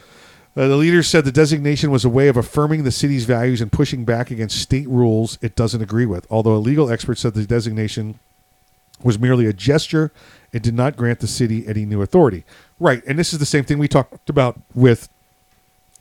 Uh, 0.56 0.68
the 0.68 0.76
leader 0.76 1.02
said 1.02 1.24
the 1.24 1.32
designation 1.32 1.90
was 1.90 2.04
a 2.04 2.08
way 2.08 2.28
of 2.28 2.36
affirming 2.36 2.84
the 2.84 2.92
city's 2.92 3.24
values 3.24 3.60
and 3.60 3.72
pushing 3.72 4.04
back 4.04 4.30
against 4.30 4.60
state 4.60 4.88
rules 4.88 5.36
it 5.42 5.56
doesn't 5.56 5.82
agree 5.82 6.06
with. 6.06 6.26
Although 6.30 6.54
a 6.54 6.58
legal 6.58 6.90
expert 6.90 7.18
said 7.18 7.34
the 7.34 7.44
designation 7.44 8.20
was 9.02 9.18
merely 9.18 9.46
a 9.46 9.52
gesture, 9.52 10.12
it 10.52 10.62
did 10.62 10.74
not 10.74 10.96
grant 10.96 11.18
the 11.18 11.26
city 11.26 11.66
any 11.66 11.84
new 11.84 12.02
authority. 12.02 12.44
Right, 12.78 13.02
and 13.06 13.18
this 13.18 13.32
is 13.32 13.40
the 13.40 13.46
same 13.46 13.64
thing 13.64 13.78
we 13.78 13.88
talked 13.88 14.30
about 14.30 14.60
with 14.74 15.08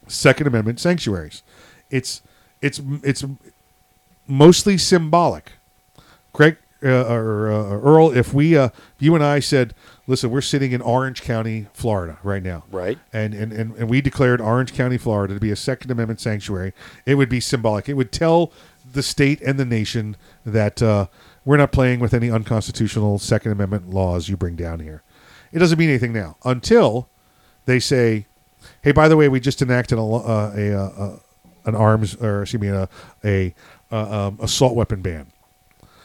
Second 0.07 0.47
Amendment 0.47 0.79
sanctuaries. 0.79 1.41
It's 1.89 2.21
it's 2.61 2.79
it's 3.03 3.25
mostly 4.27 4.77
symbolic. 4.77 5.53
Craig 6.31 6.57
uh, 6.83 7.05
or 7.13 7.51
uh, 7.51 7.79
Earl, 7.79 8.15
if 8.15 8.33
we, 8.33 8.57
uh, 8.57 8.65
if 8.67 8.95
you 8.99 9.15
and 9.15 9.23
I 9.23 9.39
said, 9.39 9.73
listen, 10.07 10.29
we're 10.29 10.41
sitting 10.41 10.71
in 10.71 10.81
Orange 10.81 11.21
County, 11.21 11.67
Florida, 11.73 12.17
right 12.23 12.43
now, 12.43 12.63
Right. 12.71 12.97
and 13.13 13.33
and, 13.33 13.51
and 13.53 13.75
and 13.75 13.89
we 13.89 14.01
declared 14.01 14.41
Orange 14.41 14.73
County, 14.73 14.97
Florida, 14.97 15.33
to 15.33 15.39
be 15.39 15.51
a 15.51 15.55
Second 15.55 15.91
Amendment 15.91 16.19
sanctuary, 16.19 16.73
it 17.05 17.15
would 17.15 17.29
be 17.29 17.39
symbolic. 17.39 17.87
It 17.89 17.93
would 17.93 18.11
tell 18.11 18.51
the 18.91 19.01
state 19.03 19.41
and 19.41 19.57
the 19.59 19.65
nation 19.65 20.15
that 20.45 20.81
uh, 20.81 21.07
we're 21.45 21.57
not 21.57 21.71
playing 21.71 21.99
with 21.99 22.13
any 22.13 22.29
unconstitutional 22.29 23.17
Second 23.19 23.51
Amendment 23.53 23.89
laws 23.89 24.29
you 24.29 24.37
bring 24.37 24.55
down 24.55 24.79
here. 24.79 25.01
It 25.51 25.59
doesn't 25.59 25.79
mean 25.79 25.89
anything 25.89 26.13
now 26.13 26.35
until 26.45 27.07
they 27.65 27.79
say, 27.79 28.25
"Hey, 28.81 28.91
by 28.91 29.07
the 29.07 29.15
way, 29.17 29.29
we 29.29 29.39
just 29.39 29.61
enacted 29.61 29.97
a 29.97 30.01
uh, 30.01 30.53
a, 30.55 30.73
uh, 30.73 30.83
uh, 31.03 31.19
an 31.65 31.75
arms 31.75 32.15
or 32.15 32.41
excuse 32.41 32.61
me 32.61 32.67
a 32.69 32.89
a 33.23 33.55
uh, 33.91 34.27
um, 34.27 34.37
assault 34.41 34.75
weapon 34.75 35.01
ban." 35.01 35.27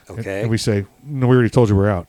And- 0.08 0.18
Okay. 0.20 0.40
And 0.42 0.50
we 0.50 0.58
say, 0.58 0.86
"No, 1.04 1.26
we 1.26 1.34
already 1.36 1.50
told 1.50 1.68
you 1.68 1.76
we're 1.76 1.88
out." 1.90 2.06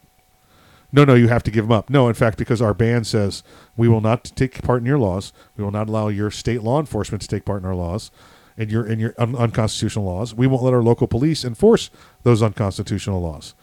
No, 0.92 1.04
no, 1.04 1.14
you 1.14 1.28
have 1.28 1.44
to 1.44 1.50
give 1.52 1.64
them 1.66 1.72
up. 1.72 1.88
No, 1.88 2.08
in 2.08 2.14
fact, 2.14 2.36
because 2.36 2.60
our 2.60 2.74
ban 2.74 3.04
says 3.04 3.44
we 3.76 3.86
will 3.88 4.00
not 4.00 4.24
take 4.34 4.60
part 4.62 4.80
in 4.80 4.86
your 4.86 4.98
laws. 4.98 5.32
We 5.56 5.62
will 5.62 5.70
not 5.70 5.88
allow 5.88 6.08
your 6.08 6.30
state 6.32 6.62
law 6.62 6.80
enforcement 6.80 7.22
to 7.22 7.28
take 7.28 7.44
part 7.44 7.62
in 7.62 7.68
our 7.68 7.76
laws 7.76 8.10
and 8.58 8.70
your 8.72 8.84
and 8.84 9.00
your 9.00 9.14
un- 9.16 9.36
unconstitutional 9.36 10.04
laws. 10.04 10.34
We 10.34 10.46
won't 10.48 10.64
let 10.64 10.74
our 10.74 10.82
local 10.82 11.06
police 11.06 11.44
enforce 11.44 11.90
those 12.24 12.42
unconstitutional 12.42 13.20
laws. 13.20 13.54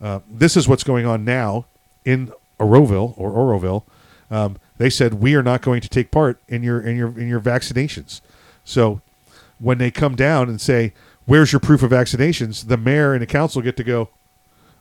Uh, 0.00 0.20
this 0.30 0.56
is 0.56 0.68
what's 0.68 0.84
going 0.84 1.06
on 1.06 1.24
now 1.24 1.64
in 2.04 2.32
Oroville 2.60 3.14
or 3.16 3.30
Oroville. 3.32 3.84
Um, 4.30 4.56
they 4.76 4.90
said 4.90 5.14
we 5.14 5.34
are 5.34 5.42
not 5.42 5.62
going 5.62 5.80
to 5.80 5.88
take 5.88 6.10
part 6.10 6.38
in 6.48 6.62
your 6.62 6.80
in 6.80 6.96
your 6.96 7.08
in 7.18 7.28
your 7.28 7.40
vaccinations. 7.40 8.20
So 8.64 9.00
when 9.58 9.78
they 9.78 9.90
come 9.90 10.14
down 10.16 10.50
and 10.50 10.60
say, 10.60 10.92
"Where's 11.28 11.52
your 11.52 11.60
proof 11.60 11.82
of 11.82 11.90
vaccinations?" 11.92 12.66
the 12.66 12.76
mayor 12.76 13.12
and 13.12 13.22
the 13.22 13.26
council 13.26 13.62
get 13.62 13.76
to 13.76 13.84
go. 13.84 14.08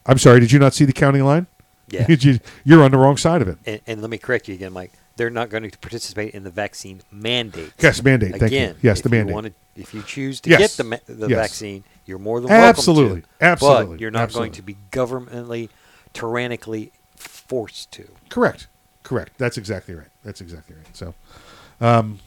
I'm 0.06 0.18
sorry, 0.18 0.40
did 0.40 0.52
you 0.52 0.60
not 0.60 0.74
see 0.74 0.86
the 0.86 0.94
county 0.94 1.22
line? 1.22 1.46
Yeah. 1.90 2.06
You- 2.10 2.40
You're 2.64 2.84
on 2.84 2.92
the 2.92 2.98
wrong 2.98 3.18
side 3.18 3.42
of 3.42 3.48
it. 3.48 3.58
And, 3.66 3.82
and 3.86 4.02
let 4.02 4.10
me 4.10 4.18
correct 4.18 4.48
you 4.48 4.56
again, 4.56 4.74
Mike. 4.74 4.94
They're 5.18 5.30
not 5.30 5.50
going 5.50 5.70
to 5.70 5.78
participate 5.80 6.34
in 6.34 6.44
the 6.44 6.50
vaccine 6.52 7.02
mandate. 7.12 7.74
Yes, 7.80 8.04
mandate. 8.04 8.32
Thank 8.32 8.42
you. 8.42 8.48
Again, 8.48 8.76
Yes, 8.82 9.02
the 9.02 9.10
mandate. 9.10 9.34
wanna- 9.36 9.52
if 9.76 9.94
you 9.94 10.02
choose 10.04 10.40
to 10.42 10.50
Yes. 10.50 10.76
get 10.78 11.02
the 11.08 11.14
the 11.14 11.28
Yes. 11.30 11.38
vaccine, 11.40 11.84
you're 12.06 12.18
more 12.20 12.40
than 12.42 12.50
welcome 12.50 12.70
Absolutely. 12.70 13.22
to. 13.22 13.28
Absolutely. 13.42 13.96
But 13.96 14.02
you're 14.02 14.12
not 14.12 14.24
Absolutely. 14.24 14.48
going 14.50 14.56
to 14.56 14.62
be 14.64 14.78
governmentally, 14.92 15.70
tyrannically 16.14 16.92
forced 17.16 17.92
to. 17.92 18.08
Correct. 18.30 18.68
Correct. 19.04 19.34
That's 19.38 19.58
exactly 19.58 19.94
right. 19.96 20.08
That's 20.24 20.42
exactly 20.42 20.76
right. 20.76 20.86
So, 20.96 21.14
um, 21.82 22.20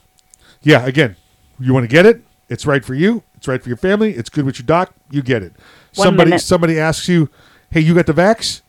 yeah, 0.63 0.85
again, 0.87 1.17
you 1.59 1.73
want 1.75 1.85
to 1.85 1.89
get 1.89 2.07
it? 2.07 2.23
It's 2.49 2.67
right 2.67 2.85
for 2.85 2.95
you. 2.95 3.23
It's 3.41 3.49
right 3.49 3.63
for 3.63 3.71
your 3.71 3.79
family. 3.79 4.13
It's 4.13 4.29
good 4.29 4.45
with 4.45 4.59
your 4.59 4.67
doc. 4.67 4.93
You 5.11 5.23
get 5.23 5.43
it. 5.43 5.55
One 5.95 6.05
somebody 6.09 6.31
minute. 6.33 6.43
somebody 6.43 6.79
asks 6.79 7.09
you, 7.09 7.31
"Hey, 7.71 7.81
you 7.81 7.95
got 7.95 8.05
the 8.05 8.13
vax?" 8.13 8.61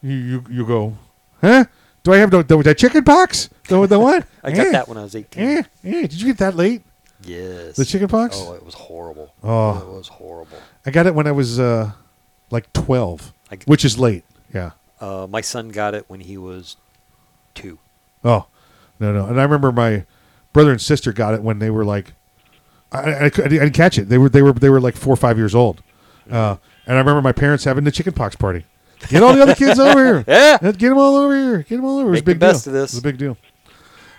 You 0.00 0.12
you, 0.14 0.44
you 0.48 0.64
go, 0.64 0.96
"Huh? 1.40 1.64
Do 2.04 2.12
I 2.12 2.18
have 2.18 2.30
the, 2.30 2.44
the, 2.44 2.56
the 2.62 2.74
chicken 2.76 3.02
pox? 3.02 3.50
The, 3.68 3.84
the 3.88 3.98
what?" 3.98 4.24
I 4.44 4.52
got 4.52 4.68
Eh, 4.68 4.70
that 4.70 4.86
when 4.86 4.98
I 4.98 5.02
was 5.02 5.16
18. 5.16 5.42
eh, 5.42 5.62
eh, 5.84 6.00
Did 6.02 6.12
you 6.20 6.26
get 6.28 6.38
that 6.38 6.54
late? 6.54 6.82
Yes. 7.24 7.74
The 7.74 7.84
chicken 7.84 8.06
pox? 8.06 8.36
Oh, 8.40 8.52
it 8.54 8.64
was 8.64 8.74
horrible. 8.74 9.34
Oh, 9.42 9.78
it 9.80 9.88
was 9.96 10.06
horrible. 10.06 10.58
I 10.86 10.92
got 10.92 11.06
it 11.06 11.14
when 11.16 11.26
I 11.26 11.32
was 11.32 11.58
uh, 11.58 11.90
like 12.52 12.72
twelve, 12.72 13.32
I 13.50 13.56
g- 13.56 13.64
which 13.66 13.84
is 13.84 13.98
late. 13.98 14.24
Yeah. 14.54 14.70
Uh, 15.00 15.26
my 15.28 15.40
son 15.40 15.70
got 15.70 15.94
it 15.94 16.04
when 16.06 16.20
he 16.20 16.36
was 16.38 16.76
two. 17.54 17.80
Oh, 18.24 18.46
no, 19.00 19.12
no. 19.12 19.26
And 19.26 19.40
I 19.40 19.42
remember 19.42 19.72
my 19.72 20.04
brother 20.52 20.70
and 20.70 20.80
sister 20.80 21.12
got 21.12 21.34
it 21.34 21.42
when 21.42 21.58
they 21.58 21.70
were 21.70 21.84
like, 21.84 22.12
I, 22.92 22.98
I, 22.98 23.24
I 23.26 23.28
didn't 23.30 23.72
catch 23.72 23.98
it. 23.98 24.08
They 24.08 24.18
were 24.18 24.28
they 24.28 24.42
were 24.42 24.52
they 24.52 24.68
were 24.70 24.80
like 24.80 24.96
four 24.96 25.12
or 25.12 25.16
five 25.16 25.36
years 25.38 25.54
old. 25.54 25.82
Uh, 26.30 26.56
and 26.86 26.96
I 26.96 26.98
remember 26.98 27.22
my 27.22 27.32
parents 27.32 27.64
having 27.64 27.84
the 27.84 27.90
chicken 27.92 28.12
pox 28.12 28.36
party. 28.36 28.64
Get 29.08 29.22
all 29.22 29.32
the 29.32 29.42
other 29.42 29.54
kids 29.54 29.78
over 29.80 30.04
here. 30.04 30.24
Yeah. 30.28 30.58
Get 30.60 30.78
them 30.80 30.98
all 30.98 31.16
over 31.16 31.34
here. 31.34 31.58
Get 31.62 31.76
them 31.76 31.84
all 31.84 31.98
over. 31.98 32.08
It 32.08 32.10
was 32.10 32.20
a 32.20 32.24
Make 32.24 32.24
the 32.26 32.34
best 32.34 32.64
deal. 32.64 32.74
of 32.74 32.80
this. 32.80 32.92
It 32.92 32.96
was 32.96 32.98
a 32.98 33.02
big 33.02 33.18
deal. 33.18 33.36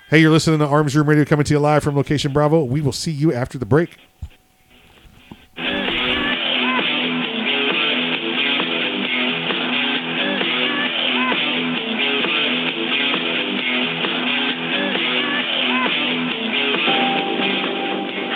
Hey, 0.09 0.19
you're 0.19 0.31
listening 0.31 0.59
to 0.59 0.65
Arms 0.67 0.95
Room 0.95 1.07
Radio 1.07 1.23
coming 1.25 1.45
to 1.45 1.53
you 1.53 1.59
live 1.59 1.83
from 1.83 1.95
Location 1.95 2.33
Bravo. 2.33 2.63
We 2.63 2.81
will 2.81 2.91
see 2.91 3.11
you 3.11 3.31
after 3.33 3.57
the 3.57 3.65
break. 3.65 3.97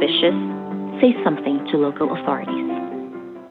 suspicious, 0.00 0.34
say 1.00 1.12
something 1.24 1.66
to 1.70 1.76
local 1.76 2.12
authorities. 2.16 2.66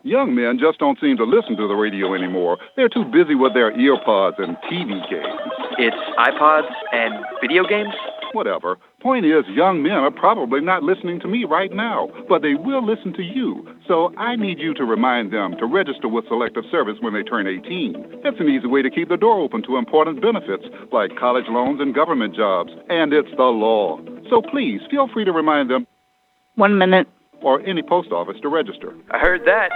Young 0.03 0.33
men 0.33 0.57
just 0.57 0.79
don't 0.79 0.97
seem 0.99 1.17
to 1.17 1.25
listen 1.25 1.57
to 1.57 1.67
the 1.67 1.75
radio 1.75 2.15
anymore. 2.15 2.57
They're 2.75 2.89
too 2.89 3.05
busy 3.05 3.35
with 3.35 3.53
their 3.53 3.71
earpods 3.73 4.41
and 4.41 4.55
TV 4.71 4.97
games. 5.09 5.39
It's 5.77 5.97
iPods 6.17 6.71
and 6.93 7.13
video 7.41 7.63
games? 7.67 7.93
Whatever. 8.31 8.77
Point 9.01 9.25
is, 9.25 9.43
young 9.49 9.83
men 9.83 9.93
are 9.93 10.11
probably 10.11 10.61
not 10.61 10.83
listening 10.83 11.19
to 11.21 11.27
me 11.27 11.43
right 11.43 11.71
now, 11.71 12.09
but 12.27 12.41
they 12.41 12.53
will 12.53 12.85
listen 12.85 13.13
to 13.13 13.23
you. 13.23 13.67
So 13.87 14.13
I 14.17 14.35
need 14.35 14.59
you 14.59 14.73
to 14.75 14.85
remind 14.85 15.33
them 15.33 15.55
to 15.59 15.65
register 15.65 16.07
with 16.07 16.27
Selective 16.27 16.63
Service 16.71 16.97
when 17.01 17.13
they 17.13 17.23
turn 17.23 17.47
18. 17.47 18.21
That's 18.23 18.39
an 18.39 18.49
easy 18.49 18.67
way 18.67 18.81
to 18.81 18.89
keep 18.89 19.09
the 19.09 19.17
door 19.17 19.39
open 19.39 19.63
to 19.63 19.77
important 19.77 20.21
benefits 20.21 20.63
like 20.91 21.17
college 21.19 21.45
loans 21.49 21.81
and 21.81 21.93
government 21.93 22.35
jobs. 22.35 22.71
And 22.89 23.13
it's 23.13 23.31
the 23.35 23.43
law. 23.43 23.99
So 24.29 24.41
please 24.41 24.81
feel 24.89 25.09
free 25.11 25.25
to 25.25 25.31
remind 25.31 25.69
them 25.69 25.87
One 26.59 26.77
minute. 26.77 27.07
or 27.41 27.61
any 27.61 27.81
post 27.81 28.11
office 28.11 28.35
to 28.41 28.49
register. 28.49 28.93
I 29.11 29.17
heard 29.17 29.45
that. 29.45 29.71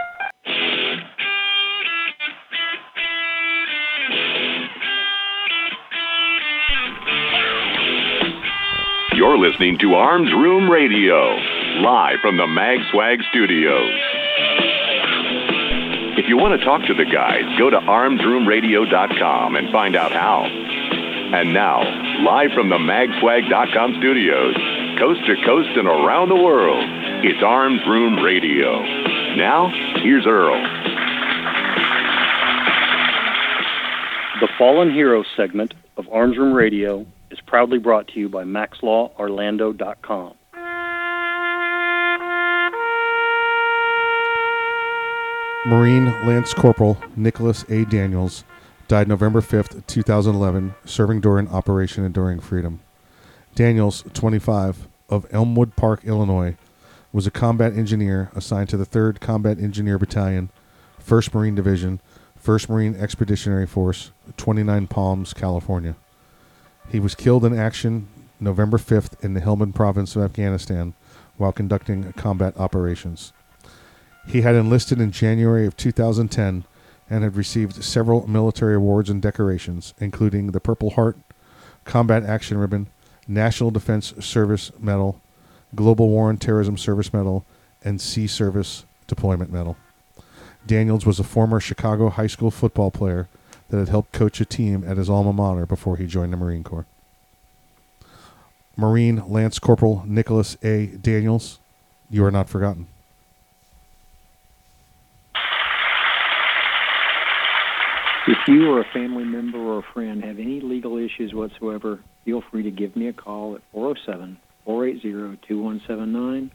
You're 9.16 9.38
listening 9.38 9.78
to 9.80 9.94
Arms 9.94 10.32
Room 10.34 10.70
Radio, 10.70 11.36
live 11.82 12.18
from 12.22 12.38
the 12.38 12.48
Mag 12.48 12.80
Swag 12.92 13.20
studios. 13.30 13.94
If 16.18 16.28
you 16.28 16.36
want 16.36 16.60
to 16.60 16.66
talk 16.66 16.82
to 16.88 16.94
the 16.94 17.06
guys, 17.06 17.44
go 17.58 17.70
to 17.70 17.78
armsroomradio.com 17.78 19.56
and 19.56 19.72
find 19.72 19.96
out 19.96 20.12
how. 20.12 20.44
And 20.46 21.54
now, 21.54 21.82
live 22.26 22.52
from 22.54 22.70
the 22.70 22.78
magswag.com 22.78 23.96
studios, 24.00 24.56
coast 25.04 25.20
to 25.28 25.36
coast 25.46 25.68
and 25.76 25.86
around 25.86 26.30
the 26.30 26.36
world, 26.36 26.86
it's 27.26 27.44
Arms 27.44 27.82
Room 27.86 28.24
Radio. 28.24 28.82
Now, 29.36 29.70
here's 30.02 30.26
Earl. 30.26 30.56
The 34.40 34.48
Fallen 34.58 34.94
Hero 34.94 35.26
segment 35.36 35.74
of 35.98 36.08
Arms 36.10 36.38
Room 36.38 36.54
Radio 36.54 37.06
is 37.32 37.40
proudly 37.46 37.80
brought 37.80 38.08
to 38.10 38.20
you 38.22 38.30
by 38.30 38.46
MaxLawOrlando.com. 38.46 40.36
Marine 45.66 46.06
Lance 46.26 46.54
Corporal 46.54 46.98
Nicholas 47.18 47.66
A. 47.68 47.84
Daniels 47.84 48.46
died 48.88 49.10
November 49.10 49.42
5th, 49.42 49.86
2011, 49.86 50.76
serving 50.86 51.20
during 51.20 51.50
Operation 51.50 52.06
Enduring 52.06 52.40
Freedom. 52.40 52.80
Daniels, 53.56 54.04
25, 54.14 54.88
of 55.14 55.28
Elmwood 55.32 55.76
Park, 55.76 56.04
Illinois, 56.04 56.56
was 57.12 57.28
a 57.28 57.32
combat 57.32 57.78
engineer 57.78 58.32
assigned 58.34 58.70
to 58.70 58.78
the 58.78 58.86
3rd 58.86 59.20
Combat 59.20 59.60
Engineer 59.60 60.00
Battalion, 60.00 60.50
1st 61.06 61.34
Marine 61.36 61.54
Division, 61.56 62.02
1st 62.44 62.70
Marine 62.70 62.96
Expeditionary 62.96 63.68
Force, 63.68 64.12
29 64.38 64.88
Palms, 64.88 65.34
California. 65.34 65.96
He 66.90 67.00
was 67.00 67.14
killed 67.14 67.46
in 67.46 67.58
action 67.58 68.08
November 68.40 68.78
5th 68.78 69.24
in 69.24 69.36
the 69.36 69.42
Helmand 69.42 69.76
province 69.76 70.16
of 70.16 70.24
Afghanistan 70.24 70.96
while 71.38 71.52
conducting 71.52 72.12
combat 72.14 72.58
operations. 72.58 73.34
He 74.28 74.42
had 74.42 74.56
enlisted 74.56 75.00
in 75.00 75.12
January 75.12 75.68
of 75.68 75.78
2010 75.78 76.64
and 77.08 77.24
had 77.24 77.36
received 77.36 77.84
several 77.84 78.28
military 78.28 78.76
awards 78.76 79.12
and 79.12 79.22
decorations, 79.22 79.94
including 80.00 80.48
the 80.48 80.60
Purple 80.60 80.92
Heart, 80.92 81.18
Combat 81.86 82.24
Action 82.24 82.58
Ribbon, 82.58 82.88
National 83.28 83.72
Defense 83.72 84.14
Service 84.20 84.72
Medal, 84.80 85.20
Global 85.76 86.10
War 86.10 86.30
on 86.30 86.38
Terrorism 86.38 86.78
Service 86.78 87.14
Medal, 87.14 87.46
and 87.84 88.00
Sea 88.00 88.28
Service 88.28 88.86
Deployment 89.08 89.52
Medal. 89.52 89.78
Daniels 90.66 91.06
was 91.06 91.20
a 91.20 91.24
former 91.24 91.60
Chicago 91.60 92.10
high 92.10 92.28
school 92.28 92.52
football 92.52 92.92
player 92.92 93.28
that 93.70 93.78
had 93.78 93.90
helped 93.90 94.12
coach 94.12 94.40
a 94.40 94.46
team 94.46 94.84
at 94.88 94.98
his 94.98 95.10
alma 95.10 95.34
mater 95.34 95.66
before 95.66 95.98
he 95.98 96.06
joined 96.06 96.32
the 96.32 96.38
Marine 96.38 96.64
Corps. 96.64 96.86
Marine 98.76 99.24
Lance 99.28 99.60
Corporal 99.60 100.04
Nicholas 100.06 100.58
A. 100.64 100.88
Daniels, 100.88 101.60
you 102.10 102.24
are 102.24 102.32
not 102.32 102.50
forgotten. 102.50 102.88
If 108.26 108.38
you 108.48 108.70
or 108.70 108.80
a 108.80 108.86
family 108.94 109.26
member 109.26 109.60
or 109.60 109.84
friend 109.94 110.24
have 110.24 110.40
any 110.40 110.62
legal 110.62 110.98
issues 110.98 111.34
whatsoever, 111.34 112.00
feel 112.26 112.42
free 112.42 112.64
to 112.64 112.72
give 112.72 112.96
me 112.96 113.08
a 113.08 113.14
call 113.14 113.56
at 113.56 113.62
407 113.72 114.38
480 114.66 115.38
2179 115.48 116.52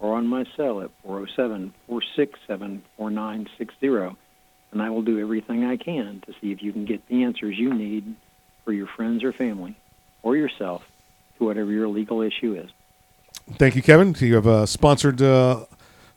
or 0.00 0.16
on 0.16 0.26
my 0.26 0.44
cell 0.56 0.80
at 0.80 0.90
407 1.04 1.74
467 1.86 2.82
4960, 2.96 4.16
and 4.72 4.82
I 4.82 4.90
will 4.90 5.02
do 5.02 5.20
everything 5.20 5.64
I 5.64 5.76
can 5.76 6.22
to 6.26 6.32
see 6.40 6.52
if 6.52 6.62
you 6.62 6.72
can 6.72 6.84
get 6.84 7.06
the 7.08 7.24
answers 7.24 7.58
you 7.58 7.72
need 7.74 8.16
for 8.64 8.72
your 8.72 8.86
friends 8.86 9.22
or 9.22 9.32
family 9.32 9.76
or 10.22 10.36
yourself 10.36 10.82
to 11.38 11.44
whatever 11.44 11.70
your 11.70 11.88
legal 11.88 12.22
issue 12.22 12.54
is. 12.54 12.70
Thank 13.56 13.76
you, 13.76 13.82
Kevin. 13.82 14.14
You 14.18 14.34
have 14.36 14.46
uh, 14.46 14.66
sponsored 14.66 15.20
uh, 15.20 15.64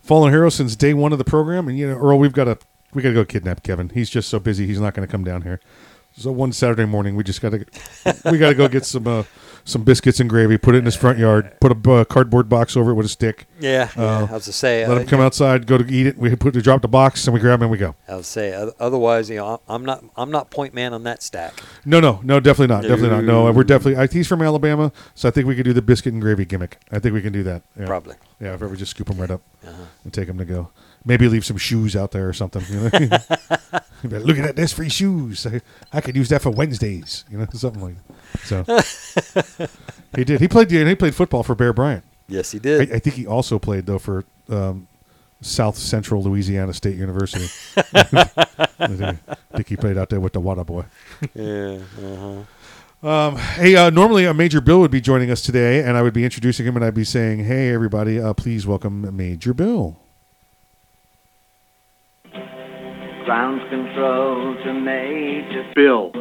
Fallen 0.01 0.31
Hero 0.31 0.49
since 0.49 0.75
day 0.75 0.93
one 0.93 1.11
of 1.11 1.17
the 1.17 1.25
program, 1.25 1.67
and 1.67 1.77
you 1.77 1.87
know, 1.87 1.97
Earl, 1.97 2.19
we've 2.19 2.33
got 2.33 2.45
to 2.45 2.57
we 2.93 3.01
got 3.01 3.09
to 3.09 3.15
go 3.15 3.25
kidnap 3.25 3.63
Kevin. 3.63 3.89
He's 3.89 4.09
just 4.09 4.29
so 4.29 4.39
busy; 4.39 4.67
he's 4.67 4.79
not 4.79 4.93
going 4.93 5.07
to 5.07 5.11
come 5.11 5.23
down 5.23 5.41
here. 5.41 5.59
So 6.15 6.31
one 6.31 6.53
Saturday 6.53 6.85
morning, 6.85 7.15
we 7.15 7.23
just 7.23 7.41
got 7.41 7.49
to 7.51 7.65
we 8.31 8.37
got 8.37 8.49
to 8.49 8.55
go 8.55 8.67
get 8.67 8.85
some 8.85 9.07
uh, 9.07 9.23
some 9.65 9.83
biscuits 9.83 10.19
and 10.19 10.29
gravy, 10.29 10.57
put 10.59 10.75
it 10.75 10.79
in 10.79 10.85
his 10.85 10.95
front 10.95 11.17
yard, 11.17 11.55
put 11.59 11.71
a 11.71 11.91
uh, 11.91 12.05
cardboard 12.05 12.47
box 12.49 12.77
over 12.77 12.91
it 12.91 12.93
with 12.93 13.05
a 13.07 13.09
stick. 13.09 13.47
Yeah, 13.59 13.89
yeah, 13.97 14.03
Uh, 14.03 14.27
I 14.29 14.33
was 14.33 14.45
to 14.45 14.53
say, 14.53 14.85
let 14.85 14.97
uh, 14.97 15.01
him 15.01 15.07
come 15.07 15.21
outside, 15.21 15.65
go 15.65 15.77
to 15.79 15.91
eat 15.91 16.05
it. 16.05 16.17
We 16.17 16.35
put 16.35 16.53
we 16.53 16.61
drop 16.61 16.83
the 16.83 16.87
box, 16.87 17.25
and 17.25 17.33
we 17.33 17.39
grab 17.39 17.59
him 17.59 17.63
and 17.63 17.71
we 17.71 17.77
go. 17.79 17.95
I 18.07 18.15
would 18.17 18.25
say 18.25 18.53
otherwise, 18.79 19.29
you 19.29 19.37
know, 19.37 19.59
I'm 19.67 19.83
not 19.85 20.03
I'm 20.15 20.29
not 20.29 20.51
point 20.51 20.75
man 20.75 20.93
on 20.93 21.01
that 21.03 21.23
stack. 21.23 21.59
No, 21.83 21.99
no, 21.99 22.19
no, 22.23 22.39
definitely 22.39 22.73
not, 22.75 22.81
definitely 22.83 23.09
not. 23.09 23.23
No, 23.23 23.45
No. 23.47 23.51
we're 23.51 23.63
definitely. 23.63 23.95
I, 24.01 24.05
he's 24.07 24.27
from 24.27 24.41
Alabama, 24.43 24.91
so 25.15 25.27
I 25.27 25.31
think 25.31 25.47
we 25.47 25.55
could 25.55 25.65
do 25.65 25.73
the 25.73 25.81
biscuit 25.81 26.13
and 26.13 26.21
gravy 26.21 26.45
gimmick. 26.45 26.77
I 26.91 26.99
think 26.99 27.15
we 27.15 27.21
can 27.23 27.33
do 27.33 27.41
that. 27.43 27.63
Yeah. 27.79 27.87
Probably. 27.87 28.15
Yeah, 28.39 28.53
if 28.53 28.61
ever 28.61 28.75
just 28.75 28.91
scoop 28.91 29.09
him 29.09 29.17
right 29.19 29.31
up 29.31 29.41
Uh-huh. 29.65 29.83
and 30.03 30.13
take 30.13 30.27
him 30.27 30.37
to 30.37 30.45
go. 30.45 30.69
Maybe 31.05 31.27
leave 31.27 31.43
some 31.45 31.57
shoes 31.57 31.95
out 31.95 32.11
there 32.11 32.29
or 32.29 32.33
something. 32.33 32.63
You 32.69 32.89
know? 33.09 33.17
Like, 34.11 34.23
Look 34.23 34.37
at 34.37 34.43
that, 34.43 34.55
there's 34.55 34.73
free 34.73 34.89
shoes. 34.89 35.47
I, 35.47 35.61
I 35.93 36.01
could 36.01 36.15
use 36.15 36.29
that 36.29 36.41
for 36.41 36.49
Wednesdays. 36.49 37.23
You 37.31 37.37
know, 37.37 37.47
something 37.53 37.81
like 37.81 37.95
that. 38.75 38.87
So 39.57 39.67
he 40.15 40.23
did. 40.23 40.41
He 40.41 40.47
played. 40.47 40.69
He 40.69 40.95
played 40.95 41.15
football 41.15 41.43
for 41.43 41.55
Bear 41.55 41.71
Bryant. 41.73 42.03
Yes, 42.27 42.51
he 42.51 42.59
did. 42.59 42.91
I, 42.91 42.95
I 42.95 42.99
think 42.99 43.15
he 43.15 43.25
also 43.27 43.59
played 43.59 43.85
though 43.85 43.99
for 43.99 44.25
um, 44.49 44.87
South 45.41 45.77
Central 45.77 46.21
Louisiana 46.23 46.73
State 46.73 46.97
University. 46.97 47.47
I 47.93 48.87
think- 49.53 49.67
he 49.67 49.77
played 49.77 49.97
out 49.97 50.09
there 50.09 50.19
with 50.19 50.33
the 50.33 50.39
Water 50.39 50.63
Boy. 50.63 50.83
Yeah. 51.33 51.79
Uh-huh. 52.03 53.07
Um, 53.07 53.35
hey, 53.35 53.75
uh, 53.75 53.89
normally 53.89 54.25
uh, 54.25 54.33
Major 54.33 54.61
Bill 54.61 54.79
would 54.79 54.91
be 54.91 55.01
joining 55.01 55.29
us 55.29 55.41
today, 55.41 55.83
and 55.83 55.97
I 55.97 56.01
would 56.01 56.13
be 56.13 56.23
introducing 56.23 56.65
him, 56.65 56.75
and 56.77 56.85
I'd 56.85 56.93
be 56.93 57.03
saying, 57.03 57.43
"Hey, 57.43 57.73
everybody, 57.73 58.19
uh, 58.19 58.33
please 58.33 58.65
welcome 58.65 59.15
Major 59.15 59.53
Bill." 59.53 59.99
Ground 63.25 63.61
control 63.69 64.55
to 64.63 64.73
Major 64.73 65.65
Bill. 65.75 66.11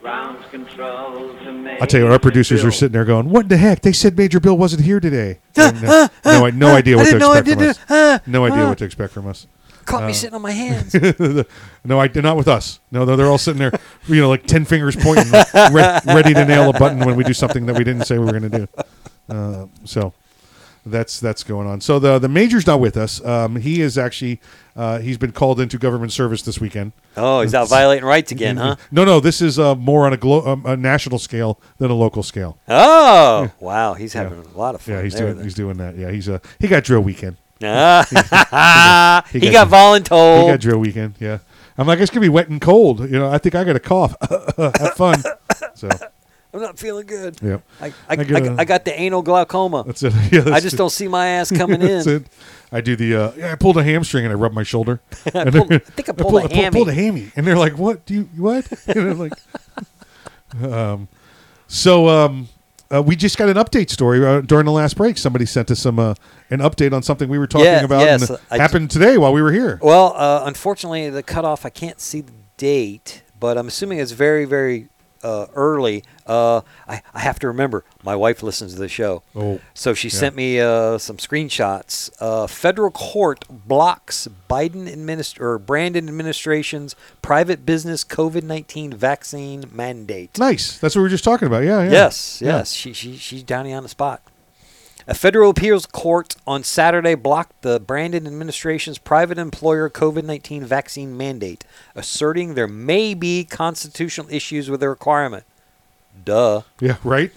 Ground 0.00 0.38
control 0.50 1.34
to 1.44 1.52
Major 1.52 1.78
I'll 1.82 1.86
tell 1.86 2.00
you 2.00 2.04
what, 2.06 2.12
our 2.14 2.18
producers 2.18 2.64
are 2.64 2.70
sitting 2.70 2.92
there 2.94 3.04
going, 3.04 3.28
"What 3.28 3.48
the 3.50 3.58
heck? 3.58 3.82
They 3.82 3.92
said 3.92 4.16
Major 4.16 4.40
Bill 4.40 4.56
wasn't 4.56 4.84
here 4.84 5.00
today." 5.00 5.38
And, 5.56 5.84
uh, 5.84 6.08
no, 6.24 6.46
I- 6.46 6.50
no 6.50 6.68
idea 6.74 6.94
I 6.94 6.98
what 6.98 7.04
to 7.04 7.10
didn't 7.18 7.22
I 7.22 7.38
expect 7.38 7.48
from 7.58 7.68
us. 7.90 8.16
it. 8.16 8.26
No 8.26 8.44
idea 8.46 8.66
what 8.66 8.78
to 8.78 8.84
expect 8.86 9.12
from 9.12 9.26
us. 9.26 9.46
Caught 9.84 10.04
me 10.04 10.10
Uh, 10.10 10.14
sitting 10.14 10.34
on 10.34 10.42
my 10.42 10.52
hands. 10.52 10.94
no, 11.84 12.00
I 12.00 12.10
not 12.14 12.36
with 12.36 12.48
us. 12.48 12.80
No, 12.90 13.04
no, 13.04 13.16
they're 13.16 13.26
all 13.26 13.38
sitting 13.38 13.58
there, 13.58 13.72
you 14.06 14.20
know, 14.20 14.28
like 14.30 14.46
ten 14.46 14.64
fingers 14.64 14.96
pointing, 14.96 15.30
re- 15.32 15.98
ready 16.06 16.32
to 16.34 16.44
nail 16.46 16.70
a 16.70 16.78
button 16.78 17.00
when 17.00 17.16
we 17.16 17.24
do 17.24 17.32
something 17.34 17.66
that 17.66 17.76
we 17.76 17.84
didn't 17.84 18.04
say 18.06 18.16
we 18.18 18.24
were 18.24 18.38
going 18.38 18.50
to 18.50 18.58
do. 18.58 18.68
Uh, 19.28 19.66
so 19.84 20.12
that's 20.90 21.20
that's 21.20 21.42
going 21.44 21.66
on. 21.66 21.80
So 21.80 21.98
the 21.98 22.18
the 22.18 22.28
major's 22.28 22.66
not 22.66 22.80
with 22.80 22.96
us. 22.96 23.24
Um, 23.24 23.56
he 23.56 23.80
is 23.80 23.96
actually 23.98 24.40
uh, 24.76 24.98
he's 24.98 25.18
been 25.18 25.32
called 25.32 25.60
into 25.60 25.78
government 25.78 26.12
service 26.12 26.42
this 26.42 26.60
weekend. 26.60 26.92
Oh, 27.16 27.40
he's 27.40 27.54
out 27.54 27.68
violating 27.68 28.04
rights 28.04 28.30
again, 28.32 28.56
huh? 28.56 28.76
No, 28.92 29.04
no, 29.04 29.20
this 29.20 29.40
is 29.40 29.58
uh, 29.58 29.74
more 29.74 30.06
on 30.06 30.12
a, 30.12 30.16
glo- 30.16 30.46
um, 30.46 30.64
a 30.64 30.76
national 30.76 31.18
scale 31.18 31.60
than 31.78 31.90
a 31.90 31.94
local 31.94 32.22
scale. 32.22 32.58
Oh, 32.68 33.50
wow, 33.60 33.94
he's 33.94 34.12
having 34.12 34.38
a 34.38 34.58
lot 34.58 34.74
of 34.74 34.80
fun. 34.82 34.94
Yeah, 34.94 35.02
he's 35.02 35.14
there, 35.14 35.22
doing 35.26 35.36
then. 35.36 35.44
he's 35.44 35.54
doing 35.54 35.76
that. 35.78 35.96
Yeah, 35.96 36.10
he's 36.10 36.28
uh, 36.28 36.38
he 36.60 36.68
got 36.68 36.84
drill 36.84 37.00
weekend. 37.00 37.36
Ah, 37.62 39.24
he 39.32 39.50
got 39.50 39.68
voluntold. 39.68 40.42
He 40.42 40.48
got 40.52 40.60
drill 40.60 40.78
weekend. 40.78 41.14
Yeah, 41.18 41.38
I'm 41.76 41.86
like 41.86 41.98
it's 41.98 42.10
gonna 42.10 42.20
be 42.20 42.28
wet 42.28 42.48
and 42.48 42.60
cold. 42.60 43.00
You 43.00 43.18
know, 43.18 43.30
I 43.30 43.38
think 43.38 43.54
I 43.54 43.64
got 43.64 43.76
a 43.76 43.80
cough. 43.80 44.14
Have 44.56 44.94
fun. 44.94 45.22
So 45.74 45.88
I'm 46.54 46.60
not 46.62 46.78
feeling 46.78 47.06
good. 47.06 47.36
Yep. 47.42 47.62
I, 47.80 47.86
I, 47.86 47.92
I 48.08 48.56
I, 48.60 48.64
got 48.64 48.84
the 48.86 48.98
anal 48.98 49.20
glaucoma. 49.22 49.84
That's 49.86 50.02
it. 50.02 50.14
Yeah, 50.32 50.54
I 50.54 50.60
just 50.60 50.74
it. 50.74 50.78
don't 50.78 50.90
see 50.90 51.06
my 51.08 51.26
ass 51.26 51.50
coming 51.50 51.80
That's 51.80 52.06
in. 52.06 52.22
it. 52.22 52.26
I 52.72 52.80
do 52.80 52.96
the 52.96 53.14
uh, 53.14 53.32
yeah. 53.36 53.52
I 53.52 53.54
pulled 53.56 53.76
a 53.76 53.84
hamstring 53.84 54.24
and 54.24 54.32
I 54.32 54.34
rubbed 54.36 54.54
my 54.54 54.62
shoulder. 54.62 55.00
I 55.34 55.50
pulled- 55.50 55.72
I 55.72 55.78
think 55.78 56.08
I 56.08 56.12
pulled 56.12 56.36
a 56.36 56.40
pulled, 56.40 56.52
hammy. 56.52 56.74
pulled 56.74 56.88
a 56.88 56.94
hammy, 56.94 57.30
and 57.36 57.46
they're 57.46 57.56
like, 57.56 57.76
"What? 57.78 58.04
Do 58.06 58.14
you 58.14 58.22
what?" 58.36 58.66
And 58.88 58.98
I'm 59.10 59.18
like, 59.18 59.32
um, 60.62 61.08
so 61.66 62.08
um, 62.08 62.48
uh, 62.92 63.02
we 63.02 63.16
just 63.16 63.36
got 63.38 63.48
an 63.48 63.56
update 63.56 63.90
story 63.90 64.24
uh, 64.24 64.40
during 64.40 64.64
the 64.66 64.72
last 64.72 64.96
break. 64.96 65.18
Somebody 65.18 65.46
sent 65.46 65.70
us 65.70 65.80
some 65.80 65.98
uh, 65.98 66.14
an 66.50 66.60
update 66.60 66.92
on 66.92 67.02
something 67.02 67.28
we 67.28 67.38
were 67.38 67.46
talking 67.46 67.66
Yeah, 67.66 67.84
about. 67.84 68.00
yes, 68.00 68.28
and 68.30 68.38
I- 68.50 68.56
happened 68.58 68.90
today 68.90 69.18
while 69.18 69.32
we 69.32 69.42
were 69.42 69.52
here. 69.52 69.78
Well, 69.82 70.14
uh, 70.16 70.42
unfortunately, 70.44 71.08
the 71.10 71.22
cutoff, 71.22 71.64
I 71.66 71.70
can't 71.70 72.00
see 72.00 72.20
the 72.22 72.32
date, 72.56 73.22
but 73.38 73.58
I'm 73.58 73.68
assuming 73.68 73.98
it's 73.98 74.12
very, 74.12 74.44
very 74.46 74.88
uh, 75.22 75.46
early. 75.54 76.04
Uh, 76.26 76.60
I, 76.86 77.02
I 77.14 77.20
have 77.20 77.38
to 77.40 77.46
remember, 77.48 77.84
my 78.02 78.14
wife 78.14 78.42
listens 78.42 78.74
to 78.74 78.78
the 78.78 78.88
show. 78.88 79.22
Oh, 79.34 79.60
So 79.74 79.94
she 79.94 80.08
yeah. 80.08 80.14
sent 80.14 80.36
me 80.36 80.60
uh, 80.60 80.98
some 80.98 81.16
screenshots. 81.16 82.10
Uh, 82.20 82.46
federal 82.46 82.90
court 82.90 83.44
blocks 83.48 84.28
Biden 84.50 84.86
administ- 84.92 85.40
or 85.40 85.58
Brandon 85.58 86.08
administration's 86.08 86.94
private 87.22 87.64
business 87.64 88.04
COVID 88.04 88.42
19 88.42 88.92
vaccine 88.92 89.64
mandate. 89.72 90.38
Nice. 90.38 90.78
That's 90.78 90.94
what 90.94 91.00
we 91.00 91.04
were 91.04 91.08
just 91.08 91.24
talking 91.24 91.46
about. 91.46 91.64
Yeah. 91.64 91.82
yeah. 91.84 91.90
Yes, 91.90 92.40
Yeah. 92.42 92.48
yes. 92.58 92.72
She, 92.72 92.92
she, 92.92 93.16
she's 93.16 93.42
down 93.42 93.70
on 93.72 93.82
the 93.82 93.88
spot. 93.88 94.22
A 95.10 95.14
federal 95.14 95.48
appeals 95.48 95.86
court 95.86 96.36
on 96.46 96.62
Saturday 96.62 97.14
blocked 97.14 97.62
the 97.62 97.80
Brandon 97.80 98.26
administration's 98.26 98.98
private 98.98 99.38
employer 99.38 99.88
COVID 99.88 100.22
19 100.22 100.66
vaccine 100.66 101.16
mandate, 101.16 101.64
asserting 101.94 102.52
there 102.52 102.68
may 102.68 103.14
be 103.14 103.44
constitutional 103.44 104.28
issues 104.28 104.68
with 104.68 104.80
the 104.80 104.88
requirement. 104.90 105.44
Duh. 106.22 106.60
Yeah. 106.78 106.96
Right. 107.02 107.32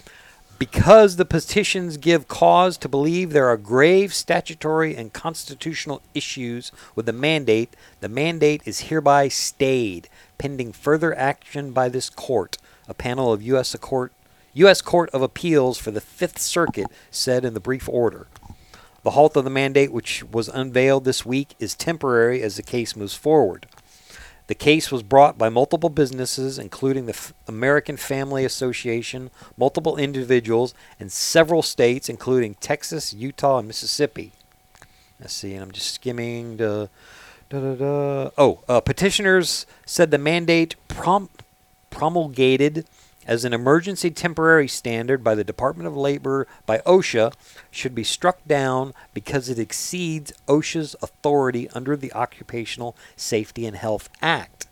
Because 0.58 1.16
the 1.16 1.24
petitions 1.24 1.96
give 1.96 2.28
cause 2.28 2.76
to 2.76 2.90
believe 2.90 3.32
there 3.32 3.48
are 3.48 3.56
grave 3.56 4.12
statutory 4.12 4.94
and 4.94 5.14
constitutional 5.14 6.02
issues 6.12 6.72
with 6.94 7.06
the 7.06 7.12
mandate, 7.14 7.74
the 8.00 8.08
mandate 8.10 8.60
is 8.66 8.80
hereby 8.80 9.28
stayed 9.28 10.10
pending 10.36 10.72
further 10.72 11.16
action 11.16 11.72
by 11.72 11.88
this 11.88 12.10
court. 12.10 12.58
A 12.86 12.92
panel 12.92 13.32
of 13.32 13.40
U.S. 13.42 13.74
Court, 13.76 14.12
U.S. 14.54 14.82
Court 14.82 15.08
of 15.10 15.22
Appeals 15.22 15.78
for 15.78 15.90
the 15.90 16.00
Fifth 16.00 16.38
Circuit 16.38 16.86
said 17.10 17.44
in 17.44 17.54
the 17.54 17.60
brief 17.60 17.88
order. 17.88 18.26
The 19.02 19.12
halt 19.12 19.36
of 19.36 19.44
the 19.44 19.50
mandate, 19.50 19.92
which 19.92 20.22
was 20.24 20.48
unveiled 20.48 21.04
this 21.04 21.24
week, 21.24 21.54
is 21.58 21.74
temporary 21.74 22.42
as 22.42 22.56
the 22.56 22.62
case 22.62 22.94
moves 22.94 23.14
forward. 23.14 23.66
The 24.46 24.54
case 24.54 24.92
was 24.92 25.02
brought 25.02 25.38
by 25.38 25.48
multiple 25.48 25.88
businesses, 25.88 26.58
including 26.58 27.06
the 27.06 27.14
F- 27.14 27.32
American 27.48 27.96
Family 27.96 28.44
Association, 28.44 29.30
multiple 29.56 29.96
individuals, 29.96 30.74
and 31.00 31.10
several 31.10 31.62
states, 31.62 32.08
including 32.08 32.54
Texas, 32.56 33.14
Utah, 33.14 33.58
and 33.58 33.68
Mississippi. 33.68 34.32
Let's 35.18 35.32
see, 35.32 35.54
and 35.54 35.62
I'm 35.62 35.72
just 35.72 35.94
skimming. 35.94 36.58
Da, 36.58 36.88
da, 37.48 37.74
da. 37.74 38.30
Oh, 38.36 38.60
uh, 38.68 38.80
petitioners 38.80 39.64
said 39.86 40.10
the 40.10 40.18
mandate 40.18 40.74
prom- 40.88 41.30
promulgated 41.90 42.86
as 43.26 43.44
an 43.44 43.52
emergency 43.52 44.10
temporary 44.10 44.68
standard 44.68 45.22
by 45.22 45.34
the 45.34 45.44
Department 45.44 45.86
of 45.86 45.96
Labor 45.96 46.46
by 46.66 46.78
OSHA 46.78 47.32
should 47.70 47.94
be 47.94 48.04
struck 48.04 48.44
down 48.46 48.92
because 49.14 49.48
it 49.48 49.58
exceeds 49.58 50.32
OSHA's 50.48 50.96
authority 51.02 51.68
under 51.70 51.96
the 51.96 52.12
Occupational 52.12 52.96
Safety 53.16 53.66
and 53.66 53.76
Health 53.76 54.08
Act. 54.20 54.66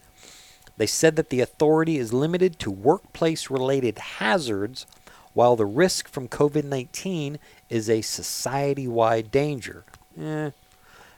They 0.76 0.86
said 0.86 1.16
that 1.16 1.30
the 1.30 1.40
authority 1.40 1.98
is 1.98 2.12
limited 2.12 2.58
to 2.60 2.70
workplace 2.70 3.50
related 3.50 3.98
hazards, 3.98 4.86
while 5.34 5.54
the 5.54 5.66
risk 5.66 6.08
from 6.08 6.26
COVID 6.26 6.64
19 6.64 7.38
is 7.68 7.88
a 7.88 8.00
society 8.00 8.88
wide 8.88 9.30
danger. 9.30 9.84
Eh. 10.18 10.50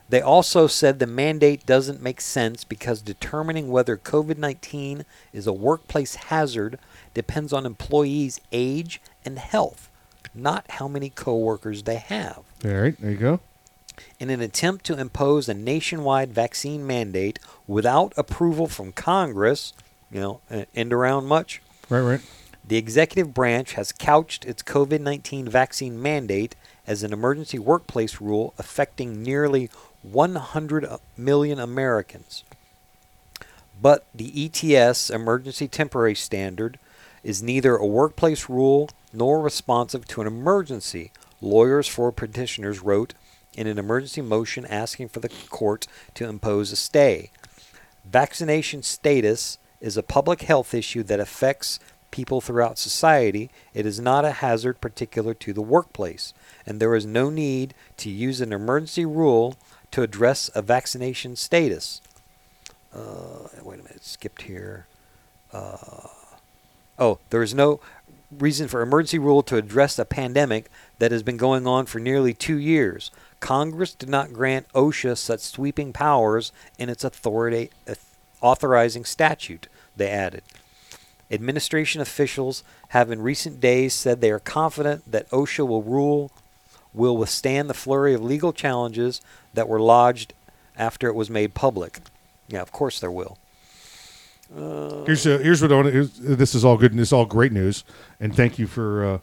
They 0.09 0.21
also 0.21 0.67
said 0.67 0.99
the 0.99 1.07
mandate 1.07 1.65
doesn't 1.65 2.01
make 2.01 2.21
sense 2.21 2.63
because 2.63 3.01
determining 3.01 3.69
whether 3.69 3.97
COVID 3.97 4.37
19 4.37 5.05
is 5.31 5.47
a 5.47 5.53
workplace 5.53 6.15
hazard 6.15 6.77
depends 7.13 7.53
on 7.53 7.65
employees' 7.65 8.39
age 8.51 9.01
and 9.25 9.37
health, 9.39 9.89
not 10.33 10.65
how 10.71 10.87
many 10.87 11.09
coworkers 11.09 11.83
they 11.83 11.97
have. 11.97 12.41
All 12.65 12.71
right. 12.71 12.99
There 12.99 13.11
you 13.11 13.17
go. 13.17 13.39
In 14.19 14.29
an 14.29 14.41
attempt 14.41 14.85
to 14.85 14.99
impose 14.99 15.47
a 15.47 15.53
nationwide 15.53 16.33
vaccine 16.33 16.85
mandate 16.87 17.37
without 17.67 18.11
approval 18.17 18.67
from 18.67 18.91
Congress, 18.91 19.73
you 20.11 20.19
know, 20.19 20.39
uh, 20.49 20.65
end 20.75 20.91
around 20.93 21.25
much, 21.27 21.61
Right. 21.89 22.01
Right. 22.01 22.21
the 22.65 22.77
executive 22.77 23.33
branch 23.33 23.73
has 23.73 23.91
couched 23.91 24.45
its 24.45 24.63
COVID 24.63 25.01
19 25.01 25.47
vaccine 25.47 26.01
mandate 26.01 26.55
as 26.87 27.03
an 27.03 27.13
emergency 27.13 27.59
workplace 27.59 28.19
rule 28.19 28.53
affecting 28.57 29.21
nearly 29.21 29.69
100 30.01 30.87
million 31.15 31.59
Americans. 31.59 32.43
But 33.81 34.05
the 34.13 34.45
ETS, 34.45 35.09
Emergency 35.09 35.67
Temporary 35.67 36.15
Standard, 36.15 36.79
is 37.23 37.41
neither 37.43 37.75
a 37.75 37.85
workplace 37.85 38.49
rule 38.49 38.89
nor 39.11 39.41
responsive 39.41 40.05
to 40.07 40.21
an 40.21 40.27
emergency, 40.27 41.11
lawyers 41.41 41.87
for 41.87 42.11
petitioners 42.11 42.81
wrote 42.81 43.13
in 43.55 43.67
an 43.67 43.77
emergency 43.77 44.21
motion 44.21 44.65
asking 44.65 45.09
for 45.09 45.19
the 45.19 45.29
court 45.49 45.87
to 46.15 46.27
impose 46.27 46.71
a 46.71 46.75
stay. 46.75 47.29
Vaccination 48.05 48.83
status 48.83 49.57
is 49.79 49.95
a 49.95 50.03
public 50.03 50.41
health 50.41 50.73
issue 50.73 51.03
that 51.03 51.19
affects 51.19 51.79
people 52.11 52.41
throughout 52.41 52.77
society. 52.77 53.49
It 53.73 53.85
is 53.85 53.99
not 53.99 54.25
a 54.25 54.31
hazard 54.31 54.81
particular 54.81 55.33
to 55.35 55.53
the 55.53 55.61
workplace, 55.61 56.33
and 56.65 56.79
there 56.79 56.95
is 56.95 57.05
no 57.05 57.29
need 57.29 57.73
to 57.97 58.09
use 58.09 58.41
an 58.41 58.53
emergency 58.53 59.05
rule 59.05 59.55
to 59.91 60.01
address 60.01 60.49
a 60.55 60.61
vaccination 60.61 61.35
status. 61.35 62.01
Uh, 62.93 63.47
wait 63.63 63.79
a 63.79 63.83
minute, 63.83 64.05
skipped 64.05 64.43
here. 64.43 64.87
Uh, 65.51 66.07
oh, 66.99 67.19
there 67.29 67.43
is 67.43 67.53
no 67.53 67.79
reason 68.39 68.67
for 68.67 68.81
emergency 68.81 69.19
rule 69.19 69.43
to 69.43 69.57
address 69.57 69.99
a 69.99 70.05
pandemic 70.05 70.69
that 70.99 71.11
has 71.11 71.23
been 71.23 71.37
going 71.37 71.67
on 71.67 71.85
for 71.85 71.99
nearly 71.99 72.33
two 72.33 72.57
years. 72.57 73.11
Congress 73.39 73.93
did 73.93 74.09
not 74.09 74.33
grant 74.33 74.71
OSHA 74.73 75.17
such 75.17 75.41
sweeping 75.41 75.93
powers 75.93 76.51
in 76.77 76.89
its 76.89 77.03
authority 77.03 77.69
uh, 77.87 77.95
authorizing 78.41 79.05
statute, 79.05 79.67
they 79.95 80.09
added. 80.09 80.43
Administration 81.31 82.01
officials 82.01 82.63
have 82.89 83.11
in 83.11 83.21
recent 83.21 83.59
days 83.59 83.93
said 83.93 84.21
they 84.21 84.31
are 84.31 84.39
confident 84.39 85.09
that 85.11 85.29
OSHA 85.29 85.67
will 85.67 85.83
rule 85.83 86.31
will 86.93 87.17
withstand 87.17 87.69
the 87.69 87.73
flurry 87.73 88.13
of 88.13 88.23
legal 88.23 88.53
challenges 88.53 89.19
that 89.53 89.67
were 89.67 89.79
lodged 89.79 90.33
after 90.77 91.07
it 91.07 91.15
was 91.15 91.29
made 91.29 91.55
public. 91.55 91.99
Yeah, 92.47 92.61
of 92.61 92.71
course 92.71 92.99
there 92.99 93.11
will. 93.11 93.37
Uh, 94.55 95.03
Here's 95.05 95.25
uh, 95.25 95.39
here's 95.41 95.61
what 95.61 95.71
I 95.71 95.75
want. 95.75 95.93
This 96.19 96.53
is 96.55 96.63
all 96.63 96.77
good. 96.77 96.91
and 96.91 96.99
This 96.99 97.09
is 97.09 97.13
all 97.13 97.25
great 97.25 97.51
news, 97.51 97.83
and 98.19 98.35
thank 98.35 98.59
you 98.59 98.67
for 98.67 99.03
uh, 99.05 99.17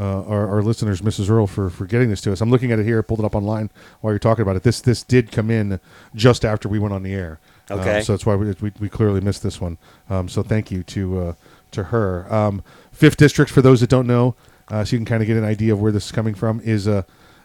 uh, 0.00 0.22
our, 0.24 0.48
our 0.48 0.62
listeners, 0.62 1.02
Mrs. 1.02 1.28
Earl, 1.30 1.46
for 1.46 1.68
for 1.70 1.84
getting 1.86 2.08
this 2.08 2.20
to 2.22 2.32
us. 2.32 2.40
I'm 2.40 2.50
looking 2.50 2.72
at 2.72 2.78
it 2.78 2.84
here. 2.84 3.02
Pulled 3.02 3.20
it 3.20 3.26
up 3.26 3.34
online 3.34 3.70
while 4.00 4.12
you're 4.12 4.18
talking 4.18 4.42
about 4.42 4.56
it. 4.56 4.62
This 4.62 4.80
this 4.80 5.02
did 5.02 5.30
come 5.30 5.50
in 5.50 5.78
just 6.14 6.44
after 6.44 6.68
we 6.68 6.78
went 6.78 6.94
on 6.94 7.02
the 7.02 7.12
air. 7.14 7.38
Uh, 7.70 7.74
Okay. 7.74 8.02
so 8.02 8.12
that's 8.14 8.24
why 8.26 8.34
we, 8.34 8.52
we, 8.60 8.72
we 8.80 8.88
clearly 8.88 9.20
missed 9.20 9.42
this 9.42 9.60
one. 9.60 9.76
Um, 10.08 10.28
so 10.28 10.42
thank 10.42 10.70
you 10.70 10.82
to 10.84 11.20
uh, 11.20 11.32
to 11.72 11.84
her. 11.84 12.32
Um, 12.32 12.62
Fifth 12.92 13.16
district, 13.16 13.50
for 13.50 13.62
those 13.62 13.80
that 13.80 13.90
don't 13.90 14.06
know, 14.06 14.34
uh, 14.68 14.84
so 14.84 14.92
you 14.94 14.98
can 14.98 15.06
kind 15.06 15.22
of 15.22 15.26
get 15.26 15.36
an 15.36 15.44
idea 15.44 15.72
of 15.72 15.80
where 15.80 15.92
this 15.92 16.06
is 16.06 16.12
coming 16.12 16.34
from, 16.34 16.60
is 16.64 16.86
uh, 16.88 17.02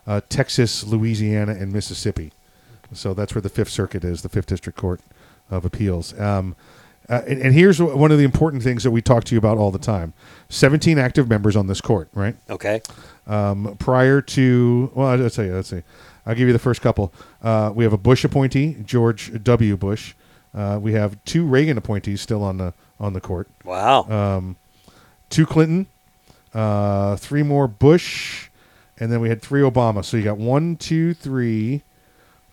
uh, 0.07 0.21
Texas, 0.29 0.83
Louisiana, 0.83 1.51
and 1.53 1.71
Mississippi. 1.71 2.31
So 2.93 3.13
that's 3.13 3.33
where 3.35 3.41
the 3.41 3.49
Fifth 3.49 3.69
Circuit 3.69 4.03
is, 4.03 4.21
the 4.21 4.29
Fifth 4.29 4.47
District 4.47 4.77
Court 4.77 4.99
of 5.51 5.63
Appeals. 5.65 6.17
Um, 6.19 6.55
uh, 7.09 7.21
and, 7.27 7.41
and 7.41 7.53
here's 7.53 7.81
one 7.81 8.11
of 8.11 8.17
the 8.17 8.23
important 8.23 8.63
things 8.63 8.83
that 8.83 8.91
we 8.91 9.01
talk 9.01 9.23
to 9.25 9.35
you 9.35 9.39
about 9.39 9.57
all 9.57 9.71
the 9.71 9.79
time: 9.79 10.13
17 10.49 10.97
active 10.97 11.29
members 11.29 11.55
on 11.55 11.67
this 11.67 11.81
court, 11.81 12.09
right? 12.13 12.35
Okay. 12.49 12.81
Um, 13.27 13.75
prior 13.79 14.21
to, 14.21 14.91
well, 14.93 15.07
I'll 15.09 15.29
tell 15.29 15.45
you. 15.45 15.55
Let's 15.55 15.69
see. 15.69 15.83
I'll 16.25 16.35
give 16.35 16.47
you 16.47 16.53
the 16.53 16.59
first 16.59 16.81
couple. 16.81 17.13
Uh, 17.41 17.71
we 17.73 17.83
have 17.83 17.93
a 17.93 17.97
Bush 17.97 18.23
appointee, 18.23 18.77
George 18.83 19.43
W. 19.43 19.77
Bush. 19.77 20.13
Uh, 20.53 20.79
we 20.81 20.93
have 20.93 21.23
two 21.25 21.45
Reagan 21.45 21.77
appointees 21.77 22.21
still 22.21 22.43
on 22.43 22.57
the 22.57 22.73
on 22.99 23.13
the 23.13 23.21
court. 23.21 23.47
Wow. 23.63 24.03
Um, 24.09 24.55
two 25.29 25.45
Clinton, 25.45 25.87
uh, 26.53 27.17
three 27.17 27.43
more 27.43 27.67
Bush, 27.67 28.49
and 28.97 29.11
then 29.11 29.19
we 29.19 29.29
had 29.29 29.41
three 29.41 29.61
Obama. 29.61 30.03
So 30.03 30.17
you 30.17 30.23
got 30.23 30.37
one, 30.37 30.77
two, 30.77 31.13
three, 31.13 31.83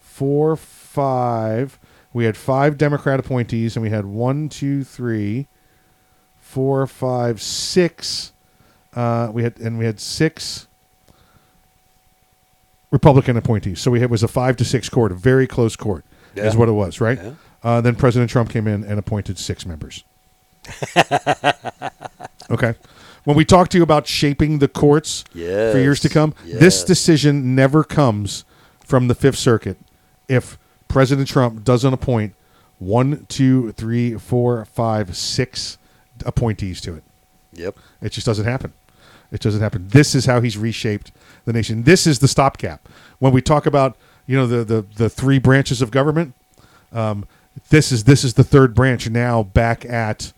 four, 0.00 0.56
five. 0.56 1.78
We 2.12 2.24
had 2.24 2.36
five 2.36 2.76
Democrat 2.76 3.18
appointees, 3.18 3.76
and 3.76 3.82
we 3.82 3.90
had 3.90 4.04
one, 4.04 4.48
two, 4.48 4.84
three, 4.84 5.46
four, 6.40 6.86
five, 6.86 7.40
six. 7.40 8.32
Uh, 8.94 9.30
we 9.32 9.42
had 9.42 9.58
and 9.58 9.78
we 9.78 9.86
had 9.86 9.98
six 9.98 10.66
Republican 12.90 13.36
appointees. 13.36 13.80
So 13.80 13.90
we 13.90 14.00
had 14.00 14.10
was 14.10 14.22
a 14.22 14.28
five 14.28 14.56
to 14.58 14.64
six 14.64 14.88
court, 14.88 15.12
a 15.12 15.14
very 15.14 15.46
close 15.46 15.76
court, 15.76 16.04
is 16.36 16.56
what 16.56 16.68
it 16.68 16.72
was, 16.72 17.00
right? 17.00 17.18
Yeah. 17.18 17.32
Uh, 17.62 17.80
then 17.80 17.94
President 17.94 18.30
Trump 18.30 18.50
came 18.50 18.66
in 18.66 18.84
and 18.84 18.98
appointed 18.98 19.38
six 19.38 19.64
members. 19.64 20.04
okay. 22.50 22.74
When 23.24 23.36
we 23.36 23.44
talk 23.44 23.68
to 23.68 23.76
you 23.78 23.84
about 23.84 24.06
shaping 24.06 24.58
the 24.58 24.68
courts 24.68 25.24
for 25.32 25.38
years 25.38 26.00
to 26.00 26.08
Yes. 26.08 26.12
come, 26.12 26.34
this 26.44 26.82
decision 26.82 27.54
never 27.54 27.84
comes 27.84 28.44
from 28.84 29.06
the 29.08 29.14
Fifth 29.14 29.38
Circuit 29.38 29.78
if 30.28 30.58
President 30.92 31.26
Trump 31.26 31.64
doesn't 31.64 31.94
appoint 31.94 32.34
one, 32.78 33.24
two, 33.26 33.72
three, 33.72 34.18
four, 34.18 34.66
five, 34.66 35.16
six 35.16 35.78
appointees 36.26 36.82
to 36.82 36.94
it. 36.94 37.02
Yep. 37.54 37.76
It 38.02 38.12
just 38.12 38.26
doesn't 38.26 38.44
happen. 38.44 38.74
It 39.30 39.40
doesn't 39.40 39.62
happen. 39.62 39.88
This 39.88 40.14
is 40.14 40.26
how 40.26 40.42
he's 40.42 40.58
reshaped 40.58 41.10
the 41.46 41.52
nation. 41.54 41.84
This 41.84 42.06
is 42.06 42.18
the 42.18 42.28
stopgap. 42.28 42.86
When 43.20 43.32
we 43.32 43.40
talk 43.40 43.64
about 43.64 43.96
you 44.26 44.36
know 44.36 44.46
the 44.46 44.64
the, 44.64 44.86
the 44.96 45.08
three 45.08 45.38
branches 45.38 45.80
of 45.80 45.90
government, 45.90 46.34
um, 46.92 47.24
this 47.70 47.90
is 47.90 48.04
this 48.04 48.22
is 48.22 48.34
the 48.34 48.44
third 48.44 48.74
branch 48.74 49.08
now 49.08 49.42
back 49.42 49.86
at 49.86 50.34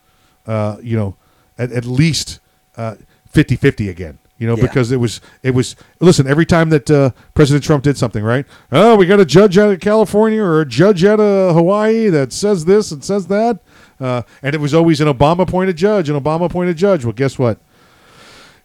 uh, 0.47 0.77
you 0.81 0.97
know 0.97 1.17
at, 1.59 1.73
at 1.73 1.85
least 1.85 2.39
uh, 2.77 2.95
50-50 3.33 3.91
again. 3.91 4.19
You 4.39 4.49
know 4.49 4.57
Yeah. 4.57 4.63
because 4.63 4.91
it 4.91 4.97
was 4.99 5.21
it 5.43 5.53
was 5.53 5.77
listen 6.01 6.27
every 6.27 6.45
time 6.47 6.71
that 6.71 6.91
uh, 6.91 7.11
President 7.35 7.65
Trump 7.65 7.85
did 7.85 7.97
something 7.97 8.25
right. 8.25 8.45
Oh, 8.73 8.97
we 8.97 9.07
got 9.07 9.21
a 9.21 9.25
judge 9.25 9.57
out 9.59 9.71
of 9.71 9.79
California 9.81 10.43
or 10.43 10.61
a 10.61 10.67
judge 10.67 11.05
out 11.05 11.21
of 11.21 11.55
Hawaii 11.55 12.09
that 12.09 12.33
says 12.33 12.65
this 12.65 12.91
and 12.91 13.05
says 13.05 13.29
that, 13.29 13.61
uh, 14.01 14.23
and 14.43 14.55
it 14.55 14.59
was 14.59 14.75
always 14.75 15.01
an 15.01 15.07
Obama 15.09 15.41
appointed 15.43 15.77
judge, 15.77 16.09
an 16.11 16.21
Obama 16.21 16.47
appointed 16.47 16.77
judge. 16.77 17.05
Well, 17.05 17.13
guess 17.13 17.39
what? 17.39 17.59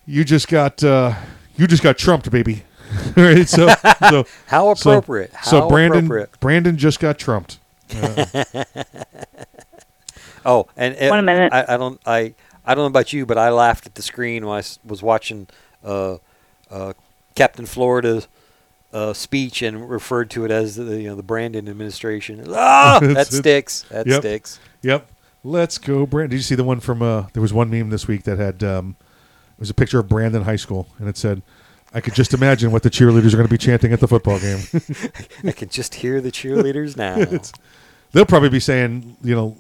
you 0.07 0.23
just 0.23 0.47
got 0.47 0.83
uh, 0.83 1.13
you 1.55 1.67
just 1.67 1.83
got 1.83 1.97
trumped, 1.99 2.31
baby. 2.31 2.63
right? 3.15 3.47
So, 3.47 3.67
so 4.09 4.25
How 4.47 4.69
appropriate. 4.69 5.31
So, 5.43 5.61
How 5.61 5.69
Brandon 5.69 6.05
appropriate. 6.05 6.39
Brandon 6.39 6.75
just 6.77 6.99
got 6.99 7.19
trumped. 7.19 7.59
Uh, 7.95 8.43
Oh, 10.45 10.67
and, 10.77 10.95
and 10.95 11.09
One 11.09 11.25
minute. 11.25 11.51
I, 11.53 11.65
I 11.73 11.77
don't 11.77 11.99
I 12.05 12.33
I 12.65 12.75
don't 12.75 12.83
know 12.83 12.87
about 12.99 13.13
you, 13.13 13.25
but 13.25 13.37
I 13.37 13.49
laughed 13.49 13.85
at 13.85 13.95
the 13.95 14.01
screen 14.01 14.45
when 14.45 14.57
I 14.59 14.63
was 14.85 15.01
watching 15.01 15.47
uh, 15.83 16.17
uh, 16.69 16.93
Captain 17.35 17.65
Florida's 17.65 18.27
uh, 18.93 19.13
speech 19.13 19.61
and 19.61 19.89
referred 19.89 20.29
to 20.31 20.45
it 20.45 20.51
as 20.51 20.75
the 20.75 21.01
you 21.01 21.09
know 21.09 21.15
the 21.15 21.23
Brandon 21.23 21.67
administration. 21.67 22.43
Ah, 22.55 22.99
that 23.01 23.27
sticks. 23.27 23.83
That 23.89 24.07
yep, 24.07 24.21
sticks. 24.21 24.59
Yep. 24.81 25.07
Let's 25.43 25.77
go, 25.77 26.05
Brandon. 26.05 26.31
Did 26.31 26.35
you 26.37 26.41
see 26.43 26.55
the 26.55 26.63
one 26.63 26.79
from? 26.79 27.01
Uh, 27.01 27.27
there 27.33 27.41
was 27.41 27.53
one 27.53 27.69
meme 27.69 27.89
this 27.89 28.07
week 28.07 28.23
that 28.23 28.37
had 28.37 28.63
um, 28.63 28.95
it 29.57 29.59
was 29.59 29.69
a 29.69 29.73
picture 29.73 29.99
of 29.99 30.09
Brandon 30.09 30.43
High 30.43 30.57
School, 30.57 30.87
and 30.99 31.07
it 31.07 31.15
said, 31.17 31.41
"I 31.93 32.01
could 32.01 32.13
just 32.13 32.33
imagine 32.33 32.71
what 32.71 32.83
the 32.83 32.89
cheerleaders 32.89 33.33
are 33.33 33.37
going 33.37 33.47
to 33.47 33.53
be 33.53 33.57
chanting 33.57 33.93
at 33.93 33.99
the 34.01 34.07
football 34.07 34.39
game." 34.39 34.59
I 35.45 35.51
can 35.53 35.69
just 35.69 35.95
hear 35.95 36.19
the 36.19 36.31
cheerleaders 36.31 36.97
now. 37.05 37.17
It's- 37.17 37.53
They'll 38.11 38.25
probably 38.25 38.49
be 38.49 38.59
saying, 38.59 39.17
you 39.21 39.35
know, 39.35 39.55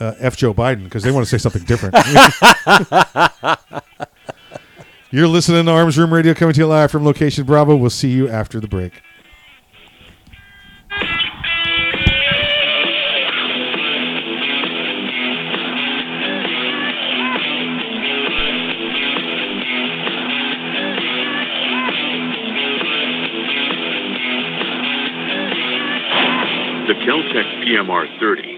uh, 0.00 0.14
"F 0.18 0.36
Joe 0.36 0.54
Biden" 0.54 0.84
because 0.84 1.02
they 1.02 1.10
want 1.10 1.26
to 1.26 1.30
say 1.30 1.38
something 1.38 1.64
different. 1.64 1.96
You're 5.10 5.28
listening 5.28 5.64
to 5.64 5.70
Arms 5.70 5.96
Room 5.96 6.12
Radio 6.12 6.34
coming 6.34 6.52
to 6.54 6.60
you 6.60 6.66
live 6.66 6.90
from 6.90 7.04
location 7.04 7.44
Bravo. 7.44 7.74
We'll 7.76 7.88
see 7.88 8.10
you 8.10 8.28
after 8.28 8.60
the 8.60 8.68
break. 8.68 9.02
The 26.86 26.94
Keltec 27.04 27.64
PMR 27.64 28.20
30 28.20 28.57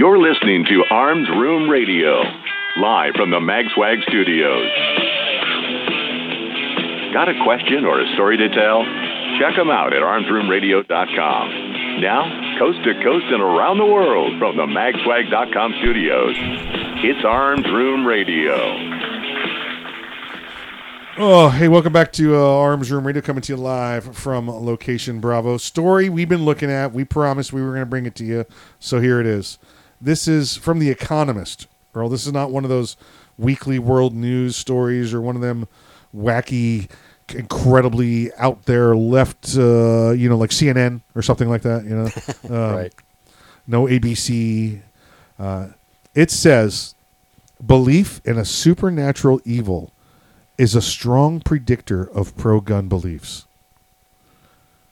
You're 0.00 0.16
listening 0.16 0.64
to 0.64 0.80
Arms 0.90 1.28
Room 1.28 1.68
Radio, 1.68 2.22
live 2.78 3.12
from 3.16 3.28
the 3.28 3.36
MagSwag 3.36 4.00
studios. 4.08 4.64
Got 7.12 7.28
a 7.28 7.36
question 7.44 7.84
or 7.84 8.00
a 8.00 8.10
story 8.14 8.38
to 8.38 8.48
tell? 8.48 8.82
Check 9.38 9.56
them 9.56 9.68
out 9.68 9.92
at 9.92 10.00
armsroomradio.com. 10.00 12.00
Now, 12.00 12.56
coast 12.58 12.82
to 12.84 12.94
coast 13.04 13.26
and 13.28 13.42
around 13.42 13.76
the 13.76 13.84
world 13.84 14.38
from 14.38 14.56
the 14.56 14.64
magswag.com 14.64 15.74
studios, 15.82 16.34
it's 17.04 17.22
Arms 17.22 17.66
Room 17.66 18.06
Radio. 18.06 18.56
Oh, 21.18 21.50
hey, 21.50 21.68
welcome 21.68 21.92
back 21.92 22.10
to 22.12 22.36
uh, 22.36 22.40
Arms 22.40 22.90
Room 22.90 23.06
Radio, 23.06 23.20
coming 23.20 23.42
to 23.42 23.52
you 23.52 23.58
live 23.58 24.16
from 24.16 24.48
location 24.48 25.20
Bravo. 25.20 25.58
Story 25.58 26.08
we've 26.08 26.26
been 26.26 26.46
looking 26.46 26.70
at. 26.70 26.94
We 26.94 27.04
promised 27.04 27.52
we 27.52 27.60
were 27.60 27.72
going 27.72 27.80
to 27.80 27.86
bring 27.86 28.06
it 28.06 28.14
to 28.14 28.24
you, 28.24 28.46
so 28.78 28.98
here 28.98 29.20
it 29.20 29.26
is. 29.26 29.58
This 30.00 30.26
is 30.26 30.56
from 30.56 30.78
The 30.78 30.90
Economist, 30.90 31.66
Earl. 31.94 32.08
This 32.08 32.26
is 32.26 32.32
not 32.32 32.50
one 32.50 32.64
of 32.64 32.70
those 32.70 32.96
weekly 33.36 33.78
world 33.78 34.14
news 34.14 34.56
stories 34.56 35.12
or 35.12 35.20
one 35.20 35.36
of 35.36 35.42
them 35.42 35.68
wacky, 36.14 36.88
incredibly 37.34 38.32
out 38.34 38.64
there 38.64 38.96
left, 38.96 39.56
uh, 39.56 40.10
you 40.10 40.28
know, 40.28 40.36
like 40.36 40.50
CNN 40.50 41.02
or 41.14 41.22
something 41.22 41.48
like 41.48 41.62
that. 41.62 41.84
You 41.84 41.90
know, 41.90 42.54
Um, 42.54 42.74
Right. 42.76 42.94
No 43.66 43.84
ABC. 43.86 44.80
Uh, 45.38 45.68
it 46.14 46.30
says 46.30 46.94
belief 47.64 48.20
in 48.24 48.38
a 48.38 48.44
supernatural 48.44 49.40
evil 49.44 49.92
is 50.58 50.74
a 50.74 50.82
strong 50.82 51.40
predictor 51.40 52.04
of 52.10 52.36
pro-gun 52.36 52.88
beliefs. 52.88 53.46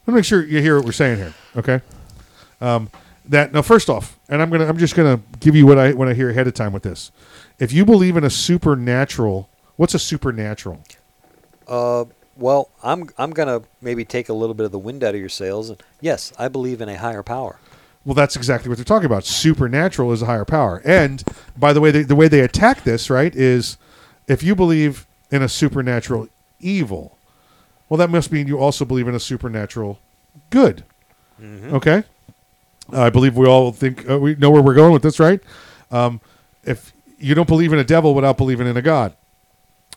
Let 0.07 0.13
me 0.13 0.19
make 0.19 0.25
sure 0.25 0.45
you 0.45 0.63
hear 0.63 0.77
what 0.77 0.87
we're 0.87 0.93
saying 0.93 1.19
here. 1.19 1.35
Okay. 1.57 1.81
Um, 2.61 2.89
that 3.29 3.53
now, 3.53 3.63
first 3.63 3.89
off, 3.89 4.19
and 4.29 4.41
I'm 4.43 4.51
gonna, 4.51 4.67
I'm 4.67 4.79
just 4.79 4.95
gonna 4.95 5.21
give 5.41 5.55
you 5.55 5.67
what 5.67 5.79
I 5.79 5.93
what 5.93 6.09
I 6.09 6.15
hear 6.15 6.31
ahead 6.31 6.47
of 6.47 6.55
time 6.55 6.73
with 6.73 6.83
this. 6.83 7.11
If 7.59 7.73
you 7.73 7.85
believe 7.85 8.17
in 8.17 8.25
a 8.25 8.31
supernatural, 8.31 9.49
what's 9.77 9.95
a 9.95 9.99
supernatural? 9.99 10.83
Uh, 11.67 12.05
well, 12.37 12.71
I'm 12.83 13.09
I'm 13.19 13.31
gonna 13.31 13.63
maybe 13.81 14.05
take 14.05 14.29
a 14.29 14.33
little 14.33 14.55
bit 14.55 14.65
of 14.67 14.73
the 14.73 14.79
wind 14.79 15.05
out 15.05 15.15
of 15.15 15.21
your 15.21 15.29
sails, 15.29 15.71
and 15.71 15.83
yes, 16.01 16.33
I 16.39 16.49
believe 16.49 16.81
in 16.81 16.89
a 16.89 16.97
higher 16.97 17.23
power. 17.23 17.59
Well, 18.05 18.15
that's 18.15 18.37
exactly 18.37 18.71
what 18.71 18.79
they're 18.79 18.85
talking 18.85 19.07
about. 19.07 19.25
Supernatural 19.25 20.13
is 20.13 20.23
a 20.23 20.27
higher 20.27 20.47
power. 20.47 20.81
And 20.85 21.23
by 21.59 21.75
the 21.75 21.81
way, 21.81 21.91
they, 21.91 22.05
the 22.05 22.15
way 22.17 22.27
they 22.27 22.41
attack 22.41 22.85
this, 22.85 23.11
right, 23.11 23.35
is 23.37 23.77
if 24.27 24.43
you 24.43 24.55
believe 24.55 25.07
in 25.31 25.43
a 25.43 25.49
supernatural 25.49 26.29
evil, 26.59 27.19
well, 27.89 27.99
that 27.99 28.09
must 28.09 28.33
mean 28.33 28.47
you 28.47 28.59
also 28.59 28.87
believe 28.87 29.09
in 29.09 29.15
a 29.15 29.21
supernatural 29.21 29.99
good. 30.49 30.85
Mhm. 31.43 31.73
Okay. 31.73 32.05
I 32.93 33.11
believe 33.11 33.37
we 33.37 33.47
all 33.47 33.73
think 33.73 34.09
uh, 34.09 34.19
we 34.19 34.35
know 34.37 34.51
where 34.51 34.63
we're 34.63 34.75
going 34.75 34.93
with 34.93 35.03
this, 35.03 35.21
right? 35.21 35.41
Um, 35.91 36.21
if 36.65 36.93
you 37.19 37.35
don't 37.35 37.49
believe 37.49 37.73
in 37.73 37.79
a 37.79 37.85
devil 37.85 38.15
without 38.15 38.37
believing 38.37 38.67
in 38.67 38.77
a 38.77 38.83
god, 38.83 39.15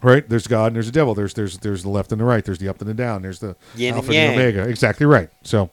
right? 0.02 0.28
There's 0.28 0.48
God 0.48 0.68
and 0.68 0.76
there's 0.76 0.90
a 0.90 0.92
devil. 0.92 1.14
There's 1.14 1.34
there's 1.34 1.60
there's 1.60 1.84
the 1.84 1.90
left 1.90 2.12
and 2.12 2.20
the 2.20 2.26
right. 2.26 2.44
There's 2.44 2.60
the 2.60 2.68
up 2.70 2.82
and 2.82 2.90
the 2.90 2.94
down. 2.94 3.22
There's 3.22 3.40
the 3.40 3.56
Yin 3.76 3.96
alpha 3.96 4.08
and 4.08 4.14
yang. 4.16 4.36
the 4.36 4.42
omega. 4.42 4.70
Exactly 4.70 5.06
right. 5.06 5.30
So 5.44 5.70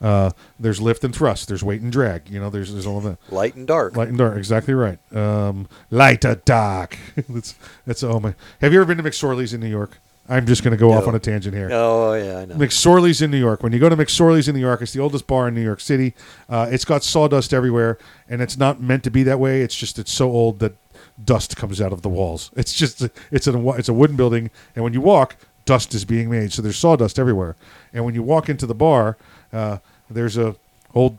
uh, 0.00 0.30
there's 0.58 0.80
lift 0.80 1.04
and 1.04 1.14
thrust. 1.14 1.48
There's 1.48 1.64
weight 1.64 1.80
and 1.80 1.90
drag. 1.92 2.28
You 2.28 2.40
know, 2.40 2.50
there's 2.50 2.72
there's 2.72 2.86
all 2.86 2.98
of 2.98 3.04
that. 3.04 3.18
Light 3.32 3.54
and 3.54 3.66
dark. 3.66 3.96
Light 3.96 4.08
and 4.08 4.18
dark. 4.18 4.36
Exactly 4.36 4.74
right. 4.74 4.98
Um, 5.14 5.68
light 5.90 6.24
or 6.24 6.36
dark. 6.36 6.98
that's 7.28 7.54
that's 7.86 8.02
oh 8.02 8.20
my. 8.20 8.34
Have 8.60 8.72
you 8.72 8.80
ever 8.80 8.94
been 8.94 9.02
to 9.02 9.08
McSorley's 9.10 9.52
in 9.52 9.60
New 9.60 9.68
York? 9.68 9.98
I'm 10.28 10.46
just 10.46 10.62
going 10.64 10.72
to 10.72 10.78
go 10.78 10.92
off 10.92 11.06
on 11.06 11.14
a 11.14 11.18
tangent 11.18 11.54
here. 11.54 11.68
Oh 11.72 12.14
yeah, 12.14 12.38
I 12.38 12.44
know. 12.46 12.54
McSorley's 12.54 13.20
in 13.20 13.30
New 13.30 13.38
York. 13.38 13.62
When 13.62 13.72
you 13.72 13.78
go 13.78 13.88
to 13.88 13.96
McSorley's 13.96 14.48
in 14.48 14.54
New 14.54 14.60
York, 14.60 14.80
it's 14.80 14.92
the 14.92 15.00
oldest 15.00 15.26
bar 15.26 15.48
in 15.48 15.54
New 15.54 15.62
York 15.62 15.80
City. 15.80 16.14
Uh, 16.48 16.66
it's 16.70 16.84
got 16.84 17.04
sawdust 17.04 17.52
everywhere, 17.52 17.98
and 18.28 18.40
it's 18.40 18.56
not 18.56 18.80
meant 18.80 19.04
to 19.04 19.10
be 19.10 19.22
that 19.24 19.38
way. 19.38 19.60
It's 19.60 19.74
just 19.76 19.98
it's 19.98 20.12
so 20.12 20.30
old 20.30 20.60
that 20.60 20.74
dust 21.22 21.56
comes 21.56 21.80
out 21.80 21.92
of 21.92 22.02
the 22.02 22.08
walls. 22.08 22.50
It's 22.56 22.72
just 22.72 23.02
it's 23.30 23.46
a 23.46 23.68
it's 23.70 23.88
a 23.88 23.92
wooden 23.94 24.16
building, 24.16 24.50
and 24.74 24.82
when 24.82 24.94
you 24.94 25.02
walk, 25.02 25.36
dust 25.66 25.94
is 25.94 26.04
being 26.06 26.30
made. 26.30 26.52
So 26.52 26.62
there's 26.62 26.78
sawdust 26.78 27.18
everywhere. 27.18 27.56
And 27.92 28.04
when 28.04 28.14
you 28.14 28.22
walk 28.22 28.48
into 28.48 28.66
the 28.66 28.74
bar, 28.74 29.18
uh, 29.52 29.78
there's 30.08 30.38
a 30.38 30.56
old 30.94 31.18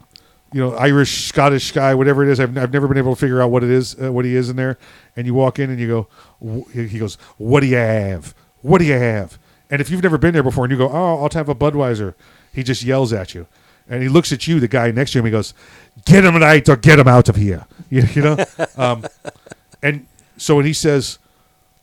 you 0.52 0.62
know 0.62 0.74
Irish 0.78 1.26
Scottish 1.26 1.72
guy, 1.72 1.94
whatever 1.94 2.24
it 2.24 2.30
is. 2.30 2.40
I've, 2.40 2.58
I've 2.58 2.74
never 2.74 2.88
been 2.88 2.98
able 2.98 3.14
to 3.14 3.20
figure 3.20 3.42
out 3.42 3.52
what 3.52 3.64
it 3.64 3.70
is, 3.70 3.96
uh, 4.02 4.12
what 4.12 4.26
he 4.26 4.36
is 4.36 4.50
in 4.50 4.56
there. 4.56 4.80
And 5.16 5.28
you 5.28 5.36
walk 5.36 5.60
in 5.60 5.70
and 5.70 5.80
you 5.80 5.88
go, 5.88 6.08
wh- 6.66 6.72
he 6.74 6.98
goes, 6.98 7.18
"What 7.38 7.60
do 7.60 7.68
you 7.68 7.78
have? 7.78 8.34
What 8.66 8.80
do 8.80 8.86
you 8.86 8.94
have?" 8.94 9.38
And 9.70 9.82
if 9.82 9.90
you've 9.90 10.04
never 10.04 10.18
been 10.18 10.34
there 10.34 10.44
before 10.44 10.66
and 10.66 10.72
you 10.72 10.78
go, 10.78 10.90
"Oh, 10.90 11.24
I'll 11.24 11.30
have 11.34 11.50
a 11.50 11.56
Budweiser," 11.56 12.14
he 12.54 12.64
just 12.64 12.84
yells 12.84 13.14
at 13.14 13.34
you, 13.34 13.48
and 13.90 14.02
he 14.02 14.10
looks 14.10 14.32
at 14.32 14.48
you, 14.48 14.60
the 14.60 14.68
guy 14.68 14.92
next 14.92 15.12
to 15.12 15.20
him. 15.20 15.26
He 15.26 15.32
goes, 15.32 15.54
"Get 16.06 16.26
him 16.26 16.36
right 16.38 16.68
or 16.68 16.76
get 16.76 17.00
him 17.00 17.08
out 17.08 17.30
of 17.30 17.36
here." 17.36 17.66
You, 17.88 18.02
you 18.16 18.22
know, 18.24 18.46
um, 18.78 19.06
and 19.84 20.08
so 20.38 20.56
when 20.56 20.66
he 20.66 20.74
says, 20.74 21.20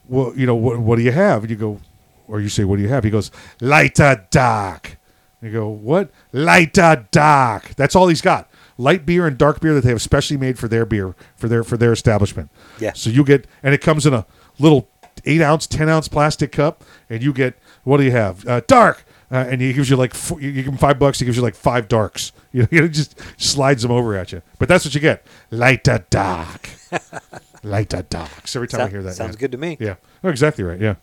"Well, 0.09 0.33
you 0.37 0.47
know, 0.47 0.57
what, 0.57 0.81
what 0.81 0.97
do 0.97 1.03
you 1.03 1.13
have?" 1.13 1.43
and 1.43 1.51
you 1.51 1.57
go, 1.57 1.81
or 2.27 2.41
you 2.41 2.49
say, 2.49 2.65
"What 2.65 2.77
do 2.77 2.83
you 2.83 2.89
have?" 2.89 3.05
He 3.05 3.11
goes, 3.11 3.31
"Light 3.61 4.01
or 4.01 4.27
dark." 4.31 4.99
You 5.43 5.51
go, 5.51 5.69
what? 5.69 6.11
Light 6.33 6.79
or 6.79 7.05
dark. 7.11 7.75
That's 7.75 7.97
all 7.97 8.07
he's 8.07 8.23
got. 8.23 8.49
Light 8.79 9.05
beer 9.05 9.27
and 9.27 9.37
dark 9.37 9.61
beer 9.61 9.75
that 9.75 9.83
they 9.83 9.91
have 9.91 10.01
specially 10.01 10.37
made 10.37 10.59
for 10.59 10.69
their 10.69 10.87
beer 10.87 11.15
for 11.37 11.49
their 11.49 11.65
for 11.65 11.77
their 11.77 11.93
establishment. 11.93 12.49
Yeah. 12.79 12.93
So 12.95 13.11
you 13.11 13.25
get, 13.25 13.47
and 13.63 13.75
it 13.75 13.81
comes 13.81 14.07
in 14.07 14.15
a 14.15 14.25
little 14.59 14.89
eight 15.25 15.41
ounce, 15.41 15.67
ten 15.67 15.89
ounce 15.89 16.09
plastic 16.09 16.53
cup, 16.53 16.85
and 17.09 17.23
you 17.23 17.33
get 17.33 17.59
what 17.85 17.99
do 17.99 18.05
you 18.05 18.13
have? 18.13 18.47
Uh, 18.47 18.61
dark. 18.67 19.05
Uh, 19.31 19.47
and 19.49 19.63
he 19.63 19.73
gives 19.73 19.89
you 19.89 19.97
like 19.97 20.13
four, 20.13 20.39
you 20.43 20.53
give 20.53 20.67
him 20.67 20.77
five 20.77 20.99
bucks. 20.99 21.19
He 21.19 21.25
gives 21.25 21.39
you 21.39 21.43
like 21.43 21.55
five 21.55 21.89
darks. 21.89 22.33
You 22.55 22.69
know, 22.71 22.83
he 22.83 22.89
just 22.91 23.19
slides 23.41 23.81
them 23.81 23.91
over 23.91 24.15
at 24.15 24.31
you. 24.31 24.43
But 24.59 24.69
that's 24.69 24.85
what 24.85 24.95
you 24.95 25.01
get: 25.01 25.27
light 25.51 25.89
or 25.89 26.05
dark, 26.11 26.69
light 27.63 27.95
or 27.95 28.03
dark. 28.03 28.47
So 28.47 28.59
every 28.59 28.69
time 28.69 28.83
I 28.83 28.91
hear 28.91 29.03
that, 29.03 29.15
sounds 29.15 29.37
yeah. 29.37 29.41
good 29.41 29.53
to 29.53 29.57
me. 29.57 29.79
Yeah, 29.81 29.95
oh, 30.23 30.29
exactly 30.29 30.63
right. 30.63 30.79
Yeah, 30.79 30.97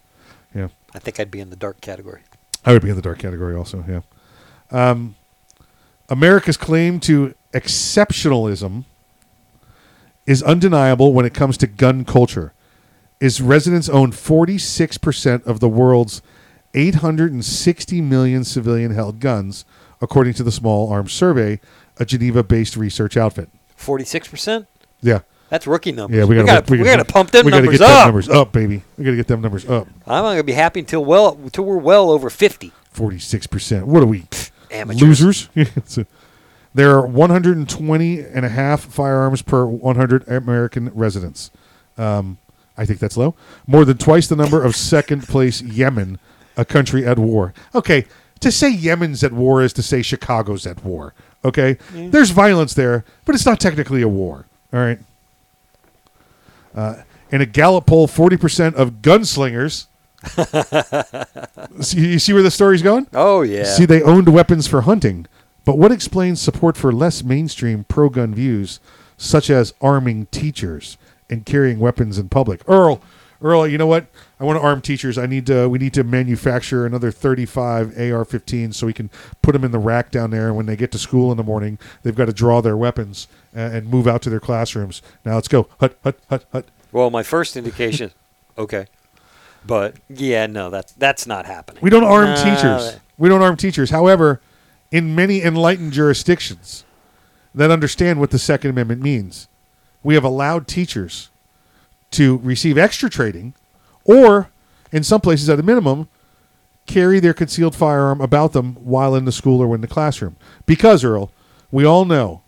yeah. 0.54 0.68
I 0.94 1.00
think 1.00 1.20
I'd 1.20 1.32
be 1.32 1.40
in 1.40 1.50
the 1.50 1.56
dark 1.56 1.82
category. 1.82 2.22
I 2.64 2.74
would 2.74 2.84
be 2.84 2.92
in 2.92 2.96
the 2.96 3.02
dark 3.02 3.18
category 3.18 3.56
also. 3.56 3.84
Yeah. 3.90 4.02
Um, 4.70 5.16
America's 6.08 6.56
claim 6.56 7.00
to 7.00 7.34
exceptionalism 7.52 8.86
is 10.26 10.44
undeniable 10.44 11.14
when 11.14 11.26
it 11.26 11.34
comes 11.34 11.58
to 11.58 11.68
gun 11.68 12.06
culture. 12.06 12.54
Its 13.20 13.42
residents 13.42 13.90
own 13.90 14.12
46% 14.12 15.46
of 15.46 15.60
the 15.60 15.68
world's 15.70 16.22
860 16.74 18.02
million 18.02 18.44
civilian 18.44 18.92
held 18.94 19.20
guns, 19.20 19.66
according 20.02 20.34
to 20.36 20.44
the 20.44 20.52
Small 20.52 20.92
Arms 20.92 21.12
Survey, 21.12 21.60
a 21.98 22.06
Geneva 22.06 22.44
based 22.44 22.78
research 22.78 23.18
outfit. 23.18 23.50
Forty-six 23.76 24.28
percent. 24.28 24.68
Yeah. 25.02 25.20
That's 25.50 25.66
rookie 25.66 25.92
numbers. 25.92 26.18
Yeah, 26.18 26.26
we 26.26 26.36
gotta, 26.36 26.48
gotta, 26.48 26.72
we 26.72 26.84
gotta 26.84 27.06
pump 27.06 27.32
them 27.32 27.46
we 27.46 27.52
gotta 27.52 27.64
numbers 27.64 27.80
get 27.80 27.88
them 27.88 27.98
up. 27.98 28.06
numbers 28.06 28.30
up, 28.30 28.52
baby. 28.52 28.84
We 28.98 29.04
gotta 29.04 29.18
get 29.18 29.28
them 29.28 29.42
numbers 29.42 29.68
up. 29.68 29.88
I'm 30.06 30.24
not 30.24 30.32
gonna 30.32 30.44
be 30.44 30.54
happy 30.54 30.82
until 30.82 31.04
well 31.04 31.38
until 31.44 31.66
we're 31.66 31.78
well 31.78 32.12
over 32.12 32.30
fifty. 32.30 32.72
Forty-six 32.92 33.48
percent. 33.48 33.88
What 33.88 34.04
are 34.04 34.06
we? 34.06 34.26
Amateurs. 34.72 35.50
Losers. 35.58 36.00
There 36.72 36.92
are 36.92 37.08
120 37.08 38.20
and 38.20 38.46
a 38.46 38.50
half 38.50 38.82
firearms 38.82 39.42
per 39.42 39.66
100 39.66 40.28
American 40.28 40.92
residents. 40.94 41.50
Um, 41.98 42.38
I 42.80 42.86
think 42.86 43.00
that's 43.00 43.18
low. 43.18 43.36
More 43.68 43.84
than 43.86 43.98
twice 43.98 44.28
the 44.28 44.36
number 44.38 44.64
of 44.64 44.76
second 44.76 45.28
place 45.28 45.62
Yemen, 45.62 46.18
a 46.56 46.64
country 46.66 47.06
at 47.06 47.20
war. 47.20 47.54
Okay, 47.76 48.06
to 48.40 48.52
say 48.52 48.70
Yemen's 48.72 49.24
at 49.24 49.34
war 49.34 49.62
is 49.62 49.74
to 49.74 49.84
say 49.84 50.02
Chicago's 50.02 50.66
at 50.66 50.84
war. 50.86 51.14
Okay, 51.44 51.76
Mm. 51.94 52.12
there's 52.12 52.32
violence 52.32 52.74
there, 52.74 53.04
but 53.26 53.36
it's 53.36 53.46
not 53.46 53.60
technically 53.60 54.02
a 54.02 54.08
war. 54.08 54.46
All 54.74 54.80
right. 54.80 55.00
Uh, 56.76 56.96
in 57.32 57.42
a 57.42 57.46
Gallup 57.46 57.86
poll, 57.86 58.08
forty 58.08 58.38
percent 58.38 58.76
of 58.76 59.02
gunslingers. 59.02 59.88
see, 61.82 62.00
you 62.12 62.20
see 62.20 62.34
where 62.34 62.44
the 62.44 62.52
story's 62.52 62.82
going? 62.82 63.08
Oh, 63.14 63.42
yeah. 63.42 63.64
See, 63.64 63.86
they 63.86 64.02
owned 64.02 64.28
weapons 64.34 64.68
for 64.68 64.82
hunting, 64.82 65.26
but 65.66 65.78
what 65.78 65.92
explains 65.92 66.42
support 66.42 66.76
for 66.78 66.92
less 66.92 67.24
mainstream 67.24 67.86
pro-gun 67.88 68.34
views, 68.36 68.80
such 69.18 69.50
as 69.50 69.74
arming 69.82 70.26
teachers 70.28 70.98
and 71.30 71.46
carrying 71.46 71.80
weapons 71.80 72.18
in 72.18 72.30
public? 72.30 72.62
Earl, 72.68 73.02
Earl, 73.42 73.68
you 73.68 73.78
know 73.78 73.88
what? 73.88 74.08
I 74.40 74.44
want 74.44 74.60
to 74.60 74.64
arm 74.64 74.82
teachers. 74.82 75.18
I 75.18 75.26
need 75.26 75.46
to. 75.46 75.70
We 75.70 75.80
need 75.80 75.94
to 75.94 76.04
manufacture 76.04 76.86
another 76.86 77.10
35 77.12 77.98
AR-15s 77.98 78.76
so 78.76 78.86
we 78.86 78.94
can 78.94 79.10
put 79.42 79.54
them 79.54 79.64
in 79.64 79.72
the 79.72 79.80
rack 79.80 80.12
down 80.12 80.32
there. 80.32 80.48
And 80.48 80.58
when 80.58 80.66
they 80.66 80.76
get 80.76 80.92
to 80.92 80.98
school 80.98 81.32
in 81.32 81.38
the 81.38 81.44
morning, 81.44 81.80
they've 82.04 82.16
got 82.16 82.26
to 82.26 82.34
draw 82.34 82.62
their 82.62 82.76
weapons 82.76 83.28
and, 83.54 83.74
and 83.74 83.90
move 83.90 84.08
out 84.08 84.22
to 84.24 84.30
their 84.30 84.42
classrooms. 84.42 85.02
Now 85.24 85.36
let's 85.36 85.48
go. 85.48 85.70
Hut, 85.80 85.98
hut, 86.04 86.18
hut, 86.30 86.46
hut. 86.52 86.66
Well, 86.92 87.10
my 87.10 87.24
first 87.24 87.56
indication, 87.56 88.12
okay, 88.58 88.88
but 89.66 89.96
yeah, 90.10 90.48
no, 90.48 90.70
that's 90.70 90.92
that's 90.94 91.28
not 91.28 91.46
happening. 91.46 91.82
We 91.82 91.90
don't 91.90 92.04
arm 92.04 92.36
teachers. 92.36 92.98
We 93.18 93.30
don't 93.30 93.42
arm 93.42 93.58
teachers. 93.58 93.90
However, 93.90 94.42
in 94.92 95.16
many 95.16 95.42
enlightened 95.42 95.94
jurisdictions 95.94 96.86
that 97.54 97.72
understand 97.72 98.20
what 98.20 98.32
the 98.32 98.40
Second 98.40 98.72
Amendment 98.72 99.02
means, 99.02 99.49
we 100.04 100.14
have 100.16 100.24
allowed 100.24 100.68
teachers 100.68 101.30
to 102.12 102.38
receive 102.38 102.78
extra 102.78 103.10
training 103.10 103.54
or, 104.04 104.50
in 104.92 105.04
some 105.04 105.22
places 105.22 105.50
at 105.50 105.60
a 105.60 105.64
minimum, 105.64 106.08
carry 106.88 107.20
their 107.20 107.34
concealed 107.34 107.76
firearm 107.76 108.20
about 108.22 108.54
them 108.54 108.74
while 108.76 109.14
in 109.16 109.26
the 109.26 109.32
school 109.32 109.62
or 109.62 109.76
in 109.76 109.82
the 109.82 109.88
classroom. 109.88 110.36
Because, 110.66 111.04
Earl, 111.04 111.32
we 111.72 111.86
all 111.86 112.06
know 112.06 112.42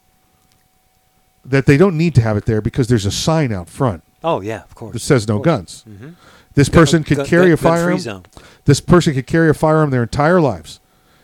that 1.45 1.65
they 1.65 1.77
don't 1.77 1.97
need 1.97 2.15
to 2.15 2.21
have 2.21 2.37
it 2.37 2.45
there 2.45 2.61
because 2.61 2.87
there's 2.87 3.05
a 3.05 3.11
sign 3.11 3.51
out 3.51 3.67
front 3.69 4.03
Oh 4.23 4.41
yeah, 4.41 4.61
of 4.63 4.75
course. 4.75 4.93
that 4.93 4.99
says 4.99 5.27
no 5.27 5.39
guns. 5.39 5.83
Mhm. 5.89 6.13
This 6.53 6.69
Gun- 6.69 6.81
person 6.81 7.03
could 7.03 7.17
gun- 7.17 7.25
carry 7.25 7.45
gun- 7.45 7.53
a 7.53 7.57
firearm. 7.57 7.99
zone. 7.99 8.23
This 8.65 8.79
person 8.79 9.13
could 9.13 9.25
carry 9.27 9.49
a 9.49 9.53
firearm 9.53 9.89
their 9.89 10.03
entire 10.03 10.39
lives. 10.41 10.79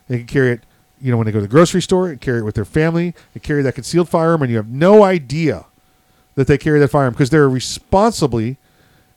They 0.07 0.17
can 0.19 0.27
carry 0.27 0.51
it, 0.53 0.61
you 1.01 1.11
know, 1.11 1.17
when 1.17 1.25
they 1.25 1.31
go 1.31 1.37
to 1.39 1.43
the 1.43 1.47
grocery 1.47 1.81
store, 1.81 2.07
and 2.09 2.19
carry 2.21 2.39
it 2.39 2.43
with 2.45 2.55
their 2.55 2.65
family, 2.65 3.13
and 3.33 3.43
carry 3.43 3.61
that 3.61 3.75
concealed 3.75 4.09
firearm, 4.09 4.41
and 4.41 4.49
you 4.49 4.57
have 4.57 4.69
no 4.69 5.03
idea 5.03 5.65
that 6.37 6.45
they 6.45 6.57
carry 6.57 6.79
that 6.79 6.89
firearm 6.89 7.13
because 7.13 7.31
they're 7.31 7.49
responsibly 7.49 8.57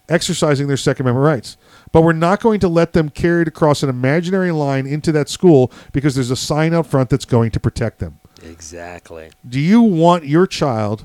exercising 0.09 0.67
their 0.69 0.77
Second 0.79 1.07
Amendment 1.07 1.25
rights. 1.25 1.57
But 1.93 2.01
we're 2.01 2.15
not 2.15 2.41
going 2.41 2.61
to 2.61 2.69
let 2.69 2.95
them 2.95 3.11
carry 3.11 3.43
it 3.43 3.49
across 3.49 3.83
an 3.83 3.91
imaginary 3.91 4.51
line 4.53 4.87
into 4.87 5.13
that 5.13 5.29
school 5.29 5.71
because 5.93 6.15
there's 6.15 6.31
a 6.31 6.37
sign 6.37 6.73
out 6.75 6.87
front 6.87 7.11
that's 7.11 7.27
going 7.27 7.51
to 7.53 7.61
protect 7.61 7.99
them. 7.99 8.19
Exactly. 8.43 9.31
Do 9.47 9.61
you 9.61 9.83
want 9.83 10.25
your 10.25 10.47
child 10.47 11.05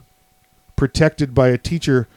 protected 0.77 1.33
by 1.35 1.49
a 1.49 1.57
teacher 1.57 2.07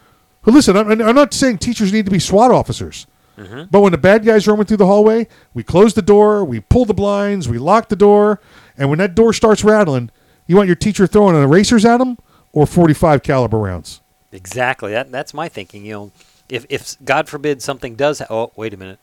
who, 0.42 0.52
listen, 0.52 0.76
I'm, 0.76 0.88
I'm 1.02 1.14
not 1.16 1.34
saying 1.34 1.58
teachers 1.58 1.92
need 1.92 2.04
to 2.04 2.10
be 2.12 2.20
SWAT 2.20 2.52
officers. 2.52 3.06
Mhm. 3.36 3.68
But 3.70 3.80
when 3.80 3.92
the 3.92 3.98
bad 3.98 4.24
guy's 4.24 4.46
roaming 4.46 4.66
through 4.66 4.76
the 4.78 4.86
hallway, 4.86 5.26
we 5.54 5.64
close 5.64 5.94
the 5.94 6.02
door, 6.02 6.44
we 6.44 6.60
pull 6.60 6.84
the 6.84 6.94
blinds, 6.94 7.48
we 7.48 7.58
lock 7.58 7.88
the 7.88 7.96
door, 7.96 8.40
and 8.76 8.88
when 8.90 8.98
that 9.00 9.14
door 9.16 9.32
starts 9.32 9.62
rattling, 9.64 10.10
you 10.46 10.54
want 10.56 10.68
your 10.68 10.76
teacher 10.76 11.06
throwing 11.06 11.34
erasers 11.36 11.84
at 11.84 11.98
them 11.98 12.16
or 12.58 12.66
45 12.66 13.22
caliber 13.22 13.58
rounds? 13.58 14.00
Exactly. 14.32 14.92
That 14.92 15.10
that's 15.12 15.32
my 15.32 15.48
thinking. 15.48 15.84
You 15.86 15.92
know, 15.92 16.12
if 16.48 16.66
if 16.68 16.96
God 17.04 17.28
forbid 17.28 17.62
something 17.62 17.94
does. 17.94 18.18
Ha- 18.18 18.26
oh, 18.28 18.52
wait 18.56 18.74
a 18.74 18.76
minute. 18.76 18.98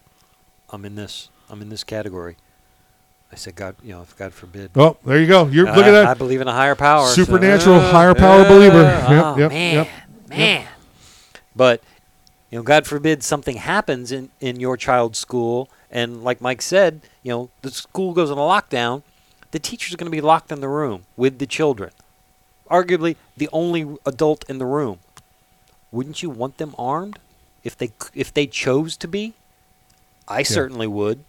I'm 0.70 0.84
in 0.86 0.96
this. 0.96 1.30
I'm 1.50 1.62
in 1.62 1.70
this 1.70 1.84
category. 1.84 2.36
I 3.32 3.36
said 3.36 3.56
God. 3.56 3.76
You 3.82 3.94
know, 3.94 4.02
if 4.02 4.16
God 4.18 4.34
forbid. 4.34 4.72
Oh, 4.76 4.98
there 5.06 5.20
you 5.20 5.28
go. 5.28 5.48
You're 5.48 5.68
Uh, 5.68 5.76
look 5.76 5.86
at 5.86 5.92
that. 5.92 6.06
I 6.08 6.14
believe 6.14 6.42
in 6.42 6.48
a 6.48 6.54
higher 6.54 6.76
power. 6.76 7.08
so- 7.08 7.24
Supernatural 7.24 7.78
Uh, 7.78 7.92
higher 7.92 8.14
power 8.14 8.42
uh, 8.42 8.50
believer. 8.50 8.82
Yep, 8.84 9.10
oh, 9.26 9.38
yep, 9.38 9.52
man, 9.52 9.74
yep, 9.76 9.88
man. 10.30 10.68
But 11.56 11.82
you 12.52 12.60
know, 12.60 12.64
God 12.64 12.86
forbid 12.86 13.24
something 13.24 13.56
happens 13.58 14.12
in 14.12 14.30
in 14.42 14.60
your 14.60 14.78
child's 14.78 15.18
school, 15.18 15.70
and 15.90 16.24
like 16.24 16.42
Mike 16.42 16.62
said, 16.62 17.02
you 17.24 17.32
know, 17.32 17.50
the 17.62 17.72
school 17.72 18.14
goes 18.14 18.30
on 18.30 18.38
a 18.38 18.42
lockdown. 18.42 19.02
The 19.52 19.60
teachers 19.60 19.94
are 19.94 19.98
going 19.98 20.12
to 20.12 20.16
be 20.16 20.22
locked 20.22 20.52
in 20.52 20.60
the 20.62 20.68
room 20.68 21.06
with 21.16 21.40
the 21.40 21.48
children, 21.48 21.92
arguably 22.70 23.16
the 23.38 23.50
only 23.52 23.98
adult 24.06 24.50
in 24.50 24.58
the 24.58 24.66
room. 24.66 25.00
Wouldn't 25.92 26.22
you 26.24 26.30
want 26.30 26.58
them 26.58 26.76
armed 26.78 27.20
if 27.64 27.78
they 27.78 27.92
if 28.14 28.34
they 28.34 28.48
chose 28.48 28.98
to 28.98 29.08
be? 29.08 29.34
I 30.28 30.44
certainly 30.44 30.88
would. 30.88 31.24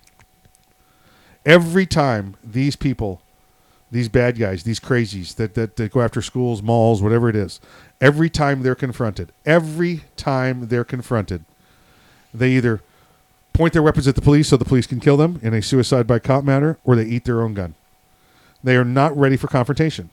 Every 1.44 1.86
time 1.86 2.34
these 2.42 2.76
people, 2.76 3.20
these 3.90 4.08
bad 4.08 4.38
guys, 4.38 4.64
these 4.64 4.80
crazies 4.80 5.36
that, 5.36 5.54
that, 5.54 5.76
that 5.76 5.92
go 5.92 6.00
after 6.00 6.20
schools, 6.20 6.62
malls, 6.62 7.02
whatever 7.02 7.28
it 7.28 7.36
is, 7.36 7.60
every 8.00 8.28
time 8.28 8.62
they're 8.62 8.74
confronted, 8.74 9.32
every 9.44 10.04
time 10.16 10.68
they're 10.68 10.84
confronted, 10.84 11.44
they 12.34 12.50
either 12.52 12.80
point 13.52 13.72
their 13.72 13.82
weapons 13.82 14.08
at 14.08 14.14
the 14.14 14.22
police 14.22 14.48
so 14.48 14.56
the 14.56 14.64
police 14.64 14.86
can 14.86 15.00
kill 15.00 15.16
them 15.16 15.38
in 15.42 15.54
a 15.54 15.62
suicide 15.62 16.06
by 16.06 16.18
cop 16.18 16.44
matter, 16.44 16.78
or 16.84 16.96
they 16.96 17.04
eat 17.04 17.24
their 17.24 17.42
own 17.42 17.54
gun. 17.54 17.74
They 18.64 18.76
are 18.76 18.84
not 18.84 19.16
ready 19.16 19.36
for 19.36 19.46
confrontation. 19.46 20.10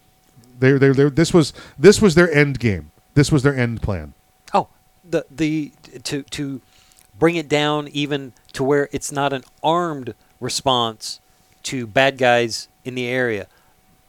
They, 0.59 0.73
they, 0.73 0.91
this 1.09 1.33
was 1.33 1.53
this 1.77 2.01
was 2.01 2.15
their 2.15 2.31
end 2.31 2.59
game. 2.59 2.91
This 3.13 3.31
was 3.31 3.43
their 3.43 3.55
end 3.55 3.81
plan. 3.81 4.13
Oh, 4.53 4.67
the 5.09 5.25
the 5.29 5.71
to 6.03 6.23
to 6.23 6.61
bring 7.19 7.35
it 7.35 7.47
down 7.49 7.87
even 7.89 8.33
to 8.53 8.63
where 8.63 8.89
it's 8.91 9.11
not 9.11 9.33
an 9.33 9.43
armed 9.63 10.13
response 10.39 11.19
to 11.63 11.87
bad 11.87 12.17
guys 12.17 12.67
in 12.83 12.95
the 12.95 13.07
area. 13.07 13.47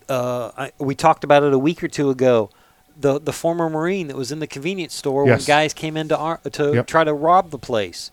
Uh, 0.09 0.51
I, 0.57 0.73
we 0.79 0.95
talked 0.95 1.25
about 1.25 1.43
it 1.43 1.53
a 1.53 1.59
week 1.59 1.83
or 1.83 1.89
two 1.89 2.11
ago. 2.11 2.51
The 2.99 3.19
the 3.19 3.33
former 3.33 3.69
Marine 3.69 4.09
that 4.09 4.17
was 4.17 4.31
in 4.31 4.39
the 4.39 4.47
convenience 4.47 4.95
store 4.95 5.27
Yes. 5.27 5.41
when 5.41 5.47
guys 5.47 5.73
came 5.75 5.97
in 5.97 6.09
to 6.09 6.17
ar- 6.17 6.41
to 6.53 6.75
Yep. 6.75 6.87
try 6.87 7.05
to 7.05 7.13
rob 7.15 7.51
the 7.51 7.59
place. 7.59 8.11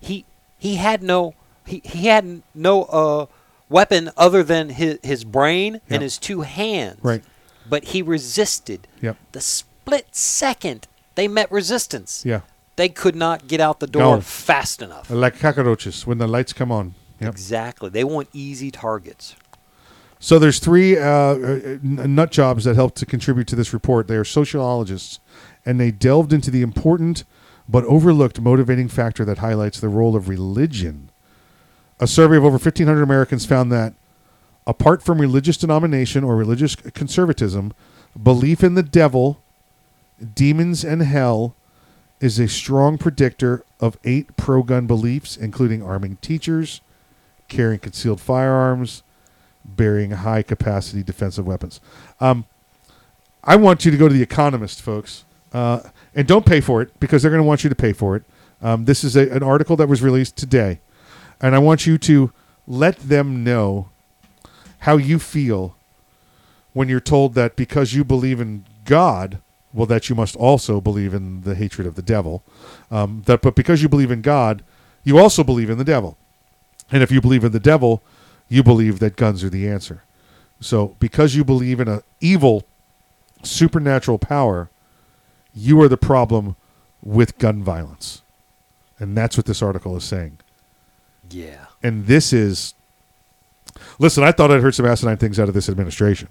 He 0.00 0.24
he 0.58 0.76
had 0.76 1.02
no 1.02 1.34
he, 1.66 1.80
he 1.84 2.06
had 2.08 2.42
no 2.54 2.84
uh, 2.84 3.26
weapon 3.68 4.10
other 4.16 4.42
than 4.42 4.70
his 4.70 4.98
his 5.02 5.24
brain 5.24 5.74
Yep. 5.74 5.82
and 5.90 6.02
his 6.02 6.18
two 6.18 6.40
hands. 6.42 6.98
Right. 7.02 7.22
But 7.68 7.84
he 7.84 8.02
resisted. 8.02 8.86
Yep. 9.00 9.16
The 9.32 9.40
split 9.40 10.14
second 10.14 10.86
they 11.14 11.28
met 11.28 11.50
resistance. 11.50 12.24
Yeah. 12.24 12.40
They 12.76 12.88
could 12.88 13.14
not 13.14 13.46
get 13.46 13.60
out 13.60 13.80
the 13.80 13.86
door 13.86 14.20
fast 14.20 14.82
enough. 14.82 15.08
Like 15.10 15.38
cockroaches 15.38 16.06
when 16.06 16.18
the 16.18 16.26
lights 16.26 16.52
come 16.52 16.72
on. 16.72 16.94
Yep. 17.20 17.30
Exactly. 17.30 17.88
They 17.88 18.04
want 18.04 18.28
easy 18.32 18.70
targets. 18.70 19.36
So 20.18 20.38
there's 20.38 20.58
three 20.58 20.98
uh, 20.98 21.04
uh, 21.04 21.78
nut 21.82 22.32
jobs 22.32 22.64
that 22.64 22.74
helped 22.74 22.96
to 22.96 23.06
contribute 23.06 23.46
to 23.48 23.56
this 23.56 23.72
report. 23.72 24.08
They 24.08 24.16
are 24.16 24.24
sociologists, 24.24 25.20
and 25.66 25.78
they 25.78 25.90
delved 25.90 26.32
into 26.32 26.50
the 26.50 26.62
important 26.62 27.24
but 27.68 27.84
overlooked 27.84 28.40
motivating 28.40 28.88
factor 28.88 29.24
that 29.24 29.38
highlights 29.38 29.80
the 29.80 29.88
role 29.88 30.16
of 30.16 30.28
religion. 30.28 31.10
A 32.00 32.06
survey 32.06 32.36
of 32.36 32.44
over 32.44 32.56
1,500 32.56 33.02
Americans 33.02 33.46
found 33.46 33.70
that, 33.72 33.94
apart 34.66 35.02
from 35.02 35.20
religious 35.20 35.56
denomination 35.56 36.24
or 36.24 36.36
religious 36.36 36.74
conservatism, 36.76 37.72
belief 38.20 38.62
in 38.62 38.74
the 38.74 38.82
devil, 38.82 39.40
demons, 40.34 40.84
and 40.84 41.02
hell 41.02 41.54
is 42.20 42.38
a 42.38 42.48
strong 42.48 42.96
predictor 42.96 43.64
of 43.80 43.98
eight 44.04 44.36
pro 44.36 44.62
gun 44.62 44.86
beliefs, 44.86 45.36
including 45.36 45.82
arming 45.82 46.16
teachers, 46.16 46.80
carrying 47.48 47.78
concealed 47.78 48.20
firearms, 48.20 49.02
bearing 49.64 50.12
high 50.12 50.42
capacity 50.42 51.02
defensive 51.02 51.46
weapons. 51.46 51.80
Um, 52.20 52.46
I 53.42 53.56
want 53.56 53.84
you 53.84 53.90
to 53.90 53.96
go 53.96 54.08
to 54.08 54.14
The 54.14 54.22
Economist, 54.22 54.80
folks, 54.80 55.24
uh, 55.52 55.80
and 56.14 56.26
don't 56.26 56.46
pay 56.46 56.60
for 56.60 56.80
it 56.80 56.98
because 56.98 57.22
they're 57.22 57.30
going 57.30 57.42
to 57.42 57.46
want 57.46 57.62
you 57.62 57.70
to 57.70 57.76
pay 57.76 57.92
for 57.92 58.16
it. 58.16 58.22
Um, 58.62 58.86
this 58.86 59.04
is 59.04 59.16
a, 59.16 59.28
an 59.30 59.42
article 59.42 59.76
that 59.76 59.88
was 59.88 60.00
released 60.00 60.36
today, 60.36 60.80
and 61.40 61.54
I 61.54 61.58
want 61.58 61.86
you 61.86 61.98
to 61.98 62.32
let 62.66 62.96
them 63.00 63.44
know 63.44 63.90
how 64.84 64.98
you 64.98 65.18
feel 65.18 65.74
when 66.74 66.90
you're 66.90 67.00
told 67.00 67.32
that 67.32 67.56
because 67.56 67.94
you 67.94 68.04
believe 68.04 68.38
in 68.38 68.66
God, 68.84 69.38
well, 69.72 69.86
that 69.86 70.10
you 70.10 70.14
must 70.14 70.36
also 70.36 70.78
believe 70.78 71.14
in 71.14 71.40
the 71.40 71.54
hatred 71.54 71.86
of 71.86 71.94
the 71.94 72.02
devil. 72.02 72.42
Um, 72.90 73.22
that, 73.24 73.40
but 73.40 73.54
because 73.54 73.82
you 73.82 73.88
believe 73.88 74.10
in 74.10 74.20
God, 74.20 74.62
you 75.02 75.18
also 75.18 75.42
believe 75.42 75.70
in 75.70 75.78
the 75.78 75.84
devil. 75.84 76.18
And 76.92 77.02
if 77.02 77.10
you 77.10 77.22
believe 77.22 77.44
in 77.44 77.52
the 77.52 77.60
devil, 77.60 78.02
you 78.50 78.62
believe 78.62 78.98
that 78.98 79.16
guns 79.16 79.42
are 79.42 79.48
the 79.48 79.66
answer. 79.66 80.02
So 80.60 80.96
because 80.98 81.34
you 81.34 81.44
believe 81.44 81.80
in 81.80 81.88
an 81.88 82.02
evil 82.20 82.64
supernatural 83.42 84.18
power, 84.18 84.68
you 85.54 85.80
are 85.80 85.88
the 85.88 85.96
problem 85.96 86.56
with 87.02 87.38
gun 87.38 87.62
violence. 87.62 88.20
And 88.98 89.16
that's 89.16 89.38
what 89.38 89.46
this 89.46 89.62
article 89.62 89.96
is 89.96 90.04
saying. 90.04 90.40
Yeah. 91.30 91.66
And 91.82 92.06
this 92.06 92.34
is 92.34 92.74
listen, 93.98 94.22
I 94.24 94.32
thought 94.32 94.50
I'd 94.50 94.60
heard 94.60 94.74
some 94.74 94.86
asinine 94.86 95.16
things 95.16 95.38
out 95.38 95.48
of 95.48 95.54
this 95.54 95.68
administration. 95.68 96.28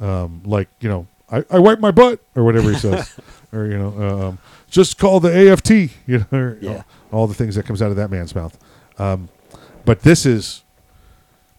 Um, 0.00 0.42
like, 0.44 0.68
you 0.80 0.88
know, 0.88 1.06
I, 1.30 1.44
I 1.50 1.58
wipe 1.58 1.80
my 1.80 1.90
butt 1.90 2.20
or 2.34 2.44
whatever 2.44 2.70
he 2.72 2.78
says. 2.78 3.16
or, 3.52 3.66
you 3.66 3.78
know, 3.78 4.26
um, 4.28 4.38
just 4.70 4.98
call 4.98 5.20
the 5.20 5.50
AFT, 5.52 5.70
you 6.06 6.18
know, 6.18 6.26
or, 6.32 6.58
Yeah. 6.60 6.82
all 7.12 7.26
the 7.26 7.34
things 7.34 7.54
that 7.54 7.64
comes 7.66 7.80
out 7.80 7.90
of 7.90 7.96
that 7.96 8.10
man's 8.10 8.34
mouth. 8.34 8.58
Um, 8.98 9.28
but 9.84 10.00
this 10.02 10.24
is 10.26 10.62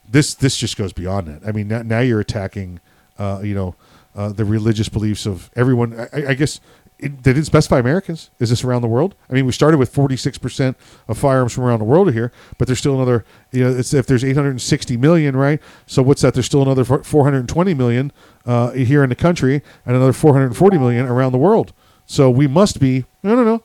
this 0.07 0.33
this 0.35 0.57
just 0.57 0.77
goes 0.77 0.93
beyond 0.93 1.27
that. 1.27 1.47
I 1.47 1.51
mean, 1.51 1.67
now, 1.67 1.81
now 1.81 1.99
you're 1.99 2.19
attacking, 2.19 2.79
uh, 3.17 3.41
you 3.43 3.55
know, 3.55 3.75
uh, 4.15 4.29
the 4.29 4.45
religious 4.45 4.87
beliefs 4.89 5.25
of 5.25 5.49
everyone. 5.55 6.07
I, 6.13 6.27
I 6.29 6.33
guess 6.33 6.59
it, 6.99 7.23
they 7.23 7.33
didn't 7.33 7.45
specify 7.45 7.79
Americans. 7.79 8.29
Is 8.39 8.49
this 8.49 8.63
around 8.63 8.81
the 8.81 8.87
world? 8.87 9.15
I 9.29 9.33
mean, 9.33 9.45
we 9.45 9.51
started 9.51 9.77
with 9.77 9.89
46 9.89 10.37
percent 10.37 10.77
of 11.07 11.17
firearms 11.17 11.53
from 11.53 11.63
around 11.63 11.79
the 11.79 11.85
world 11.85 12.13
here, 12.13 12.31
but 12.57 12.67
there's 12.67 12.79
still 12.79 12.95
another. 12.95 13.25
You 13.51 13.63
know, 13.65 13.77
it's 13.77 13.93
if 13.93 14.07
there's 14.07 14.23
860 14.23 14.97
million, 14.97 15.35
right? 15.35 15.61
So 15.87 16.01
what's 16.01 16.21
that? 16.21 16.33
There's 16.33 16.45
still 16.45 16.61
another 16.61 16.83
420 16.85 17.73
million 17.73 18.11
uh, 18.45 18.71
here 18.71 19.03
in 19.03 19.09
the 19.09 19.15
country, 19.15 19.61
and 19.85 19.95
another 19.95 20.13
440 20.13 20.77
million 20.77 21.05
around 21.05 21.31
the 21.31 21.37
world. 21.37 21.73
So 22.05 22.29
we 22.29 22.47
must 22.47 22.79
be. 22.79 23.05
No, 23.23 23.35
no, 23.35 23.43
no. 23.43 23.55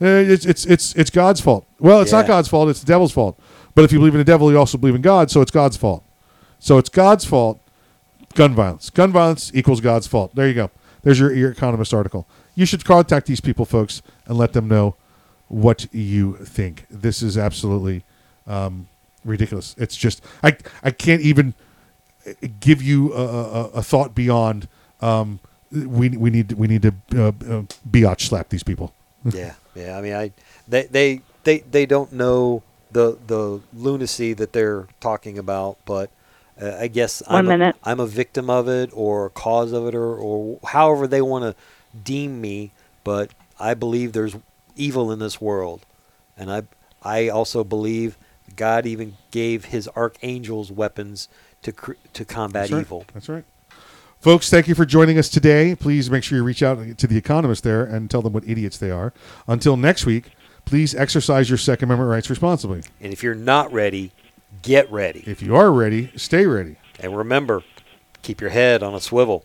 Uh, 0.00 0.20
It's 0.20 0.44
it's 0.46 0.64
it's 0.64 0.94
it's 0.94 1.10
God's 1.10 1.40
fault. 1.40 1.66
Well, 1.78 2.00
it's 2.00 2.12
not 2.12 2.26
God's 2.26 2.48
fault. 2.48 2.68
It's 2.68 2.80
the 2.80 2.86
devil's 2.86 3.12
fault. 3.12 3.38
But 3.74 3.84
if 3.84 3.92
you 3.92 3.98
believe 3.98 4.14
in 4.14 4.18
the 4.18 4.24
devil, 4.24 4.50
you 4.50 4.58
also 4.58 4.78
believe 4.78 4.94
in 4.94 5.02
God. 5.02 5.30
So 5.30 5.40
it's 5.40 5.50
God's 5.50 5.76
fault. 5.76 6.04
So 6.60 6.78
it's 6.78 6.88
God's 6.88 7.24
fault. 7.24 7.60
Gun 8.34 8.54
violence. 8.54 8.90
Gun 8.90 9.12
violence 9.12 9.50
equals 9.54 9.80
God's 9.80 10.06
fault. 10.06 10.34
There 10.34 10.48
you 10.48 10.54
go. 10.54 10.70
There's 11.02 11.20
your, 11.20 11.32
your 11.32 11.50
Economist 11.50 11.92
article. 11.94 12.26
You 12.54 12.66
should 12.66 12.84
contact 12.84 13.26
these 13.26 13.40
people, 13.40 13.64
folks, 13.64 14.02
and 14.26 14.38
let 14.38 14.52
them 14.52 14.68
know 14.68 14.96
what 15.48 15.92
you 15.92 16.34
think. 16.36 16.86
This 16.90 17.22
is 17.22 17.36
absolutely 17.36 18.04
um, 18.46 18.88
ridiculous. 19.24 19.74
It's 19.78 19.96
just 19.96 20.22
I 20.42 20.56
I 20.82 20.90
can't 20.90 21.22
even 21.22 21.54
give 22.60 22.82
you 22.82 23.12
a, 23.14 23.24
a, 23.24 23.64
a 23.70 23.82
thought 23.82 24.14
beyond. 24.14 24.68
Um, 25.00 25.40
we 25.70 26.10
we 26.10 26.30
need 26.30 26.52
we 26.52 26.68
need 26.68 26.82
to 26.82 26.94
uh, 27.14 27.28
uh, 27.28 27.62
biatch 27.88 28.22
slap 28.22 28.48
these 28.48 28.62
people. 28.62 28.92
yeah, 29.24 29.54
yeah. 29.74 29.98
I 29.98 30.00
mean, 30.00 30.14
I 30.14 30.32
they 30.68 30.84
they 30.84 31.20
they 31.44 31.58
they 31.60 31.86
don't 31.86 32.12
know 32.12 32.62
the 32.92 33.18
the 33.26 33.60
lunacy 33.74 34.32
that 34.34 34.52
they're 34.52 34.86
talking 35.00 35.38
about, 35.38 35.78
but 35.84 36.10
uh, 36.60 36.76
I 36.78 36.86
guess 36.88 37.22
One 37.26 37.38
I'm 37.40 37.46
minute. 37.46 37.76
A, 37.84 37.90
I'm 37.90 38.00
a 38.00 38.06
victim 38.06 38.48
of 38.48 38.68
it 38.68 38.90
or 38.92 39.26
a 39.26 39.30
cause 39.30 39.72
of 39.72 39.86
it 39.86 39.94
or 39.94 40.14
or 40.16 40.58
however 40.64 41.06
they 41.06 41.22
want 41.22 41.44
to 41.44 41.62
deem 42.02 42.40
me. 42.40 42.72
But 43.02 43.30
I 43.60 43.74
believe 43.74 44.12
there's 44.12 44.36
evil 44.76 45.12
in 45.12 45.18
this 45.18 45.40
world, 45.40 45.84
and 46.36 46.50
I 46.50 46.62
I 47.02 47.28
also 47.28 47.64
believe 47.64 48.16
God 48.56 48.86
even 48.86 49.16
gave 49.30 49.66
His 49.66 49.88
archangels 49.96 50.72
weapons 50.72 51.28
to 51.62 51.72
cr- 51.72 51.92
to 52.14 52.24
combat 52.24 52.64
That's 52.64 52.72
right. 52.72 52.80
evil. 52.80 53.04
That's 53.12 53.28
right. 53.28 53.44
Folks, 54.20 54.48
thank 54.48 54.68
you 54.68 54.74
for 54.74 54.86
joining 54.86 55.18
us 55.18 55.28
today. 55.28 55.74
Please 55.74 56.10
make 56.10 56.24
sure 56.24 56.38
you 56.38 56.44
reach 56.44 56.62
out 56.62 56.96
to 56.96 57.06
the 57.06 57.18
Economist 57.18 57.62
there 57.62 57.84
and 57.84 58.10
tell 58.10 58.22
them 58.22 58.32
what 58.32 58.48
idiots 58.48 58.78
they 58.78 58.90
are. 58.90 59.12
Until 59.46 59.76
next 59.76 60.06
week, 60.06 60.30
please 60.64 60.94
exercise 60.94 61.50
your 61.50 61.58
Second 61.58 61.90
Amendment 61.90 62.10
rights 62.10 62.30
responsibly. 62.30 62.82
And 63.02 63.12
if 63.12 63.22
you're 63.22 63.34
not 63.34 63.70
ready, 63.70 64.12
get 64.62 64.90
ready. 64.90 65.24
If 65.26 65.42
you 65.42 65.54
are 65.56 65.70
ready, 65.70 66.10
stay 66.16 66.46
ready. 66.46 66.76
And 67.00 67.14
remember, 67.14 67.64
keep 68.22 68.40
your 68.40 68.48
head 68.48 68.82
on 68.82 68.94
a 68.94 69.00
swivel. 69.00 69.44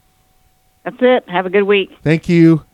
That's 0.83 0.97
it. 0.99 1.29
Have 1.29 1.45
a 1.45 1.49
good 1.49 1.63
week. 1.63 1.91
Thank 2.03 2.27
you. 2.29 2.65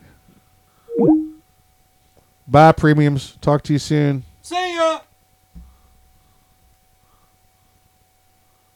Bye, 2.46 2.72
premiums. 2.72 3.36
Talk 3.40 3.62
to 3.64 3.72
you 3.72 3.78
soon. 3.78 4.24
See 4.42 4.74
ya. 4.74 5.00